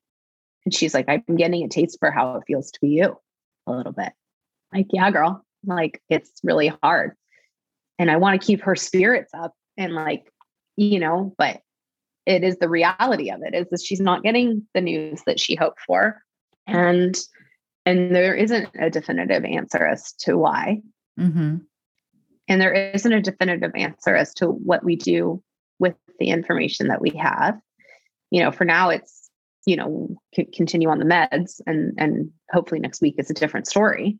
and 0.64 0.74
she's 0.74 0.94
like, 0.94 1.06
"I'm 1.08 1.36
getting 1.36 1.64
a 1.64 1.68
taste 1.68 1.98
for 1.98 2.10
how 2.10 2.36
it 2.36 2.44
feels 2.46 2.70
to 2.70 2.80
be 2.80 2.90
you 2.90 3.16
a 3.66 3.72
little 3.72 3.92
bit." 3.92 4.12
Like, 4.72 4.86
yeah, 4.92 5.10
girl. 5.10 5.44
Like, 5.64 6.02
it's 6.08 6.30
really 6.42 6.72
hard, 6.82 7.16
and 7.98 8.10
I 8.10 8.16
want 8.16 8.40
to 8.40 8.46
keep 8.46 8.62
her 8.62 8.76
spirits 8.76 9.32
up 9.34 9.54
and 9.76 9.94
like, 9.94 10.30
you 10.76 11.00
know, 11.00 11.34
but 11.38 11.60
it 12.26 12.44
is 12.44 12.58
the 12.58 12.68
reality 12.68 13.30
of 13.30 13.40
it 13.42 13.54
is 13.54 13.68
that 13.70 13.80
she's 13.82 14.00
not 14.00 14.22
getting 14.22 14.66
the 14.74 14.80
news 14.82 15.22
that 15.26 15.40
she 15.40 15.54
hoped 15.54 15.80
for. 15.86 16.22
And 16.66 17.18
and 17.86 18.14
there 18.14 18.34
isn't 18.34 18.68
a 18.78 18.90
definitive 18.90 19.44
answer 19.44 19.84
as 19.86 20.12
to 20.20 20.36
why. 20.36 20.82
Hmm 21.18 21.56
and 22.50 22.60
there 22.60 22.72
isn't 22.72 23.12
a 23.12 23.22
definitive 23.22 23.72
answer 23.74 24.14
as 24.14 24.34
to 24.34 24.46
what 24.48 24.84
we 24.84 24.96
do 24.96 25.42
with 25.78 25.94
the 26.18 26.26
information 26.28 26.88
that 26.88 27.00
we 27.00 27.10
have. 27.10 27.58
You 28.30 28.42
know 28.42 28.52
for 28.52 28.64
now 28.66 28.90
it's 28.90 29.30
you 29.66 29.76
know 29.76 30.08
c- 30.34 30.48
continue 30.54 30.88
on 30.90 30.98
the 30.98 31.04
meds 31.06 31.60
and 31.66 31.94
and 31.96 32.30
hopefully 32.52 32.80
next 32.80 33.00
week 33.00 33.14
is 33.18 33.30
a 33.30 33.34
different 33.34 33.66
story. 33.66 34.18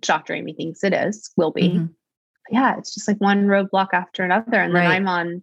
Dr 0.00 0.34
aimee 0.34 0.54
thinks 0.54 0.82
it 0.82 0.92
is 0.92 1.30
will 1.36 1.52
be. 1.52 1.70
Mhm. 1.70 1.94
yeah 2.50 2.76
it's 2.78 2.94
just 2.94 3.06
like 3.06 3.18
one 3.18 3.46
roadblock 3.46 3.88
after 3.92 4.24
another. 4.24 4.58
And 4.60 4.74
then 4.74 4.86
i'm 4.86 5.06
on 5.08 5.42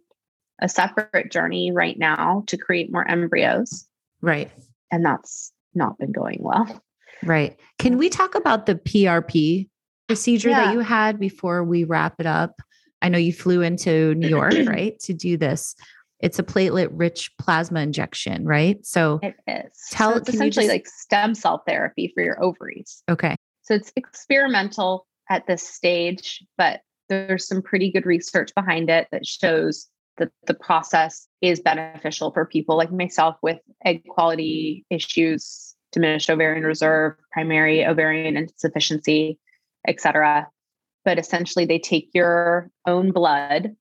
a 0.61 0.67
separate 0.69 1.31
journey 1.31 1.71
right 1.71 1.97
now 1.99 2.43
to 2.47 2.57
create 2.57 2.91
more 2.91 3.07
embryos. 3.07 3.87
Right. 4.21 4.51
and 4.91 5.05
that's 5.05 5.51
not 5.73 5.97
been 5.97 6.11
going 6.13 6.39
well. 6.41 6.81
Right. 7.23 7.59
Can 7.79 7.97
we 7.97 8.09
talk 8.09 8.33
about 8.35 8.65
the 8.65 8.75
PRP 8.75 9.67
procedure 10.07 10.49
Yeah. 10.49 10.65
that 10.65 10.73
you 10.73 10.79
had 10.79 11.19
before 11.19 11.63
we 11.63 11.83
wrap 11.83 12.15
it 12.19 12.25
up? 12.25 12.61
I 13.01 13.09
know 13.09 13.17
you 13.17 13.33
flew 13.33 13.61
into 13.61 14.15
New 14.15 14.27
York, 14.29 14.53
right, 14.65 14.97
to 15.01 15.13
do 15.13 15.37
this. 15.37 15.75
It's 16.21 16.39
a 16.39 16.43
platelet 16.43 16.87
rich 16.91 17.29
plasma 17.37 17.81
injection, 17.81 18.45
right? 18.45 18.83
So, 18.85 19.19
it 19.21 19.35
is 19.47 19.71
Tell- 19.91 20.13
so 20.13 20.17
it's 20.17 20.29
essentially 20.29 20.65
just- 20.65 20.73
like 20.73 20.87
stem 20.87 21.35
cell 21.35 21.63
therapy 21.67 22.11
for 22.13 22.23
your 22.23 22.41
ovaries 22.43 23.03
okay. 23.09 23.35
So 23.63 23.73
it's 23.73 23.91
experimental 23.95 25.07
at 25.29 25.47
this 25.47 25.63
stage, 25.67 26.43
but 26.57 26.81
there's 27.09 27.47
some 27.47 27.61
pretty 27.61 27.91
good 27.91 28.05
research 28.05 28.51
behind 28.55 28.89
it 28.89 29.07
that 29.11 29.25
shows 29.25 29.87
that 30.17 30.29
the 30.47 30.53
process 30.53 31.27
is 31.41 31.59
beneficial 31.59 32.31
for 32.31 32.45
people 32.45 32.77
like 32.77 32.91
myself 32.91 33.35
with 33.41 33.57
egg 33.83 34.03
quality 34.07 34.85
issues, 34.89 35.75
diminished 35.91 36.29
ovarian 36.29 36.63
reserve, 36.63 37.15
primary 37.31 37.85
ovarian 37.85 38.37
insufficiency, 38.37 39.39
et 39.87 39.99
cetera. 40.01 40.47
But 41.03 41.19
essentially, 41.19 41.65
they 41.65 41.79
take 41.79 42.09
your 42.13 42.69
own 42.87 43.11
blood 43.11 43.75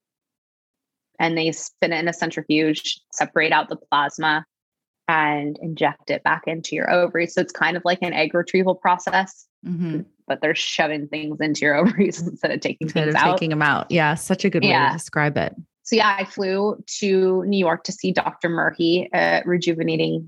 and 1.19 1.39
they 1.39 1.53
spin 1.53 1.93
it 1.93 1.99
in 2.01 2.09
a 2.09 2.13
centrifuge, 2.13 3.01
separate 3.13 3.53
out 3.53 3.69
the 3.69 3.77
plasma, 3.77 4.45
and 5.09 5.59
inject 5.63 6.11
it 6.11 6.23
back 6.25 6.43
into 6.47 6.75
your 6.75 6.91
ovaries. 6.91 7.35
So 7.35 7.41
it's 7.41 7.53
kind 7.53 7.77
of 7.77 7.83
like 7.85 7.99
an 8.03 8.13
egg 8.13 8.35
retrieval 8.35 8.75
process 8.75 9.47
hmm 9.65 10.01
but 10.27 10.41
they're 10.41 10.55
shoving 10.55 11.07
things 11.07 11.39
into 11.39 11.67
your 11.67 11.75
ovaries 11.77 12.19
instead 12.27 12.51
of 12.51 12.59
taking 12.61 12.87
Instead 12.87 13.05
things 13.05 13.15
of 13.15 13.21
out. 13.21 13.33
taking 13.37 13.51
them 13.51 13.61
out. 13.61 13.91
Yeah. 13.91 14.15
Such 14.15 14.47
a 14.47 14.51
good 14.51 14.63
way 14.65 14.73
to 14.73 14.89
describe 14.95 15.37
it. 15.37 15.55
so 15.83 15.97
yeah, 15.97 16.17
I 16.19 16.25
flew 16.25 16.83
to 17.01 17.45
New 17.45 17.59
York 17.59 17.85
to 17.85 17.93
see 17.93 18.11
Dr. 18.11 18.49
Murphy 18.49 19.11
at 19.13 19.45
Rejuvenating 19.47 20.27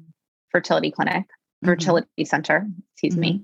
Fertility 0.53 0.91
Clinic, 0.91 1.25
Mhm. 1.65 1.67
Fertility 1.67 2.25
Center, 2.27 2.67
excuse 2.93 3.17
me. 3.17 3.43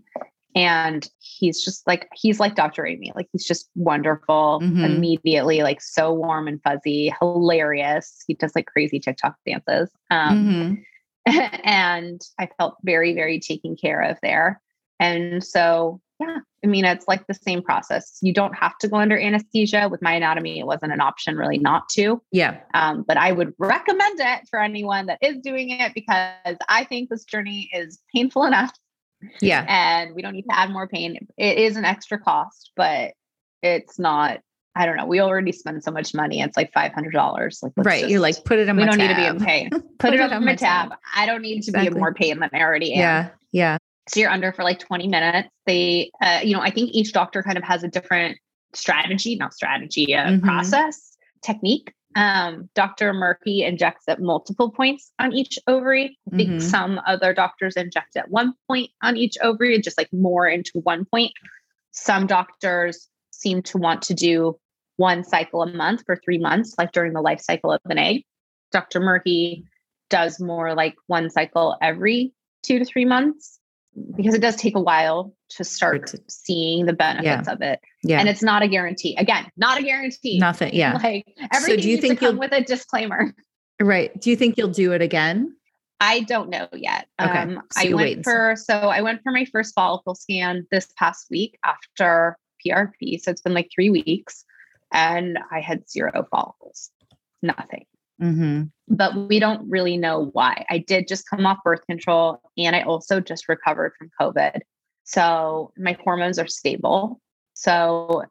And 0.55 1.09
he's 1.21 1.65
just 1.65 1.87
like 1.87 2.09
he's 2.15 2.39
like 2.39 2.55
Dr. 2.55 2.87
Aimee, 2.87 3.13
like 3.15 3.29
he's 3.33 3.45
just 3.47 3.71
wonderful. 3.75 4.61
Mhm. 4.63 4.85
Immediately, 4.85 5.63
like 5.63 5.81
so 5.81 6.13
warm 6.13 6.47
and 6.49 6.63
fuzzy, 6.63 7.15
hilarious. 7.19 8.23
He 8.27 8.35
does 8.35 8.55
like 8.55 8.67
crazy 8.67 8.99
TikTok 9.01 9.37
dances. 9.47 9.91
Um, 10.11 10.47
Mhm. 10.47 10.85
and 11.65 12.21
I 12.39 12.49
felt 12.59 12.77
very, 12.83 13.15
very 13.15 13.39
taken 13.41 13.77
care 13.77 14.03
of 14.03 14.19
there. 14.23 14.61
And 15.01 15.43
so, 15.43 16.01
yeah, 16.21 16.39
I 16.65 16.67
mean, 16.67 16.85
it's 16.85 17.09
like 17.09 17.27
the 17.27 17.35
same 17.35 17.63
process. 17.63 18.19
You 18.23 18.33
don't 18.33 18.55
have 18.55 18.77
to 18.79 18.89
go 18.89 18.97
under 18.97 19.19
anesthesia. 19.19 19.89
With 19.89 20.03
my 20.03 20.13
anatomy, 20.13 20.61
it 20.61 20.67
wasn't 20.67 20.93
an 20.93 21.01
option 21.01 21.37
really 21.37 21.59
not 21.59 21.89
to. 21.91 22.23
Yeah. 22.31 22.61
Um, 22.75 23.05
but 23.07 23.17
I 23.17 23.33
would 23.33 23.53
recommend 23.59 24.21
it 24.21 24.49
for 24.49 24.61
anyone 24.61 25.07
that 25.07 25.19
is 25.23 25.39
doing 25.39 25.71
it 25.71 25.93
because 25.95 26.57
I 26.69 26.85
think 26.85 27.09
this 27.09 27.25
journey 27.25 27.71
is 27.73 28.01
painful 28.15 28.45
enough 28.45 28.73
Yeah. 29.41 29.65
and 29.69 30.15
we 30.15 30.23
don't 30.23 30.33
need 30.33 30.43
to 30.43 30.59
add 30.59 30.71
more 30.71 30.89
pain. 30.89 31.27
It 31.37 31.59
is 31.59 31.77
an 31.77 31.85
extra 31.85 32.19
cost, 32.19 32.73
but 32.77 33.13
it's 33.63 33.99
not. 33.99 34.41
I 34.75 34.87
don't 34.87 34.97
know. 34.97 35.05
We 35.05 35.21
already 35.21 35.53
spend 35.53 35.85
so 35.85 35.91
much 35.91 36.15
money. 36.15 36.41
It's 36.41 36.57
like 36.57 36.73
five 36.73 36.93
hundred 36.93 37.13
dollars. 37.13 37.61
Like 37.63 37.73
let's 37.77 37.87
right. 37.87 38.09
You're 38.09 38.21
like, 38.21 38.43
put 38.45 38.59
it 38.59 38.69
on 38.69 38.77
my 38.77 38.87
tab. 38.87 38.93
we 38.93 38.97
don't 38.99 39.07
need 39.07 39.15
to 39.15 39.21
be 39.21 39.27
in 39.27 39.45
pain. 39.45 39.71
Put, 39.99 40.15
it, 40.15 40.21
on 40.21 40.45
my 40.45 40.57
tab. 40.57 40.95
I 41.15 41.27
don't 41.27 41.43
need 41.43 41.63
to 41.65 41.73
be 41.73 41.87
in 41.87 41.93
more 41.93 42.15
pain 42.15 42.41
than 42.41 42.49
I 42.55 42.61
already 42.61 42.95
am. 42.95 43.01
Yeah. 43.01 43.29
Yeah. 43.53 43.79
So 44.09 44.21
you're 44.21 44.31
under 44.31 44.51
for 44.53 44.65
like 44.65 44.79
20 44.79 45.09
minutes. 45.09 45.49
They, 45.67 46.11
uh, 46.23 46.41
you 46.43 46.55
know, 46.55 46.63
I 46.63 46.71
think 46.71 46.91
each 46.93 47.13
doctor 47.13 47.43
kind 47.43 47.59
of 47.59 47.65
has 47.65 47.85
a 47.85 47.89
different 47.89 48.39
strategy, 48.75 49.37
not 49.37 49.53
strategy, 49.53 50.15
uh, 50.15 50.27
Mhm. 50.27 50.43
process, 50.43 51.17
technique 51.43 51.93
Um, 52.15 52.69
Dr. 52.75 53.13
Murphy 53.13 53.63
injects 53.63 54.09
at 54.09 54.21
multiple 54.21 54.71
points 54.71 55.13
on 55.19 55.33
each 55.33 55.59
ovary. 55.67 56.19
I 56.33 56.37
think 56.37 56.51
Mhm. 56.51 56.63
some 56.63 57.01
other 57.07 57.33
doctors 57.33 57.77
inject 57.77 58.17
at 58.17 58.31
one 58.31 58.55
point 58.69 58.91
on 59.03 59.17
each 59.17 59.37
ovary, 59.43 59.81
just 59.81 59.99
like 59.99 60.13
more 60.13 60.47
into 60.47 60.81
one 60.81 61.05
point. 61.05 61.33
Some 61.93 62.27
doctors 62.27 63.09
seem 63.31 63.63
to 63.63 63.79
want 63.79 64.03
to 64.03 64.15
do 64.15 64.59
one 64.97 65.25
cycle 65.25 65.63
a 65.63 65.67
month 65.67 66.05
for 66.07 66.17
three 66.17 66.39
months, 66.39 66.75
like 66.79 66.93
during 66.93 67.13
the 67.13 67.21
life 67.21 67.41
cycle 67.41 67.73
of 67.73 67.81
an 67.87 67.99
egg. 67.99 68.25
Dr. 68.71 69.01
Murphy 69.01 69.65
does 70.11 70.39
more 70.41 70.75
like 70.75 70.95
one 71.07 71.31
cycle 71.31 71.77
every 71.81 72.33
two 72.63 72.79
to 72.79 72.85
three 72.85 73.05
months 73.05 73.59
because 74.17 74.35
it 74.35 74.41
does 74.41 74.57
take 74.57 74.75
a 74.77 74.81
while 74.81 75.35
to 75.51 75.65
start 75.65 76.07
to- 76.09 76.21
seeing 76.29 76.87
the 76.87 76.93
benefits 76.93 77.49
of 77.49 77.61
it. 77.61 77.81
Yeah. 78.03 78.21
And 78.21 78.29
it's 78.29 78.43
not 78.43 78.63
a 78.63 78.69
guarantee. 78.69 79.17
Again, 79.17 79.47
not 79.57 79.79
a 79.79 79.83
guarantee. 79.83 80.39
Nothing. 80.39 80.75
Yeah. 80.75 80.99
Like 81.03 81.27
everything 81.53 81.81
do 81.81 81.89
you 81.89 81.97
needs 81.97 82.07
think 82.07 82.19
to 82.21 82.27
come 82.27 82.35
you'll- 82.37 82.41
with 82.41 82.53
a 82.53 82.63
disclaimer. 82.63 83.35
Right. 83.81 84.19
Do 84.21 84.31
you 84.31 84.37
think 84.37 84.57
you'll 84.57 84.69
do 84.69 84.93
it 84.93 85.03
again? 85.03 85.57
I 86.01 86.21
don't 86.21 86.51
know 86.51 86.69
yet. 86.73 87.07
Okay, 87.21 87.31
Um, 87.39 87.63
so 87.73 87.89
I 87.91 87.95
went 87.95 88.25
for 88.25 88.57
so 88.57 88.75
I 88.75 89.03
went 89.03 89.23
for 89.23 89.31
my 89.33 89.45
first 89.53 89.75
follicle 89.75 90.15
scan 90.17 90.67
this 90.71 90.89
past 90.99 91.27
week 91.31 91.59
after 91.65 92.37
PRP. 92.65 93.21
So 93.21 93.31
it's 93.31 93.41
been 93.41 93.55
like 93.55 93.69
three 93.75 93.89
weeks, 93.91 94.45
and 94.93 95.39
I 95.53 95.61
had 95.61 95.89
zero 95.89 96.27
follicles, 96.31 96.91
nothing. 97.41 97.85
Mm-hmm. 98.21 98.65
But 98.89 99.29
we 99.29 99.39
don't 99.39 99.69
really 99.69 99.97
know 99.97 100.31
why. 100.33 100.65
I 100.71 100.79
did 100.79 101.09
just 101.09 101.29
come 101.29 101.47
off 101.47 101.59
birth 101.65 101.85
control, 101.87 102.41
and 102.59 102.77
I 102.77 102.83
also 102.83 103.21
just 103.21 103.49
recovered 103.49 103.93
from 103.99 104.11
COVID. 104.21 104.61
So 105.05 105.73
my 105.77 105.97
hormones 106.05 106.39
are 106.39 106.47
stable. 106.47 107.21
So 107.55 108.25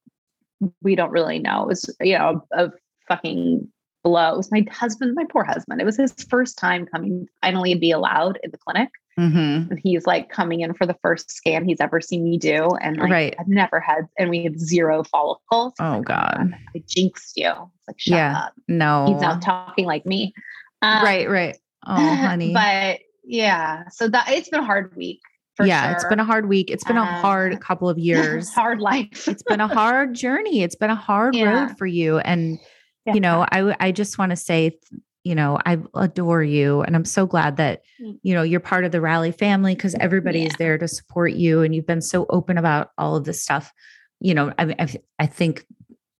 we 0.82 0.96
don't 0.96 1.12
really 1.12 1.40
know. 1.40 1.64
It 1.64 1.68
was 1.68 1.96
you 2.02 2.18
know 2.18 2.46
a, 2.52 2.66
a 2.66 2.72
fucking 3.08 3.68
blow. 4.04 4.34
It 4.34 4.38
was 4.38 4.52
my 4.52 4.66
husband, 4.72 5.16
my 5.16 5.26
poor 5.30 5.44
husband. 5.44 5.82
It 5.82 5.86
was 5.86 5.98
his 5.98 6.14
first 6.30 6.58
time 6.58 6.86
coming 6.86 7.28
finally 7.42 7.74
to 7.74 7.80
be 7.80 7.92
allowed 7.92 8.40
in 8.44 8.52
the 8.52 8.58
clinic. 8.58 8.90
Mm-hmm. 9.20 9.72
And 9.72 9.80
he's 9.84 10.08
like 10.08 10.30
coming 10.30 10.62
in 10.62 10.74
for 10.74 10.86
the 10.86 10.96
first 11.02 11.32
scan 11.32 11.66
he's 11.66 11.82
ever 11.82 12.00
seen 12.02 12.24
me 12.24 12.38
do. 12.38 12.70
And 12.82 12.98
like 12.98 13.12
Right. 13.12 13.36
I've 13.40 13.48
never 13.48 13.80
had 13.80 14.08
and 14.18 14.30
we 14.30 14.44
had 14.44 14.60
zero 14.60 15.04
follicles. 15.04 15.74
He's 15.78 15.86
Oh 15.86 15.98
like, 15.98 16.06
God. 16.06 16.54
I 16.76 16.84
jinxed 16.88 17.36
you. 17.38 17.50
It's 17.50 17.88
like 17.88 18.00
shut 18.00 18.14
Yeah. 18.18 18.38
up. 18.40 18.54
No. 18.68 19.08
He's 19.08 19.22
not 19.22 19.42
talking 19.42 19.86
like 19.86 20.06
me. 20.06 20.34
Um, 20.82 21.04
right. 21.04 21.30
Right. 21.30 21.58
Oh, 21.86 22.16
honey. 22.16 22.54
but 22.54 23.00
yeah. 23.26 23.88
So 23.90 24.08
that 24.08 24.30
it's 24.30 24.50
been 24.50 24.62
a 24.62 24.66
hard 24.66 24.96
week 24.96 25.20
for 25.56 25.66
yeah. 25.66 25.84
sure. 25.88 25.92
It's 25.96 26.06
been 26.06 26.20
a 26.20 26.26
hard 26.26 26.48
week. 26.48 26.72
It's 26.72 26.84
been 26.86 26.98
a 26.98 27.02
Um, 27.02 27.08
hard 27.08 27.60
couple 27.60 27.90
of 27.90 28.00
years. 28.00 28.50
hard 28.54 28.80
life. 28.80 29.28
it's 29.28 29.44
been 29.44 29.60
a 29.62 29.68
hard 29.68 30.14
journey. 30.16 30.64
It's 30.64 30.76
been 30.76 30.90
a 30.90 30.96
hard 30.96 31.36
Yeah. 31.36 31.66
road 31.68 31.78
for 31.78 31.86
you. 31.86 32.20
And, 32.20 32.58
Yeah. 33.06 33.14
you 33.14 33.20
know, 33.20 33.46
I, 33.52 33.76
I 33.80 33.92
just 33.92 34.18
want 34.18 34.30
to 34.30 34.36
say, 34.38 34.80
you 35.24 35.36
know, 35.36 35.60
I 35.66 35.78
adore 35.96 36.44
you. 36.44 36.82
And 36.82 36.96
I'm 36.96 37.06
so 37.06 37.26
glad 37.28 37.58
that, 37.58 37.82
Mm. 38.02 38.18
you 38.24 38.34
know, 38.34 38.42
you're 38.42 38.60
part 38.60 38.86
of 38.86 38.92
the 38.92 39.02
rally 39.02 39.32
family 39.32 39.76
because 39.76 39.94
everybody 39.96 40.44
is 40.46 40.54
Yeah. 40.54 40.58
there 40.60 40.78
to 40.80 40.88
support 40.88 41.34
you. 41.34 41.62
And 41.62 41.76
you've 41.76 41.86
been 41.86 42.02
so 42.02 42.26
open 42.30 42.58
about 42.58 42.90
all 42.98 43.16
of 43.16 43.24
this 43.26 43.42
stuff. 43.42 43.72
You 44.20 44.34
know, 44.34 44.54
I, 44.58 44.76
I, 44.80 44.88
I 45.20 45.26
think 45.28 45.66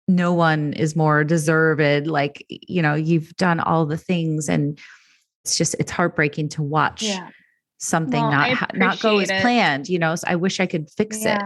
no 0.08 0.34
one 0.34 0.74
is 0.74 0.96
more 0.96 1.24
deserved. 1.24 2.06
Like, 2.08 2.46
you 2.50 2.82
know, 2.82 2.94
you've 2.94 3.36
done 3.38 3.60
all 3.60 3.86
the 3.86 3.98
things 3.98 4.50
and 4.50 4.78
it's 5.44 5.58
just, 5.58 5.76
it's 5.80 5.92
heartbreaking 5.92 6.50
to 6.50 6.62
watch 6.62 7.02
yeah. 7.02 7.30
something 7.80 8.22
Well, 8.22 8.32
not, 8.32 8.78
not 8.78 9.00
go 9.00 9.18
as 9.20 9.30
it. 9.32 9.42
planned, 9.42 9.90
you 9.90 9.98
know, 9.98 10.16
so 10.16 10.28
I 10.28 10.36
wish 10.36 10.60
I 10.60 10.68
could 10.68 10.90
fix 10.92 11.26
it. 11.26 11.42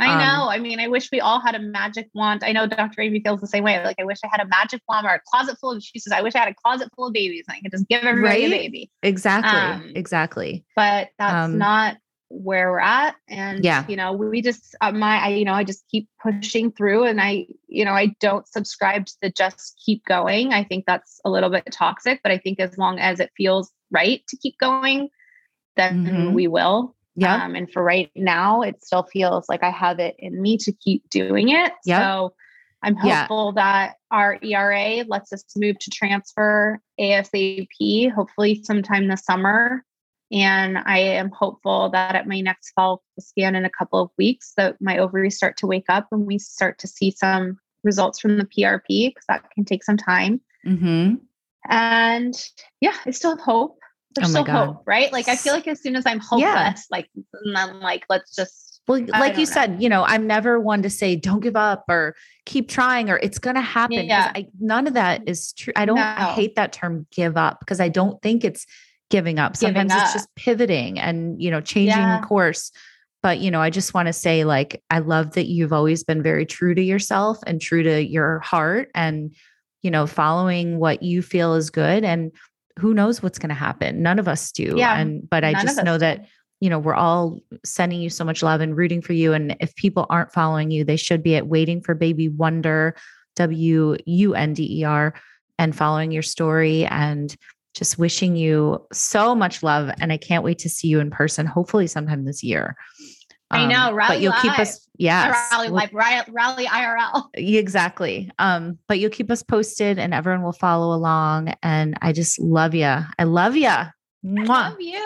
I 0.00 0.12
Um, 0.12 0.18
know. 0.18 0.48
I 0.48 0.58
mean, 0.58 0.78
I 0.80 0.86
wish 0.88 1.10
we 1.10 1.20
all 1.20 1.40
had 1.40 1.54
a 1.54 1.58
magic 1.58 2.08
wand. 2.14 2.44
I 2.44 2.52
know 2.52 2.66
Dr. 2.66 3.00
Aimee 3.02 3.20
feels 3.20 3.40
the 3.40 3.46
same 3.46 3.64
way. 3.64 3.82
Like, 3.84 3.96
I 3.98 4.04
wish 4.04 4.18
I 4.24 4.28
had 4.30 4.40
a 4.40 4.46
magic 4.46 4.80
wand 4.88 5.06
or 5.06 5.10
a 5.14 5.20
closet 5.26 5.58
full 5.60 5.72
of, 5.72 5.82
she 5.82 5.98
says, 5.98 6.12
I 6.12 6.22
wish 6.22 6.34
I 6.34 6.38
had 6.38 6.48
a 6.48 6.54
closet 6.54 6.88
full 6.94 7.08
of 7.08 7.12
babies 7.12 7.44
and 7.48 7.56
I 7.56 7.60
could 7.60 7.72
just 7.72 7.88
give 7.88 8.04
everybody 8.04 8.44
a 8.44 8.48
baby. 8.50 8.90
Exactly. 9.02 9.58
Um, 9.58 9.92
exactly. 9.96 10.64
But 10.76 11.10
that's 11.18 11.46
Um, 11.48 11.58
not 11.58 11.96
where 12.30 12.70
we're 12.70 12.78
at. 12.78 13.16
And, 13.26 13.64
Yeah. 13.64 13.84
you 13.88 13.96
know, 13.96 14.12
we 14.12 14.42
just, 14.42 14.76
uh, 14.82 14.92
my, 14.92 15.16
I, 15.16 15.28
you 15.30 15.44
know, 15.46 15.54
I 15.54 15.64
just 15.64 15.84
keep 15.88 16.08
pushing 16.22 16.70
through 16.70 17.04
and 17.04 17.20
I, 17.20 17.46
you 17.66 17.84
know, 17.86 17.92
I 17.92 18.14
don't 18.20 18.46
subscribe 18.46 19.06
to 19.06 19.14
the 19.22 19.30
just 19.30 19.82
keep 19.84 20.04
going. 20.04 20.52
I 20.52 20.62
think 20.62 20.84
that's 20.86 21.20
a 21.24 21.30
little 21.30 21.48
bit 21.50 21.66
toxic, 21.72 22.20
but 22.22 22.30
I 22.30 22.36
think 22.38 22.60
as 22.60 22.76
long 22.76 22.98
as 22.98 23.18
it 23.18 23.30
feels 23.36 23.72
right 23.90 24.22
to 24.28 24.36
keep 24.36 24.58
going, 24.58 25.08
then 25.76 26.04
Mhm. 26.06 26.32
we 26.34 26.46
will. 26.48 26.94
Yeah. 27.18 27.42
Um, 27.44 27.56
and 27.56 27.70
for 27.70 27.82
right 27.82 28.10
now, 28.14 28.62
it 28.62 28.84
still 28.84 29.02
feels 29.02 29.48
like 29.48 29.64
I 29.64 29.70
have 29.70 29.98
it 29.98 30.14
in 30.18 30.40
me 30.40 30.56
to 30.58 30.72
keep 30.72 31.08
doing 31.10 31.48
it. 31.48 31.72
Yep. 31.84 32.00
So 32.00 32.34
I'm 32.82 32.96
Yeah. 33.02 33.20
hopeful 33.22 33.52
that 33.54 33.96
our 34.12 34.38
ERA 34.40 35.02
lets 35.08 35.32
us 35.32 35.44
move 35.56 35.78
to 35.80 35.90
transfer 35.90 36.80
ASAP, 37.00 38.12
hopefully 38.12 38.62
sometime 38.62 39.08
this 39.08 39.24
summer. 39.24 39.84
And 40.30 40.78
I 40.78 40.98
am 40.98 41.30
hopeful 41.30 41.90
that 41.90 42.14
at 42.14 42.28
my 42.28 42.40
next 42.40 42.70
fall 42.72 43.02
scan 43.18 43.56
in 43.56 43.64
a 43.64 43.70
couple 43.70 44.00
of 44.00 44.10
weeks, 44.16 44.52
that 44.56 44.76
my 44.80 44.98
ovaries 44.98 45.36
start 45.36 45.56
to 45.58 45.66
wake 45.66 45.86
up 45.88 46.06
and 46.12 46.24
we 46.24 46.38
start 46.38 46.78
to 46.80 46.86
see 46.86 47.10
some 47.10 47.58
results 47.82 48.20
from 48.20 48.38
the 48.38 48.44
PRP 48.44 49.08
because 49.08 49.24
that 49.28 49.50
can 49.50 49.64
take 49.64 49.82
some 49.82 49.96
time. 49.96 50.40
mm-hmm. 50.64 51.14
And 51.68 52.34
yeah, 52.80 52.94
I 53.04 53.10
still 53.10 53.30
have 53.30 53.40
hope. 53.40 53.77
There's 54.20 54.28
Oh 54.30 54.42
still 54.42 54.44
God. 54.44 54.66
hope, 54.66 54.82
right? 54.86 55.12
Like 55.12 55.28
I 55.28 55.36
feel 55.36 55.52
like 55.52 55.66
as 55.68 55.80
soon 55.82 55.96
as 55.96 56.04
I'm 56.06 56.20
hopeless, 56.20 56.42
Yeah. 56.42 56.74
like 56.90 57.08
then 57.54 57.80
like 57.80 58.04
let's 58.08 58.34
just 58.34 58.80
Well, 58.88 59.00
like 59.08 59.34
you 59.34 59.40
know. 59.40 59.44
said, 59.44 59.82
you 59.82 59.88
know, 59.88 60.04
I'm 60.04 60.26
never 60.26 60.58
one 60.60 60.82
to 60.82 60.90
say 60.90 61.16
don't 61.16 61.40
give 61.40 61.56
up 61.56 61.84
or 61.88 62.14
keep 62.46 62.68
trying 62.68 63.10
or 63.10 63.18
it's 63.22 63.38
going 63.38 63.56
to 63.56 63.62
happen. 63.62 64.06
Yeah. 64.06 64.32
I, 64.34 64.46
none 64.60 64.86
of 64.86 64.94
that 64.94 65.22
is 65.28 65.52
true. 65.52 65.72
I 65.76 65.84
don't, 65.84 65.98
I 65.98 66.32
hate 66.32 66.54
that 66.56 66.72
term 66.72 67.06
give 67.10 67.36
up 67.36 67.60
because 67.60 67.80
I 67.80 67.88
don't 67.88 68.20
think 68.22 68.44
it's 68.44 68.66
giving 69.10 69.38
up. 69.38 69.58
Giving 69.58 69.74
Sometimes 69.88 70.02
it's 70.02 70.12
just 70.14 70.34
pivoting 70.34 70.98
and, 70.98 71.40
you 71.42 71.50
know, 71.50 71.60
changing 71.60 71.98
Yeah. 71.98 72.20
course. 72.20 72.72
But, 73.22 73.38
you 73.40 73.50
know, 73.50 73.60
I 73.60 73.68
just 73.70 73.94
want 73.94 74.06
to 74.06 74.12
say, 74.12 74.44
like, 74.44 74.82
I 74.90 75.00
love 75.00 75.32
that 75.32 75.46
you've 75.46 75.72
always 75.72 76.04
been 76.04 76.22
very 76.22 76.46
true 76.46 76.74
to 76.74 76.80
yourself 76.82 77.38
and 77.46 77.60
true 77.60 77.82
to 77.82 78.02
your 78.04 78.38
heart 78.40 78.90
and, 78.94 79.34
you 79.82 79.90
know, 79.90 80.06
following 80.06 80.78
what 80.78 81.02
you 81.02 81.20
feel 81.20 81.54
is 81.54 81.68
good. 81.70 82.04
And 82.04 82.30
who 82.78 82.94
knows 82.94 83.22
what's 83.22 83.38
going 83.38 83.48
to 83.48 83.54
happen? 83.54 84.02
None 84.02 84.18
of 84.18 84.28
us 84.28 84.52
do. 84.52 84.74
Yeah, 84.76 84.98
And, 84.98 85.28
but 85.28 85.44
I 85.44 85.52
just 85.62 85.82
know 85.82 85.98
that 85.98 86.26
you 86.60 86.68
know, 86.68 86.78
we're 86.78 86.94
all 86.94 87.40
sending 87.64 88.00
you 88.00 88.10
so 88.10 88.24
much 88.24 88.42
love 88.42 88.60
and 88.60 88.76
rooting 88.76 89.00
for 89.00 89.12
you. 89.12 89.32
And 89.32 89.56
if 89.60 89.74
people 89.76 90.06
aren't 90.10 90.32
following 90.32 90.70
you, 90.70 90.84
they 90.84 90.96
should 90.96 91.22
be 91.22 91.36
at 91.36 91.46
Waiting 91.46 91.80
for 91.80 91.94
Baby 91.94 92.28
Wunder, 92.28 92.96
W 93.36 93.96
U 94.04 94.34
N 94.34 94.54
D 94.54 94.80
E 94.80 94.84
R, 94.84 95.14
and 95.58 95.76
following 95.76 96.10
your 96.10 96.22
story 96.22 96.84
and 96.86 97.34
just 97.74 97.98
wishing 97.98 98.34
you 98.34 98.84
so 98.92 99.36
much 99.36 99.62
love. 99.62 99.90
And 100.00 100.12
I 100.12 100.16
can't 100.16 100.42
wait 100.42 100.58
to 100.60 100.68
see 100.68 100.88
you 100.88 100.98
in 100.98 101.10
person, 101.10 101.46
hopefully 101.46 101.86
sometime 101.86 102.24
this 102.24 102.42
year. 102.42 102.76
I 103.50 103.66
know, 103.66 103.86
but 103.86 103.94
rally 103.94 104.22
you'll 104.22 104.32
keep 104.34 104.58
us, 104.58 104.86
yes, 104.98 105.52
rally 105.52 105.68
live, 105.68 105.90
IRL. 105.90 107.24
Exactly. 107.34 108.30
Um, 108.38 108.78
but 108.88 108.98
you'll 108.98 109.10
keep 109.10 109.30
us 109.30 109.42
posted 109.42 109.98
and 109.98 110.12
everyone 110.12 110.42
will 110.42 110.52
follow 110.52 110.94
along. 110.94 111.54
And 111.62 111.96
I 112.02 112.12
just 112.12 112.38
love 112.38 112.74
you. 112.74 112.84
I 112.84 113.24
love 113.24 113.56
you. 113.56 113.68
I 113.68 113.92
love 114.24 114.80
you. 114.80 114.98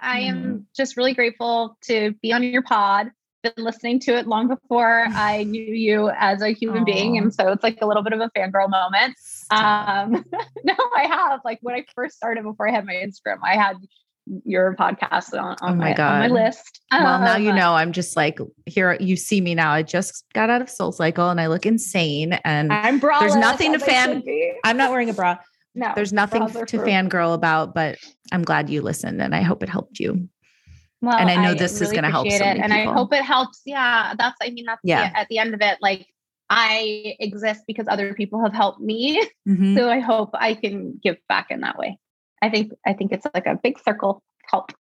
I 0.00 0.20
Mm. 0.22 0.28
am 0.28 0.66
just 0.74 0.96
really 0.96 1.12
grateful 1.14 1.76
to 1.82 2.12
be 2.22 2.32
on 2.32 2.42
your 2.42 2.62
pod. 2.62 3.10
Been 3.42 3.52
listening 3.64 3.98
to 4.00 4.16
it 4.16 4.26
long 4.28 4.46
before 4.48 5.04
I 5.10 5.42
knew 5.42 5.60
you 5.60 6.10
as 6.16 6.42
a 6.42 6.50
human 6.50 6.84
being. 6.84 7.18
And 7.18 7.34
so 7.34 7.48
it's 7.52 7.62
like 7.64 7.78
a 7.82 7.86
little 7.86 8.04
bit 8.04 8.12
of 8.12 8.20
a 8.20 8.30
fangirl 8.38 8.70
moment. 8.70 9.16
Um, 9.50 10.24
no, 10.64 10.74
I 10.96 11.06
have. 11.08 11.40
Like 11.44 11.58
when 11.60 11.74
I 11.74 11.84
first 11.94 12.16
started 12.16 12.44
before 12.44 12.68
I 12.68 12.72
had 12.72 12.86
my 12.86 12.94
Instagram, 12.94 13.38
I 13.44 13.56
had 13.56 13.76
your 14.44 14.76
podcast 14.76 15.32
on, 15.34 15.56
on, 15.60 15.72
Oh 15.72 15.74
my 15.74 15.94
my, 15.96 16.04
on 16.04 16.18
my 16.20 16.28
list. 16.28 16.80
Well, 16.92 17.20
now 17.20 17.36
you 17.36 17.50
Um, 17.50 17.56
know 17.56 17.74
I'm 17.74 17.92
just 17.92 18.16
like 18.16 18.38
here. 18.66 18.96
You 19.00 19.16
see 19.16 19.40
me 19.40 19.54
now. 19.54 19.72
I 19.72 19.82
just 19.82 20.24
got 20.32 20.48
out 20.50 20.62
of 20.62 20.70
Soul 20.70 20.92
Cycle 20.92 21.28
and 21.30 21.40
I 21.40 21.48
look 21.48 21.66
insane. 21.66 22.34
And 22.44 22.72
I'm 22.72 23.00
braless, 23.00 23.20
There's 23.20 23.36
nothing 23.36 23.72
to 23.72 23.78
fan- 23.78 24.22
I'm 24.64 24.76
not 24.76 24.90
wearing 24.90 25.10
a 25.10 25.12
bra. 25.12 25.38
No, 25.74 25.92
There's 25.94 26.12
nothing 26.12 26.46
to 26.46 26.52
for- 26.52 26.66
fangirl 26.66 27.34
about, 27.34 27.74
but 27.74 27.98
I'm 28.30 28.42
glad 28.42 28.68
you 28.70 28.82
listened 28.82 29.20
and 29.22 29.34
I 29.34 29.40
hope 29.42 29.62
it 29.62 29.68
helped 29.68 29.98
you. 29.98 30.28
Well, 31.00 31.16
And 31.16 31.28
I 31.30 31.42
know 31.42 31.54
this 31.54 31.80
is 31.80 31.90
gonna 31.92 32.10
help 32.10 32.28
so 32.30 32.36
it, 32.36 32.42
and 32.42 32.72
people. 32.72 32.90
I 32.92 32.94
hope 32.94 33.12
it 33.12 33.24
helps. 33.24 33.60
Yeah, 33.64 34.14
that's. 34.16 34.36
I 34.40 34.50
mean, 34.50 34.66
that's 34.66 34.80
Yeah. 34.84 35.10
yeah. 35.12 35.20
At 35.20 35.28
the 35.28 35.38
end 35.38 35.52
of 35.54 35.60
it, 35.60 35.78
like 35.80 36.06
I 36.48 37.16
exist 37.18 37.62
because 37.66 37.86
other 37.88 38.14
people 38.14 38.40
have 38.44 38.52
helped 38.52 38.80
me. 38.80 39.20
Mhm. 39.48 39.76
So 39.76 39.90
I 39.90 39.98
hope 39.98 40.30
I 40.34 40.54
can 40.54 41.00
give 41.02 41.16
back 41.28 41.46
in 41.50 41.62
that 41.62 41.76
way. 41.78 41.98
I 42.42 42.50
think. 42.50 42.72
I 42.84 42.92
think 42.92 43.12
it's 43.12 43.26
like 43.32 43.46
a 43.46 43.58
big 43.62 43.78
circle 43.78 44.20
help. 44.50 44.72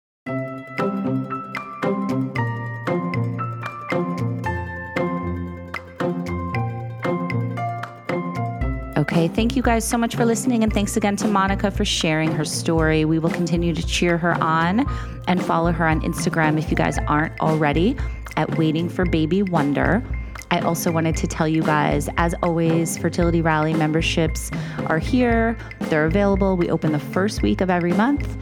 Okay. 8.98 9.28
Thank 9.28 9.56
you 9.56 9.62
guys 9.62 9.84
so 9.88 9.98
much 9.98 10.16
for 10.16 10.26
listening. 10.26 10.64
And 10.64 10.72
thanks 10.72 10.96
again 10.96 11.16
to 11.18 11.28
Monica 11.28 11.70
for 11.70 11.84
sharing 11.84 12.32
her 12.32 12.46
story. 12.46 13.04
We 13.04 13.20
will 13.20 13.30
continue 13.30 13.74
to 13.74 13.86
cheer 13.86 14.18
her 14.18 14.42
on 14.42 14.88
and 15.28 15.44
follow 15.44 15.72
her 15.72 15.88
on 15.88 16.02
Instagram 16.02 16.58
if 16.58 16.70
you 16.70 16.78
guys 16.78 16.98
aren't 17.08 17.40
already 17.42 17.98
at 18.38 18.58
Waiting 18.58 18.90
for 18.90 19.06
Baby 19.06 19.44
Wunder. 19.44 20.04
I 20.52 20.60
also 20.60 20.91
wanted 20.91 21.15
to 21.15 21.28
tell 21.28 21.48
you 21.48 21.64
guys, 21.64 22.10
as 22.18 22.36
always, 22.44 22.98
Fertility 22.98 23.41
Rally 23.41 23.73
memberships 23.73 24.52
are 24.88 24.99
here. 24.99 25.57
They're 25.84 26.06
available. 26.06 26.57
We 26.57 26.69
open 26.69 26.91
the 26.91 26.99
first 26.99 27.41
week 27.41 27.61
of 27.61 27.69
every 27.69 27.94
month. 27.94 28.36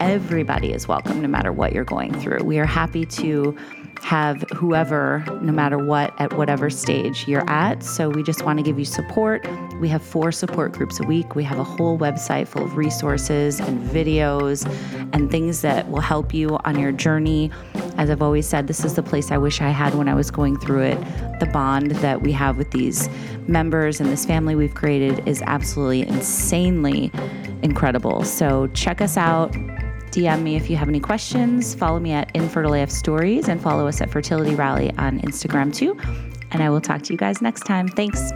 Everybody 0.00 0.72
is 0.72 0.88
welcome, 0.88 1.20
no 1.20 1.28
matter 1.28 1.52
what 1.52 1.74
you're 1.74 1.84
going 1.84 2.18
through. 2.18 2.44
We 2.44 2.58
are 2.60 2.64
happy 2.64 3.04
to 3.04 3.54
have 4.02 4.42
whoever, 4.54 5.24
no 5.40 5.52
matter 5.52 5.78
what, 5.78 6.12
at 6.18 6.32
whatever 6.32 6.70
stage 6.70 7.28
you're 7.28 7.48
at. 7.48 7.82
So 7.82 8.08
we 8.08 8.22
just 8.22 8.44
want 8.44 8.58
to 8.58 8.62
give 8.62 8.78
you 8.78 8.84
support. 8.84 9.46
We 9.80 9.88
have 9.88 10.02
four 10.02 10.32
support 10.32 10.72
groups 10.72 11.00
a 11.00 11.04
week. 11.04 11.34
We 11.34 11.44
have 11.44 11.58
a 11.58 11.64
whole 11.64 11.98
website 11.98 12.48
full 12.48 12.64
of 12.64 12.76
resources 12.76 13.60
and 13.60 13.80
videos 13.88 14.66
and 15.12 15.30
things 15.30 15.60
that 15.62 15.90
will 15.90 16.00
help 16.00 16.32
you 16.32 16.58
on 16.64 16.78
your 16.78 16.92
journey. 16.92 17.50
As 17.96 18.10
I've 18.10 18.22
always 18.22 18.48
said, 18.48 18.66
this 18.66 18.84
is 18.84 18.94
the 18.94 19.02
place 19.02 19.30
I 19.30 19.38
wish 19.38 19.60
I 19.60 19.68
had 19.68 19.94
when 19.94 20.08
I 20.08 20.14
was 20.14 20.30
going 20.30 20.58
through 20.58 20.82
it. 20.82 21.40
The 21.40 21.46
bond 21.46 21.92
that 21.92 22.22
we 22.22 22.32
have 22.32 22.56
with 22.56 22.70
these 22.70 23.08
members 23.46 24.00
and 24.00 24.10
this 24.10 24.24
family 24.24 24.54
we've 24.54 24.74
created 24.74 25.26
is 25.28 25.42
absolutely 25.46 26.02
insanely 26.02 27.10
incredible. 27.62 28.24
So 28.24 28.68
check 28.68 29.00
us 29.00 29.16
out. 29.16 29.54
DM 30.10 30.42
me 30.42 30.56
if 30.56 30.68
you 30.68 30.76
have 30.76 30.88
any 30.88 31.00
questions. 31.00 31.74
Follow 31.74 32.00
me 32.00 32.12
at 32.12 32.34
Infertile 32.34 32.74
AF 32.74 32.90
Stories 32.90 33.48
and 33.48 33.60
follow 33.60 33.86
us 33.86 34.00
at 34.00 34.10
Fertility 34.10 34.54
Rally 34.54 34.92
on 34.98 35.20
Instagram 35.20 35.74
too. 35.74 35.98
And 36.52 36.62
I 36.62 36.70
will 36.70 36.80
talk 36.80 37.02
to 37.02 37.12
you 37.12 37.18
guys 37.18 37.40
next 37.40 37.62
time. 37.62 37.88
Thanks. 37.88 38.32